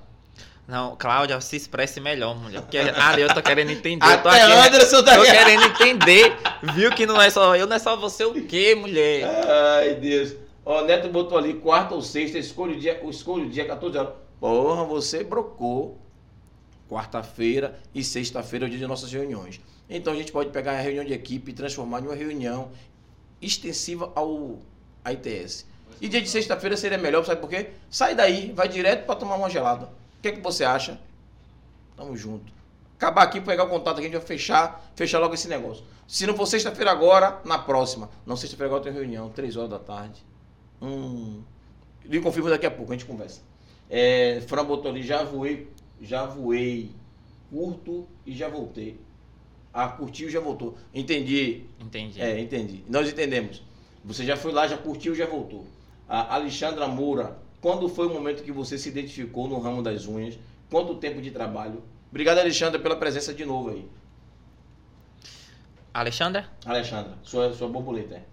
Não, 0.66 0.96
Cláudia, 0.96 1.40
se 1.40 1.56
expresse 1.56 2.00
melhor, 2.00 2.34
mulher. 2.34 2.62
Porque 2.62 2.78
ali 2.78 3.22
eu 3.22 3.32
tô 3.32 3.42
querendo 3.42 3.70
entender. 3.70 4.04
eu 4.04 4.22
tô 4.22 4.28
Até 4.28 4.42
aqui, 4.42 4.54
né? 4.54 4.66
Anderson 4.66 5.02
tá 5.02 5.14
Tô 5.14 5.20
aqui. 5.22 5.30
querendo 5.30 5.62
entender. 5.62 6.36
Viu 6.74 6.90
que 6.90 7.04
não 7.06 7.20
é 7.20 7.28
só 7.28 7.54
eu, 7.54 7.66
não 7.66 7.76
é 7.76 7.78
só 7.78 7.96
você 7.96 8.24
o 8.24 8.46
quê, 8.46 8.74
mulher? 8.74 9.24
Ai, 9.78 9.94
Deus. 9.96 10.34
Ó, 10.64 10.82
Neto 10.82 11.10
botou 11.10 11.36
ali 11.36 11.54
quarta 11.54 11.94
ou 11.94 12.00
sexta, 12.00 12.38
escolhe 12.38 12.76
o 12.76 12.80
dia, 12.80 12.98
escolhe 13.08 13.44
o 13.44 13.50
dia 13.50 13.66
14 13.66 13.98
horas. 13.98 14.14
Porra, 14.40 14.84
você 14.84 15.22
brocou. 15.22 16.00
Quarta-feira 16.88 17.78
e 17.94 18.04
sexta-feira 18.04 18.64
é 18.64 18.68
o 18.68 18.70
dia 18.70 18.78
de 18.78 18.86
nossas 18.86 19.12
reuniões. 19.12 19.60
Então 19.88 20.12
a 20.12 20.16
gente 20.16 20.32
pode 20.32 20.50
pegar 20.50 20.72
a 20.72 20.80
reunião 20.80 21.04
de 21.04 21.12
equipe 21.12 21.50
e 21.50 21.54
transformar 21.54 22.00
em 22.00 22.06
uma 22.06 22.14
reunião 22.14 22.70
extensiva 23.40 24.12
ao 24.14 24.58
ITS. 25.06 25.66
E 26.00 26.08
dia 26.08 26.20
de 26.20 26.28
sexta-feira 26.28 26.76
seria 26.76 26.98
melhor, 26.98 27.24
sabe 27.24 27.40
por 27.40 27.48
quê? 27.48 27.70
Sai 27.90 28.14
daí, 28.14 28.52
vai 28.52 28.68
direto 28.68 29.06
para 29.06 29.14
tomar 29.14 29.36
uma 29.36 29.48
gelada. 29.48 29.86
O 30.18 30.22
que 30.22 30.28
é 30.28 30.32
que 30.32 30.40
você 30.40 30.64
acha? 30.64 30.98
Tamo 31.96 32.16
junto. 32.16 32.52
Acabar 32.96 33.22
aqui, 33.22 33.40
pegar 33.40 33.64
o 33.64 33.68
contato 33.68 33.98
aqui, 33.98 34.06
a 34.06 34.10
gente 34.10 34.18
vai 34.18 34.26
fechar, 34.26 34.90
fechar 34.94 35.18
logo 35.18 35.34
esse 35.34 35.48
negócio. 35.48 35.84
Se 36.06 36.26
não 36.26 36.34
for 36.34 36.46
sexta-feira 36.46 36.90
agora, 36.90 37.40
na 37.44 37.58
próxima. 37.58 38.10
Não, 38.26 38.36
sexta-feira 38.36 38.68
agora 38.68 38.82
tem 38.82 38.92
reunião, 38.92 39.30
três 39.30 39.56
horas 39.56 39.70
da 39.70 39.78
tarde. 39.78 40.24
Hum. 40.80 41.42
Lhe 42.04 42.20
confirmo 42.20 42.50
daqui 42.50 42.66
a 42.66 42.70
pouco, 42.70 42.92
a 42.92 42.94
gente 42.94 43.06
conversa. 43.06 43.40
É, 43.88 44.42
Fran 44.46 44.64
botou 44.64 44.90
ali, 44.90 45.02
já 45.02 45.22
voei, 45.24 45.68
já 46.00 46.24
voei, 46.24 46.92
curto 47.50 48.06
e 48.26 48.34
já 48.34 48.48
voltei. 48.48 49.00
Ah, 49.72 49.88
curtiu 49.88 50.28
e 50.28 50.30
já 50.30 50.40
voltou. 50.40 50.76
Entendi. 50.94 51.64
Entendi. 51.80 52.20
É, 52.20 52.38
entendi. 52.40 52.84
Nós 52.88 53.08
entendemos. 53.08 53.62
Você 54.04 54.24
já 54.24 54.36
foi 54.36 54.52
lá, 54.52 54.66
já 54.66 54.76
curtiu, 54.76 55.14
já 55.14 55.26
voltou. 55.26 55.66
A 56.08 56.34
Alexandra 56.34 56.86
Moura, 56.86 57.38
quando 57.60 57.88
foi 57.88 58.06
o 58.06 58.12
momento 58.12 58.42
que 58.44 58.52
você 58.52 58.78
se 58.78 58.88
identificou 58.88 59.48
no 59.48 59.58
ramo 59.58 59.82
das 59.82 60.06
unhas? 60.06 60.38
Quanto 60.70 60.94
tempo 60.96 61.20
de 61.20 61.30
trabalho? 61.30 61.82
Obrigado, 62.10 62.38
Alexandra, 62.38 62.78
pela 62.78 62.96
presença 62.96 63.34
de 63.34 63.44
novo 63.44 63.70
aí. 63.70 63.88
Alexandra, 65.92 66.50
Alexandra, 66.64 67.16
sua, 67.22 67.52
sua 67.52 67.68
borboleta. 67.68 68.16
é. 68.16 68.24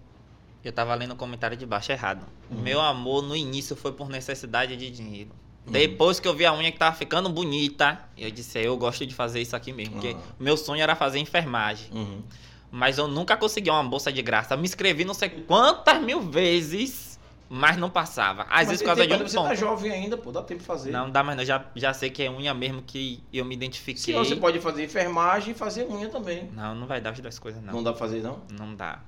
eu 0.64 0.72
tava 0.72 0.94
lendo 0.94 1.12
o 1.12 1.16
comentário 1.16 1.56
de 1.56 1.64
baixo 1.64 1.92
errado. 1.92 2.26
Uhum. 2.50 2.60
Meu 2.60 2.80
amor 2.80 3.22
no 3.22 3.36
início 3.36 3.76
foi 3.76 3.92
por 3.92 4.08
necessidade 4.08 4.76
de 4.76 4.90
dinheiro. 4.90 5.30
Depois 5.66 6.18
que 6.18 6.26
eu 6.26 6.34
vi 6.34 6.44
a 6.44 6.52
unha 6.52 6.72
que 6.72 6.78
tava 6.78 6.94
ficando 6.96 7.28
bonita, 7.28 7.98
eu 8.18 8.30
disse, 8.30 8.58
eu 8.60 8.76
gosto 8.76 9.06
de 9.06 9.14
fazer 9.14 9.40
isso 9.40 9.54
aqui 9.54 9.72
mesmo. 9.72 9.94
Porque 9.94 10.16
Ah. 10.18 10.32
meu 10.38 10.56
sonho 10.56 10.82
era 10.82 10.94
fazer 10.96 11.18
enfermagem. 11.18 11.88
Uhum. 11.92 12.22
Mas 12.70 12.98
eu 12.98 13.06
nunca 13.06 13.36
consegui 13.36 13.70
uma 13.70 13.84
bolsa 13.84 14.12
de 14.12 14.20
graça. 14.22 14.56
Me 14.56 14.64
inscrevi 14.64 15.04
não 15.04 15.14
sei 15.14 15.28
quantas 15.28 16.00
mil 16.02 16.20
vezes, 16.22 17.18
mas 17.48 17.76
não 17.76 17.90
passava. 17.90 18.42
Às 18.44 18.48
Mas 18.50 18.68
vezes 18.68 18.82
por 18.82 18.86
causa 18.86 19.06
de 19.06 19.12
um 19.14 19.18
Você 19.18 19.36
tá 19.36 19.42
ponto. 19.42 19.54
jovem 19.56 19.92
ainda, 19.92 20.16
pô, 20.16 20.32
dá 20.32 20.42
tempo 20.42 20.60
de 20.60 20.66
fazer. 20.66 20.90
Não 20.90 21.10
dá 21.10 21.22
mais 21.22 21.36
não. 21.36 21.44
Já, 21.44 21.64
já 21.76 21.92
sei 21.92 22.08
que 22.10 22.22
é 22.22 22.30
unha 22.30 22.52
mesmo 22.54 22.82
que 22.82 23.22
eu 23.32 23.44
me 23.44 23.54
identifiquei. 23.54 24.02
Se 24.02 24.12
não, 24.12 24.24
você 24.24 24.36
pode 24.36 24.58
fazer 24.58 24.84
enfermagem 24.84 25.52
e 25.52 25.54
fazer 25.54 25.86
unha 25.86 26.08
também. 26.08 26.50
Não, 26.54 26.74
não 26.74 26.86
vai 26.86 27.00
dar 27.00 27.10
as 27.10 27.20
duas 27.20 27.38
coisas, 27.38 27.62
Não, 27.62 27.74
não. 27.74 27.82
dá 27.82 27.92
pra 27.92 27.98
fazer, 28.00 28.22
não? 28.22 28.40
Não 28.58 28.74
dá. 28.74 29.00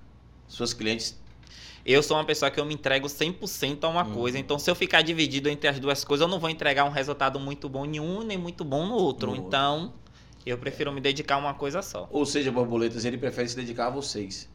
Suas 0.46 0.74
clientes. 0.74 1.18
Eu 1.84 2.02
sou 2.02 2.16
uma 2.16 2.24
pessoa 2.24 2.50
que 2.50 2.58
eu 2.58 2.64
me 2.64 2.74
entrego 2.74 3.08
100% 3.08 3.84
a 3.84 3.88
uma 3.88 4.04
Uhum. 4.04 4.14
coisa. 4.14 4.38
Então, 4.38 4.58
se 4.58 4.70
eu 4.70 4.74
ficar 4.74 5.02
dividido 5.02 5.48
entre 5.50 5.68
as 5.68 5.78
duas 5.78 6.02
coisas, 6.04 6.22
eu 6.24 6.28
não 6.30 6.38
vou 6.38 6.48
entregar 6.48 6.84
um 6.84 6.90
resultado 6.90 7.38
muito 7.38 7.68
bom 7.68 7.84
em 7.84 8.00
um, 8.00 8.22
nem 8.22 8.38
muito 8.38 8.64
bom 8.64 8.86
no 8.86 8.94
outro. 8.94 9.26
No 9.28 9.32
outro. 9.34 9.48
então, 9.48 9.92
eu 10.46 10.56
prefiro 10.56 10.90
me 10.92 11.00
dedicar 11.00 11.34
a 11.34 11.38
uma 11.38 11.54
coisa 11.54 11.82
só. 11.82 12.08
Ou 12.10 12.24
seja, 12.24 12.50
borboletas, 12.50 13.04
ele 13.04 13.18
prefere 13.18 13.48
se 13.48 13.56
dedicar 13.56 13.88
a 13.88 13.90
vocês. 13.90 14.48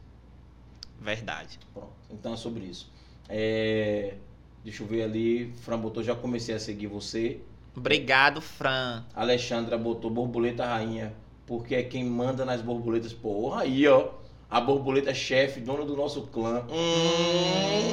Verdade. 1.00 1.58
Pronto. 1.72 1.92
Então 2.10 2.34
é 2.34 2.36
sobre 2.36 2.64
isso. 2.64 2.90
É, 3.28 4.14
Deixa 4.62 4.82
eu 4.82 4.86
ver 4.86 5.04
ali. 5.04 5.52
Fran 5.62 5.78
botou, 5.78 6.02
já 6.02 6.14
comecei 6.14 6.54
a 6.54 6.58
seguir 6.58 6.86
você. 6.86 7.40
Obrigado, 7.74 8.40
Fran. 8.42 9.04
Alexandra 9.14 9.78
botou 9.78 10.10
borboleta 10.10 10.66
rainha, 10.66 11.14
porque 11.46 11.74
é 11.74 11.82
quem 11.82 12.04
manda 12.04 12.44
nas 12.44 12.60
borboletas. 12.60 13.12
Porra, 13.12 13.62
aí, 13.62 13.86
ó. 13.88 14.10
A 14.50 14.60
borboleta 14.60 15.14
chefe, 15.14 15.60
dona 15.60 15.84
do 15.84 15.96
nosso 15.96 16.22
clã. 16.22 16.64
Hum, 16.70 17.90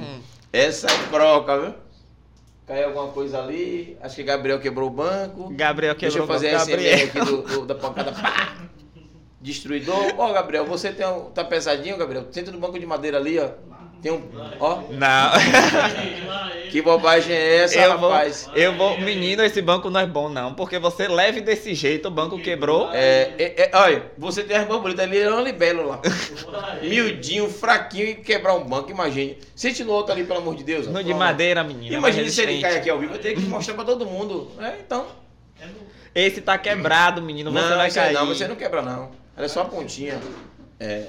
Hum. 0.00 0.20
essa 0.52 0.86
é 0.90 1.06
broca, 1.10 1.58
viu? 1.58 1.74
Caiu 2.66 2.86
alguma 2.88 3.08
coisa 3.08 3.42
ali. 3.42 3.96
Acho 4.00 4.16
que 4.16 4.22
Gabriel 4.22 4.60
quebrou 4.60 4.88
o 4.88 4.92
banco. 4.92 5.50
Gabriel 5.54 5.94
Deixa 5.94 6.18
eu 6.18 6.22
quebrou 6.22 6.38
fazer 6.38 6.52
o 6.52 6.56
a 6.56 6.60
SMR 6.60 6.76
Gabriel. 6.76 7.06
aqui 7.06 7.20
do, 7.20 7.42
do- 7.60 7.66
da 7.66 7.74
pancada. 7.74 8.12
Pá! 8.12 8.56
Destruidor. 9.40 10.14
Ó, 10.16 10.32
Gabriel, 10.32 10.64
você 10.64 10.90
tem 10.92 11.06
um, 11.06 11.24
tá 11.30 11.44
pesadinho, 11.44 11.96
Gabriel? 11.98 12.26
Senta 12.30 12.50
no 12.50 12.58
banco 12.58 12.78
de 12.78 12.86
madeira 12.86 13.18
ali, 13.18 13.38
ó. 13.38 13.50
Tem 14.04 14.12
um. 14.12 14.20
Ó, 14.60 14.82
Não. 14.90 15.30
que 16.70 16.82
bobagem 16.82 17.34
é 17.34 17.56
essa, 17.62 17.78
eu 17.80 17.98
vou, 17.98 18.10
rapaz? 18.10 18.50
eu 18.54 18.74
vou. 18.74 19.00
Menino, 19.00 19.42
esse 19.42 19.62
banco 19.62 19.88
não 19.88 19.98
é 19.98 20.06
bom, 20.06 20.28
não. 20.28 20.52
Porque 20.52 20.78
você 20.78 21.08
leve 21.08 21.40
desse 21.40 21.72
jeito, 21.74 22.08
o 22.08 22.10
banco 22.10 22.38
quebrou. 22.38 22.90
É, 22.92 23.32
é, 23.38 23.62
é, 23.62 23.70
olha, 23.72 24.12
você 24.18 24.44
tem 24.44 24.58
as 24.58 24.66
borboletas 24.66 25.06
ali, 25.06 25.18
é 25.20 25.30
uma 25.30 25.40
libelo 25.40 25.86
lá. 25.88 26.02
Miudinho, 26.84 27.48
fraquinho 27.48 28.08
e 28.08 28.14
quebrar 28.16 28.52
um 28.56 28.64
banco, 28.64 28.90
imagine. 28.90 29.38
Sente 29.56 29.82
no 29.82 29.92
outro 29.94 30.12
ali, 30.12 30.24
pelo 30.24 30.40
amor 30.40 30.54
de 30.54 30.64
Deus. 30.64 30.86
No 30.86 31.02
de 31.02 31.14
madeira, 31.14 31.64
menino. 31.64 31.96
é 31.96 31.98
mais 31.98 32.14
Imagine 32.14 32.30
se 32.30 32.42
ele 32.42 32.50
resistente. 32.52 32.72
cai 32.74 32.80
aqui 32.82 32.90
ao 32.90 32.98
vivo, 32.98 33.14
eu 33.14 33.18
tenho 33.18 33.36
que 33.36 33.46
mostrar 33.46 33.72
pra 33.72 33.84
todo 33.84 34.04
mundo. 34.04 34.50
É, 34.60 34.74
então. 34.84 35.06
Esse 36.14 36.42
tá 36.42 36.58
quebrado, 36.58 37.22
menino. 37.22 37.50
Você 37.50 37.68
não, 37.70 37.76
vai 37.78 37.90
cair. 37.90 38.12
não, 38.12 38.26
você 38.26 38.46
não 38.46 38.54
quebra 38.54 38.82
não. 38.82 39.12
Ela 39.34 39.46
é 39.46 39.48
só 39.48 39.62
a 39.62 39.64
pontinha. 39.64 40.20
É. 40.78 41.06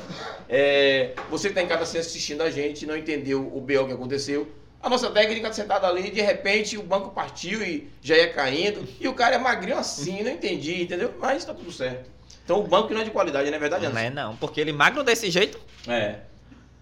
É, 0.47 1.13
você 1.29 1.49
que 1.49 1.55
tá 1.55 1.61
em 1.61 1.67
casa 1.67 1.83
assim, 1.83 1.97
assistindo 1.97 2.41
a 2.41 2.49
gente, 2.49 2.85
não 2.85 2.95
entendeu 2.95 3.41
o 3.41 3.59
BO 3.59 3.87
que 3.87 3.93
aconteceu. 3.93 4.47
A 4.81 4.89
nossa 4.89 5.09
técnica 5.09 5.51
sentada 5.51 5.87
ali, 5.87 6.11
de 6.11 6.21
repente 6.21 6.77
o 6.77 6.83
banco 6.83 7.09
partiu 7.09 7.63
e 7.63 7.89
já 8.01 8.15
ia 8.15 8.31
caindo. 8.31 8.87
E 8.99 9.07
o 9.07 9.13
cara 9.13 9.35
é 9.35 9.39
magrinho 9.39 9.77
assim, 9.77 10.21
não 10.21 10.31
entendi, 10.31 10.83
entendeu? 10.83 11.13
Mas 11.19 11.43
tá 11.43 11.53
tudo 11.53 11.71
certo. 11.71 12.09
Então 12.43 12.59
o 12.59 12.63
banco 12.67 12.93
não 12.93 13.01
é 13.01 13.03
de 13.03 13.09
qualidade, 13.09 13.49
não 13.49 13.57
é 13.57 13.59
verdade, 13.59 13.83
Não 13.83 13.89
Anderson? 13.89 14.07
é 14.07 14.09
não, 14.11 14.35
porque 14.35 14.61
ele 14.61 14.71
magro 14.71 15.03
desse 15.03 15.31
jeito. 15.31 15.59
É. 15.87 16.19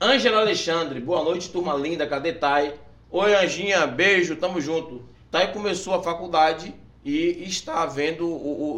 Ângela 0.02 0.42
Alexandre, 0.42 1.00
boa 1.00 1.24
noite, 1.24 1.50
turma 1.50 1.74
linda, 1.76 2.06
cadê 2.06 2.34
Thay? 2.34 2.74
Oi, 3.10 3.36
Anjinha, 3.36 3.88
beijo, 3.88 4.36
tamo 4.36 4.60
junto. 4.60 5.08
Thay 5.32 5.54
começou 5.54 5.94
a 5.94 6.04
faculdade 6.04 6.76
e 7.06 7.44
está 7.46 7.86
vendo 7.86 8.28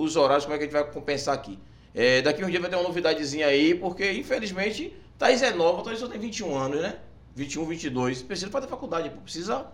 os 0.02 0.16
horários, 0.16 0.46
como 0.46 0.56
é 0.56 0.60
que 0.60 0.66
a 0.66 0.68
gente 0.68 0.74
vai 0.74 0.84
compensar 0.92 1.34
aqui. 1.34 1.58
É, 1.96 2.22
daqui 2.22 2.44
um 2.44 2.50
dia 2.50 2.60
vai 2.60 2.70
ter 2.70 2.76
uma 2.76 2.84
novidadezinha 2.84 3.48
aí, 3.48 3.74
porque 3.74 4.12
infelizmente 4.12 4.94
Thaís 5.18 5.42
é 5.42 5.54
nova, 5.54 5.82
Thaís 5.82 6.00
só 6.00 6.10
tem 6.10 6.20
21 6.20 6.54
anos, 6.58 6.82
né? 6.82 6.98
21, 7.36 7.66
22. 7.66 8.22
Precisa 8.22 8.52
fazer 8.52 8.68
faculdade, 8.68 9.10
precisa 9.10 9.66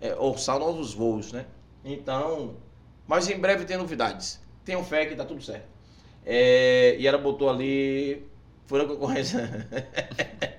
é, 0.00 0.12
orçar 0.16 0.58
novos 0.58 0.92
voos, 0.92 1.32
né? 1.32 1.46
Então, 1.84 2.56
mas 3.06 3.28
em 3.30 3.38
breve 3.38 3.64
tem 3.64 3.76
novidades. 3.76 4.40
Tenham 4.64 4.84
fé 4.84 5.06
que 5.06 5.14
tá 5.14 5.24
tudo 5.24 5.40
certo. 5.40 5.66
É, 6.26 6.96
e 6.98 7.06
ela 7.06 7.18
botou 7.18 7.48
ali. 7.48 8.26
Foi 8.66 8.80
na 8.82 8.88
concorrência. 8.88 9.68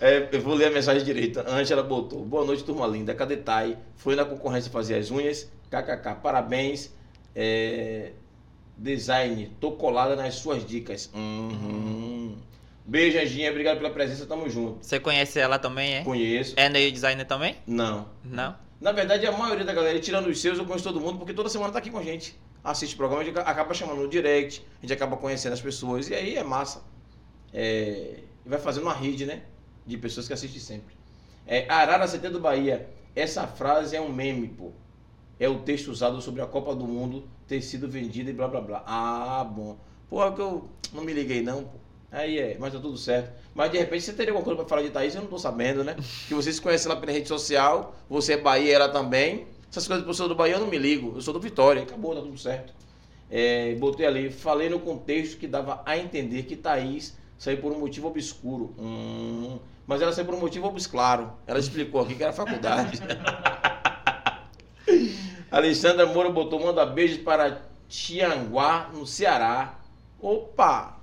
É, 0.00 0.28
eu 0.30 0.40
vou 0.40 0.54
ler 0.54 0.66
a 0.66 0.70
mensagem 0.70 1.02
direita. 1.02 1.42
A 1.42 1.56
Ângela 1.56 1.82
botou. 1.82 2.24
Boa 2.24 2.44
noite, 2.44 2.62
turma 2.62 2.86
linda. 2.86 3.14
Cadê 3.16 3.36
Thay? 3.36 3.76
Foi 3.96 4.14
na 4.14 4.24
concorrência 4.24 4.70
fazer 4.70 4.94
as 4.94 5.10
unhas. 5.10 5.50
KKK. 5.70 6.20
Parabéns. 6.22 6.94
É, 7.34 8.12
design. 8.78 9.50
Tô 9.60 9.72
colada 9.72 10.14
nas 10.14 10.36
suas 10.36 10.64
dicas. 10.64 11.10
Uhum. 11.12 12.36
Beijo, 12.86 13.18
Anjinha. 13.18 13.50
Obrigado 13.50 13.78
pela 13.78 13.90
presença. 13.90 14.24
Tamo 14.24 14.48
junto. 14.48 14.84
Você 14.84 14.98
conhece 14.98 15.38
ela 15.38 15.58
também, 15.58 15.96
é? 15.96 16.04
Conheço. 16.04 16.54
É 16.56 16.68
nail 16.68 16.90
designer 16.90 17.24
também? 17.26 17.56
Não. 17.66 18.08
Não? 18.24 18.56
Na 18.80 18.92
verdade, 18.92 19.26
a 19.26 19.32
maioria 19.32 19.64
da 19.64 19.74
galera, 19.74 19.98
tirando 19.98 20.28
os 20.28 20.40
seus, 20.40 20.56
eu 20.56 20.64
conheço 20.64 20.84
todo 20.84 21.00
mundo, 21.00 21.18
porque 21.18 21.34
toda 21.34 21.48
semana 21.48 21.72
tá 21.72 21.80
aqui 21.80 21.90
com 21.90 21.98
a 21.98 22.02
gente. 22.02 22.38
Assiste 22.62 22.94
o 22.94 22.96
programa, 22.96 23.22
a 23.22 23.24
gente 23.24 23.38
acaba 23.38 23.74
chamando 23.74 24.02
no 24.02 24.08
direct, 24.08 24.64
a 24.78 24.80
gente 24.82 24.92
acaba 24.92 25.16
conhecendo 25.16 25.52
as 25.52 25.60
pessoas, 25.60 26.08
e 26.08 26.14
aí 26.14 26.36
é 26.36 26.44
massa. 26.44 26.82
É, 27.52 28.20
E 28.44 28.48
vai 28.48 28.58
fazendo 28.58 28.84
uma 28.84 28.94
rede, 28.94 29.26
né? 29.26 29.42
De 29.84 29.96
pessoas 29.96 30.28
que 30.28 30.32
assistem 30.32 30.60
sempre. 30.60 30.94
É, 31.46 31.66
Arara 31.68 32.06
CT 32.06 32.28
do 32.28 32.38
Bahia. 32.38 32.88
Essa 33.16 33.46
frase 33.46 33.96
é 33.96 34.00
um 34.00 34.12
meme, 34.12 34.48
pô. 34.48 34.70
É 35.40 35.48
o 35.48 35.58
texto 35.58 35.88
usado 35.88 36.20
sobre 36.20 36.40
a 36.40 36.46
Copa 36.46 36.74
do 36.74 36.86
Mundo 36.86 37.28
ter 37.48 37.62
sido 37.62 37.88
vendida 37.88 38.30
e 38.30 38.32
blá 38.32 38.46
blá 38.46 38.60
blá. 38.60 38.84
Ah, 38.86 39.42
bom. 39.42 39.76
Pô, 40.08 40.24
é 40.24 40.30
que 40.30 40.40
eu 40.40 40.68
não 40.92 41.02
me 41.02 41.12
liguei 41.12 41.42
não, 41.42 41.64
pô. 41.64 41.78
Aí 42.12 42.38
é, 42.38 42.56
mas 42.58 42.72
tá 42.72 42.78
tudo 42.78 42.96
certo. 42.96 43.32
Mas 43.54 43.72
de 43.72 43.78
repente 43.78 44.04
você 44.04 44.12
teria 44.12 44.32
alguma 44.32 44.44
coisa 44.44 44.58
pra 44.58 44.68
falar 44.68 44.82
de 44.82 44.90
Thaís, 44.90 45.14
eu 45.14 45.22
não 45.22 45.28
tô 45.28 45.38
sabendo, 45.38 45.82
né? 45.82 45.96
Que 46.28 46.34
vocês 46.34 46.56
se 46.56 46.62
conhecem 46.62 46.88
lá 46.88 46.96
pela 46.96 47.12
rede 47.12 47.28
social, 47.28 47.96
você 48.08 48.34
é 48.34 48.36
Bahia, 48.36 48.74
ela 48.74 48.88
também. 48.88 49.46
Essas 49.70 49.86
coisas 49.86 50.04
pro 50.04 50.28
do 50.28 50.34
Bahia 50.34 50.54
eu 50.54 50.60
não 50.60 50.68
me 50.68 50.78
ligo. 50.78 51.12
Eu 51.16 51.20
sou 51.20 51.34
do 51.34 51.40
Vitória, 51.40 51.82
acabou, 51.82 52.14
tá 52.14 52.20
tudo 52.20 52.38
certo. 52.38 52.72
É, 53.30 53.74
botei 53.74 54.06
ali, 54.06 54.30
falei 54.30 54.70
no 54.70 54.80
contexto 54.80 55.36
que 55.36 55.46
dava 55.46 55.82
a 55.84 55.98
entender 55.98 56.44
que 56.44 56.56
Thaís 56.56 57.14
saiu 57.36 57.58
por 57.58 57.72
um 57.72 57.78
motivo 57.78 58.08
obscuro. 58.08 58.74
Hum, 58.78 59.58
mas 59.86 60.00
ela 60.00 60.12
saiu 60.12 60.24
por 60.24 60.34
um 60.34 60.40
motivo 60.40 60.66
obscuro. 60.66 61.32
Ela 61.46 61.58
explicou 61.58 62.00
aqui 62.00 62.14
que 62.14 62.22
era 62.22 62.32
faculdade. 62.32 63.00
Alexandra 65.50 66.06
Moura 66.06 66.30
botou, 66.30 66.60
manda 66.60 66.84
beijos 66.84 67.18
para 67.18 67.62
Tianguá, 67.88 68.90
no 68.92 69.06
Ceará. 69.06 69.78
Opa! 70.20 70.98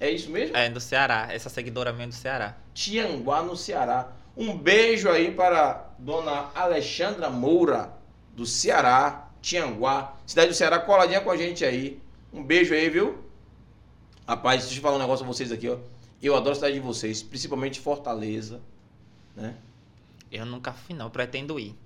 É 0.00 0.10
isso 0.10 0.30
mesmo? 0.30 0.56
É 0.56 0.68
do 0.68 0.80
Ceará. 0.80 1.28
Essa 1.30 1.48
seguidora 1.48 1.92
minha 1.92 2.06
é 2.06 2.08
do 2.08 2.14
Ceará. 2.14 2.56
Tianguá, 2.72 3.42
no 3.42 3.56
Ceará. 3.56 4.12
Um 4.36 4.56
beijo 4.56 5.08
aí 5.08 5.30
para 5.30 5.90
dona 5.98 6.50
Alexandra 6.54 7.30
Moura, 7.30 7.92
do 8.34 8.44
Ceará, 8.44 9.28
Tianguá. 9.40 10.16
Cidade 10.26 10.48
do 10.48 10.54
Ceará, 10.54 10.80
coladinha 10.80 11.20
com 11.20 11.30
a 11.30 11.36
gente 11.36 11.64
aí. 11.64 12.00
Um 12.32 12.42
beijo 12.42 12.74
aí, 12.74 12.90
viu? 12.90 13.24
Rapaz, 14.26 14.64
deixa 14.64 14.78
eu 14.78 14.82
falar 14.82 14.96
um 14.96 15.00
negócio 15.00 15.24
a 15.24 15.28
vocês 15.28 15.52
aqui, 15.52 15.68
ó. 15.68 15.76
Eu 16.20 16.34
adoro 16.34 16.52
a 16.52 16.54
cidade 16.54 16.74
de 16.74 16.80
vocês, 16.80 17.22
principalmente 17.22 17.78
Fortaleza, 17.78 18.60
né? 19.36 19.54
Eu 20.32 20.44
nunca 20.44 20.72
fui, 20.72 20.96
não. 20.96 21.10
Pretendo 21.10 21.60
ir. 21.60 21.76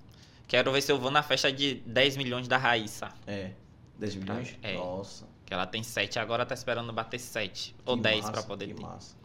Quero 0.49 0.71
ver 0.71 0.81
se 0.81 0.91
eu 0.91 0.99
vou 0.99 1.11
na 1.11 1.21
festa 1.21 1.51
de 1.51 1.75
10 1.85 2.17
milhões 2.17 2.47
da 2.47 2.57
Raíssa. 2.57 3.09
É. 3.27 3.51
10 3.99 4.15
milhões? 4.15 4.57
É. 4.63 4.73
Nossa. 4.73 5.27
Que 5.45 5.53
ela 5.53 5.67
tem 5.67 5.83
7 5.83 6.17
agora, 6.17 6.43
tá 6.43 6.55
esperando 6.55 6.91
bater 6.91 7.19
7. 7.19 7.75
Ou 7.85 7.95
Que 7.95 8.01
10 8.01 8.17
massa, 8.21 8.31
pra 8.31 8.41
poder 8.41 8.67
que 8.67 8.73
ter. 8.73 8.81
massa. 8.81 9.15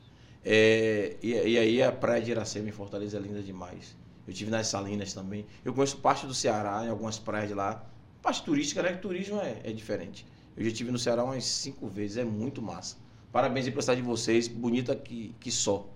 É, 0.44 1.16
e, 1.22 1.30
e 1.32 1.58
aí 1.58 1.82
a 1.82 1.90
praia 1.90 2.20
de 2.20 2.30
Iracema 2.30 2.68
em 2.68 2.72
Fortaleza 2.72 3.16
é 3.16 3.20
linda 3.20 3.42
demais. 3.42 3.96
Eu 4.28 4.34
tive 4.34 4.50
nas 4.50 4.66
Salinas 4.66 5.14
também. 5.14 5.46
Eu 5.64 5.72
conheço 5.72 5.96
parte 5.96 6.26
do 6.26 6.34
Ceará, 6.34 6.84
em 6.84 6.90
algumas 6.90 7.18
praias 7.18 7.48
de 7.48 7.54
lá. 7.54 7.82
Parte 8.20 8.42
turística, 8.42 8.82
né? 8.82 8.92
Que 8.92 8.98
turismo 8.98 9.40
é, 9.40 9.60
é 9.64 9.72
diferente. 9.72 10.26
Eu 10.54 10.62
já 10.62 10.68
estive 10.70 10.90
no 10.90 10.98
Ceará 10.98 11.24
umas 11.24 11.44
cinco 11.46 11.88
vezes, 11.88 12.18
é 12.18 12.24
muito 12.24 12.60
massa. 12.60 12.98
Parabéns 13.32 13.64
aí 13.64 13.72
pela 13.72 13.80
cidade 13.80 14.02
de 14.02 14.06
vocês, 14.06 14.46
bonita 14.46 14.94
que, 14.94 15.34
que 15.40 15.50
só. 15.50 15.88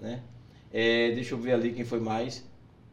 Né? 0.00 0.24
É, 0.72 1.12
deixa 1.12 1.34
eu 1.34 1.38
ver 1.38 1.52
ali 1.52 1.72
quem 1.72 1.84
foi 1.84 2.00
mais. 2.00 2.44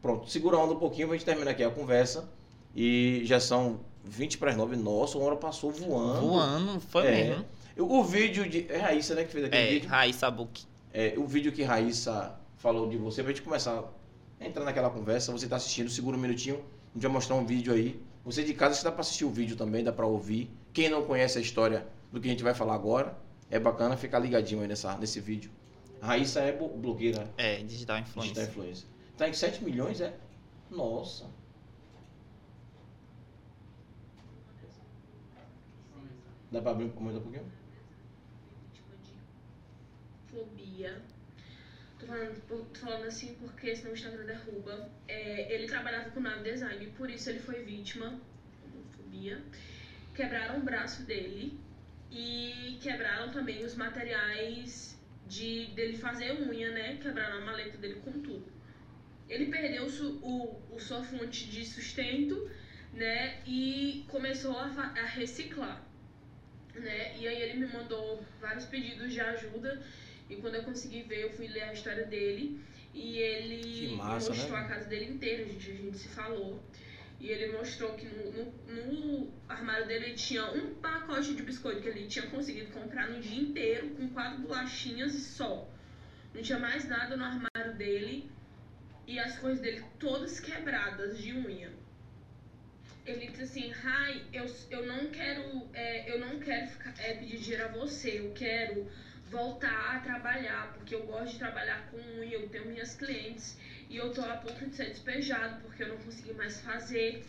Pronto, 0.02 0.28
segura 0.30 0.56
a 0.56 0.64
onda 0.64 0.72
um 0.74 0.78
pouquinho 0.78 1.08
pra 1.08 1.16
gente 1.16 1.26
terminar 1.26 1.50
aqui 1.50 1.62
a 1.62 1.70
conversa. 1.70 2.28
E 2.74 3.22
já 3.24 3.40
são 3.40 3.80
20 4.04 4.38
para 4.38 4.50
as 4.50 4.56
9. 4.56 4.76
Nossa, 4.76 5.18
uma 5.18 5.26
hora 5.26 5.36
passou 5.36 5.70
voando. 5.70 6.20
Voando, 6.28 6.80
foi 6.80 7.06
É. 7.06 7.10
mesmo. 7.28 7.44
O, 7.76 8.04
vídeo 8.04 8.48
de. 8.48 8.66
É 8.70 8.78
Raíssa, 8.78 9.14
né, 9.14 9.24
que 9.24 9.32
fez 9.32 9.44
aquele 9.44 9.62
É, 9.62 9.70
vídeo? 9.70 9.88
Raíssa 9.88 10.30
Book. 10.30 10.62
É, 10.92 11.14
o 11.16 11.26
vídeo 11.26 11.50
que 11.52 11.62
Raíssa 11.62 12.34
falou 12.58 12.88
de 12.88 12.96
você, 12.96 13.22
pra 13.22 13.32
gente 13.32 13.42
começar 13.42 13.82
a 14.40 14.44
entrar 14.44 14.64
naquela 14.64 14.90
conversa, 14.90 15.32
você 15.32 15.46
tá 15.46 15.56
assistindo, 15.56 15.88
segura 15.88 16.16
um 16.16 16.20
minutinho, 16.20 16.56
a 16.56 16.94
gente 16.94 17.02
vai 17.02 17.10
mostrar 17.12 17.36
um 17.36 17.44
vídeo 17.46 17.72
aí. 17.72 18.00
Você 18.24 18.42
de 18.44 18.52
casa, 18.54 18.76
que 18.78 18.84
dá 18.84 18.92
pra 18.92 19.00
assistir 19.00 19.24
o 19.24 19.30
vídeo 19.30 19.56
também, 19.56 19.82
dá 19.82 19.92
pra 19.92 20.06
ouvir. 20.06 20.50
Quem 20.72 20.88
não 20.90 21.02
conhece 21.04 21.38
a 21.38 21.40
história 21.40 21.86
do 22.12 22.20
que 22.20 22.28
a 22.28 22.30
gente 22.30 22.42
vai 22.42 22.52
falar 22.54 22.74
agora, 22.74 23.16
é 23.50 23.58
bacana 23.58 23.96
ficar 23.96 24.18
ligadinho 24.18 24.60
aí 24.60 24.68
nessa, 24.68 24.96
nesse 24.98 25.20
vídeo. 25.20 25.50
Raíssa 26.02 26.40
é 26.40 26.52
blo- 26.52 26.68
blogueira, 26.68 27.30
É, 27.38 27.56
digital 27.62 27.98
influencer. 27.98 28.34
digital 28.34 28.50
influencer. 28.50 28.86
Tá 29.20 29.28
em 29.28 29.34
7 29.34 29.62
milhões, 29.62 30.00
é? 30.00 30.18
Nossa. 30.70 31.30
Dá 36.50 36.62
pra 36.62 36.70
abrir 36.70 36.86
mais 36.98 37.16
um 37.16 37.20
pouquinho? 37.20 37.52
fobia. 40.30 41.02
Tô 41.98 42.06
falando, 42.06 42.46
tô 42.48 42.80
falando 42.80 43.04
assim 43.04 43.34
porque 43.34 43.76
senão 43.76 43.90
o 43.90 43.94
Instagram 43.94 44.24
derruba. 44.24 44.90
É, 45.06 45.54
ele 45.54 45.66
trabalhava 45.66 46.08
com 46.12 46.20
nave 46.20 46.50
design, 46.50 46.86
por 46.96 47.10
isso 47.10 47.28
ele 47.28 47.40
foi 47.40 47.62
vítima 47.62 48.18
fobia. 48.96 49.44
Quebraram 50.14 50.60
o 50.60 50.62
braço 50.62 51.02
dele 51.02 51.60
e 52.10 52.78
quebraram 52.80 53.30
também 53.30 53.66
os 53.66 53.74
materiais 53.74 54.98
de 55.28 55.66
dele 55.74 55.98
fazer 55.98 56.32
unha, 56.40 56.70
né? 56.70 56.96
Quebraram 56.96 57.42
a 57.42 57.44
maleta 57.44 57.76
dele 57.76 58.00
com 58.00 58.12
tudo. 58.12 58.59
Ele 59.30 59.46
perdeu 59.46 59.86
o, 59.86 60.60
o 60.74 60.78
sua 60.78 61.02
fonte 61.02 61.46
de 61.48 61.64
sustento, 61.64 62.50
né? 62.92 63.40
E 63.46 64.04
começou 64.08 64.58
a, 64.58 64.66
a 64.66 65.06
reciclar 65.06 65.90
né? 66.74 67.16
E 67.18 67.26
aí 67.26 67.42
ele 67.42 67.58
me 67.58 67.72
mandou 67.72 68.24
vários 68.40 68.64
pedidos 68.66 69.12
de 69.12 69.20
ajuda 69.20 69.82
e 70.28 70.36
quando 70.36 70.54
eu 70.54 70.62
consegui 70.62 71.02
ver, 71.02 71.22
eu 71.22 71.30
fui 71.30 71.48
ler 71.48 71.64
a 71.64 71.72
história 71.72 72.06
dele 72.06 72.60
e 72.94 73.18
ele 73.18 73.96
massa, 73.96 74.30
mostrou 74.30 74.58
né? 74.58 74.64
a 74.64 74.68
casa 74.68 74.88
dele 74.88 75.06
inteira, 75.06 75.44
gente, 75.44 75.70
a 75.70 75.74
gente 75.74 75.98
se 75.98 76.08
falou. 76.08 76.62
E 77.18 77.28
ele 77.28 77.52
mostrou 77.52 77.94
que 77.94 78.06
no, 78.06 78.32
no, 78.32 78.52
no 78.66 79.32
armário 79.46 79.86
dele 79.86 80.14
tinha 80.14 80.50
um 80.52 80.74
pacote 80.74 81.34
de 81.34 81.42
biscoito 81.42 81.82
que 81.82 81.88
ele 81.88 82.06
tinha 82.06 82.26
conseguido 82.28 82.72
comprar 82.72 83.10
no 83.10 83.20
dia 83.20 83.38
inteiro, 83.38 83.90
com 83.90 84.08
quatro 84.08 84.40
bolachinhas 84.40 85.14
e 85.14 85.20
só. 85.20 85.68
Não 86.32 86.40
tinha 86.40 86.58
mais 86.58 86.88
nada 86.88 87.16
no 87.16 87.24
armário 87.24 87.76
dele 87.76 88.30
e 89.10 89.18
as 89.18 89.36
coisas 89.38 89.60
dele 89.60 89.84
todas 89.98 90.38
quebradas 90.38 91.18
de 91.18 91.32
unha. 91.32 91.68
Ele 93.04 93.26
disse 93.26 93.42
assim, 93.42 93.70
Rai, 93.70 94.22
eu, 94.32 94.46
eu 94.70 94.86
não 94.86 95.10
quero, 95.10 95.68
é, 95.74 96.08
eu 96.08 96.20
não 96.20 96.38
quero 96.38 96.68
ficar, 96.68 96.94
é, 97.00 97.14
pedir 97.14 97.38
dinheiro 97.38 97.64
a 97.64 97.68
você, 97.68 98.20
eu 98.20 98.32
quero 98.32 98.88
voltar 99.28 99.96
a 99.96 99.98
trabalhar, 99.98 100.72
porque 100.74 100.94
eu 100.94 101.02
gosto 101.06 101.32
de 101.32 101.38
trabalhar 101.38 101.88
com 101.90 101.96
unha, 101.96 102.34
eu 102.34 102.48
tenho 102.50 102.66
minhas 102.66 102.94
clientes 102.94 103.58
e 103.88 103.96
eu 103.96 104.12
tô 104.12 104.22
a 104.22 104.36
ponto 104.36 104.64
de 104.64 104.76
ser 104.76 104.86
despejado 104.86 105.60
porque 105.62 105.82
eu 105.82 105.88
não 105.88 105.96
consegui 105.98 106.32
mais 106.34 106.60
fazer 106.60 107.24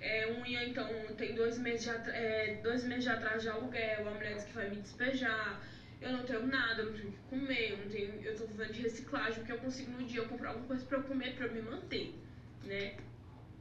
é, 0.00 0.32
unha, 0.32 0.64
então 0.64 0.88
tem 1.16 1.32
dois 1.36 1.58
meses, 1.58 1.84
de, 1.84 2.10
é, 2.10 2.58
dois 2.60 2.82
meses 2.82 3.04
de 3.04 3.10
atraso 3.10 3.42
de 3.42 3.48
aluguel, 3.50 4.08
a 4.08 4.10
mulher 4.10 4.34
disse 4.34 4.46
que 4.46 4.54
vai 4.54 4.68
me 4.68 4.76
despejar, 4.76 5.60
eu 6.00 6.12
não 6.12 6.24
tenho 6.24 6.46
nada, 6.46 6.82
eu 6.82 6.86
não 6.86 6.92
tenho 6.92 7.08
o 7.08 7.12
que 7.12 7.18
comer, 7.28 7.70
eu, 7.72 7.78
não 7.78 7.88
tenho, 7.88 8.22
eu 8.22 8.36
tô 8.36 8.46
vivendo 8.46 8.72
de 8.72 8.82
reciclagem, 8.82 9.42
o 9.42 9.46
que 9.46 9.52
eu 9.52 9.58
consigo 9.58 9.90
no 9.92 10.06
dia 10.06 10.20
eu 10.20 10.28
comprar 10.28 10.50
alguma 10.50 10.66
coisa 10.66 10.84
pra 10.84 10.98
eu 10.98 11.02
comer, 11.04 11.34
pra 11.34 11.46
eu 11.46 11.52
me 11.52 11.62
manter, 11.62 12.14
né? 12.64 12.96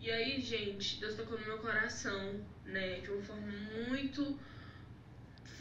E 0.01 0.09
aí, 0.09 0.39
gente, 0.39 0.99
Deus 1.01 1.15
tocou 1.15 1.37
no 1.37 1.45
meu 1.45 1.57
coração, 1.57 2.39
né? 2.65 3.01
De 3.01 3.11
uma 3.11 3.21
forma 3.21 3.51
muito 3.89 4.39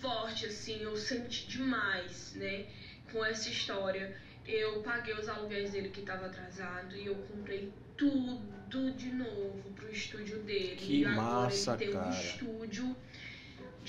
forte, 0.01 0.47
assim. 0.47 0.81
Eu 0.81 0.97
senti 0.97 1.49
demais, 1.49 2.35
né? 2.37 2.67
Com 3.11 3.25
essa 3.25 3.49
história. 3.49 4.17
Eu 4.47 4.81
paguei 4.83 5.15
os 5.15 5.29
aluguéis 5.29 5.73
dele 5.73 5.89
que 5.89 6.01
estava 6.01 6.27
atrasado 6.27 6.95
e 6.95 7.07
eu 7.07 7.17
comprei 7.17 7.73
tudo 7.97 8.93
de 8.93 9.11
novo 9.11 9.73
pro 9.75 9.91
estúdio 9.91 10.39
dele. 10.45 10.77
Que 10.77 11.01
e 11.01 11.05
agora 11.05 11.45
massa, 11.45 11.73
ele 11.73 11.79
tem 11.79 11.93
cara. 11.93 12.07
um 12.07 12.11
estúdio 12.11 12.97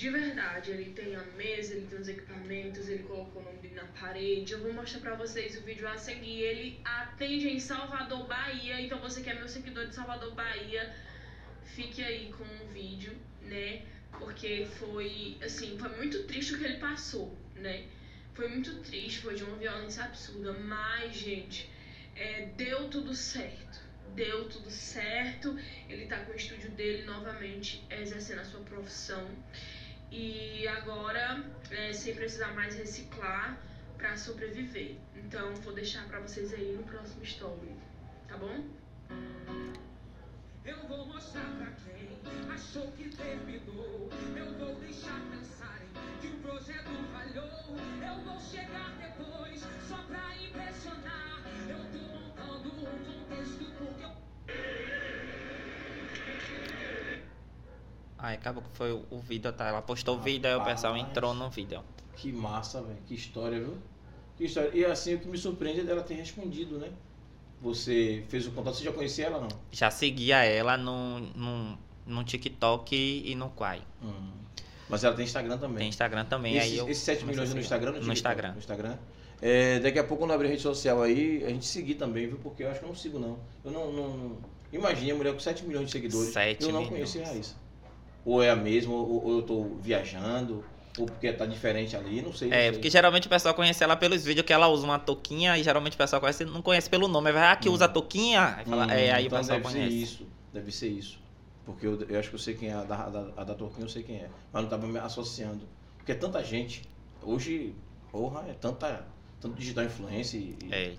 de 0.00 0.08
verdade. 0.08 0.70
Ele 0.70 0.92
tem 0.92 1.14
a 1.14 1.22
mesa, 1.36 1.74
ele 1.74 1.86
tem 1.86 1.98
os 2.00 2.08
equipamentos, 2.08 2.88
ele 2.88 3.02
colocou 3.02 3.42
o 3.42 3.44
nome 3.44 3.58
dele 3.58 3.74
na 3.74 3.84
parede. 4.00 4.54
Eu 4.54 4.60
vou 4.60 4.72
mostrar 4.72 5.00
pra 5.00 5.14
vocês 5.14 5.58
o 5.58 5.62
vídeo 5.62 5.86
a 5.86 5.98
seguir. 5.98 6.40
Ele 6.40 6.80
atende 6.82 7.48
em 7.48 7.60
Salvador, 7.60 8.26
Bahia. 8.26 8.80
Então 8.80 8.98
você 8.98 9.20
que 9.20 9.28
é 9.28 9.34
meu 9.34 9.46
seguidor 9.46 9.86
de 9.86 9.94
Salvador, 9.94 10.34
Bahia, 10.34 10.90
fique 11.64 12.02
aí 12.02 12.32
com 12.32 12.44
o 12.44 12.68
vídeo, 12.72 13.14
né? 13.42 13.82
Porque 14.18 14.66
foi, 14.78 15.36
assim, 15.42 15.76
foi 15.78 15.90
muito 15.98 16.24
triste 16.24 16.54
o 16.54 16.58
que 16.58 16.64
ele 16.64 16.78
passou, 16.78 17.36
né? 17.56 17.84
Foi 18.32 18.48
muito 18.48 18.80
triste, 18.80 19.18
foi 19.18 19.34
de 19.34 19.44
uma 19.44 19.58
violência 19.58 20.02
absurda. 20.04 20.54
Mas, 20.54 21.14
gente, 21.14 21.70
é, 22.16 22.46
deu 22.56 22.88
tudo 22.88 23.14
certo. 23.14 23.78
Deu 24.14 24.48
tudo 24.48 24.70
certo. 24.70 25.54
Ele 25.90 26.06
tá 26.06 26.24
com 26.24 26.32
o 26.32 26.36
estúdio 26.36 26.70
dele 26.70 27.02
novamente 27.04 27.84
exercendo 27.90 28.38
a 28.38 28.44
sua 28.44 28.60
profissão. 28.60 29.28
E 30.10 30.66
agora, 30.66 31.44
é, 31.70 31.92
sem 31.92 32.14
precisar 32.14 32.52
mais 32.54 32.74
reciclar 32.76 33.56
pra 33.96 34.16
sobreviver. 34.16 34.96
Então, 35.14 35.54
vou 35.56 35.72
deixar 35.72 36.06
pra 36.08 36.18
vocês 36.20 36.52
aí 36.52 36.74
no 36.76 36.82
próximo 36.82 37.22
story. 37.22 37.74
Tá 38.26 38.36
bom? 38.36 38.64
Eu 40.64 40.88
vou 40.88 41.06
mostrar 41.06 41.44
pra 41.56 41.70
quem 41.72 42.18
achou 42.52 42.90
que 42.92 43.08
terminou. 43.08 44.08
Aí 58.30 58.36
acabou 58.36 58.62
que 58.62 58.68
foi 58.74 58.92
o- 58.92 59.18
vídeo, 59.18 59.52
tá? 59.52 59.66
Ela 59.66 59.82
postou 59.82 60.16
o 60.16 60.20
vídeo, 60.20 60.48
aí 60.48 60.54
o 60.54 60.64
pessoal 60.64 60.96
entrou 60.96 61.34
no 61.34 61.50
vídeo. 61.50 61.82
Que 62.16 62.32
massa, 62.32 62.80
velho. 62.80 62.98
Que 63.06 63.14
história, 63.14 63.58
viu? 63.58 63.76
Que 64.36 64.44
história. 64.44 64.70
E 64.72 64.84
assim, 64.84 65.14
o 65.14 65.18
que 65.18 65.28
me 65.28 65.36
surpreende 65.36 65.80
é 65.80 65.84
dela 65.84 66.02
ter 66.02 66.14
respondido, 66.14 66.78
né? 66.78 66.90
Você 67.60 68.24
fez 68.28 68.46
o 68.46 68.52
contato, 68.52 68.74
você 68.76 68.84
já 68.84 68.92
conhecia 68.92 69.26
ela, 69.26 69.40
não? 69.40 69.48
Já 69.72 69.90
seguia 69.90 70.44
ela 70.44 70.76
no, 70.76 71.20
no, 71.20 71.78
no 72.06 72.24
TikTok 72.24 72.94
e 73.26 73.34
no 73.34 73.50
Quai. 73.50 73.82
Hum. 74.02 74.30
Mas 74.88 75.04
ela 75.04 75.14
tem 75.14 75.24
Instagram 75.24 75.58
também. 75.58 75.78
Tem 75.78 75.88
Instagram 75.88 76.24
também. 76.24 76.56
Esses, 76.56 76.70
aí 76.72 76.78
eu 76.78 76.88
esses 76.88 77.02
7 77.02 77.20
comecei 77.20 77.40
milhões 77.40 77.54
no. 77.54 77.60
Instagram? 77.60 77.90
No 77.92 77.98
TikTok? 77.98 78.12
Instagram. 78.18 78.52
No 78.52 78.58
Instagram. 78.58 78.96
É, 79.42 79.78
daqui 79.80 79.98
a 79.98 80.04
pouco, 80.04 80.22
quando 80.22 80.32
abrir 80.32 80.46
a 80.48 80.50
rede 80.50 80.62
social 80.62 81.02
aí, 81.02 81.42
a 81.44 81.48
gente 81.48 81.66
seguir 81.66 81.94
também, 81.96 82.26
viu? 82.28 82.38
Porque 82.38 82.62
eu 82.62 82.70
acho 82.70 82.78
que 82.78 82.84
eu 82.84 82.88
não 82.88 82.96
sigo, 82.96 83.18
não. 83.18 83.38
Eu 83.64 83.70
não. 83.72 83.92
não... 83.92 84.38
Imagine 84.72 85.10
a 85.10 85.14
mulher 85.16 85.32
com 85.32 85.40
7 85.40 85.64
milhões 85.64 85.86
de 85.86 85.92
seguidores. 85.92 86.32
7 86.32 86.62
eu 86.62 86.72
não 86.72 86.80
milhões. 86.82 87.10
conhecia 87.12 87.22
a 87.24 87.26
Raíssa. 87.26 87.56
Ou 88.24 88.42
é 88.42 88.50
a 88.50 88.56
mesma, 88.56 88.92
ou, 88.92 89.24
ou 89.24 89.36
eu 89.38 89.42
tô 89.42 89.64
viajando, 89.80 90.64
ou 90.98 91.06
porque 91.06 91.32
tá 91.32 91.46
diferente 91.46 91.96
ali, 91.96 92.20
não 92.20 92.32
sei. 92.32 92.48
não 92.48 92.56
É, 92.56 92.62
sei. 92.64 92.72
porque 92.72 92.90
geralmente 92.90 93.26
o 93.26 93.30
pessoal 93.30 93.54
conhece 93.54 93.82
ela 93.82 93.96
pelos 93.96 94.24
vídeos 94.24 94.44
que 94.46 94.52
ela 94.52 94.68
usa 94.68 94.84
uma 94.84 94.98
touquinha 94.98 95.56
e 95.58 95.62
geralmente 95.62 95.94
o 95.94 95.96
pessoal 95.98 96.20
conhece, 96.20 96.44
não 96.44 96.60
conhece 96.62 96.90
pelo 96.90 97.08
nome. 97.08 97.28
Aí 97.28 97.32
vai, 97.34 97.46
ah, 97.52 97.56
que 97.56 97.68
Hum. 97.68 97.72
usa 97.72 97.88
touquinha. 97.88 98.56
Aí, 98.58 98.64
fala, 98.64 98.86
Hum, 98.86 98.90
é, 98.90 99.12
aí 99.12 99.26
então 99.26 99.38
o 99.38 99.40
pessoal 99.40 99.58
deve 99.60 99.72
conhece. 99.72 99.90
ser 99.96 100.02
isso. 100.02 100.26
Deve 100.52 100.72
ser 100.72 100.88
isso. 100.88 101.18
Porque 101.64 101.86
eu, 101.86 102.00
eu 102.08 102.18
acho 102.18 102.28
que 102.30 102.34
eu 102.34 102.38
sei 102.40 102.54
quem 102.54 102.68
é 102.70 102.72
a 102.74 102.82
da, 102.84 102.96
a 103.04 103.08
da, 103.08 103.32
a 103.36 103.44
da 103.44 103.54
Torquinha, 103.54 103.84
eu 103.84 103.88
sei 103.88 104.02
quem 104.02 104.16
é. 104.16 104.28
Mas 104.52 104.62
não 104.62 104.68
tava 104.68 104.86
me 104.86 104.98
associando. 104.98 105.66
Porque 105.96 106.12
é 106.12 106.14
tanta 106.16 106.42
gente. 106.44 106.82
Hoje, 107.22 107.74
porra, 108.10 108.44
é 108.48 108.52
tanta. 108.54 109.06
Tanto 109.40 109.54
digital 109.54 109.84
influência 109.84 110.36
e. 110.36 110.56
É, 110.70 110.92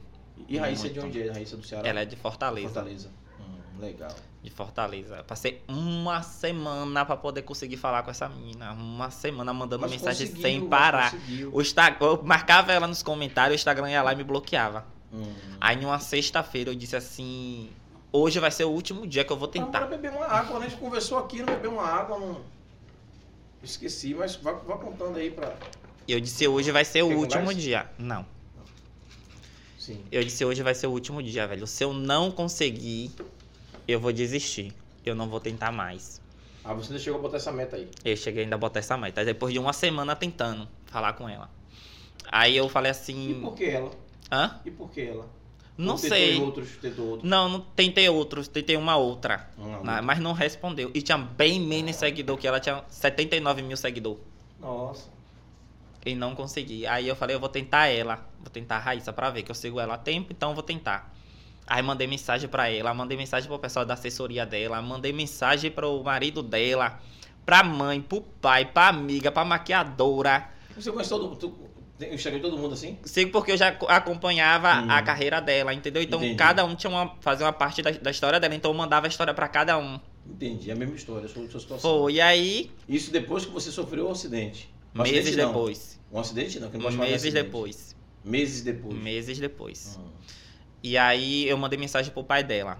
E 0.48 0.58
Raíssa 0.58 0.88
é 0.88 0.90
de 0.90 1.00
Muito. 1.00 1.18
onde 1.20 1.28
é? 1.28 1.32
Raíssa 1.32 1.58
do 1.58 1.64
Ceará? 1.64 1.88
ela 1.88 2.00
é 2.00 2.06
de 2.06 2.16
Fortaleza. 2.16 2.68
Fortaleza. 2.70 3.10
Hum, 3.40 3.80
legal. 3.80 4.16
De 4.44 4.50
Fortaleza. 4.50 5.18
Eu 5.18 5.24
passei 5.24 5.62
uma 5.68 6.24
semana 6.24 7.06
pra 7.06 7.16
poder 7.16 7.44
conseguir 7.44 7.78
falar 7.78 8.02
com 8.02 8.10
essa 8.10 8.28
menina. 8.28 8.72
Uma 8.74 9.12
semana 9.12 9.54
mandando 9.54 9.82
Mas 9.82 9.92
mensagem 9.92 10.26
sem 10.36 10.68
parar. 10.68 11.14
O 11.52 11.62
Insta- 11.62 11.96
eu 12.00 12.22
marcava 12.24 12.72
ela 12.72 12.88
nos 12.88 13.04
comentários, 13.04 13.54
o 13.54 13.56
Instagram 13.56 13.92
ia 13.92 14.02
lá 14.02 14.14
e 14.14 14.16
me 14.16 14.24
bloqueava. 14.24 14.84
Hum. 15.14 15.32
Aí 15.60 15.76
numa 15.76 16.00
sexta-feira 16.00 16.72
eu 16.72 16.76
disse 16.76 16.96
assim: 16.96 17.70
hoje 18.12 18.40
vai 18.40 18.50
ser 18.50 18.64
o 18.64 18.70
último 18.72 19.06
dia 19.06 19.24
que 19.24 19.32
eu 19.32 19.38
vou 19.38 19.48
tentar. 19.48 19.82
bora 19.82 19.86
beber 19.86 20.12
uma 20.12 20.26
água, 20.26 20.60
né? 20.60 20.66
A 20.66 20.70
gente 20.70 20.80
conversou 20.80 21.20
aqui, 21.20 21.40
não 21.40 21.46
bebeu 21.54 21.74
uma 21.74 21.86
água, 21.86 22.18
não. 22.18 22.42
Esqueci, 23.64 24.16
mas 24.16 24.36
vá, 24.38 24.54
vá 24.54 24.76
contando 24.78 25.18
aí 25.18 25.30
pra. 25.30 25.54
Eu 26.08 26.20
disse: 26.20 26.48
hoje 26.48 26.72
vai 26.72 26.84
ser 26.84 27.04
o 27.04 27.16
último 27.16 27.42
conversa? 27.42 27.62
dia. 27.62 27.86
Não. 28.00 28.26
Sim. 29.78 30.04
Eu 30.12 30.24
disse: 30.24 30.44
hoje 30.44 30.64
vai 30.64 30.74
ser 30.74 30.88
o 30.88 30.92
último 30.92 31.22
dia, 31.22 31.46
velho. 31.48 31.68
Se 31.68 31.84
eu 31.84 31.94
não 31.94 32.32
conseguir, 32.32 33.12
eu 33.92 34.00
vou 34.00 34.12
desistir. 34.12 34.74
Eu 35.06 35.16
não 35.16 35.28
vou 35.30 35.40
tentar 35.40 35.72
mais. 35.72 36.22
Ah, 36.64 36.74
você 36.74 36.92
ainda 36.92 37.04
chegou 37.04 37.20
a 37.20 37.22
botar 37.24 37.38
essa 37.38 37.52
meta 37.52 37.76
aí. 37.76 37.90
Eu 38.06 38.16
cheguei 38.16 38.44
ainda 38.44 38.56
a 38.56 38.60
botar 38.60 38.80
essa 38.80 38.96
meta. 38.98 39.26
Depois 39.26 39.52
de 39.54 39.60
uma 39.60 39.74
semana 39.74 40.16
tentando 40.16 40.68
falar 40.86 41.14
com 41.14 41.28
ela. 41.28 41.50
Aí 42.32 42.56
eu 42.56 42.70
falei 42.70 42.90
E 42.90 42.92
assim: 42.92 43.40
por 43.42 43.56
que 43.56 43.66
ela? 43.66 43.92
hã? 44.32 44.60
E 44.64 44.70
por 44.72 44.90
que 44.92 45.02
ela? 45.02 45.28
Não 45.78 45.96
tentou 45.96 46.10
sei. 46.10 46.40
outros, 46.40 46.70
outros. 47.00 47.24
Não, 47.24 47.50
não 47.50 47.62
tentei 47.62 48.08
outros, 48.08 48.48
tentei 48.48 48.78
uma 48.78 48.96
outra. 48.98 49.50
Não, 49.58 49.84
Mas- 49.84 50.06
Mas 50.06 50.20
não 50.20 50.34
respondeu. 50.34 50.92
E 50.94 51.02
tinha 51.02 51.18
bem 51.18 51.60
menos 51.60 51.96
seguidor 51.96 52.38
que 52.38 52.46
ela, 52.48 52.60
tinha 52.60 52.84
79 52.90 53.64
mil 53.64 53.76
seguidor. 53.78 54.18
Nossa. 54.60 55.10
E 56.06 56.14
não 56.14 56.36
consegui. 56.36 56.86
Aí 56.86 57.08
eu 57.08 57.16
falei, 57.16 57.36
eu 57.36 57.40
vou 57.40 57.50
tentar 57.50 57.88
ela. 57.88 58.24
Vou 58.40 58.50
tentar 58.52 58.76
a 58.76 58.80
Raíssa 58.80 59.12
pra 59.12 59.32
ver 59.32 59.42
que 59.44 59.50
eu 59.50 59.56
sigo 59.56 59.80
ela 59.80 59.96
há 59.96 59.98
tempo, 59.98 60.32
então 60.32 60.50
eu 60.50 60.56
vou 60.56 60.64
tentar. 60.64 61.12
Aí 61.74 61.82
mandei 61.82 62.06
mensagem 62.06 62.50
pra 62.50 62.70
ela, 62.70 62.94
mandei 62.94 63.18
mensagem 63.18 63.48
pro 63.48 63.58
pessoal 63.58 63.86
da 63.86 63.94
assessoria 63.94 64.46
dela, 64.46 64.82
mandei 64.82 65.14
mensagem 65.14 65.72
pro 65.72 66.04
marido 66.04 66.44
dela, 66.44 67.00
pra 67.46 67.64
mãe, 67.64 68.02
pro 68.02 68.20
pai, 68.20 68.66
pra 68.66 68.90
amiga, 68.90 69.32
pra 69.32 69.46
maquiadora. 69.46 70.50
Você 70.76 70.92
conhece 70.92 71.10
todo 71.10 71.34
tu, 71.38 71.58
tem 71.98 72.12
o 72.12 72.16
Instagram 72.16 72.42
de 72.42 72.50
todo 72.50 72.58
mundo 72.58 72.74
assim? 72.74 72.98
Sigo 73.06 73.32
porque 73.32 73.54
eu 73.54 73.58
já 73.58 73.72
co- 73.72 73.86
acompanhava 73.88 74.82
Hum. 74.82 74.92
a 74.92 75.02
carreira 75.02 75.40
dela, 75.40 75.74
entendeu? 75.74 76.02
Então 76.02 76.20
Entendi. 76.20 76.36
cada 76.36 76.66
um 76.66 76.76
tinha 76.76 76.90
uma 76.90 77.16
fazer 77.22 77.46
uma 77.46 77.54
parte 77.54 77.82
da, 77.82 77.92
da 77.92 78.12
história 78.12 78.38
dela, 78.38 78.54
então 78.54 78.70
eu 78.72 78.76
mandava 78.78 79.08
a 79.08 79.10
história 79.10 79.34
pra 79.34 79.48
cada 79.48 79.78
um. 79.78 79.98
Entendi, 80.28 80.70
a 80.72 80.76
mesma 80.76 80.96
história, 80.98 81.26
a 81.26 81.30
sua, 81.30 81.48
sua 81.50 81.60
situação. 81.62 81.90
Foi, 82.02 82.16
e 82.16 82.20
aí, 82.22 82.70
Isso 82.90 83.14
depois 83.14 83.46
que 83.46 83.52
você 83.52 83.72
sofreu 83.72 84.08
o 84.08 84.12
acidente. 84.12 84.70
Um 84.94 85.04
meses 85.04 85.20
acidente, 85.28 85.48
depois. 85.48 86.00
Um 86.12 86.20
acidente 86.20 86.60
não, 86.60 86.70
que 86.70 86.76
eu 86.76 86.80
não 86.80 86.84
gosto 86.84 86.92
de 86.92 86.98
falar 86.98 87.08
de 87.08 87.12
Meses 87.14 87.28
acidente. 87.28 87.46
depois. 87.46 87.96
Meses 88.26 88.62
depois. 88.62 88.96
Meses 89.02 89.40
depois. 89.40 90.00
Hum. 90.02 90.12
E 90.84 90.98
aí 90.98 91.48
eu 91.48 91.58
mandei 91.58 91.78
mensagem 91.78 92.12
pro 92.12 92.24
pai 92.24 92.44
dela. 92.44 92.80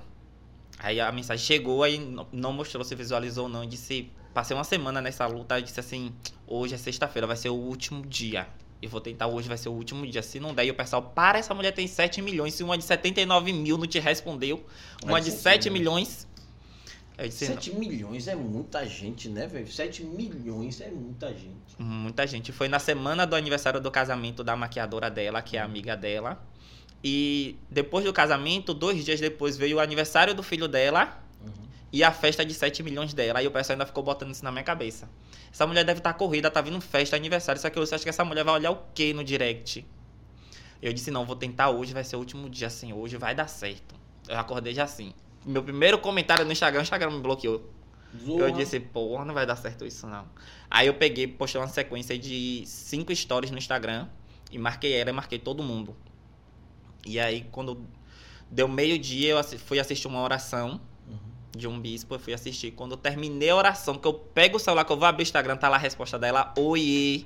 Aí 0.80 1.00
a 1.00 1.12
mensagem 1.12 1.46
chegou, 1.46 1.84
aí 1.84 2.00
não- 2.00 2.28
não 2.32 2.54
mostrou 2.54 2.84
se 2.84 2.96
visualizou 2.96 3.44
ou 3.44 3.50
não. 3.50 3.64
Eu 3.64 3.70
disse, 3.70 4.10
passei 4.34 4.56
uma 4.58 4.64
semana 4.64 5.00
nessa 5.02 5.28
luta, 5.28 5.60
eu 5.60 5.62
disse 5.62 5.80
assim, 5.80 6.12
hoje 6.48 6.74
é 6.74 6.78
sexta-feira, 6.78 7.28
vai 7.28 7.36
ser 7.38 7.50
o 7.50 7.56
último 7.56 8.04
dia. 8.06 8.48
Eu 8.82 8.90
vou 8.90 9.00
tentar 9.00 9.28
hoje, 9.28 9.48
vai 9.48 9.58
ser 9.58 9.70
o 9.70 9.74
último 9.74 10.08
dia. 10.08 10.24
Se 10.24 10.40
não 10.40 10.56
der, 10.56 10.66
e 10.66 10.72
o 10.72 10.74
pessoal, 10.74 11.04
para, 11.04 11.38
essa 11.38 11.54
mulher 11.54 11.72
tem 11.72 11.86
7 11.86 12.20
milhões. 12.20 12.56
Se 12.56 12.64
uma 12.64 12.76
de 12.76 12.84
79 12.84 13.54
mil 13.54 13.78
não 13.78 13.86
te 13.86 14.00
respondeu, 14.00 14.66
uma 15.04 15.12
Mas 15.14 15.26
de 15.26 15.32
sim, 15.32 15.38
7 15.38 15.70
né? 15.70 15.78
milhões. 15.78 16.28
Eu 17.16 17.28
disse, 17.28 17.46
7 17.46 17.76
milhões 17.76 18.28
é 18.28 18.34
muita 18.36 18.84
gente, 18.88 19.30
né, 19.30 19.46
velho? 19.46 19.72
7 19.72 20.04
milhões 20.04 20.82
é 20.82 20.90
muita 20.90 21.28
gente. 21.30 21.76
Muita 21.78 22.26
gente. 22.26 22.52
Foi 22.52 22.68
na 22.68 22.80
semana 22.80 23.28
do 23.28 23.36
aniversário 23.36 23.80
do 23.80 23.92
casamento 23.92 24.44
da 24.44 24.56
maquiadora 24.56 25.12
dela, 25.12 25.44
que 25.44 25.58
é 25.58 25.62
amiga 25.62 25.96
dela. 25.96 26.42
E 27.04 27.58
depois 27.70 28.06
do 28.06 28.14
casamento, 28.14 28.74
dois 28.74 29.04
dias 29.04 29.20
depois, 29.20 29.58
veio 29.58 29.78
o 29.78 29.80
aniversário 29.80 30.34
do 30.36 30.44
filho 30.44 30.68
dela 30.68 31.20
Uhum. 31.42 31.52
e 31.92 32.04
a 32.04 32.12
festa 32.12 32.46
de 32.46 32.54
7 32.54 32.84
milhões 32.84 33.14
dela. 33.14 33.40
Aí 33.40 33.48
o 33.48 33.52
pessoal 33.52 33.74
ainda 33.74 33.86
ficou 33.86 34.04
botando 34.04 34.32
isso 34.32 34.44
na 34.44 34.52
minha 34.52 34.64
cabeça. 34.64 35.10
Essa 35.52 35.66
mulher 35.66 35.84
deve 35.84 36.00
estar 36.00 36.14
corrida, 36.14 36.52
tá 36.52 36.62
vindo 36.62 36.80
festa, 36.80 37.16
aniversário. 37.16 37.60
Só 37.60 37.70
que 37.70 37.80
você 37.80 37.96
acha 37.96 38.04
que 38.04 38.10
essa 38.10 38.24
mulher 38.24 38.44
vai 38.44 38.54
olhar 38.54 38.72
o 38.72 38.80
quê 38.94 39.14
no 39.14 39.24
direct? 39.24 39.86
Eu 40.82 40.94
disse, 40.94 41.12
não, 41.12 41.26
vou 41.26 41.36
tentar 41.36 41.70
hoje, 41.70 41.94
vai 41.94 42.04
ser 42.04 42.16
o 42.16 42.20
último 42.20 42.50
dia 42.50 42.68
assim, 42.68 42.94
hoje 42.94 43.18
vai 43.18 43.36
dar 43.36 43.48
certo. 43.48 43.96
Eu 44.28 44.38
acordei 44.38 44.74
já 44.74 44.84
assim. 44.84 45.14
Meu 45.46 45.64
primeiro 45.64 45.98
comentário 46.00 46.46
no 46.46 46.52
Instagram, 46.52 46.80
o 46.82 46.84
Instagram 46.84 47.12
me 47.12 47.20
bloqueou. 47.20 47.70
Zorra. 48.24 48.46
Eu 48.46 48.52
disse, 48.52 48.80
porra, 48.80 49.26
não 49.26 49.34
vai 49.34 49.46
dar 49.46 49.56
certo 49.56 49.86
isso 49.86 50.06
não. 50.08 50.26
Aí 50.70 50.88
eu 50.88 50.94
peguei, 50.94 51.28
postei 51.28 51.60
uma 51.60 51.68
sequência 51.68 52.18
de 52.18 52.64
cinco 52.66 53.16
stories 53.16 53.52
no 53.52 53.58
Instagram 53.58 54.08
e 54.52 54.58
marquei 54.58 54.94
ela 54.94 55.10
e 55.10 55.14
marquei 55.14 55.40
todo 55.40 55.64
mundo. 55.64 55.96
E 57.06 57.20
aí, 57.20 57.46
quando 57.52 57.82
deu 58.50 58.68
meio-dia, 58.68 59.32
eu 59.34 59.44
fui 59.60 59.80
assistir 59.80 60.08
uma 60.08 60.22
oração 60.22 60.80
Uhum. 61.08 61.18
de 61.56 61.68
um 61.68 61.80
bispo, 61.80 62.16
eu 62.16 62.20
fui 62.20 62.34
assistir. 62.34 62.72
Quando 62.72 62.92
eu 62.92 62.98
terminei 62.98 63.50
a 63.50 63.56
oração, 63.56 63.98
que 63.98 64.08
eu 64.08 64.14
pego 64.14 64.58
o 64.58 64.60
celular, 64.60 64.86
que 64.86 64.92
eu 64.92 64.98
vou 64.98 65.06
abrir 65.08 65.22
o 65.22 65.26
Instagram, 65.26 65.58
tá 65.58 65.68
lá 65.70 65.76
a 65.78 65.80
resposta 65.80 66.18
dela, 66.20 66.54
oi. 66.58 67.26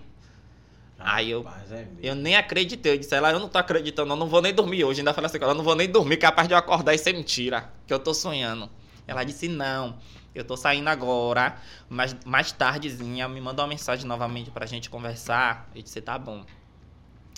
Aí 0.98 1.30
eu- 1.30 1.46
é. 1.72 1.88
Eu 2.02 2.16
nem 2.16 2.36
acreditei, 2.36 2.94
eu 2.94 2.98
disse 2.98 3.14
ela, 3.14 3.32
eu 3.32 3.40
não 3.40 3.50
tô 3.50 3.58
acreditando, 3.58 4.14
eu 4.14 4.16
não 4.16 4.28
vou 4.28 4.42
nem 4.42 4.54
dormir 4.54 4.84
hoje. 4.84 5.02
Ainda 5.02 5.14
falei 5.14 5.28
assim, 5.28 5.38
ela, 5.42 5.52
eu 5.52 5.56
não 5.56 5.64
vou 5.64 5.76
nem 5.76 5.90
dormir, 5.90 6.18
capaz 6.18 6.48
de 6.48 6.54
eu 6.54 6.58
acordar 6.58 6.94
e 6.94 6.98
ser 6.98 7.14
mentira, 7.14 7.70
que 7.86 7.94
eu 7.94 8.00
tô 8.00 8.14
sonhando. 8.14 8.70
Ela 9.06 9.24
disse, 9.24 9.48
não, 9.48 9.98
eu 10.34 10.44
tô 10.44 10.56
saindo 10.58 10.88
agora, 10.88 11.58
mas 11.90 12.16
mais 12.26 12.52
tardezinha 12.52 13.28
me 13.28 13.42
mandou 13.42 13.64
uma 13.66 13.70
mensagem 13.70 14.06
novamente 14.08 14.50
pra 14.52 14.66
gente 14.66 14.90
conversar. 14.90 15.70
Eu 15.76 15.82
disse, 15.82 16.00
tá 16.02 16.18
bom. 16.18 16.44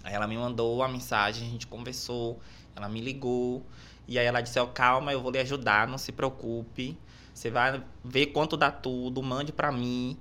Aí 0.03 0.14
ela 0.14 0.28
me 0.28 0.38
mandou 0.38 0.82
a 0.84 0.88
mensagem, 0.88 1.48
a 1.48 1.52
gente 1.52 1.68
conversou, 1.68 2.40
ela 2.76 2.88
me 2.88 3.02
ligou. 3.02 3.65
E 4.07 4.18
aí 4.18 4.26
ela 4.26 4.41
disse, 4.41 4.57
ó, 4.60 4.65
calma, 4.65 5.11
eu 5.11 5.22
vou 5.22 5.32
lhe 5.32 5.40
ajudar, 5.40 5.88
não 5.88 5.98
se 5.98 6.11
preocupe. 6.11 6.98
Você 7.34 7.52
vai 7.52 7.84
ver 8.03 8.28
quanto 8.28 8.56
dá 8.56 8.72
tudo, 8.72 9.22
mande 9.22 9.52
pra 9.52 9.72
mim. 9.72 10.18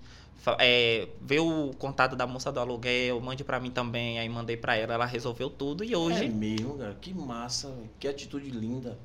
É, 0.58 1.08
vê 1.20 1.38
o 1.38 1.72
contato 1.78 2.14
da 2.14 2.26
moça 2.26 2.52
do 2.52 2.60
aluguel, 2.60 3.20
mande 3.20 3.42
pra 3.42 3.58
mim 3.58 3.70
também. 3.70 4.18
Aí 4.18 4.28
mandei 4.28 4.56
pra 4.56 4.76
ela, 4.76 4.94
ela 4.94 5.06
resolveu 5.06 5.48
tudo. 5.48 5.82
E 5.82 5.94
hoje... 5.94 6.24
É 6.24 6.28
mesmo, 6.28 6.76
cara. 6.76 6.94
Que 7.00 7.14
massa. 7.14 7.72
Que 7.98 8.06
atitude 8.06 8.50
linda. 8.50 8.98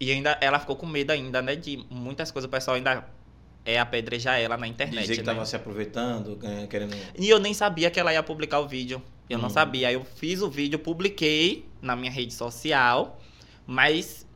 E 0.00 0.10
ainda 0.10 0.36
ela 0.40 0.58
ficou 0.58 0.76
com 0.76 0.86
medo 0.86 1.12
ainda, 1.12 1.40
né? 1.40 1.54
De 1.54 1.84
muitas 1.88 2.30
coisas, 2.30 2.48
o 2.48 2.50
pessoal 2.50 2.76
ainda 2.76 3.06
é 3.64 3.78
apedrejar 3.78 4.38
ela 4.38 4.56
na 4.56 4.66
internet, 4.66 5.00
Dizer 5.02 5.14
que 5.16 5.22
né? 5.22 5.32
tava 5.32 5.44
se 5.46 5.56
aproveitando, 5.56 6.36
ganha- 6.36 6.66
querendo. 6.66 6.94
E 7.18 7.28
eu 7.28 7.38
nem 7.38 7.54
sabia 7.54 7.90
que 7.90 7.98
ela 7.98 8.12
ia 8.12 8.22
publicar 8.22 8.60
o 8.60 8.68
vídeo. 8.68 9.02
Eu 9.28 9.38
não 9.38 9.46
Hum. 9.46 9.50
sabia. 9.50 9.88
Aí 9.88 9.94
eu 9.94 10.04
fiz 10.04 10.42
o 10.42 10.50
vídeo, 10.50 10.78
publiquei 10.78 11.66
na 11.80 11.96
minha 11.96 12.10
rede 12.12 12.34
social, 12.34 13.18
mas 13.66 14.26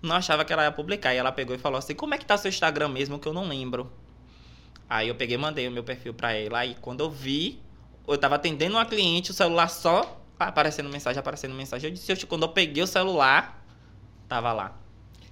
não 0.00 0.16
achava 0.16 0.44
que 0.46 0.52
ela 0.52 0.64
ia 0.64 0.72
publicar. 0.72 1.14
E 1.14 1.18
ela 1.18 1.30
pegou 1.30 1.54
e 1.54 1.58
falou 1.58 1.78
assim: 1.78 1.94
Como 1.94 2.14
é 2.14 2.18
que 2.18 2.24
tá 2.24 2.36
seu 2.38 2.48
Instagram 2.48 2.88
mesmo? 2.88 3.18
Que 3.18 3.28
eu 3.28 3.34
não 3.34 3.46
lembro. 3.46 3.92
Aí 4.88 5.08
eu 5.08 5.14
peguei 5.14 5.36
e 5.36 5.38
mandei 5.38 5.68
o 5.68 5.70
meu 5.70 5.84
perfil 5.84 6.14
pra 6.14 6.32
ela. 6.32 6.64
E 6.64 6.74
quando 6.76 7.00
eu 7.00 7.10
vi, 7.10 7.60
eu 8.08 8.16
tava 8.16 8.36
atendendo 8.36 8.76
uma 8.76 8.86
cliente, 8.86 9.30
o 9.30 9.34
celular 9.34 9.68
só 9.68 10.20
aparecendo 10.38 10.88
mensagem, 10.88 11.20
aparecendo 11.20 11.54
mensagem. 11.54 11.90
Eu 11.90 11.94
disse: 11.94 12.10
"Oxe, 12.12 12.26
Quando 12.26 12.42
eu 12.44 12.48
peguei 12.48 12.82
o 12.82 12.86
celular, 12.86 13.62
tava 14.26 14.52
lá. 14.54 14.74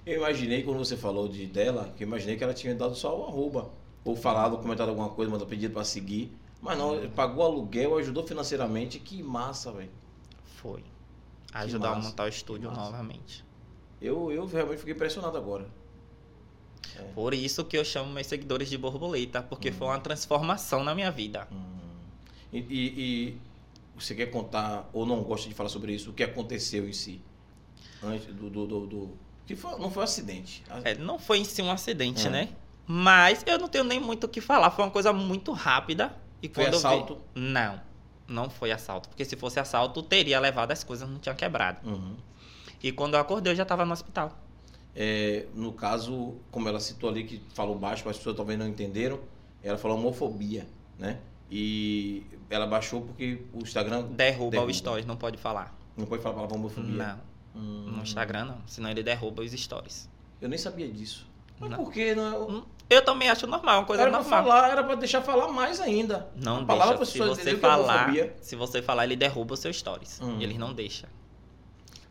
Eu 0.05 0.17
imaginei, 0.17 0.63
quando 0.63 0.77
você 0.77 0.97
falou 0.97 1.27
de 1.27 1.45
dela, 1.45 1.93
que 1.95 2.03
eu 2.03 2.07
imaginei 2.07 2.35
que 2.35 2.43
ela 2.43 2.53
tinha 2.53 2.73
dado 2.73 2.95
só 2.95 3.17
o 3.17 3.25
arroba. 3.27 3.69
Ou 4.03 4.15
falado, 4.15 4.57
comentado 4.57 4.89
alguma 4.89 5.09
coisa, 5.09 5.29
mandado 5.31 5.47
pedido 5.47 5.73
pra 5.73 5.83
seguir. 5.83 6.31
Mas 6.61 6.77
não, 6.77 6.95
ele 6.95 7.09
pagou 7.09 7.43
aluguel, 7.43 7.97
ajudou 7.97 8.25
financeiramente. 8.25 8.99
Que 8.99 9.21
massa, 9.21 9.71
velho. 9.71 9.89
Foi. 10.57 10.83
Ajudar 11.53 11.91
a 11.93 11.95
montar 11.99 12.23
o 12.25 12.27
estúdio 12.27 12.71
novamente. 12.71 13.43
Eu, 14.01 14.31
eu 14.31 14.45
realmente 14.45 14.79
fiquei 14.79 14.93
impressionado 14.93 15.37
agora. 15.37 15.67
Por 17.13 17.33
isso 17.33 17.63
que 17.65 17.77
eu 17.77 17.85
chamo 17.85 18.11
meus 18.11 18.27
seguidores 18.27 18.69
de 18.69 18.77
borboleta, 18.77 19.41
porque 19.41 19.69
Hum. 19.69 19.73
foi 19.73 19.87
uma 19.87 19.99
transformação 19.99 20.83
na 20.83 20.93
minha 20.95 21.11
vida. 21.11 21.47
Hum. 21.51 21.63
E, 22.51 22.57
e- 22.59 22.99
e 23.29 23.37
você 23.95 24.15
quer 24.15 24.27
contar, 24.27 24.89
ou 24.91 25.05
não 25.05 25.21
gosta 25.23 25.47
de 25.47 25.53
falar 25.55 25.69
sobre 25.69 25.93
isso, 25.93 26.09
o 26.09 26.13
que 26.13 26.23
aconteceu 26.23 26.87
em 26.87 26.93
si? 26.93 27.21
Antes 28.03 28.33
do. 28.33 28.49
do, 28.49 28.65
do- 28.65 28.87
do- 28.87 29.28
que 29.49 29.55
foi- 29.55 29.79
não 29.79 29.89
foi 29.89 30.01
um 30.01 30.03
acidente. 30.03 30.63
É, 30.83 30.93
não 30.95 31.17
foi 31.17 31.39
em 31.39 31.43
si 31.43 31.59
um 31.61 31.71
acidente, 31.71 32.27
É. 32.27 32.29
né? 32.29 32.49
Mas 32.85 33.43
eu 33.47 33.57
não 33.57 33.67
tenho 33.67 33.83
nem 33.83 33.99
muito 33.99 34.25
o 34.25 34.27
que 34.29 34.39
falar. 34.39 34.69
Foi 34.71 34.85
uma 34.85 34.91
coisa 34.91 35.11
muito 35.11 35.51
rápida. 35.51 36.15
E 36.41 36.47
Foi 36.47 36.65
quando 36.65 36.73
eu 36.75 36.79
vi- 36.79 36.85
assalto? 36.85 37.17
Não, 37.33 37.81
não 38.27 38.49
foi 38.49 38.71
assalto. 38.71 39.09
Porque 39.09 39.25
se 39.25 39.35
fosse 39.35 39.59
assalto, 39.59 40.03
teria 40.03 40.39
levado 40.39 40.71
as 40.71 40.83
coisas, 40.83 41.09
não 41.09 41.17
tinha 41.17 41.33
quebrado. 41.33 41.79
Uhum. 41.89 42.15
E 42.81 42.91
quando 42.91 43.15
eu 43.15 43.19
acordei, 43.19 43.51
eu 43.53 43.57
já 43.57 43.63
estava 43.63 43.83
no 43.85 43.91
hospital. 43.93 44.37
É, 44.95 45.45
no 45.55 45.73
caso, 45.73 46.35
como 46.51 46.67
ela 46.69 46.79
citou 46.79 47.09
ali, 47.09 47.23
que 47.23 47.41
falou 47.55 47.75
baixo, 47.75 48.03
mas 48.05 48.11
as 48.11 48.17
pessoas 48.17 48.35
talvez 48.35 48.57
não 48.57 48.67
entenderam, 48.67 49.19
ela 49.63 49.77
falou 49.77 49.97
homofobia, 49.97 50.67
né? 50.97 51.19
E 51.51 52.23
ela 52.49 52.67
baixou 52.67 53.01
porque 53.01 53.41
o 53.53 53.59
Instagram 53.59 54.03
Derruba, 54.11 54.51
Derruba. 54.51 54.71
o 54.71 54.73
stories, 54.73 55.05
não 55.07 55.17
pode 55.17 55.37
falar. 55.37 55.75
não 55.97 56.05
pode 56.05 56.21
falar 56.21 56.33
a 56.33 56.35
palavra 56.37 56.55
homofobia. 56.57 56.91
Não, 57.07 57.19
Hum. 57.59 57.91
no 57.97 58.01
Instagram 58.03 58.45
não. 58.45 58.57
Senão 58.65 58.89
ele 58.89 59.03
derruba 59.03 59.43
os 59.43 59.51
stories. 59.51 60.09
Eu 60.41 60.47
nem 60.49 60.57
sabia 60.57 60.87
disso. 60.87 61.27
Mas 61.59 61.69
Não. 61.71 61.77
por 61.83 61.91
que 61.91 62.15
não? 62.15 62.65
Eu 62.89 63.03
também 63.03 63.29
acho 63.29 63.45
normal, 63.45 63.79
uma 63.81 63.85
coisa 63.85 64.01
era 64.03 64.11
pra 64.11 64.21
normal. 64.21 64.43
falar, 64.43 64.69
era 64.69 64.83
pra 64.83 64.95
deixar 64.95 65.21
falar 65.21 65.49
mais 65.49 65.79
ainda. 65.81 66.29
Não 66.35 66.61
a 66.61 66.65
palavra 66.65 66.97
deixa. 66.97 67.11
pra 67.23 67.35
Se 67.35 67.41
você 67.43 67.49
é 67.51 67.57
falar, 67.57 68.13
se 68.41 68.55
você 68.55 68.81
falar, 68.81 69.03
ele 69.03 69.15
derruba 69.17 69.53
os 69.53 69.59
seus 69.59 69.77
stories. 69.77 70.19
Hum. 70.21 70.39
Eles 70.39 70.57
não 70.57 70.73
deixam. 70.73 71.09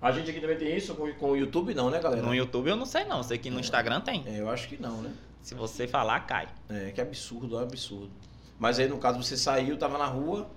A 0.00 0.12
gente 0.12 0.30
aqui 0.30 0.40
também 0.40 0.56
tem 0.58 0.76
isso 0.76 0.94
com, 0.94 1.12
com 1.14 1.30
o 1.30 1.36
YouTube, 1.36 1.74
não, 1.74 1.90
né, 1.90 1.98
galera? 1.98 2.22
No 2.22 2.32
YouTube 2.34 2.68
eu 2.68 2.76
não 2.76 2.86
sei 2.86 3.04
não, 3.04 3.22
sei 3.22 3.38
que 3.38 3.50
no 3.50 3.58
Instagram 3.58 4.00
tem. 4.00 4.22
É, 4.26 4.38
eu 4.40 4.48
acho 4.48 4.68
que 4.68 4.80
não, 4.80 4.98
né? 5.02 5.10
Se 5.42 5.54
você 5.54 5.88
falar, 5.88 6.20
cai. 6.20 6.46
É, 6.68 6.90
que 6.92 7.00
absurdo, 7.00 7.56
é 7.56 7.60
um 7.60 7.62
absurdo. 7.62 8.10
Mas 8.58 8.78
aí, 8.78 8.86
no 8.88 8.98
caso, 8.98 9.20
você 9.20 9.36
saiu, 9.36 9.76
tava 9.78 9.96
na 9.98 10.06
rua. 10.06 10.48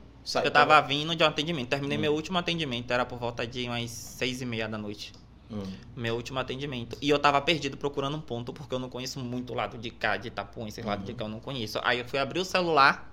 Eu 0.44 0.52
tava 0.52 0.80
vindo 0.82 1.16
de 1.16 1.24
um 1.24 1.28
atendimento, 1.28 1.70
terminei 1.70 1.98
Hum. 1.98 2.02
meu 2.02 2.14
último 2.14 2.38
atendimento, 2.38 2.92
era 2.92 3.06
por 3.06 3.18
volta 3.18 3.46
de 3.46 3.68
umas 3.68 3.90
seis 3.90 4.42
e 4.42 4.46
meia 4.46 4.68
da 4.68 4.78
noite. 4.78 5.14
Hum. 5.50 5.64
Meu 5.96 6.16
último 6.16 6.40
atendimento. 6.40 6.98
E 7.02 7.10
eu 7.10 7.20
tava 7.20 7.42
perdido 7.42 7.76
procurando 7.76 8.16
um 8.18 8.22
ponto, 8.22 8.54
porque 8.54 8.74
eu 8.74 8.80
não 8.80 8.90
conheço 8.90 9.20
muito 9.20 9.52
o 9.52 9.56
lado 9.56 9.78
de 9.78 9.90
cá, 9.90 10.16
de 10.18 10.30
Itapuã, 10.30 10.68
esse 10.68 10.82
lado 10.82 11.04
de 11.04 11.14
cá 11.14 11.26
eu 11.26 11.30
não 11.30 11.40
conheço. 11.40 11.80
Aí 11.84 12.00
eu 12.00 12.06
fui 12.06 12.20
abrir 12.20 12.40
o 12.40 12.46
celular 12.46 13.12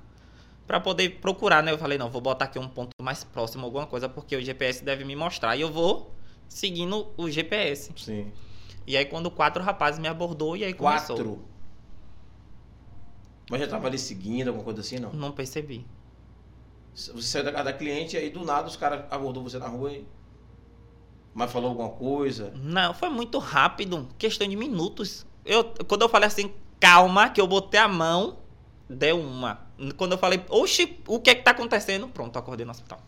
pra 0.66 0.78
poder 0.78 1.18
procurar, 1.20 1.62
né? 1.62 1.72
Eu 1.72 1.78
falei, 1.78 1.98
não, 1.98 2.10
vou 2.10 2.20
botar 2.20 2.44
aqui 2.44 2.58
um 2.58 2.68
ponto 2.68 2.90
mais 3.02 3.24
próximo, 3.24 3.64
alguma 3.64 3.86
coisa, 3.86 4.08
porque 4.08 4.36
o 4.36 4.42
GPS 4.42 4.84
deve 4.84 5.04
me 5.04 5.16
mostrar. 5.16 5.56
E 5.56 5.62
eu 5.62 5.72
vou 5.72 6.14
seguindo 6.48 7.08
o 7.16 7.28
GPS. 7.28 7.90
Sim. 7.96 8.30
E 8.86 8.96
aí 8.96 9.04
quando 9.04 9.30
quatro 9.30 9.62
rapazes 9.62 9.98
me 9.98 10.08
abordou 10.08 10.56
e 10.56 10.64
aí 10.64 10.74
começou. 10.74 11.16
Quatro. 11.16 11.44
Mas 13.50 13.60
já 13.60 13.66
tava 13.66 13.86
ali 13.86 13.98
seguindo, 13.98 14.48
alguma 14.48 14.64
coisa 14.64 14.80
assim, 14.80 14.98
não? 14.98 15.12
Não 15.12 15.32
percebi. 15.32 15.84
Você 16.94 17.22
saiu 17.22 17.44
da 17.44 17.52
casa 17.52 17.64
da 17.64 17.72
cliente 17.72 18.16
e 18.16 18.18
aí 18.18 18.30
do 18.30 18.44
nada 18.44 18.66
os 18.68 18.76
caras 18.76 19.04
abordou 19.10 19.42
você 19.42 19.58
na 19.58 19.68
rua 19.68 19.92
e. 19.92 20.06
Mas 21.34 21.52
falou 21.52 21.70
alguma 21.70 21.90
coisa. 21.90 22.52
Não, 22.56 22.92
foi 22.92 23.08
muito 23.08 23.38
rápido, 23.38 24.08
questão 24.18 24.48
de 24.48 24.56
minutos. 24.56 25.24
Eu, 25.44 25.64
quando 25.86 26.02
eu 26.02 26.08
falei 26.08 26.26
assim, 26.26 26.52
calma, 26.80 27.30
que 27.30 27.40
eu 27.40 27.46
botei 27.46 27.78
a 27.78 27.86
mão, 27.86 28.38
deu 28.88 29.20
uma. 29.20 29.66
Quando 29.96 30.12
eu 30.12 30.18
falei, 30.18 30.44
oxi, 30.48 30.98
o 31.06 31.20
que 31.20 31.30
é 31.30 31.34
que 31.36 31.42
tá 31.42 31.52
acontecendo? 31.52 32.08
Pronto, 32.08 32.36
acordei 32.36 32.64
no 32.66 32.72
hospital. 32.72 33.00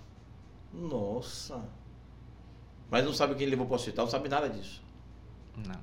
Nossa. 0.72 1.60
Mas 2.88 3.04
não 3.04 3.12
sabe 3.12 3.34
quem 3.34 3.46
levou 3.48 3.66
pro 3.66 3.74
hospital, 3.74 4.04
não 4.04 4.10
sabe 4.10 4.28
nada 4.28 4.48
disso. 4.48 4.80
Não. 5.56 5.80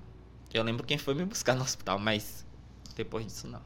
Eu 0.54 0.64
lembro 0.64 0.86
quem 0.86 0.98
foi 0.98 1.14
me 1.14 1.26
buscar 1.26 1.56
no 1.56 1.64
hospital, 1.64 2.00
mas 2.00 2.46
depois 2.96 3.26
disso 3.26 3.48
não. 3.48 3.62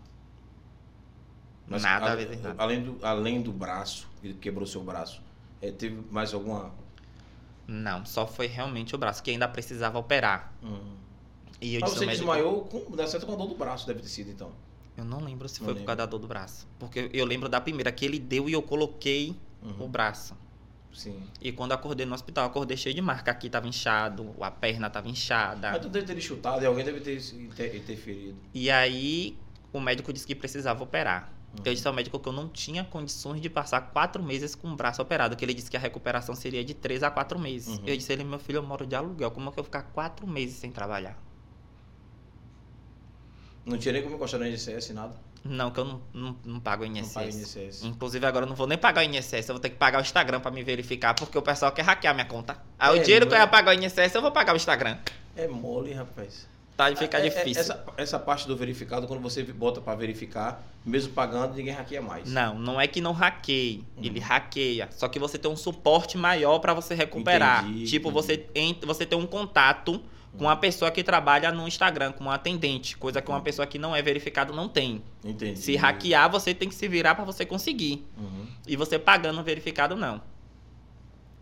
Mas 1.68 1.84
nada 1.84 2.14
a- 2.14 2.16
nada. 2.16 2.56
Além 2.58 2.84
do, 2.84 2.98
além 3.06 3.42
do 3.42 3.52
braço, 3.52 4.10
quebrou 4.42 4.66
seu 4.68 4.84
braço. 4.84 5.22
é, 5.62 5.72
teve 5.72 6.02
mais 6.12 6.34
alguma. 6.34 6.72
Não, 7.68 8.06
só 8.06 8.26
foi 8.28 8.48
realmente 8.48 8.94
o 8.96 8.98
braço, 8.98 9.22
que 9.24 9.32
ainda 9.32 9.48
precisava 9.48 9.98
operar. 10.00 10.52
Hum. 10.64 10.96
E 11.62 11.76
eu 11.76 11.82
Mas 11.82 11.92
disse 11.92 12.00
você 12.00 12.06
médico, 12.08 12.26
desmaiou 12.26 12.62
com. 12.66 12.96
Dá 12.96 13.06
certo 13.08 13.26
com 13.28 13.34
a 13.34 13.36
dor 13.36 13.48
do 13.48 13.56
braço, 13.56 13.86
deve 13.86 14.02
ter 14.02 14.08
sido 14.10 14.32
então. 14.32 14.52
Eu 14.98 15.06
não 15.06 15.20
lembro 15.24 15.48
se 15.48 15.60
Não 15.60 15.66
foi 15.66 15.74
por 15.76 15.80
lembro. 15.80 15.86
causa 15.88 15.98
da 15.98 16.06
dor 16.06 16.20
do 16.20 16.28
braço. 16.28 16.68
Porque 16.80 17.10
eu 17.14 17.26
lembro 17.26 17.48
da 17.48 17.62
primeira, 17.62 17.92
que 17.92 18.04
ele 18.04 18.20
deu 18.20 18.50
e 18.50 18.54
eu 18.54 18.62
coloquei 18.62 19.36
Uhum. 19.62 19.86
o 19.86 19.88
braço. 19.88 20.36
Sim. 20.94 21.22
E 21.40 21.52
quando 21.52 21.72
acordei 21.72 22.06
no 22.06 22.14
hospital, 22.14 22.46
acordei 22.48 22.76
cheio 22.76 22.94
de 22.96 23.02
marca. 23.02 23.32
Aqui 23.32 23.50
tava 23.50 23.68
inchado, 23.68 24.36
a 24.42 24.52
perna 24.52 24.90
tava 24.90 25.08
inchada. 25.08 25.72
Mas 25.72 25.82
tu 25.82 25.88
deve 25.90 26.06
ter 26.14 26.20
chutado 26.20 26.62
e 26.64 26.66
alguém 26.66 26.84
deve 26.84 27.00
ter 27.00 27.20
se- 27.22 27.36
inter- 27.36 27.74
interferido. 27.76 28.36
E 28.54 28.70
aí 28.70 29.38
o 29.72 29.80
médico 29.80 30.12
disse 30.12 30.26
que 30.28 30.36
precisava 30.36 30.84
operar. 30.84 31.32
Uhum. 31.54 31.64
Eu 31.66 31.74
disse 31.74 31.88
ao 31.88 31.94
médico 31.94 32.18
que 32.20 32.28
eu 32.30 32.34
não 32.34 32.48
tinha 32.48 32.84
condições 32.84 33.42
de 33.42 33.50
passar 33.50 33.82
quatro 33.82 34.24
meses 34.24 34.56
com 34.56 34.70
o 34.70 34.76
braço 34.76 35.02
operado, 35.02 35.36
que 35.36 35.44
ele 35.44 35.54
disse 35.54 35.70
que 35.70 35.78
a 35.78 35.80
recuperação 35.80 36.34
seria 36.34 36.64
de 36.64 36.74
três 36.74 37.04
a 37.04 37.12
quatro 37.12 37.38
meses. 37.38 37.78
Uhum. 37.78 37.84
Eu 37.86 37.98
disse 37.98 38.12
a 38.12 38.16
ele, 38.16 38.24
meu 38.24 38.40
filho, 38.40 38.58
eu 38.58 38.64
moro 38.64 38.86
de 38.86 38.96
aluguel, 38.96 39.32
como 39.32 39.50
é 39.50 39.52
que 39.52 39.60
eu 39.60 39.64
vou 39.64 39.66
ficar 39.66 39.84
quatro 39.84 40.26
meses 40.26 40.56
sem 40.56 40.72
trabalhar? 40.72 41.18
Não 43.66 43.78
tinha 43.78 43.94
nem 43.94 44.02
como 44.02 44.16
encostar 44.16 44.40
no 44.40 44.48
INSS, 44.48 44.90
nada. 44.92 45.16
Não, 45.44 45.72
que 45.72 45.80
eu 45.80 45.86
não, 45.86 46.02
não, 46.14 46.38
não 46.46 46.60
pago 46.60 46.84
o 46.84 46.88
Não 46.88 46.96
INSS. 46.98 47.36
INSS. 47.36 47.84
Inclusive 47.84 48.26
agora 48.26 48.46
eu 48.46 48.50
não 48.50 48.56
vou 48.56 48.68
nem 48.68 48.78
pagar 48.78 49.02
o 49.02 49.04
INSS, 49.04 49.50
eu 49.50 49.56
vou 49.56 49.60
ter 49.60 49.70
que 49.70 49.76
pagar 49.76 50.00
o 50.00 50.02
Instagram 50.02 50.40
pra 50.40 50.52
me 50.52 50.64
verificar, 50.64 51.14
porque 51.14 51.38
o 51.38 51.42
pessoal 51.42 51.72
quer 51.72 51.84
hackear 51.84 52.14
minha 52.14 52.28
conta. 52.28 52.58
Aí 52.78 52.98
É, 52.98 53.02
o 53.02 53.04
dinheiro 53.04 53.28
que 53.28 53.34
eu 53.34 53.38
ia 53.38 53.48
pagar 53.48 53.76
o 53.76 53.80
INSS, 53.80 54.16
eu 54.16 54.22
vou 54.22 54.32
pagar 54.32 54.54
o 54.54 54.56
Instagram. 54.56 54.98
É 55.36 55.48
mole, 55.48 55.94
rapaz. 55.94 56.48
Tá, 56.78 56.96
fica 56.96 57.18
É- 57.20 57.28
é- 57.28 57.30
difícil. 57.30 57.62
Essa, 57.62 57.84
essa 57.98 58.20
parte 58.20 58.48
do 58.48 58.56
verificado, 58.56 59.06
quando 59.08 59.22
você 59.22 59.44
bota 59.44 59.80
pra 59.82 59.94
verificar, 59.94 60.64
mesmo 60.86 61.14
pagando, 61.14 61.54
ninguém 61.56 61.74
hackeia 61.74 62.02
mais. 62.02 62.30
Não, 62.32 62.58
não 62.58 62.82
é 62.82 62.88
que 62.88 63.00
não 63.02 63.12
hackeie. 63.12 63.84
Hum. 63.98 64.02
Ele 64.04 64.20
hackeia. 64.20 64.88
Só 64.92 65.08
que 65.08 65.20
você 65.20 65.38
tem 65.38 65.52
um 65.52 65.56
suporte 65.56 66.18
maior 66.18 66.60
pra 66.60 66.74
você 66.74 66.96
recuperar. 66.96 67.66
Entendi, 67.66 67.86
tipo, 67.88 68.10
entendi. 68.10 68.26
você 68.26 68.38
tem, 68.38 68.78
você 68.84 69.06
tem 69.06 69.18
um 69.20 69.28
contato 69.28 70.02
com 70.38 70.46
uma 70.46 70.56
pessoa 70.56 70.90
que 70.90 71.04
trabalha 71.04 71.52
no 71.52 71.68
Instagram, 71.68 72.14
com 72.14 72.24
um 72.24 72.32
atendente. 72.32 72.96
Coisa 72.98 73.22
que 73.22 73.30
uma 73.30 73.40
Hum. 73.40 73.42
pessoa 73.42 73.68
que 73.68 73.78
não 73.78 73.94
é 73.96 74.02
verificado 74.02 74.54
não 74.54 74.68
tem. 74.70 75.04
Entendi. 75.24 75.60
Se 75.60 75.76
hackear, 75.76 76.32
você 76.32 76.54
tem 76.54 76.70
que 76.70 76.74
se 76.76 76.88
virar 76.88 77.16
pra 77.16 77.26
você 77.26 77.46
conseguir. 77.46 78.08
Uhum. 78.18 78.48
E 78.66 78.76
você 78.78 78.98
pagando 78.98 79.44
verificado, 79.44 79.96
não. 79.96 80.22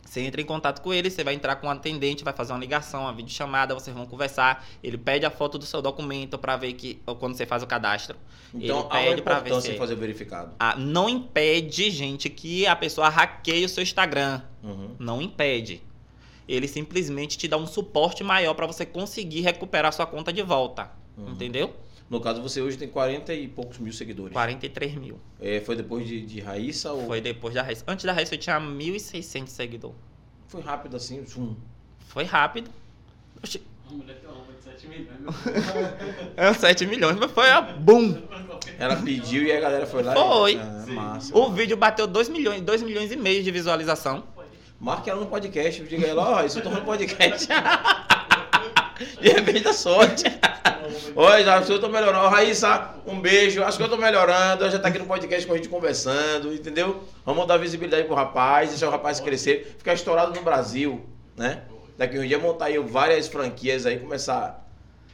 Você 0.10 0.22
entra 0.22 0.42
em 0.42 0.46
contato 0.46 0.82
com 0.82 0.92
ele, 0.92 1.08
você 1.12 1.24
vai 1.24 1.36
entrar 1.36 1.56
com 1.58 1.68
um 1.68 1.70
atendente, 1.70 2.24
vai 2.24 2.34
fazer 2.34 2.52
uma 2.52 2.58
ligação, 2.60 3.02
uma 3.04 3.14
videochamada, 3.14 3.76
vocês 3.76 3.96
vão 3.96 4.08
conversar. 4.08 4.66
Ele 4.84 4.98
pede 4.98 5.24
a 5.24 5.30
foto 5.30 5.60
do 5.60 5.68
seu 5.68 5.84
documento 5.84 6.36
pra 6.36 6.58
ver 6.58 6.74
que 6.74 7.00
quando 7.20 7.36
você 7.36 7.46
faz 7.46 7.62
o 7.62 7.68
cadastro. 7.68 8.18
Então, 8.52 8.90
Ele 8.92 9.06
pede 9.10 9.22
pra 9.22 9.40
ver 9.40 9.62
se- 9.62 9.78
fazer 9.78 9.94
o 9.94 9.98
verificado. 9.98 10.56
Ah, 10.60 10.76
não 10.76 11.08
impede, 11.08 11.92
gente, 11.92 12.28
que 12.28 12.66
a 12.66 12.76
pessoa 12.76 13.08
hackeie 13.08 13.64
o 13.66 13.70
seu 13.70 13.84
Instagram. 13.84 14.42
Uhum. 14.64 14.96
Não 14.98 15.22
impede. 15.22 15.84
Ele 16.48 16.68
simplesmente 16.68 17.38
te 17.38 17.48
dá 17.48 17.58
um 17.58 17.68
suporte 17.68 18.24
maior 18.24 18.56
pra 18.56 18.66
você 18.66 18.88
conseguir 18.88 19.42
recuperar 19.42 19.94
sua 19.94 20.08
conta 20.08 20.34
de 20.34 20.42
volta. 20.42 20.90
Uhum. 21.16 21.30
Entendeu? 21.34 21.76
No 22.10 22.20
caso, 22.20 22.42
você 22.42 22.60
hoje 22.62 22.76
tem 22.78 22.88
40 22.88 23.34
e 23.36 23.48
poucos 23.48 23.78
mil 23.78 23.94
seguidores. 23.94 24.34
43 24.34 24.96
mil. 24.96 25.20
É, 25.40 25.60
foi 25.62 25.76
depois 25.76 26.08
de, 26.08 26.26
de 26.26 26.40
Raíssa 26.40 26.92
ou 26.92 27.06
Foi 27.06 27.22
depois 27.22 27.54
da 27.54 27.62
Raíssa. 27.62 27.84
Antes 27.88 28.04
da 28.06 28.12
Raíssa 28.14 28.34
eu 28.34 28.40
tinha 28.40 28.60
1.600 28.60 29.48
seguidores. 29.48 29.96
foi 30.48 30.62
rápido 30.62 30.96
assim? 30.98 31.24
Zoom. 31.26 31.56
Foi 32.08 32.24
rápido. 32.24 32.72
Oxi, 33.44 33.62
A 33.88 33.94
mulher 33.94 34.16
tem 34.16 34.28
uma 34.28 34.38
roupa 34.38 34.54
de 34.54 34.64
7 34.64 34.88
milhões. 34.88 35.20
É 36.36 36.52
7 36.54 36.86
milhões, 36.88 37.16
mas 37.18 37.32
foi 37.32 37.52
a 37.52 37.62
boom. 37.62 38.20
Ela 38.80 38.96
pediu 38.96 39.44
e 39.44 39.52
a 39.52 39.60
galera 39.60 39.86
foi 39.86 40.02
lá. 40.02 40.14
Foi. 40.16 40.54
E... 40.56 40.60
Ah, 40.60 40.86
massa. 40.88 41.38
O 41.38 41.52
vídeo 41.52 41.78
bateu 41.78 42.08
2 42.08 42.30
milhões, 42.30 42.62
2 42.62 42.82
milhões 42.82 43.12
e 43.12 43.16
meio 43.18 43.44
de 43.44 43.52
visualização. 43.52 44.24
Marque 44.80 45.10
ela 45.10 45.20
no 45.20 45.28
podcast. 45.28 45.84
Diga 45.84 46.08
ela, 46.08 46.38
ó, 46.38 46.44
isso 46.44 46.58
eu 46.58 46.64
tô 46.64 46.70
no 46.72 46.82
podcast. 46.82 47.48
De 49.22 49.30
repente 49.30 49.62
dá 49.62 49.74
sorte. 49.74 50.24
Oi, 51.16 51.44
já 51.44 51.58
acho 51.58 51.68
que 51.68 51.74
eu 51.74 51.80
tô 51.80 51.88
melhorando. 51.90 52.28
Raíssa, 52.28 52.96
um 53.06 53.20
beijo. 53.20 53.64
Acho 53.64 53.78
que 53.78 53.84
eu 53.84 53.90
tô 53.90 53.98
melhorando. 53.98 54.70
Já 54.70 54.80
tá 54.80 54.88
aqui 54.90 55.00
no 55.00 55.06
podcast 55.06 55.46
com 55.48 55.54
a 55.54 55.58
gente 55.58 55.70
conversando, 55.70 56.54
entendeu? 56.54 57.04
Vamos 57.26 57.48
dar 57.48 57.58
visibilidade 57.58 58.06
pro 58.06 58.16
rapaz, 58.16 58.70
deixar 58.70 58.88
o 58.88 58.92
rapaz 58.92 59.20
crescer, 59.20 59.76
ficar 59.78 59.94
estourado 59.94 60.34
no 60.34 60.42
Brasil, 60.42 61.06
né? 61.36 61.64
Daqui 61.98 62.18
um 62.18 62.26
dia 62.28 62.40
montar 62.40 62.66
aí 62.66 62.78
várias 62.80 63.28
franquias 63.28 63.86
aí, 63.86 64.00
começar 64.00 64.66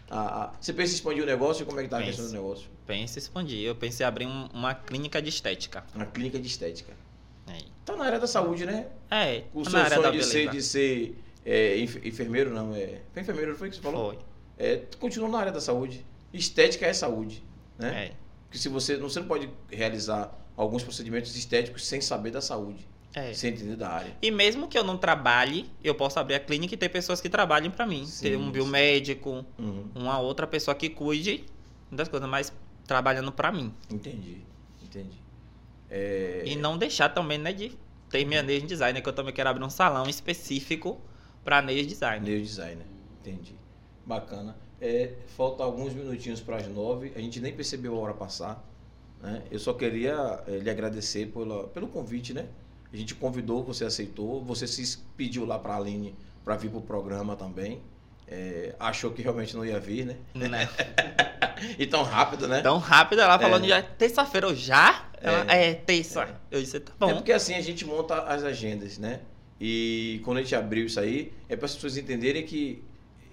a. 0.09 0.19
a- 0.45 0.51
Você 0.59 0.71
pensa 0.73 0.91
em 0.91 0.95
expandir 0.95 1.23
o 1.23 1.25
negócio? 1.25 1.65
Como 1.65 1.79
é 1.79 1.83
que 1.83 1.89
tá 1.89 1.97
a 1.99 2.03
questão 2.03 2.25
do 2.27 2.31
negócio? 2.31 2.67
Pensa 2.85 3.17
em 3.17 3.21
expandir. 3.21 3.63
Eu 3.65 3.75
pensei 3.75 4.05
em 4.05 4.07
abrir 4.07 4.25
um- 4.27 4.47
uma 4.53 4.73
clínica 4.75 5.21
de 5.21 5.29
estética. 5.29 5.83
Uma 5.95 6.05
clínica 6.05 6.37
de 6.39 6.47
estética. 6.47 6.93
É, 7.47 7.57
Tá 7.83 7.95
na 7.95 8.05
área 8.05 8.19
da 8.19 8.25
saúde, 8.27 8.65
né? 8.65 8.87
é 9.11 9.43
O 9.53 9.61
na 9.63 9.69
seu 9.69 9.79
área 9.79 9.89
da 9.97 10.03
sonho 10.03 10.11
de 10.13 10.17
beleza. 10.17 10.31
ser, 10.31 10.49
de 10.49 10.61
ser 10.63 11.23
é, 11.45 11.77
enf- 11.79 12.03
enfermeiro, 12.05 12.49
não, 12.51 12.73
é. 12.75 13.01
Foi 13.13 13.21
enfermeiro, 13.21 13.51
não 13.51 13.57
foi 13.57 13.69
que 13.69 13.75
você 13.75 13.81
falou? 13.81 14.13
Foi. 14.13 14.19
É, 14.57 14.81
continua 14.99 15.29
na 15.29 15.37
área 15.39 15.51
da 15.51 15.61
saúde. 15.61 16.05
Estética 16.33 16.85
é 16.85 16.93
saúde, 16.93 17.43
né? 17.77 18.05
É. 18.07 18.11
Porque 18.45 18.57
se 18.57 18.67
você 18.69 18.97
você 18.97 19.19
não 19.19 19.27
pode 19.27 19.49
realizar 19.71 20.31
alguns 20.57 20.83
procedimentos 20.83 21.35
estéticos 21.35 21.85
sem 21.85 21.99
saber 22.01 22.31
da 22.31 22.41
saúde, 22.41 22.87
É. 23.13 23.33
sem 23.33 23.51
entender 23.53 23.75
da 23.75 23.89
área. 23.89 24.15
E 24.21 24.31
mesmo 24.31 24.67
que 24.67 24.77
eu 24.77 24.83
não 24.83 24.97
trabalhe, 24.97 25.69
eu 25.83 25.93
posso 25.95 26.19
abrir 26.19 26.35
a 26.35 26.39
clínica 26.39 26.73
e 26.73 26.77
ter 26.77 26.89
pessoas 26.89 27.19
que 27.21 27.29
trabalhem 27.29 27.69
pra 27.69 27.85
mim. 27.85 28.05
Sim, 28.05 28.21
ter 28.23 28.37
um 28.37 28.49
biomédico, 28.51 29.45
Uhum, 29.59 29.89
uma 29.95 30.19
outra 30.19 30.47
pessoa 30.47 30.73
que 30.75 30.89
cuide 30.89 31.45
das 31.91 32.07
coisas, 32.07 32.27
mas 32.29 32.51
trabalhando 32.87 33.31
pra 33.31 33.51
mim. 33.51 33.73
entendi, 33.89 34.37
entendi. 34.83 35.17
É, 35.89 36.43
E 36.45 36.55
não 36.55 36.77
deixar 36.77 37.09
também, 37.09 37.37
né, 37.37 37.51
de 37.53 37.71
ter 38.09 38.25
minha 38.25 38.41
nail 38.41 38.61
designer, 38.65 39.01
que 39.01 39.09
eu 39.09 39.13
também 39.13 39.33
quero 39.33 39.49
abrir 39.49 39.63
um 39.63 39.69
salão 39.69 40.07
específico 40.09 40.99
pra 41.45 41.61
nail 41.61 41.85
design. 41.85 42.25
Nail 42.27 42.41
designer, 42.41 42.85
entendi. 43.21 43.55
Bacana. 44.05 44.57
É, 44.81 45.13
falta 45.37 45.63
alguns 45.63 45.93
minutinhos 45.93 46.41
para 46.41 46.57
as 46.57 46.67
nove. 46.67 47.13
A 47.15 47.19
gente 47.19 47.39
nem 47.39 47.53
percebeu 47.53 47.95
a 47.95 47.99
hora 47.99 48.13
passar. 48.13 48.61
Né? 49.21 49.41
Eu 49.49 49.57
só 49.59 49.73
queria 49.73 50.43
é, 50.47 50.57
lhe 50.57 50.69
agradecer 50.69 51.27
pela, 51.27 51.67
pelo 51.69 51.87
convite, 51.87 52.33
né? 52.33 52.45
A 52.91 52.97
gente 52.97 53.15
convidou, 53.15 53.63
você 53.63 53.85
aceitou. 53.85 54.43
Você 54.43 54.67
se 54.67 54.97
pediu 55.15 55.45
lá 55.45 55.57
para 55.57 55.73
a 55.73 55.77
Aline 55.77 56.13
para 56.43 56.57
vir 56.57 56.69
para 56.69 56.79
o 56.79 56.81
programa 56.81 57.35
também. 57.37 57.81
É, 58.27 58.75
achou 58.79 59.11
que 59.11 59.21
realmente 59.21 59.55
não 59.55 59.63
ia 59.65 59.79
vir, 59.79 60.05
né? 60.05 60.17
Né? 60.33 60.67
E 61.79 61.87
tão 61.87 62.03
rápido, 62.03 62.47
né? 62.49 62.61
Tão 62.61 62.77
rápido, 62.77 63.21
ela 63.21 63.39
falando 63.39 63.63
É. 63.63 63.69
já, 63.69 63.81
terça-feira 63.81 64.47
eu 64.47 64.53
já? 64.55 65.05
Ela, 65.21 65.45
É, 65.51 65.73
terça. 65.73 66.23
É. 66.23 66.35
Eu 66.51 66.59
disse, 66.61 66.79
tá 66.81 66.91
É 66.91 67.05
bom. 67.07 67.15
porque 67.15 67.31
assim 67.31 67.53
a 67.53 67.61
gente 67.61 67.85
monta 67.85 68.23
as 68.23 68.43
agendas, 68.43 68.97
né? 68.97 69.21
E 69.59 70.21
quando 70.23 70.37
a 70.37 70.41
gente 70.41 70.55
abriu 70.55 70.85
isso 70.85 70.99
aí, 70.99 71.31
é 71.47 71.55
para 71.55 71.65
as 71.65 71.75
pessoas 71.75 71.97
entenderem 71.97 72.45
que 72.45 72.83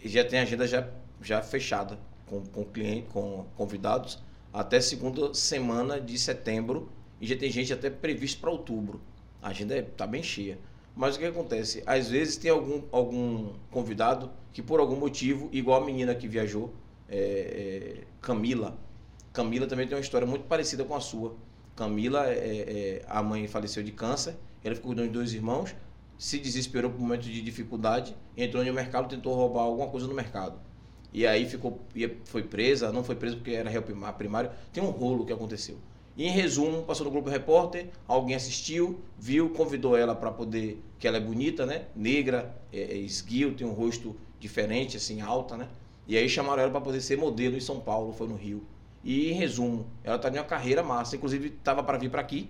já 0.05 0.25
tem 0.25 0.39
agenda 0.39 0.67
já, 0.67 0.89
já 1.21 1.43
fechada 1.43 1.99
com, 2.27 2.45
com 2.47 2.65
cliente, 2.65 3.09
com 3.09 3.47
convidados, 3.57 4.19
até 4.53 4.81
segunda 4.81 5.35
semana 5.35 6.01
de 6.01 6.19
setembro. 6.19 6.91
E 7.21 7.27
já 7.27 7.37
tem 7.37 7.51
gente 7.51 7.73
até 7.73 7.89
previsto 7.89 8.41
para 8.41 8.51
outubro. 8.51 9.01
A 9.41 9.49
agenda 9.49 9.77
está 9.79 10.07
bem 10.07 10.23
cheia. 10.23 10.59
Mas 10.95 11.17
o 11.17 11.19
que 11.19 11.25
acontece? 11.25 11.83
Às 11.87 12.09
vezes 12.09 12.37
tem 12.37 12.51
algum, 12.51 12.83
algum 12.91 13.53
convidado 13.71 14.31
que 14.53 14.63
por 14.63 14.81
algum 14.81 14.97
motivo, 14.97 15.49
igual 15.53 15.83
a 15.83 15.87
menina 15.87 16.15
que 16.15 16.29
viajou, 16.29 16.75
é, 17.09 17.19
é, 17.19 18.05
Camila. 18.21 18.77
Camila 19.33 19.67
também 19.67 19.87
tem 19.87 19.97
uma 19.97 20.03
história 20.03 20.27
muito 20.27 20.45
parecida 20.45 20.85
com 20.85 20.95
a 20.95 21.01
sua. 21.01 21.35
Camila, 21.75 22.27
é, 22.27 22.35
é, 22.35 23.05
a 23.09 23.23
mãe 23.23 23.47
faleceu 23.47 23.83
de 23.83 23.93
câncer, 23.93 24.37
ela 24.63 24.75
ficou 24.75 24.95
de 24.95 25.09
dois 25.09 25.33
irmãos, 25.33 25.75
se 26.23 26.39
desesperou 26.39 26.89
por 26.89 26.99
um 26.99 27.03
momento 27.03 27.23
de 27.23 27.43
dificuldade, 27.43 28.15
entrou 28.37 28.65
no 28.65 28.73
mercado, 28.73 29.09
tentou 29.09 29.35
roubar 29.35 29.63
alguma 29.63 29.89
coisa 29.89 30.07
no 30.07 30.15
mercado. 30.15 30.61
E 31.13 31.27
aí 31.27 31.49
ficou, 31.49 31.85
foi 32.25 32.45
presa, 32.45 32.93
não 32.93 33.03
foi 33.03 33.17
presa 33.17 33.35
porque 33.37 33.51
era 33.51 33.69
réu 33.69 33.83
primá- 33.83 34.13
primário. 34.13 34.51
Tem 34.73 34.81
um 34.83 34.91
rolo 34.91 35.27
que 35.27 35.33
aconteceu. 35.33 35.79
E 36.17 36.25
em 36.25 36.31
resumo, 36.31 36.85
passou 36.85 37.05
no 37.05 37.11
Globo 37.11 37.29
Repórter, 37.29 37.91
alguém 38.07 38.37
assistiu, 38.37 39.03
viu, 39.19 39.51
convidou 39.51 39.97
ela 39.97 40.15
para 40.15 40.31
poder, 40.31 40.81
que 40.97 41.09
ela 41.09 41.17
é 41.17 41.21
bonita, 41.21 41.67
né? 41.67 41.87
Negra, 41.95 42.55
é, 42.73 42.81
é 42.83 42.97
esguio, 42.99 43.55
tem 43.57 43.67
um 43.67 43.73
rosto 43.73 44.17
diferente, 44.39 44.97
assim, 44.97 45.21
alta, 45.21 45.57
né? 45.57 45.69
E 46.07 46.17
aí 46.17 46.29
chamaram 46.29 46.63
ela 46.63 46.71
para 46.71 46.81
poder 46.81 47.01
ser 47.01 47.17
modelo 47.19 47.57
em 47.57 47.61
São 47.61 47.81
Paulo, 47.81 48.13
foi 48.13 48.29
no 48.29 48.37
Rio. 48.37 48.65
E 49.03 49.31
em 49.31 49.35
resumo, 49.35 49.91
ela 50.05 50.19
tá 50.21 50.29
em 50.29 50.35
uma 50.35 50.45
carreira 50.45 50.85
massa, 50.85 51.17
inclusive 51.17 51.49
estava 51.49 51.83
para 51.83 51.99
vir 51.99 52.11
para 52.11 52.21
aqui. 52.21 52.49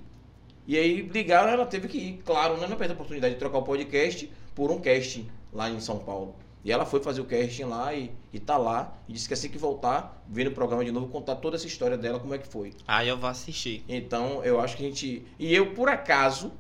E 0.67 0.77
aí 0.77 1.03
ligaram, 1.03 1.51
ela 1.51 1.67
teve 1.67 1.89
que 1.89 1.99
ir. 1.99 2.23
Claro, 2.25 2.57
né? 2.57 2.67
não 2.67 2.77
perdeu 2.77 2.95
a 2.95 2.99
oportunidade 2.99 3.35
de 3.35 3.39
trocar 3.39 3.59
o 3.59 3.63
podcast 3.63 4.31
por 4.55 4.71
um 4.71 4.81
casting 4.81 5.29
lá 5.53 5.69
em 5.69 5.81
São 5.81 5.99
Paulo. 5.99 6.35
E 6.65 6.71
ela 6.71 6.87
foi 6.87 7.03
fazer 7.03 7.21
o 7.21 7.25
casting 7.25 7.65
lá 7.65 7.93
e, 7.93 8.13
e 8.33 8.39
tá 8.39 8.57
lá. 8.57 8.97
E 9.09 9.13
disse 9.13 9.27
que 9.27 9.35
assim 9.35 9.49
que 9.49 9.59
voltar, 9.59 10.23
vir 10.29 10.45
no 10.45 10.53
programa 10.53 10.85
de 10.85 10.93
novo, 10.93 11.09
contar 11.09 11.37
toda 11.37 11.57
essa 11.57 11.67
história 11.67 11.99
dela, 11.99 12.21
como 12.21 12.35
é 12.35 12.39
que 12.39 12.47
foi. 12.47 12.73
Aí 12.87 13.09
eu 13.09 13.19
vou 13.19 13.29
assistir. 13.29 13.85
Então, 13.89 14.45
eu 14.45 14.61
acho 14.61 14.77
que 14.77 14.85
a 14.85 14.89
gente. 14.89 15.27
E 15.39 15.53
eu, 15.53 15.75
por 15.75 15.89
acaso, 15.89 16.53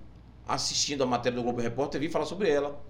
assistindo 0.46 1.04
a 1.04 1.06
matéria 1.06 1.36
do 1.36 1.42
Globo 1.42 1.60
Repórter, 1.60 2.00
vi 2.00 2.08
falar 2.08 2.26
sobre 2.26 2.50
ela. 2.50 2.82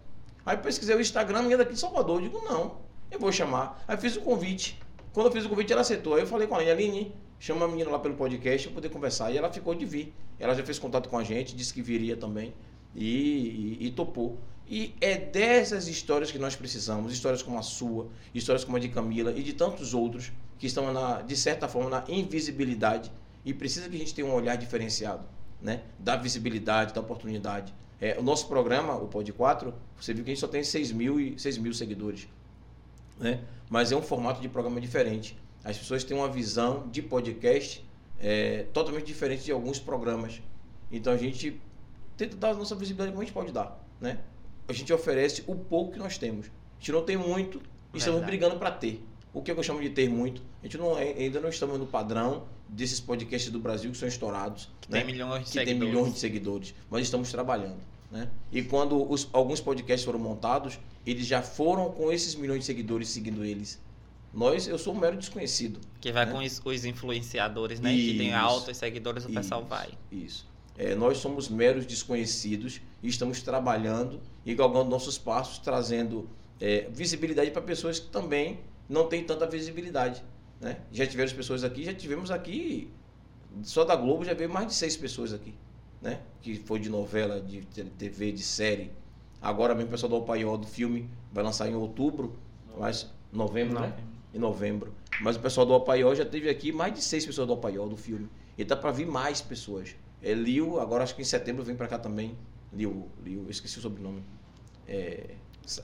Aí 0.44 0.56
pesquisei 0.56 0.96
o 0.96 1.00
Instagram, 1.00 1.38
a 1.38 1.42
menina 1.42 1.58
daqui 1.58 1.74
de 1.74 1.80
Salvador. 1.80 2.16
Eu 2.16 2.22
digo, 2.22 2.42
não, 2.44 2.78
eu 3.10 3.18
vou 3.18 3.30
chamar. 3.30 3.84
Aí 3.86 3.96
fiz 3.98 4.16
o 4.16 4.22
convite. 4.22 4.80
Quando 5.12 5.26
eu 5.26 5.32
fiz 5.32 5.44
o 5.44 5.48
convite, 5.50 5.70
ela 5.70 5.82
aceitou. 5.82 6.14
Aí 6.14 6.22
eu 6.22 6.26
falei 6.26 6.48
com 6.48 6.54
a 6.54 6.58
Aline, 6.58 6.70
Aline, 6.70 7.14
chama 7.42 7.64
a 7.64 7.68
menina 7.68 7.90
lá 7.90 7.98
pelo 7.98 8.14
podcast 8.14 8.68
pra 8.68 8.76
poder 8.76 8.88
conversar. 8.88 9.32
E 9.32 9.36
ela 9.36 9.50
ficou 9.52 9.74
de 9.74 9.84
vir. 9.84 10.14
Ela 10.38 10.54
já 10.54 10.62
fez 10.62 10.78
contato 10.78 11.08
com 11.08 11.18
a 11.18 11.24
gente, 11.24 11.56
disse 11.56 11.74
que 11.74 11.82
viria 11.82 12.16
também. 12.16 12.54
E, 12.94 13.78
e- 13.80 13.86
e 13.86 13.90
topou. 13.90 14.38
E 14.68 14.94
é 15.00 15.16
dessas 15.18 15.88
histórias 15.88 16.30
que 16.30 16.38
nós 16.38 16.54
precisamos, 16.54 17.12
histórias 17.12 17.42
como 17.42 17.58
a 17.58 17.62
sua, 17.62 18.08
histórias 18.32 18.64
como 18.64 18.76
a 18.76 18.80
de 18.80 18.88
Camila 18.88 19.32
e 19.32 19.42
de 19.42 19.54
tantos 19.54 19.92
outros 19.92 20.30
que 20.56 20.68
estão, 20.68 20.92
na, 20.92 21.20
de 21.20 21.36
certa 21.36 21.66
forma, 21.66 21.90
na 21.90 22.04
invisibilidade 22.08 23.10
e 23.44 23.52
precisa 23.52 23.88
que 23.88 23.96
a 23.96 23.98
gente 23.98 24.14
tenha 24.14 24.28
um 24.28 24.32
olhar 24.32 24.54
diferenciado, 24.56 25.24
né? 25.60 25.82
Da 25.98 26.14
visibilidade, 26.14 26.94
da 26.94 27.00
oportunidade. 27.00 27.74
É, 28.00 28.16
o 28.18 28.22
nosso 28.22 28.46
programa, 28.46 28.94
o 28.94 29.08
Pod 29.08 29.32
4, 29.32 29.74
você 30.00 30.14
viu 30.14 30.22
que 30.24 30.30
a 30.30 30.34
gente 30.34 30.40
só 30.40 30.46
tem 30.48 30.62
6 30.62 30.92
mil, 30.92 31.18
e, 31.18 31.36
6 31.38 31.58
mil 31.58 31.74
seguidores, 31.74 32.28
né? 33.18 33.40
Mas 33.68 33.90
é 33.90 33.96
um 33.96 34.02
formato 34.02 34.40
de 34.40 34.48
programa 34.48 34.80
diferente. 34.80 35.36
As 35.64 35.78
pessoas 35.78 36.02
têm 36.04 36.16
uma 36.16 36.28
visão 36.28 36.88
de 36.90 37.02
podcast 37.02 37.84
é, 38.18 38.64
totalmente 38.72 39.06
diferente 39.06 39.44
de 39.44 39.52
alguns 39.52 39.78
programas. 39.78 40.40
Então 40.90 41.12
a 41.12 41.16
gente 41.16 41.60
tenta 42.16 42.36
dar 42.36 42.50
a 42.50 42.54
nossa 42.54 42.74
visibilidade 42.74 43.10
como 43.12 43.22
a 43.22 43.24
gente 43.24 43.34
pode 43.34 43.52
dar, 43.52 43.78
né? 44.00 44.18
A 44.68 44.72
gente 44.72 44.92
oferece 44.92 45.42
o 45.46 45.54
pouco 45.54 45.92
que 45.92 45.98
nós 45.98 46.18
temos. 46.18 46.46
A 46.46 46.78
gente 46.80 46.92
não 46.92 47.02
tem 47.04 47.16
muito 47.16 47.58
e 47.92 47.98
estamos 47.98 48.20
Verdade. 48.20 48.26
brigando 48.38 48.58
para 48.58 48.70
ter. 48.70 49.04
O 49.34 49.40
que 49.42 49.50
eu 49.50 49.62
chamo 49.62 49.80
de 49.80 49.88
ter 49.90 50.08
muito, 50.10 50.42
a 50.62 50.66
gente 50.66 50.76
não 50.78 50.98
é- 50.98 51.12
ainda 51.14 51.40
não 51.40 51.48
estamos 51.48 51.78
no 51.78 51.86
padrão 51.86 52.44
desses 52.68 53.00
podcasts 53.00 53.50
do 53.50 53.58
Brasil 53.58 53.90
que 53.90 53.96
são 53.96 54.06
estourados, 54.08 54.68
Que 54.80 54.90
né? 54.92 54.98
tem 54.98 55.06
milhões 55.06 55.44
de 55.46 55.52
que 55.52 55.52
tem 55.58 55.66
seguidores. 55.66 55.94
milhões 55.94 56.12
de 56.14 56.18
seguidores, 56.20 56.74
mas 56.90 57.02
estamos 57.02 57.30
trabalhando, 57.30 57.78
né? 58.10 58.28
E 58.52 58.62
quando 58.62 59.10
os- 59.10 59.28
alguns 59.32 59.60
podcasts 59.60 60.04
foram 60.04 60.18
montados, 60.18 60.78
eles 61.06 61.26
já 61.26 61.40
foram 61.42 61.90
com 61.92 62.12
esses 62.12 62.34
milhões 62.34 62.60
de 62.60 62.66
seguidores 62.66 63.08
seguindo 63.08 63.42
eles. 63.44 63.80
Nós, 64.32 64.66
eu 64.66 64.78
sou 64.78 64.94
um 64.94 64.98
mero 64.98 65.16
desconhecido. 65.16 65.78
Que 66.00 66.10
vai 66.10 66.24
né? 66.24 66.32
com 66.32 66.38
os, 66.38 66.60
os 66.64 66.84
influenciadores, 66.84 67.80
né? 67.80 67.92
Que 67.94 68.16
tem 68.16 68.28
Isso. 68.28 68.36
altos 68.36 68.76
seguidores, 68.76 69.24
o 69.26 69.28
pessoal 69.28 69.60
Isso, 69.60 69.68
vai. 69.68 69.88
Isso. 70.10 70.52
É, 70.76 70.94
nós 70.94 71.18
somos 71.18 71.48
meros 71.50 71.84
desconhecidos 71.84 72.80
e 73.02 73.08
estamos 73.08 73.42
trabalhando 73.42 74.20
e 74.44 74.54
galgando 74.54 74.88
nossos 74.88 75.18
passos, 75.18 75.58
trazendo 75.58 76.28
é, 76.58 76.88
visibilidade 76.90 77.50
para 77.50 77.60
pessoas 77.60 77.98
que 77.98 78.08
também 78.08 78.60
não 78.88 79.06
têm 79.06 79.22
tanta 79.22 79.46
visibilidade. 79.46 80.24
Né? 80.60 80.78
Já 80.90 81.06
tivemos 81.06 81.32
pessoas 81.32 81.62
aqui, 81.62 81.84
já 81.84 81.92
tivemos 81.92 82.30
aqui, 82.30 82.90
só 83.62 83.84
da 83.84 83.94
Globo 83.94 84.24
já 84.24 84.32
veio 84.32 84.48
mais 84.48 84.66
de 84.68 84.74
seis 84.74 84.96
pessoas 84.96 85.34
aqui, 85.34 85.54
né? 86.00 86.20
que 86.40 86.56
foi 86.56 86.78
de 86.78 86.88
novela, 86.88 87.38
de 87.40 87.62
TV, 87.98 88.32
de 88.32 88.42
série. 88.42 88.92
Agora 89.42 89.74
mesmo 89.74 89.88
o 89.88 89.90
pessoal 89.90 90.08
do 90.08 90.16
Opaió, 90.16 90.56
do 90.56 90.66
filme, 90.66 91.10
vai 91.32 91.44
lançar 91.44 91.68
em 91.68 91.74
outubro, 91.74 92.38
mas 92.78 93.10
novembro, 93.32 93.80
né? 93.80 93.92
Em 94.34 94.38
novembro. 94.38 94.92
Mas 95.20 95.36
o 95.36 95.40
pessoal 95.40 95.66
do 95.66 95.72
Opaió 95.74 96.14
já 96.14 96.24
teve 96.24 96.48
aqui 96.48 96.72
mais 96.72 96.92
de 96.94 97.02
seis 97.02 97.24
pessoas 97.24 97.46
do 97.46 97.52
Opaió, 97.54 97.86
do 97.86 97.96
filme. 97.96 98.28
E 98.56 98.64
tá 98.64 98.76
para 98.76 98.90
vir 98.90 99.06
mais 99.06 99.40
pessoas. 99.40 99.94
É 100.22 100.32
Liu, 100.34 100.78
agora 100.80 101.02
acho 101.04 101.14
que 101.14 101.22
em 101.22 101.24
setembro 101.24 101.64
vem 101.64 101.74
para 101.74 101.88
cá 101.88 101.98
também. 101.98 102.36
Liu, 102.72 103.08
Liu, 103.24 103.46
esqueci 103.48 103.78
o 103.78 103.82
sobrenome. 103.82 104.22
É, 104.86 105.34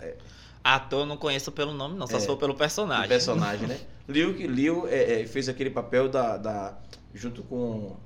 É, 0.00 0.16
Ator 0.64 1.00
eu 1.00 1.06
não 1.06 1.16
conheço 1.16 1.52
pelo 1.52 1.72
nome, 1.72 1.96
não, 1.96 2.06
só 2.06 2.16
É. 2.16 2.20
se 2.20 2.26
for 2.26 2.36
pelo 2.36 2.54
personagem. 2.54 3.08
personagem, 3.08 3.66
né? 3.68 3.78
Liu, 4.08 4.34
que 4.34 4.46
Liu 4.46 4.86
é, 4.88 5.22
é, 5.22 5.26
fez 5.26 5.48
aquele 5.48 5.70
papel 5.70 6.08
da, 6.08 6.36
da. 6.36 6.78
junto 7.14 7.42
com 7.44 7.96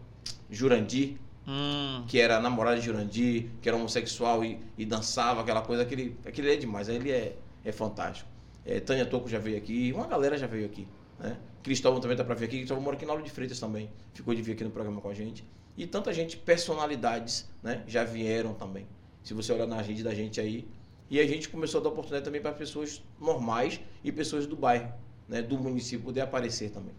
Jurandir, 0.51 1.17
Hum, 1.47 2.05
que 2.07 2.21
era 2.21 2.39
namorado 2.39 2.79
de 2.79 2.87
Jurandir, 2.87 3.47
que 3.61 3.69
era 3.69 3.77
homossexual 3.77 4.45
e, 4.45 4.61
e 4.79 4.85
dançava, 4.87 5.41
aquela 5.41 5.61
coisa, 5.63 5.83
aquele, 5.83 6.17
aquele 6.25 6.53
é 6.53 6.57
demais, 6.57 6.89
ele 6.89 7.11
é, 7.11 7.37
é 7.65 7.73
fantástico. 7.73 8.29
É, 8.65 8.81
Tânia 8.81 9.05
Toco 9.07 9.29
já 9.29 9.39
veio 9.39 9.57
aqui, 9.57 9.93
uma 9.93 10.07
galera 10.07 10.37
já 10.39 10.47
veio 10.47 10.67
aqui. 10.67 10.87
Né? 11.19 11.37
Cristóvão 11.63 12.01
também 12.01 12.17
tá 12.17 12.25
pra 12.25 12.35
vir 12.35 12.47
aqui, 12.47 12.59
Cristóvão 12.59 12.83
mora 12.83 12.97
aqui 12.97 13.07
na 13.07 13.13
Aula 13.13 13.23
de 13.23 13.31
Freitas 13.31 13.59
também, 13.59 13.91
ficou 14.13 14.35
de 14.35 14.43
vir 14.43 14.53
aqui 14.53 14.65
no 14.65 14.71
programa 14.71 15.01
com 15.01 15.09
a 15.09 15.15
gente. 15.15 15.45
E 15.77 15.87
tanta 15.87 16.13
gente, 16.13 16.37
personalidades, 16.37 17.49
né, 17.63 17.83
já 17.87 18.05
vieram 18.05 18.55
também. 18.55 18.87
Se 19.23 19.33
você 19.33 19.53
olhar 19.53 19.67
na 19.67 19.81
rede 19.81 20.03
da 20.03 20.15
gente 20.15 20.41
aí. 20.41 20.69
E 21.09 21.21
a 21.21 21.27
gente 21.27 21.49
começou 21.49 21.81
a 21.81 21.85
dar 21.85 21.91
oportunidade 21.91 22.25
também 22.25 22.41
para 22.41 22.53
pessoas 22.53 23.03
normais 23.21 23.81
e 24.03 24.11
pessoas 24.11 24.47
do 24.47 24.57
bairro, 24.57 24.93
né, 25.29 25.43
do 25.43 25.59
município 25.59 26.05
poder 26.05 26.23
aparecer 26.23 26.71
também. 26.71 26.95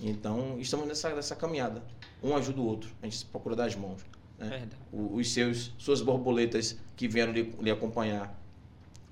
Então, 0.00 0.58
estamos 0.58 0.86
nessa, 0.86 1.14
nessa 1.14 1.36
caminhada. 1.36 1.82
Um 2.22 2.36
ajuda 2.36 2.60
o 2.60 2.66
outro. 2.66 2.90
A 3.00 3.06
gente 3.06 3.18
se 3.18 3.24
procura 3.24 3.54
dar 3.54 3.66
as 3.66 3.76
mãos. 3.76 4.04
né? 4.38 4.68
os 4.92 5.32
seus 5.32 5.72
suas 5.78 6.00
borboletas 6.00 6.76
que 6.96 7.06
vieram 7.06 7.32
lhe, 7.32 7.54
lhe 7.60 7.70
acompanhar 7.70 8.36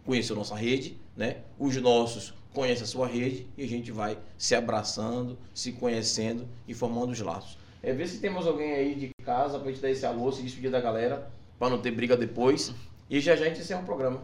conheceu 0.04 0.36
nossa 0.36 0.54
rede, 0.54 0.98
né? 1.16 1.38
Os 1.58 1.76
nossos 1.76 2.34
conhecem 2.52 2.84
a 2.84 2.86
sua 2.86 3.06
rede 3.06 3.46
e 3.56 3.62
a 3.62 3.68
gente 3.68 3.92
vai 3.92 4.18
se 4.36 4.54
abraçando, 4.54 5.38
se 5.54 5.72
conhecendo 5.72 6.48
e 6.66 6.74
formando 6.74 7.10
os 7.10 7.20
laços. 7.20 7.58
É 7.82 7.92
ver 7.92 8.06
se 8.08 8.18
temos 8.18 8.46
alguém 8.46 8.72
aí 8.72 8.94
de 8.94 9.10
casa 9.24 9.58
pra 9.58 9.70
gente 9.70 9.80
dar 9.80 9.90
esse 9.90 10.04
alô, 10.04 10.30
se 10.30 10.42
despedir 10.42 10.70
da 10.70 10.80
galera, 10.80 11.30
para 11.58 11.70
não 11.70 11.80
ter 11.80 11.90
briga 11.90 12.16
depois. 12.16 12.74
E 13.08 13.20
já 13.20 13.34
já 13.36 13.46
a 13.46 13.48
gente 13.48 13.60
encerra 13.60 13.80
o 13.80 13.86
programa. 13.86 14.22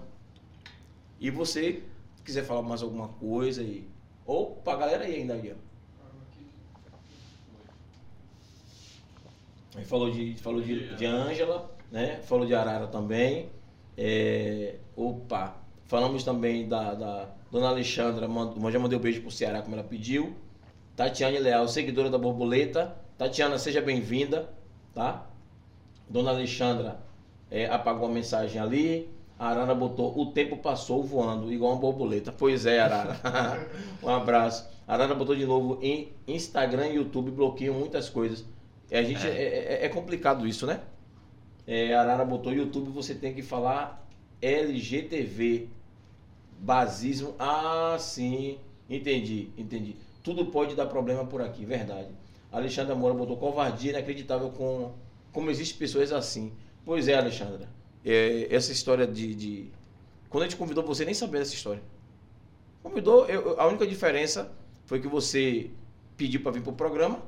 E 1.18 1.30
você 1.30 1.82
quiser 2.24 2.44
falar 2.44 2.62
mais 2.62 2.82
alguma 2.82 3.08
coisa 3.08 3.62
aí, 3.62 3.88
ou 4.26 4.56
pra 4.56 4.76
galera 4.76 5.04
aí 5.04 5.16
ainda. 5.16 5.34
Aí 9.74 9.84
falou 9.84 10.10
de 10.10 10.34
falou 10.36 10.60
de, 10.60 10.94
de 10.94 11.06
Ângela, 11.06 11.70
né? 11.90 12.20
Falou 12.22 12.46
de 12.46 12.54
Arara 12.54 12.86
também. 12.86 13.50
É, 13.96 14.76
opa, 14.94 15.56
falamos 15.86 16.24
também 16.24 16.68
da, 16.68 16.94
da 16.94 17.28
Dona 17.50 17.68
Alexandra, 17.68 18.26
mand- 18.28 18.54
já 18.72 18.78
mandei 18.78 18.98
um 18.98 19.00
beijo 19.00 19.20
pro 19.22 19.30
Ceará 19.30 19.62
como 19.62 19.74
ela 19.76 19.84
pediu. 19.84 20.34
Tatiane 20.94 21.38
Leal, 21.38 21.68
seguidora 21.68 22.08
da 22.10 22.18
Borboleta. 22.18 22.96
Tatiana, 23.18 23.58
seja 23.58 23.80
bem-vinda, 23.80 24.48
tá? 24.94 25.26
Dona 26.08 26.30
Alexandra 26.30 26.98
é, 27.50 27.66
apagou 27.66 28.08
a 28.08 28.10
mensagem 28.10 28.60
ali. 28.60 29.08
A 29.38 29.48
Arara 29.50 29.74
botou, 29.74 30.18
o 30.18 30.26
tempo 30.32 30.56
passou 30.56 31.02
voando, 31.04 31.52
igual 31.52 31.72
uma 31.72 31.80
borboleta. 31.80 32.32
Pois 32.32 32.64
é, 32.64 32.80
Arara. 32.80 33.18
um 34.02 34.08
abraço. 34.08 34.66
A 34.88 34.94
Arara 34.94 35.14
botou 35.14 35.36
de 35.36 35.44
novo 35.44 35.78
em 35.82 36.08
Instagram 36.26 36.86
e 36.88 36.94
YouTube, 36.94 37.30
bloqueiam 37.30 37.74
muitas 37.74 38.08
coisas. 38.08 38.44
E 38.90 38.96
a 38.96 39.02
gente, 39.02 39.26
é. 39.26 39.82
é- 39.82 39.84
é 39.84 39.88
complicado 39.90 40.46
isso, 40.46 40.66
né? 40.66 40.80
É, 41.66 41.92
a 41.94 42.00
Arara 42.00 42.24
botou 42.24 42.50
YouTube, 42.52 42.90
você 42.90 43.14
tem 43.14 43.34
que 43.34 43.42
falar 43.42 44.06
LGTV. 44.40 45.68
Basismo. 46.58 47.34
Ah, 47.38 47.96
sim. 47.98 48.58
Entendi, 48.88 49.50
entendi. 49.56 49.96
Tudo 50.22 50.46
pode 50.46 50.74
dar 50.74 50.86
problema 50.86 51.24
por 51.24 51.40
aqui, 51.42 51.64
verdade. 51.64 52.08
Alexandra 52.50 52.94
Moura 52.94 53.14
botou 53.14 53.36
covardia 53.36 53.90
inacreditável 53.90 54.50
com 54.50 54.92
como 55.32 55.50
existem 55.50 55.78
pessoas 55.78 56.12
assim. 56.12 56.52
Pois 56.84 57.08
é, 57.08 57.14
Alexandra. 57.14 57.68
É, 58.04 58.46
essa 58.50 58.72
história 58.72 59.06
de, 59.06 59.34
de- 59.34 59.70
Quando 60.30 60.44
a 60.44 60.46
gente 60.46 60.56
convidou 60.56 60.84
você, 60.84 61.04
nem 61.04 61.14
sabia 61.14 61.40
dessa 61.40 61.54
história. 61.54 61.82
Convidou, 62.82 63.26
eu- 63.26 63.60
a 63.60 63.66
única 63.66 63.86
diferença 63.86 64.50
foi 64.86 65.00
que 65.00 65.08
você 65.08 65.70
pediu 66.16 66.40
para 66.40 66.52
vir 66.52 66.62
pro 66.62 66.72
programa 66.72 67.20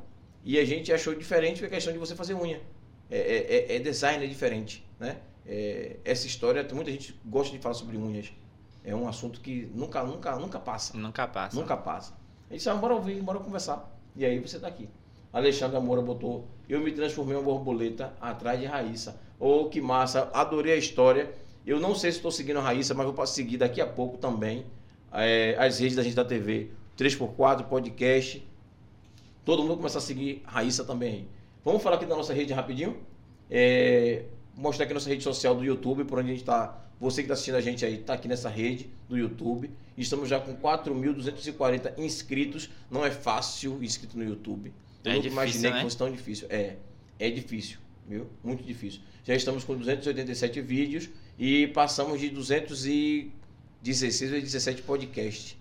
e 0.45 0.59
a 0.59 0.65
gente 0.65 0.93
achou 0.93 1.15
diferente 1.15 1.65
a 1.65 1.69
questão 1.69 1.93
de 1.93 1.99
você 1.99 2.15
fazer 2.15 2.35
unha. 2.35 2.61
É, 3.11 3.19
é- 3.19 3.73
é- 3.73 3.77
é 3.77 3.79
design, 3.81 4.25
é 4.25 4.29
diferente, 4.29 4.85
né? 5.01 5.19
É, 5.47 5.97
essa 6.05 6.27
história, 6.27 6.67
muita 6.73 6.91
gente 6.91 7.19
gosta 7.25 7.57
de 7.57 7.61
falar 7.63 7.75
sobre 7.75 7.97
unhas. 7.97 8.31
É 8.85 8.95
um 8.95 9.09
assunto 9.09 9.41
que 9.41 9.71
nunca, 9.75 10.03
nunca, 10.03 10.37
nunca 10.37 10.59
passa. 10.59 10.97
Nunca 10.97 11.27
passa. 11.27 11.57
Nunca 11.57 11.77
passa. 11.77 12.13
A 12.49 12.53
gente 12.53 12.59
disse, 12.59 12.71
ah, 12.71 12.75
bora 12.75 12.95
ouvir, 12.95 13.21
bora 13.21 13.39
conversar. 13.39 13.91
E 14.17 14.25
aí 14.25 14.39
você 14.39 14.59
tá 14.59 14.69
aqui. 14.69 14.89
Alexandre 15.33 15.79
Moura 15.79 16.01
botou, 16.01 16.49
eu 16.69 16.81
me 16.81 16.91
transformei 16.91 17.35
em 17.37 17.39
uma 17.39 17.45
borboleta 17.45 18.15
atrás 18.21 18.59
de 18.59 18.67
Raíssa. 18.67 19.21
Oh, 19.39 19.67
que 19.67 19.81
massa, 19.81 20.31
adorei 20.33 20.73
a 20.73 20.77
história. 20.77 21.31
Eu 21.67 21.79
não 21.79 21.95
sei 21.95 22.11
se 22.11 22.19
estou 22.19 22.31
seguindo 22.31 22.59
a 22.59 22.63
Raíssa, 22.63 22.95
mas 22.95 23.07
vou 23.07 23.27
seguir 23.27 23.59
daqui 23.59 23.81
a 23.81 23.87
pouco 23.87 24.17
também 24.17 24.65
é, 25.13 25.57
as 25.59 25.79
redes 25.79 25.97
da 25.97 26.03
gente 26.03 26.17
da 26.17 26.25
TV. 26.25 26.71
3x4, 26.97 27.65
podcast. 27.65 28.47
Todo 29.45 29.63
mundo 29.63 29.77
começar 29.77 29.99
a 29.99 30.03
seguir 30.03 30.43
a 30.47 30.53
Raíssa 30.53 30.85
também. 30.85 31.29
Vamos 31.65 31.83
falar 31.83 31.97
aqui 31.97 32.07
da 32.07 32.17
nossa 32.17 32.33
rede 32.33 32.53
rapidinho? 32.53 32.97
É, 33.51 34.25
mostrar 34.57 34.85
aqui 34.85 34.93
a 34.93 34.95
nossa 34.95 35.09
rede 35.09 35.23
social 35.23 35.55
do 35.55 35.65
YouTube, 35.65 36.05
por 36.05 36.19
onde 36.19 36.29
a 36.29 36.33
gente 36.33 36.43
está. 36.43 36.88
Você 37.01 37.23
que 37.23 37.27
está 37.27 37.35
assistindo 37.35 37.55
a 37.57 37.61
gente 37.61 37.85
aí, 37.85 37.95
está 38.01 38.15
aqui 38.15 38.27
nessa 38.29 38.49
rede 38.49 38.89
do 39.09 39.17
YouTube. 39.17 39.71
Estamos 39.97 40.29
já 40.29 40.41
com 40.41 40.55
4.240 40.57 41.99
inscritos. 41.99 42.69
Não 42.91 43.05
é 43.05 43.11
fácil 43.11 43.83
inscrito 43.83 44.17
no 44.19 44.25
YouTube. 44.25 44.73
Eu 45.05 45.13
É 45.13 45.15
nunca 45.15 45.29
difícil, 45.29 45.33
imaginei 45.33 45.71
né? 45.71 45.77
que 45.79 45.83
fosse 45.85 45.97
tão 45.97 46.11
difícil. 46.11 46.47
É, 46.51 46.77
é 47.19 47.31
difícil, 47.31 47.79
viu? 48.07 48.27
Muito 48.43 48.65
difícil. 48.65 49.01
Já 49.25 49.35
estamos 49.35 49.65
com 49.65 49.77
287 49.77 50.61
vídeos 50.61 51.09
e 51.39 51.69
passamos 51.69 52.21
de 52.21 52.29
216 52.31 54.33
ou 54.33 54.41
17 54.41 54.83
podcasts. 54.83 55.57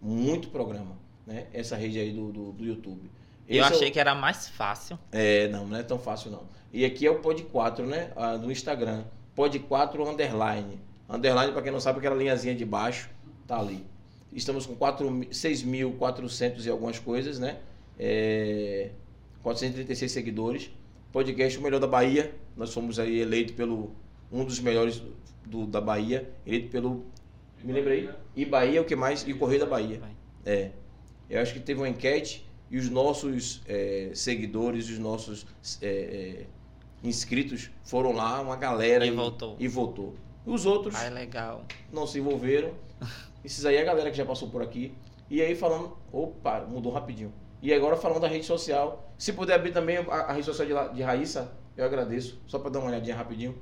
Muito 0.00 0.48
programa, 0.48 0.96
né? 1.26 1.46
Essa 1.52 1.76
rede 1.76 1.98
aí 1.98 2.12
do, 2.12 2.30
do, 2.30 2.52
do 2.52 2.64
YouTube. 2.64 3.10
Eu 3.48 3.62
Esse 3.62 3.72
é 3.72 3.74
o- 3.74 3.78
achei 3.78 3.90
que 3.90 3.98
era 3.98 4.14
mais 4.14 4.48
fácil. 4.48 4.98
é, 5.10 5.48
não, 5.48 5.66
não 5.66 5.76
é 5.76 5.82
tão 5.82 5.98
fácil 5.98 6.30
não. 6.30 6.46
E 6.72 6.84
aqui 6.84 7.06
é 7.06 7.10
o 7.10 7.18
Pod 7.20 7.42
4, 7.44 7.86
né? 7.86 8.12
Ah, 8.14 8.36
no 8.36 8.52
Instagram. 8.52 9.04
Pod 9.38 9.56
4 9.56 10.08
underline. 10.10 10.80
Underline, 11.08 11.52
para 11.52 11.62
quem 11.62 11.70
não 11.70 11.78
sabe, 11.78 12.00
aquela 12.00 12.16
linhazinha 12.16 12.56
de 12.56 12.64
baixo, 12.64 13.08
tá 13.46 13.56
ali. 13.56 13.86
Estamos 14.32 14.66
com 14.66 14.74
4 14.74 15.08
mi- 15.08 15.26
6.400 15.26 16.66
e 16.66 16.68
algumas 16.68 16.98
coisas, 16.98 17.38
né? 17.38 17.60
É, 17.96 18.90
436 19.40 20.10
seguidores. 20.10 20.70
Podcast 21.12 21.56
O 21.56 21.62
Melhor 21.62 21.78
da 21.78 21.86
Bahia. 21.86 22.34
Nós 22.56 22.74
fomos 22.74 22.98
aí 22.98 23.20
eleito 23.20 23.52
pelo 23.52 23.92
um 24.32 24.44
dos 24.44 24.58
melhores 24.58 25.00
do, 25.46 25.68
da 25.68 25.80
Bahia, 25.80 26.28
eleito 26.44 26.68
pelo 26.70 27.06
me 27.62 27.72
lembra 27.72 27.92
aí? 27.92 28.10
E 28.34 28.44
Bahia, 28.44 28.82
o 28.82 28.84
que 28.84 28.96
mais? 28.96 29.22
E 29.22 29.32
Correio 29.34 29.60
da 29.60 29.66
Bahia. 29.66 30.00
É. 30.44 30.72
Eu 31.30 31.40
acho 31.40 31.54
que 31.54 31.60
teve 31.60 31.78
uma 31.78 31.88
enquete 31.88 32.44
e 32.68 32.76
os 32.76 32.90
nossos 32.90 33.62
é, 33.68 34.10
seguidores, 34.14 34.90
os 34.90 34.98
nossos 34.98 35.46
é, 35.80 35.86
é, 35.86 36.46
inscritos 37.02 37.70
foram 37.84 38.12
lá, 38.12 38.40
uma 38.40 38.56
galera. 38.56 39.06
E 39.06 39.10
votou. 39.10 39.56
E 39.58 39.68
votou. 39.68 40.14
Os 40.46 40.64
outros 40.66 40.94
Ah, 40.94 41.04
é 41.04 41.10
legal. 41.10 41.64
não 41.92 42.06
se 42.06 42.18
envolveram. 42.18 42.72
Esses 43.44 43.64
aí 43.64 43.76
é 43.76 43.82
a 43.82 43.84
galera 43.84 44.10
que 44.10 44.16
já 44.16 44.24
passou 44.24 44.48
por 44.48 44.62
aqui. 44.62 44.92
E 45.30 45.40
aí 45.42 45.54
falando, 45.54 45.96
opa, 46.12 46.60
mudou 46.60 46.90
rapidinho. 46.92 47.32
E 47.60 47.72
agora 47.74 47.96
falando 47.96 48.20
da 48.20 48.28
rede 48.28 48.46
social. 48.46 49.12
Se 49.18 49.32
puder 49.32 49.54
abrir 49.54 49.72
também 49.72 49.98
a, 49.98 50.00
a 50.02 50.32
rede 50.32 50.46
social 50.46 50.66
de, 50.66 50.72
La- 50.72 50.88
de 50.88 51.02
Raíssa, 51.02 51.52
eu 51.76 51.84
agradeço. 51.84 52.40
Só 52.46 52.58
para 52.58 52.70
dar 52.70 52.78
uma 52.78 52.88
olhadinha 52.88 53.14
rapidinho. 53.16 53.54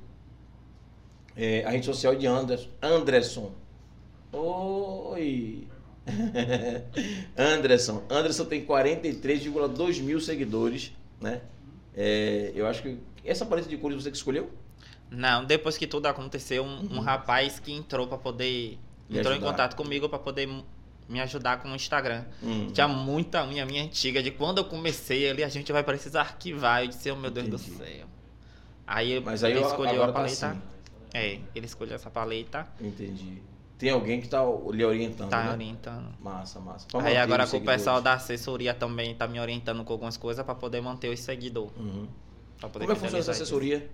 É, 1.35 1.63
a 1.65 1.69
rede 1.71 1.85
social 1.85 2.15
de 2.15 2.25
Anderson. 2.25 2.69
Anderson. 2.81 3.51
Oi! 4.31 5.67
Anderson. 7.37 8.03
Anderson 8.09 8.45
tem 8.45 8.65
43,2 8.65 10.01
mil 10.01 10.19
seguidores, 10.21 10.93
né? 11.19 11.41
É, 11.95 12.51
eu 12.55 12.65
acho 12.67 12.81
que. 12.83 12.97
Essa 13.27 13.45
paleta 13.45 13.67
de 13.67 13.77
cores 13.77 14.01
você 14.01 14.09
que 14.09 14.17
escolheu? 14.17 14.49
Não, 15.09 15.45
depois 15.45 15.77
que 15.77 15.85
tudo 15.87 16.05
aconteceu, 16.07 16.63
um, 16.63 16.95
um 16.97 16.99
rapaz 16.99 17.59
que 17.59 17.71
entrou 17.71 18.07
pra 18.07 18.17
poder. 18.17 18.77
Me 19.09 19.19
entrou 19.19 19.33
em 19.33 19.37
ajudar. 19.37 19.51
contato 19.51 19.75
comigo 19.75 20.09
pra 20.09 20.19
poder 20.19 20.49
me 21.07 21.21
ajudar 21.21 21.61
com 21.61 21.69
o 21.69 21.75
Instagram. 21.75 22.25
Hum. 22.43 22.67
Tinha 22.73 22.87
muita 22.87 23.45
unha 23.45 23.65
minha 23.65 23.83
antiga, 23.83 24.21
de 24.21 24.31
quando 24.31 24.57
eu 24.57 24.65
comecei 24.65 25.29
ali, 25.29 25.43
a 25.43 25.49
gente 25.49 25.71
vai 25.71 25.83
precisar 25.83 26.21
arquivar. 26.21 26.81
Eu 26.83 26.87
disse, 26.89 27.09
oh, 27.11 27.15
meu 27.15 27.31
Deus 27.31 27.47
do 27.47 27.55
Entendi. 27.55 27.77
céu. 27.77 28.07
Aí 28.85 29.19
Mas 29.21 29.43
aí 29.43 29.51
ele 29.53 29.61
eu- 29.61 29.67
escolheu 29.67 30.03
a 30.03 30.07
tá 30.07 30.13
paleta. 30.13 30.47
assim. 30.49 30.61
É, 31.13 31.39
ele 31.55 31.65
escolheu 31.65 31.95
essa 31.95 32.09
paleta, 32.09 32.67
Entendi. 32.81 33.41
Tem 33.77 33.91
alguém 33.91 34.19
que 34.19 34.27
tá 34.27 34.39
lhe 34.71 34.83
orientando, 34.83 35.29
tá 35.29 35.43
né? 35.43 35.51
orientando. 35.51 36.07
Massa, 36.19 36.59
massa. 36.59 36.87
Pra 36.87 37.03
Aí 37.03 37.15
agora 37.15 37.45
com 37.45 37.57
o 37.57 37.61
pessoal 37.63 38.01
da 38.01 38.13
assessoria 38.13 38.73
também 38.73 39.13
tá 39.13 39.27
me 39.27 39.39
orientando 39.39 39.83
com 39.83 39.93
algumas 39.93 40.17
coisas 40.17 40.43
pra 40.43 40.55
poder 40.55 40.81
manter 40.81 41.09
os 41.13 41.19
seguidores. 41.19 41.71
Uhum. 41.77 42.07
Pra 42.59 42.69
poder 42.69 42.85
Como 42.85 42.91
é 42.91 42.95
que 42.95 43.01
funciona 43.01 43.19
essa 43.21 43.31
assessoria? 43.31 43.89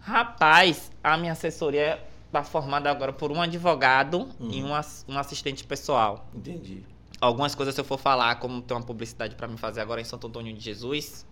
Rapaz, 0.00 0.90
a 1.02 1.16
minha 1.16 1.32
assessoria 1.32 2.02
tá 2.30 2.42
formada 2.42 2.90
agora 2.90 3.12
por 3.12 3.30
um 3.32 3.40
advogado 3.40 4.28
Uhum. 4.40 4.50
e 4.50 4.62
um, 4.62 4.74
ass- 4.74 5.04
um 5.08 5.18
assistente 5.18 5.64
pessoal. 5.64 6.28
Entendi. 6.34 6.84
Algumas 7.20 7.54
coisas 7.54 7.74
se 7.74 7.80
eu 7.80 7.84
for 7.84 7.98
falar, 7.98 8.34
como 8.36 8.60
tem 8.60 8.76
uma 8.76 8.82
publicidade 8.84 9.34
pra 9.34 9.46
me 9.48 9.56
fazer 9.56 9.80
agora 9.80 10.00
em 10.00 10.04
Santo 10.04 10.26
Antônio 10.26 10.52
de 10.52 10.60
Jesus, 10.60 11.24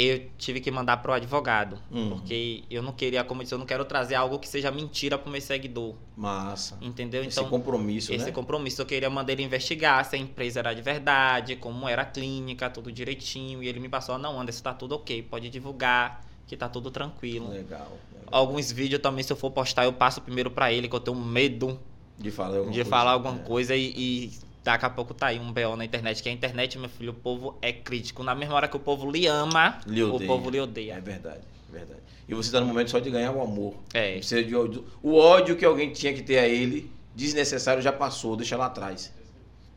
eu 0.00 0.30
tive 0.38 0.60
que 0.60 0.70
mandar 0.70 0.98
pro 0.98 1.12
advogado. 1.12 1.78
Hum. 1.90 2.10
Porque 2.10 2.62
eu 2.70 2.82
não 2.82 2.92
queria, 2.92 3.24
como 3.24 3.40
eu 3.40 3.44
disse, 3.44 3.54
eu 3.54 3.58
não 3.58 3.66
quero 3.66 3.84
trazer 3.84 4.14
algo 4.14 4.38
que 4.38 4.48
seja 4.48 4.70
mentira 4.70 5.18
pro 5.18 5.30
meu 5.30 5.40
seguidor. 5.40 5.94
Massa. 6.16 6.78
Entendeu? 6.80 7.22
Esse 7.24 7.38
Então, 7.38 7.50
compromisso, 7.50 8.12
esse 8.12 8.26
né? 8.26 8.30
compromisso 8.32 8.80
eu 8.82 8.86
queria 8.86 9.10
mandar 9.10 9.32
ele 9.32 9.42
investigar 9.42 10.04
se 10.04 10.14
a 10.16 10.18
empresa 10.18 10.60
era 10.60 10.72
de 10.74 10.82
verdade, 10.82 11.56
como 11.56 11.88
era 11.88 12.02
a 12.02 12.04
clínica, 12.04 12.70
tudo 12.70 12.92
direitinho. 12.92 13.62
E 13.62 13.68
ele 13.68 13.80
me 13.80 13.88
passou, 13.88 14.16
não, 14.18 14.40
Anderson, 14.40 14.62
tá 14.62 14.74
tudo 14.74 14.94
ok, 14.94 15.22
pode 15.22 15.48
divulgar, 15.50 16.24
que 16.46 16.56
tá 16.56 16.68
tudo 16.68 16.90
tranquilo. 16.90 17.48
Legal. 17.48 17.80
legal. 17.80 18.28
Alguns 18.30 18.70
vídeos 18.70 19.00
também, 19.02 19.22
se 19.24 19.32
eu 19.32 19.36
for 19.36 19.50
postar, 19.50 19.84
eu 19.84 19.92
passo 19.92 20.20
primeiro 20.20 20.50
pra 20.50 20.72
ele, 20.72 20.88
que 20.88 20.94
eu 20.94 21.00
tenho 21.00 21.16
medo 21.16 21.78
De 22.18 22.30
falar 22.30 22.56
alguma 22.56 22.70
de 22.72 22.78
coisa. 22.78 22.90
falar 22.90 23.10
alguma 23.12 23.36
É. 23.36 23.38
coisa 23.42 23.74
e, 23.76 23.92
e 23.96 24.32
daqui 24.64 24.84
a 24.84 24.90
pouco 24.90 25.14
tá 25.14 25.28
aí 25.28 25.38
um 25.38 25.52
BO 25.52 25.76
na 25.76 25.84
internet, 25.84 26.22
que 26.22 26.28
a 26.28 26.32
internet, 26.32 26.78
meu 26.78 26.88
filho, 26.88 27.12
o 27.12 27.14
povo 27.14 27.56
é 27.62 27.72
crítico. 27.72 28.22
Na 28.22 28.34
mesma 28.34 28.54
hora 28.54 28.68
que 28.68 28.76
o 28.76 28.80
povo 28.80 29.10
lhe 29.10 29.26
ama, 29.26 29.80
Lhe 29.86 30.02
o 30.02 30.18
povo 30.20 30.50
lhe 30.50 30.58
É 30.58 30.62
odeia. 30.62 31.00
verdade, 31.00 31.40
é 31.68 31.72
verdade. 31.72 32.00
E 32.28 32.34
você 32.34 32.52
tá 32.52 32.60
no 32.60 32.66
momento 32.66 32.90
só 32.90 32.98
de 32.98 33.10
ganhar 33.10 33.32
o 33.32 33.40
amor. 33.40 33.74
É. 33.94 34.12
Não 34.12 34.18
precisa 34.18 34.44
de 34.44 34.54
ódio. 34.54 34.84
O 35.02 35.14
ódio 35.16 35.56
que 35.56 35.64
alguém 35.64 35.90
tinha 35.92 36.12
que 36.12 36.22
ter 36.22 36.38
a 36.38 36.46
ele, 36.46 36.90
desnecessário, 37.14 37.82
já 37.82 37.92
passou, 37.92 38.36
deixa 38.36 38.56
lá 38.56 38.66
atrás. 38.66 39.12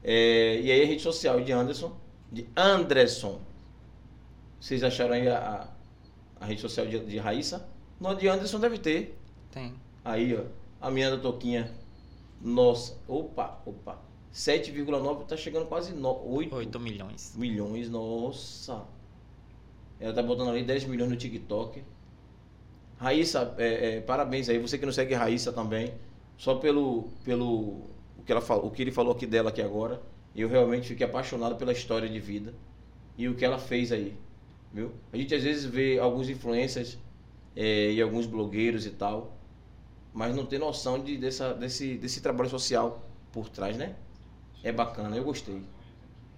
É, 0.04 0.60
e 0.62 0.72
aí 0.72 0.84
a 0.84 0.86
rede 0.86 1.02
social 1.02 1.40
de 1.40 1.52
Anderson, 1.52 1.96
de 2.32 2.46
Anderson. 2.58 3.40
Vocês 4.60 4.84
acharam 4.84 5.14
aí 5.14 5.28
a, 5.28 5.68
a, 6.40 6.44
a 6.44 6.46
rede 6.46 6.60
social 6.62 6.86
de, 6.86 7.00
de 7.00 7.18
Raíssa? 7.18 7.68
No 8.00 8.14
de 8.16 8.28
Anderson 8.28 8.60
deve 8.60 8.78
ter. 8.80 9.18
Tem. 9.52 9.74
Aí, 10.04 10.36
ó. 10.36 10.42
A 10.86 10.90
minha 10.92 11.12
da 11.12 11.18
Toquinha. 11.18 11.72
Nossa. 12.42 12.98
Opa, 13.08 13.60
opa. 13.66 13.98
7,9 14.34 15.26
tá 15.26 15.36
chegando 15.36 15.66
quase 15.66 15.94
no, 15.94 16.26
8, 16.34 16.56
8 16.56 16.80
milhões. 16.80 17.34
milhões. 17.36 17.90
Nossa. 17.90 18.84
Ela 20.00 20.14
tá 20.14 20.24
botando 20.24 20.50
ali 20.50 20.64
10 20.64 20.86
milhões 20.86 21.10
no 21.10 21.18
TikTok. 21.18 21.84
Raíssa, 22.98 23.54
é, 23.58 23.98
é, 23.98 24.02
parabéns 24.02 24.48
aí. 24.48 24.58
Você 24.58 24.78
que 24.78 24.86
não 24.86 24.94
segue 24.94 25.14
Raíssa 25.14 25.52
também. 25.52 25.94
Só 26.38 26.56
pelo, 26.56 27.10
pelo 27.24 27.90
o, 28.18 28.24
que 28.26 28.32
ela 28.32 28.42
falou, 28.42 28.68
o 28.68 28.72
que 28.72 28.82
ele 28.82 28.92
falou 28.92 29.14
aqui 29.14 29.28
dela 29.28 29.50
aqui 29.50 29.62
agora. 29.62 30.02
Eu 30.34 30.48
realmente 30.48 30.88
fiquei 30.88 31.06
apaixonado 31.06 31.56
pela 31.58 31.74
história 31.74 32.08
de 32.08 32.20
vida. 32.20 32.54
E 33.18 33.28
o 33.28 33.36
que 33.36 33.44
ela 33.44 33.60
fez 33.60 33.92
aí. 33.92 34.16
Viu? 34.74 34.92
A 35.12 35.18
gente 35.18 35.36
às 35.36 35.44
vezes 35.44 35.66
vê 35.66 36.00
alguns 36.00 36.30
influencers 36.30 36.98
é, 37.54 37.92
e 37.92 38.02
alguns 38.02 38.26
blogueiros 38.26 38.86
e 38.86 38.92
tal. 38.92 39.38
Mas 40.14 40.34
não 40.36 40.46
tem 40.46 40.58
noção 40.58 41.04
de, 41.04 41.18
dessa, 41.18 41.54
desse, 41.54 41.98
desse 41.98 42.22
trabalho 42.22 42.50
social 42.50 43.06
por 43.32 43.50
trás, 43.50 43.78
né? 43.78 43.96
É 44.64 44.72
bacana, 44.72 45.16
eu 45.16 45.24
gostei. 45.24 45.62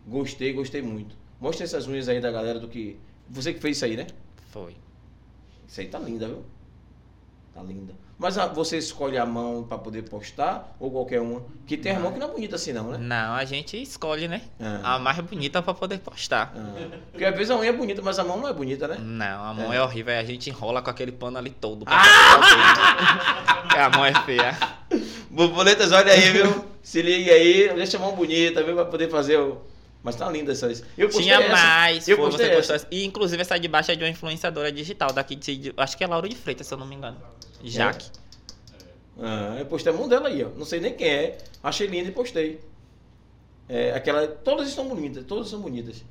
Gostei, 0.08 0.54
gostei 0.54 0.82
muito. 0.82 1.16
Mostra 1.40 1.64
essas 1.66 1.88
unhas 1.88 2.08
aí 2.10 2.20
da 2.22 2.32
galera 2.32 2.60
do 2.60 2.68
que. 2.68 3.00
Você 3.30 3.54
que 3.54 3.60
fez 3.60 3.78
isso 3.78 3.86
aí, 3.86 3.96
né? 3.98 4.08
Foi. 4.52 4.76
Isso 5.68 5.82
aí 5.82 5.88
tá 5.88 6.00
linda, 6.00 6.28
viu? 6.28 6.44
Tá 7.54 7.62
linda. 7.64 7.94
Mas 8.18 8.38
a- 8.38 8.48
você 8.48 8.78
escolhe 8.78 9.18
a 9.18 9.26
mão 9.26 9.64
pra 9.64 9.78
poder 9.78 10.04
postar 10.04 10.76
ou 10.80 10.90
qualquer 10.92 11.20
uma? 11.20 11.42
Que 11.66 11.76
tem 11.76 11.94
a 11.96 12.00
mão 12.00 12.12
que 12.14 12.20
não 12.20 12.28
é 12.30 12.32
bonita 12.32 12.56
assim, 12.56 12.72
não, 12.72 12.92
né? 12.92 12.98
Não, 12.98 13.34
a 13.34 13.44
gente 13.44 13.82
escolhe, 13.82 14.28
né? 14.28 14.42
Ah. 14.60 14.96
A 14.96 15.00
mais 15.00 15.20
bonita 15.20 15.62
pra 15.62 15.74
poder 15.74 16.00
postar. 16.00 16.54
Ah. 16.56 16.98
Porque 17.12 17.26
às 17.26 17.34
vezes 17.36 17.50
a 17.52 17.58
unha 17.58 17.70
é 17.70 17.74
bonita, 17.74 18.02
mas 18.02 18.20
a 18.20 18.24
mão 18.24 18.38
não 18.38 18.48
é 18.48 18.54
bonita, 18.54 18.88
né? 18.88 18.98
Não, 19.00 19.44
a 19.44 19.54
mão 19.54 19.74
É. 19.74 19.78
é. 19.78 19.82
horrível. 19.82 20.14
aí 20.14 20.20
A 20.20 20.24
gente 20.24 20.50
enrola 20.50 20.82
com 20.82 20.90
aquele 20.90 21.12
pano 21.12 21.38
ali 21.38 21.50
todo. 21.50 21.80
dedo. 21.86 21.92
a 23.76 23.90
mão 23.96 24.06
é 24.06 24.14
feia. 24.24 24.58
Borboletas, 25.30 25.92
olha 25.92 26.12
aí, 26.12 26.32
viu? 26.32 26.66
Se 26.82 27.02
liga 27.02 27.32
aí, 27.34 27.74
deixa 27.76 27.98
a 27.98 28.00
mão 28.00 28.14
bonita, 28.16 28.64
viu? 28.64 28.76
Pra 28.76 28.86
poder 28.86 29.10
fazer 29.10 29.38
o. 29.40 29.62
Mas 30.04 30.16
tá 30.18 30.30
linda 30.30 30.52
essas. 30.52 30.84
Eu 30.98 31.08
Tinha 31.10 31.36
essa. 31.36 31.50
mais. 31.50 32.08
Eu 32.08 32.18
foi, 32.18 32.26
você 32.32 32.50
postou 32.50 32.60
essa. 32.60 32.76
essa. 32.76 32.88
E 32.92 33.06
inclusive 33.06 33.42
essa 33.42 33.58
de 33.58 33.68
baixo 33.70 33.90
é 33.92 33.96
de 33.96 34.04
uma 34.04 34.10
influenciadora 34.10 34.72
digital 34.72 35.14
daqui 35.14 35.36
de. 35.36 35.74
Acho 35.78 35.98
que 35.98 36.04
é 36.04 36.08
Laura 36.08 36.28
de 36.28 36.36
Freitas, 36.36 36.68
se 36.68 36.74
eu 36.74 36.78
não 36.78 36.86
me 36.86 36.96
engano. 36.96 37.18
Jaque. 37.64 38.10
Ah, 39.22 39.56
eu 39.60 39.66
postei 39.66 39.94
a 39.94 39.96
mão 39.96 40.10
dela 40.10 40.28
aí, 40.28 40.44
ó. 40.44 40.50
Não 40.58 40.66
sei 40.66 40.80
nem 40.82 40.94
quem 40.94 41.08
é. 41.08 41.38
Achei 41.64 41.88
linda 41.88 42.10
e 42.10 42.12
postei. 42.12 42.60
É, 43.70 43.94
aquela. 43.94 44.28
Todas 44.28 44.68
estão 44.68 44.88
bonitas, 44.90 45.24
todas 45.26 45.48
são 45.48 45.62
bonitas. 45.62 46.04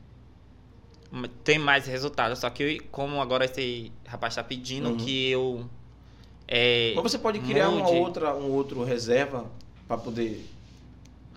Tem 1.44 1.59
mais 1.59 1.86
resultados. 1.86 2.38
Só 2.38 2.48
que 2.48 2.62
eu- 2.62 2.82
como 2.90 3.20
agora 3.20 3.44
esse 3.44 3.92
rapaz 4.06 4.34
tá 4.34 4.42
pedindo 4.42 4.90
Uhum. 4.90 4.96
que 4.96 5.28
eu. 5.30 5.68
É, 6.55 6.93
Mas 6.95 7.03
você 7.11 7.19
pode 7.19 7.39
criar 7.39 7.70
uma 7.70 7.83
mude. 7.85 7.97
outra, 7.99 8.35
um 8.35 8.51
outro 8.51 8.85
reserva 8.85 9.47
pra 9.89 9.97
poder. 9.97 10.47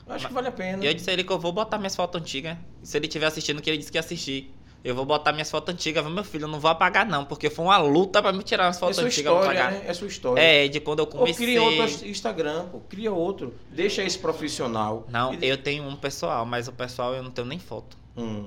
Acho 0.10 0.28
que 0.28 0.34
vale 0.34 0.50
a 0.50 0.52
pena. 0.52 0.84
Eu 0.84 0.94
disse 0.94 1.10
a 1.10 1.14
ele 1.14 1.24
que 1.24 1.32
eu 1.32 1.40
vou 1.40 1.54
botar 1.54 1.78
minhas 1.78 1.96
fotos 1.96 2.20
antigas. 2.22 2.58
Se 2.84 2.98
ele 2.98 3.08
estiver 3.08 3.26
assistindo, 3.26 3.62
que 3.62 3.70
ele 3.70 3.78
disse 3.78 3.90
que 3.92 3.98
ia 3.98 4.02
assistir. 4.02 4.54
Eu 4.84 4.94
vou 4.94 5.06
botar 5.06 5.32
minhas 5.32 5.50
fotos 5.50 5.74
antigas, 5.74 6.06
meu 6.06 6.24
filho? 6.24 6.44
Eu 6.44 6.48
não 6.50 6.60
vou 6.60 6.70
apagar, 6.70 7.06
não, 7.08 7.24
porque 7.26 7.50
foi 7.50 7.66
uma 7.66 7.78
luta 7.78 8.22
pra 8.22 8.32
me 8.34 8.44
tirar 8.44 8.68
as 8.68 8.76
É 8.76 8.80
fotos 8.82 8.98
sua 8.98 9.06
antigas. 9.06 9.34
história, 9.34 9.60
apagar. 9.64 9.72
né? 9.82 9.90
É 9.90 9.94
sua 9.94 10.08
história. 10.08 10.40
É, 10.42 10.68
de 10.68 10.80
quando 10.82 11.00
eu 11.00 11.06
Ou 11.06 11.12
comecei. 11.12 11.46
cria 11.46 11.64
outro 11.64 12.08
Instagram, 12.08 12.66
pô. 12.68 12.80
Cria 12.90 13.12
outro. 13.12 13.54
Deixa 13.72 14.04
esse 14.04 14.20
profissional. 14.20 15.08
Não, 15.10 15.34
E- 15.34 15.40
eu 15.48 15.58
tenho 15.58 15.88
um 15.88 15.96
pessoal, 15.96 16.46
mas 16.46 16.68
o 16.68 16.72
pessoal 16.74 17.16
eu 17.16 17.24
não 17.24 17.32
tenho 17.32 17.48
nem 17.48 17.58
foto. 17.58 17.98
Hum. 18.18 18.44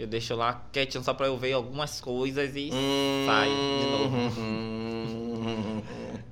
Eu 0.00 0.06
deixo 0.06 0.34
lá 0.34 0.66
quietinho 0.72 1.04
só 1.04 1.12
pra 1.12 1.26
eu 1.26 1.36
ver 1.36 1.52
algumas 1.52 2.00
coisas 2.00 2.56
e 2.56 2.70
Hum. 2.72 3.26
sai 3.26 3.48
de 3.48 3.90
novo. 3.90 4.40
Hum. 4.40 5.82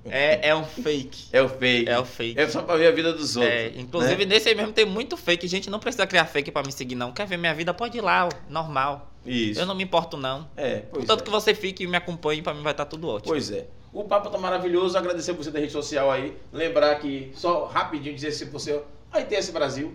É, 0.06 0.48
é 0.48 0.54
um 0.54 0.64
fake. 0.64 1.26
É 1.32 1.42
o 1.42 1.48
fake. 1.50 1.88
É 1.90 1.98
o 1.98 2.04
fake. 2.06 2.40
É 2.40 2.48
só 2.48 2.62
pra 2.62 2.76
ver 2.76 2.86
a 2.86 2.90
vida 2.92 3.12
dos 3.12 3.36
outros. 3.36 3.54
É, 3.54 3.72
inclusive 3.76 4.24
né? 4.24 4.34
nesse 4.34 4.48
aí 4.48 4.54
mesmo 4.54 4.72
tem 4.72 4.86
muito 4.86 5.18
fake. 5.18 5.46
Gente, 5.46 5.68
não 5.68 5.78
precisa 5.78 6.06
criar 6.06 6.24
fake 6.24 6.50
pra 6.50 6.62
me 6.62 6.72
seguir, 6.72 6.94
não. 6.94 7.12
Quer 7.12 7.26
ver 7.26 7.36
minha 7.36 7.54
vida? 7.54 7.74
Pode 7.74 7.98
ir 7.98 8.00
lá, 8.00 8.26
normal. 8.48 9.12
Isso. 9.26 9.60
Eu 9.60 9.66
não 9.66 9.74
me 9.74 9.84
importo, 9.84 10.16
não. 10.16 10.48
É, 10.56 10.78
pois 10.90 11.02
Contanto 11.02 11.20
é. 11.20 11.24
que 11.24 11.30
você 11.30 11.54
fique 11.54 11.84
e 11.84 11.86
me 11.86 11.96
acompanhe, 11.98 12.40
pra 12.40 12.54
mim 12.54 12.62
vai 12.62 12.72
estar 12.72 12.86
tudo 12.86 13.06
ótimo. 13.08 13.32
Pois 13.32 13.50
é. 13.50 13.66
O 13.92 14.04
papo 14.04 14.30
tá 14.30 14.38
maravilhoso. 14.38 14.96
Agradecer 14.96 15.32
você 15.32 15.50
da 15.50 15.58
rede 15.58 15.72
social 15.72 16.10
aí. 16.10 16.34
Lembrar 16.50 16.94
que, 16.96 17.30
só 17.34 17.66
rapidinho 17.66 18.14
dizer 18.14 18.32
se 18.32 18.46
você. 18.46 18.80
A 19.12 19.20
ITS 19.20 19.50
Brasil, 19.50 19.94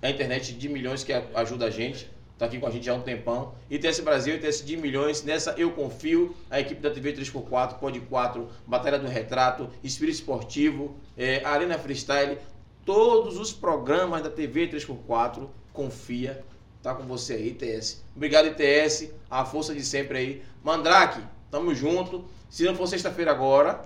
a 0.00 0.08
internet 0.08 0.54
de 0.54 0.68
milhões 0.68 1.04
que 1.04 1.12
ajuda 1.34 1.66
a 1.66 1.70
gente. 1.70 2.10
Tá 2.38 2.46
aqui 2.46 2.58
com 2.58 2.66
a 2.66 2.70
gente 2.70 2.88
há 2.90 2.94
um 2.94 3.02
tempão. 3.02 3.54
ITS 3.70 4.00
Brasil, 4.00 4.34
ITS 4.34 4.64
de 4.64 4.76
milhões. 4.76 5.22
Nessa 5.22 5.54
eu 5.56 5.70
confio. 5.72 6.34
A 6.50 6.58
equipe 6.58 6.80
da 6.80 6.90
TV 6.90 7.12
3x4, 7.12 7.78
Pod 7.78 8.00
4, 8.00 8.48
Batalha 8.66 8.98
do 8.98 9.06
Retrato, 9.06 9.70
Espírito 9.82 10.16
Esportivo, 10.16 10.96
é, 11.16 11.44
Arena 11.44 11.78
Freestyle. 11.78 12.38
Todos 12.84 13.38
os 13.38 13.52
programas 13.52 14.22
da 14.22 14.30
TV 14.30 14.68
3x4. 14.68 15.48
Confia. 15.72 16.44
Tá 16.82 16.94
com 16.94 17.04
você 17.04 17.34
aí, 17.34 17.48
ITS. 17.48 18.02
Obrigado, 18.16 18.48
ITS. 18.48 19.10
A 19.30 19.44
força 19.44 19.72
de 19.72 19.84
sempre 19.84 20.18
aí. 20.18 20.42
Mandrake, 20.64 21.20
tamo 21.50 21.72
junto. 21.74 22.24
Se 22.50 22.64
não 22.64 22.74
for 22.74 22.88
sexta-feira 22.88 23.30
agora, 23.30 23.82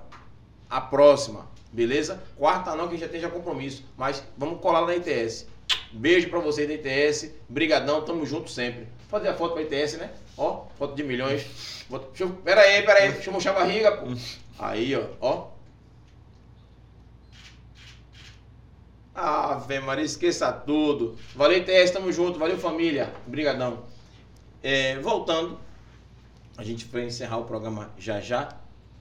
a 0.68 0.80
próxima, 0.80 1.46
beleza? 1.70 2.22
Quarta 2.36 2.74
não, 2.74 2.88
que 2.88 2.96
já 2.96 3.06
tem 3.06 3.20
já 3.20 3.28
compromisso. 3.28 3.84
Mas 3.96 4.22
vamos 4.36 4.60
colar 4.60 4.86
na 4.86 4.96
ITS. 4.96 5.46
Beijo 5.92 6.28
pra 6.28 6.40
vocês 6.40 6.68
da 6.68 6.74
ITS. 6.74 7.32
Brigadão, 7.48 8.02
tamo 8.04 8.24
junto 8.26 8.50
sempre. 8.50 8.86
Fazer 9.08 9.28
a 9.28 9.34
foto 9.34 9.54
pra 9.54 9.62
ITS, 9.62 9.94
né? 9.98 10.10
Ó, 10.36 10.66
foto 10.78 10.94
de 10.94 11.02
milhões. 11.02 11.84
Bota- 11.88 12.08
Deixa 12.08 12.24
eu, 12.24 12.30
pera 12.30 12.60
aí, 12.60 12.82
pera 12.82 13.00
aí. 13.00 13.12
Deixa 13.12 13.28
eu 13.30 13.32
mostrar 13.32 13.52
a 13.52 13.54
barriga, 13.54 13.92
pô. 13.96 14.06
Aí, 14.58 14.94
ó, 14.94 15.04
ó. 15.20 15.48
Ave 19.14 19.80
Maria, 19.80 20.04
esqueça 20.04 20.52
tudo. 20.52 21.16
Valeu, 21.34 21.58
ITS, 21.58 21.90
tamo 21.92 22.12
junto. 22.12 22.38
Valeu, 22.38 22.58
família. 22.58 23.12
Brigadão. 23.26 23.84
É, 24.62 24.98
voltando, 24.98 25.58
a 26.56 26.62
gente 26.64 26.84
vai 26.86 27.04
encerrar 27.04 27.38
o 27.38 27.44
programa 27.44 27.90
já 27.98 28.20
já. 28.20 28.48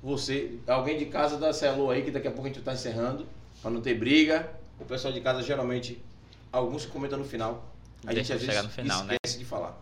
Você, 0.02 0.60
alguém 0.68 0.98
de 0.98 1.06
casa 1.08 1.38
dá 1.38 1.48
essa 1.48 1.70
aí, 1.92 2.04
que 2.04 2.12
daqui 2.12 2.28
a 2.28 2.32
pouco 2.32 2.46
a 2.48 2.50
gente 2.52 2.62
tá 2.62 2.74
encerrando, 2.74 3.26
pra 3.62 3.72
não 3.72 3.82
ter 3.82 3.96
briga. 3.96 4.50
O 4.80 4.86
pessoal 4.86 5.12
de 5.14 5.20
casa 5.22 5.42
geralmente, 5.42 6.02
alguns 6.56 6.86
comentam 6.86 7.18
no 7.20 7.26
final. 7.26 7.66
A 8.06 8.14
Deixa 8.14 8.34
gente 8.38 8.44
às 8.44 8.48
vezes 8.48 8.64
no 8.64 8.70
final, 8.70 9.04
né? 9.04 9.16
esquece 9.24 9.40
de 9.40 9.46
falar. 9.46 9.76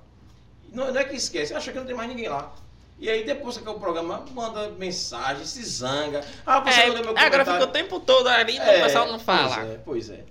Não, 0.72 0.92
não 0.92 1.00
é 1.00 1.04
que 1.04 1.16
esquece, 1.16 1.54
acha 1.54 1.72
que 1.72 1.78
não 1.80 1.86
tem 1.86 1.96
mais 1.96 2.10
ninguém 2.10 2.28
lá. 2.30 2.52
E 3.00 3.10
aí 3.10 3.26
depois 3.26 3.56
que 3.58 3.64
acaba 3.64 3.78
o 3.78 3.80
programa, 3.82 4.24
manda 4.34 4.70
mensagem, 4.70 5.46
se 5.46 5.64
zanga. 5.66 6.22
Ah, 6.46 6.60
você 6.62 6.80
É, 6.82 6.88
não 6.88 6.94
leu 6.96 7.04
meu 7.04 7.12
agora 7.12 7.30
comentário. 7.32 7.54
fica 7.54 7.64
o 7.66 7.68
tempo 7.74 8.00
todo 8.00 8.28
ali 8.28 8.54
e 8.54 8.58
É, 8.60 8.80
o 8.80 8.84
pessoal 8.84 9.08
não 9.08 9.20
fala. 9.20 9.56
Pois 9.56 9.68
é, 9.70 9.78
pois 9.86 10.10
é. 10.10 10.24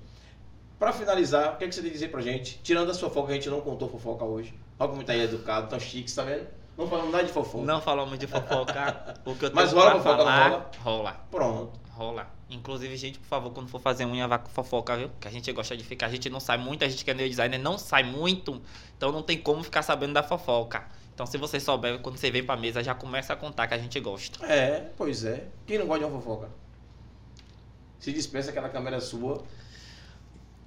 Pra 0.79 0.93
finalizar, 0.93 1.55
o 1.55 1.57
que, 1.59 1.65
é 1.65 1.69
que 1.69 1.75
você 1.75 1.81
tem 1.83 1.91
a 1.91 1.93
dizer 1.93 2.09
pra 2.09 2.21
gente? 2.23 2.59
Tirando 2.63 2.91
a 2.91 2.95
sua 2.95 3.09
fofoca, 3.09 3.31
a 3.33 3.35
gente 3.35 3.49
não 3.49 3.61
contou 3.61 3.89
fofoca 3.89 4.25
hoje. 4.25 4.55
Olha 4.79 4.89
como 4.91 5.05
tá 5.05 5.13
aí 5.13 5.21
educado, 5.21 5.69
tão 5.69 5.79
chique, 5.79 6.13
tá 6.13 6.25
vendo? 6.25 6.47
Não 6.77 6.89
falamos 6.89 7.13
nada 7.13 7.25
de 7.25 7.33
fofoca. 7.33 7.65
Não 7.65 7.81
falamos 7.81 8.19
de 8.19 8.27
fofoca. 8.27 9.15
O 9.25 9.35
que 9.37 9.45
eu 9.45 9.51
Mas 9.55 9.71
tenho 9.71 9.81
rola 9.81 9.93
pra 9.93 10.01
fofoca, 10.03 10.17
não 10.17 10.25
falar, 10.25 10.49
rola? 10.49 10.71
rola. 10.83 11.21
Pronto. 11.31 11.81
Rola. 12.03 12.27
Inclusive, 12.51 12.97
gente, 12.97 13.19
por 13.21 13.27
favor, 13.29 13.53
quando 13.53 13.69
for 13.69 13.81
fazer 13.81 14.05
unha, 14.05 14.27
vá 14.27 14.37
com 14.37 14.51
fofoca, 14.51 14.97
viu? 14.97 15.11
Que 15.21 15.29
a 15.29 15.31
gente 15.31 15.51
gosta 15.53 15.77
de 15.77 15.85
ficar. 15.85 16.07
A 16.07 16.11
gente 16.11 16.29
não 16.29 16.41
sai 16.41 16.59
muito, 16.59 16.85
a 16.85 16.89
gente 16.89 17.05
que 17.05 17.11
é 17.11 17.15
designer 17.15 17.59
não 17.59 17.79
sai 17.79 18.03
muito. 18.03 18.61
Então 18.97 19.13
não 19.13 19.23
tem 19.23 19.39
como 19.39 19.63
ficar 19.63 19.83
sabendo 19.83 20.13
da 20.13 20.23
fofoca. 20.23 20.85
Então, 21.15 21.27
se 21.27 21.39
você 21.39 21.61
souber, 21.61 22.01
quando 22.01 22.17
você 22.17 22.31
vem 22.31 22.43
pra 22.43 22.57
mesa, 22.57 22.83
já 22.83 22.95
começa 22.95 23.33
a 23.35 23.37
contar 23.37 23.69
que 23.69 23.75
a 23.75 23.79
gente 23.79 24.01
gosta. 24.01 24.45
É, 24.47 24.91
pois 24.97 25.25
é. 25.25 25.45
Quem 25.67 25.79
não 25.79 25.87
gosta 25.87 26.05
de 26.05 26.11
uma 26.11 26.21
fofoca? 26.21 26.49
Se 28.01 28.13
dispensa 28.13 28.51
aquela 28.51 28.69
câmera 28.69 29.01
sua. 29.01 29.45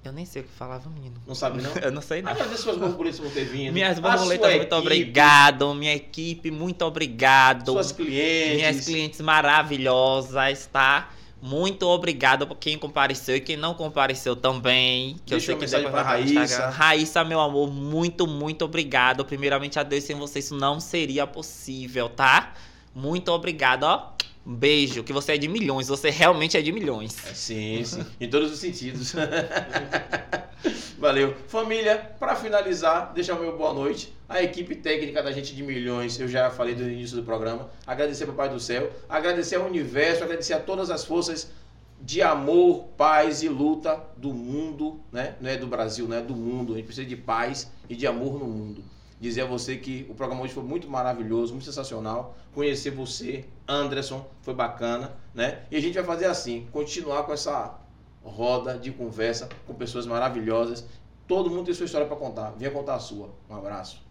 Eu 0.06 0.14
nem 0.14 0.24
sei 0.24 0.44
o 0.44 0.45
que 0.45 0.52
falava, 0.52 0.88
menino. 0.88 1.16
Não 1.26 1.34
sabe, 1.34 1.62
não? 1.64 1.72
Eu 1.82 1.91
não 1.91 2.02
sei, 2.02 2.22
não. 2.22 2.32
Agradeço 2.32 2.62
suas 2.62 2.78
borboletas 2.78 3.20
por 3.20 3.32
ter 3.32 3.45
vindo. 3.45 3.74
Minhas 3.74 3.99
borboletas, 3.99 4.30
muito 4.30 4.45
equipe, 4.45 4.76
obrigado. 4.76 5.74
Minha 5.74 5.95
equipe, 5.95 6.52
muito 6.52 6.84
obrigado. 6.84 7.72
Suas 7.72 7.91
clientes. 7.91 8.56
Minhas 8.56 8.86
clientes 8.86 9.22
maravilhosas, 9.22 10.68
tá? 10.68 11.10
Muito 11.45 11.88
obrigado 11.88 12.47
por 12.47 12.57
quem 12.57 12.76
compareceu 12.76 13.35
e 13.35 13.39
quem 13.39 13.55
não 13.55 13.76
compareceu 13.76 14.35
também. 14.35 15.13
Que 15.23 15.35
Deixa 15.35 15.51
eu 15.51 15.59
sei 15.59 15.67
que 15.67 15.72
depois 15.72 15.93
pra 15.93 16.01
Raíssa. 16.01 16.43
Instagram. 16.43 16.69
Raíssa, 16.72 17.23
meu 17.23 17.39
amor, 17.39 17.72
muito, 17.72 18.26
muito 18.26 18.65
obrigado. 18.65 19.23
Primeiramente 19.23 19.77
a 19.77 19.84
Deus, 19.84 20.05
sem 20.05 20.15
você 20.15 20.39
isso 20.39 20.55
não 20.55 20.80
seria 20.80 21.27
possível, 21.27 22.09
tá? 22.09 22.55
Muito 22.95 23.31
obrigado, 23.31 23.84
ó. 23.84 24.09
Beijo, 24.47 25.03
que 25.03 25.11
você 25.11 25.34
é 25.34 25.38
de 25.39 25.47
milhões, 25.47 25.88
você 25.88 26.11
realmente 26.11 26.55
é 26.55 26.61
de 26.61 26.72
milhões. 26.72 27.17
É, 27.26 27.34
Sim, 27.34 27.84
sim. 27.84 28.05
Em 28.22 28.30
todos 28.30 28.51
os 28.51 28.59
sentidos. 28.59 29.15
Valeu. 30.99 31.35
Família, 31.47 31.97
para 32.19 32.35
finalizar, 32.35 33.11
deixar 33.11 33.35
o 33.35 33.39
meu 33.39 33.57
boa 33.57 33.73
noite. 33.73 34.13
A 34.30 34.43
equipe 34.43 34.76
técnica 34.76 35.23
da 35.23 35.31
gente 35.31 35.55
de 35.55 35.63
milhões, 35.63 36.19
eu 36.19 36.27
já 36.27 36.51
falei 36.51 36.76
do 36.76 36.84
início 36.88 37.17
do 37.17 37.23
programa. 37.23 37.72
Agradecer 37.88 38.27
ao 38.27 38.35
Pai 38.35 38.47
do 38.47 38.59
Céu, 38.59 38.91
agradecer 39.09 39.55
ao 39.55 39.65
universo, 39.65 40.23
agradecer 40.23 40.53
a 40.53 40.59
todas 40.59 40.91
as 40.91 41.03
forças 41.03 41.51
de 41.99 42.22
amor, 42.22 42.84
paz 42.95 43.41
e 43.41 43.49
luta 43.49 43.99
do 44.15 44.31
mundo, 44.31 44.99
né? 45.11 45.35
Não 45.41 45.49
é 45.49 45.57
do 45.57 45.65
Brasil, 45.65 46.07
não 46.07 46.17
é 46.17 46.22
do 46.22 46.35
mundo. 46.35 46.73
A 46.73 46.76
gente 46.77 46.85
precisa 46.85 47.07
de 47.07 47.15
paz 47.15 47.72
e 47.89 47.95
de 47.95 48.05
amor 48.05 48.38
no 48.39 48.45
mundo. 48.45 48.84
Dizer 49.19 49.41
a 49.41 49.45
você 49.45 49.77
que 49.77 50.05
o 50.07 50.13
programa 50.13 50.43
hoje 50.43 50.53
foi 50.53 50.63
muito 50.63 50.88
maravilhoso, 50.88 51.53
muito 51.53 51.65
sensacional. 51.65 52.38
Conhecer 52.53 52.91
você, 52.91 53.45
Anderson, 53.68 54.26
foi 54.42 54.54
bacana, 54.54 55.14
né? 55.34 55.64
E 55.72 55.76
a 55.76 55.82
gente 55.82 55.96
vai 55.96 56.04
fazer 56.04 56.26
assim, 56.26 56.68
continuar 56.72 57.24
com 57.24 57.34
essa 57.34 57.80
roda 58.24 58.78
de 58.78 58.92
conversa 58.92 59.50
com 59.66 59.74
pessoas 59.74 60.06
maravilhosas. 60.06 60.86
Todo 61.28 61.50
mundo 61.50 61.66
tem 61.66 61.74
sua 61.74 61.86
história 61.86 62.08
para 62.08 62.16
contar. 62.16 62.52
Venha 62.52 62.72
contar 62.72 62.96
a 62.96 63.00
sua. 63.00 63.30
Um 63.50 63.56
abraço. 63.56 64.05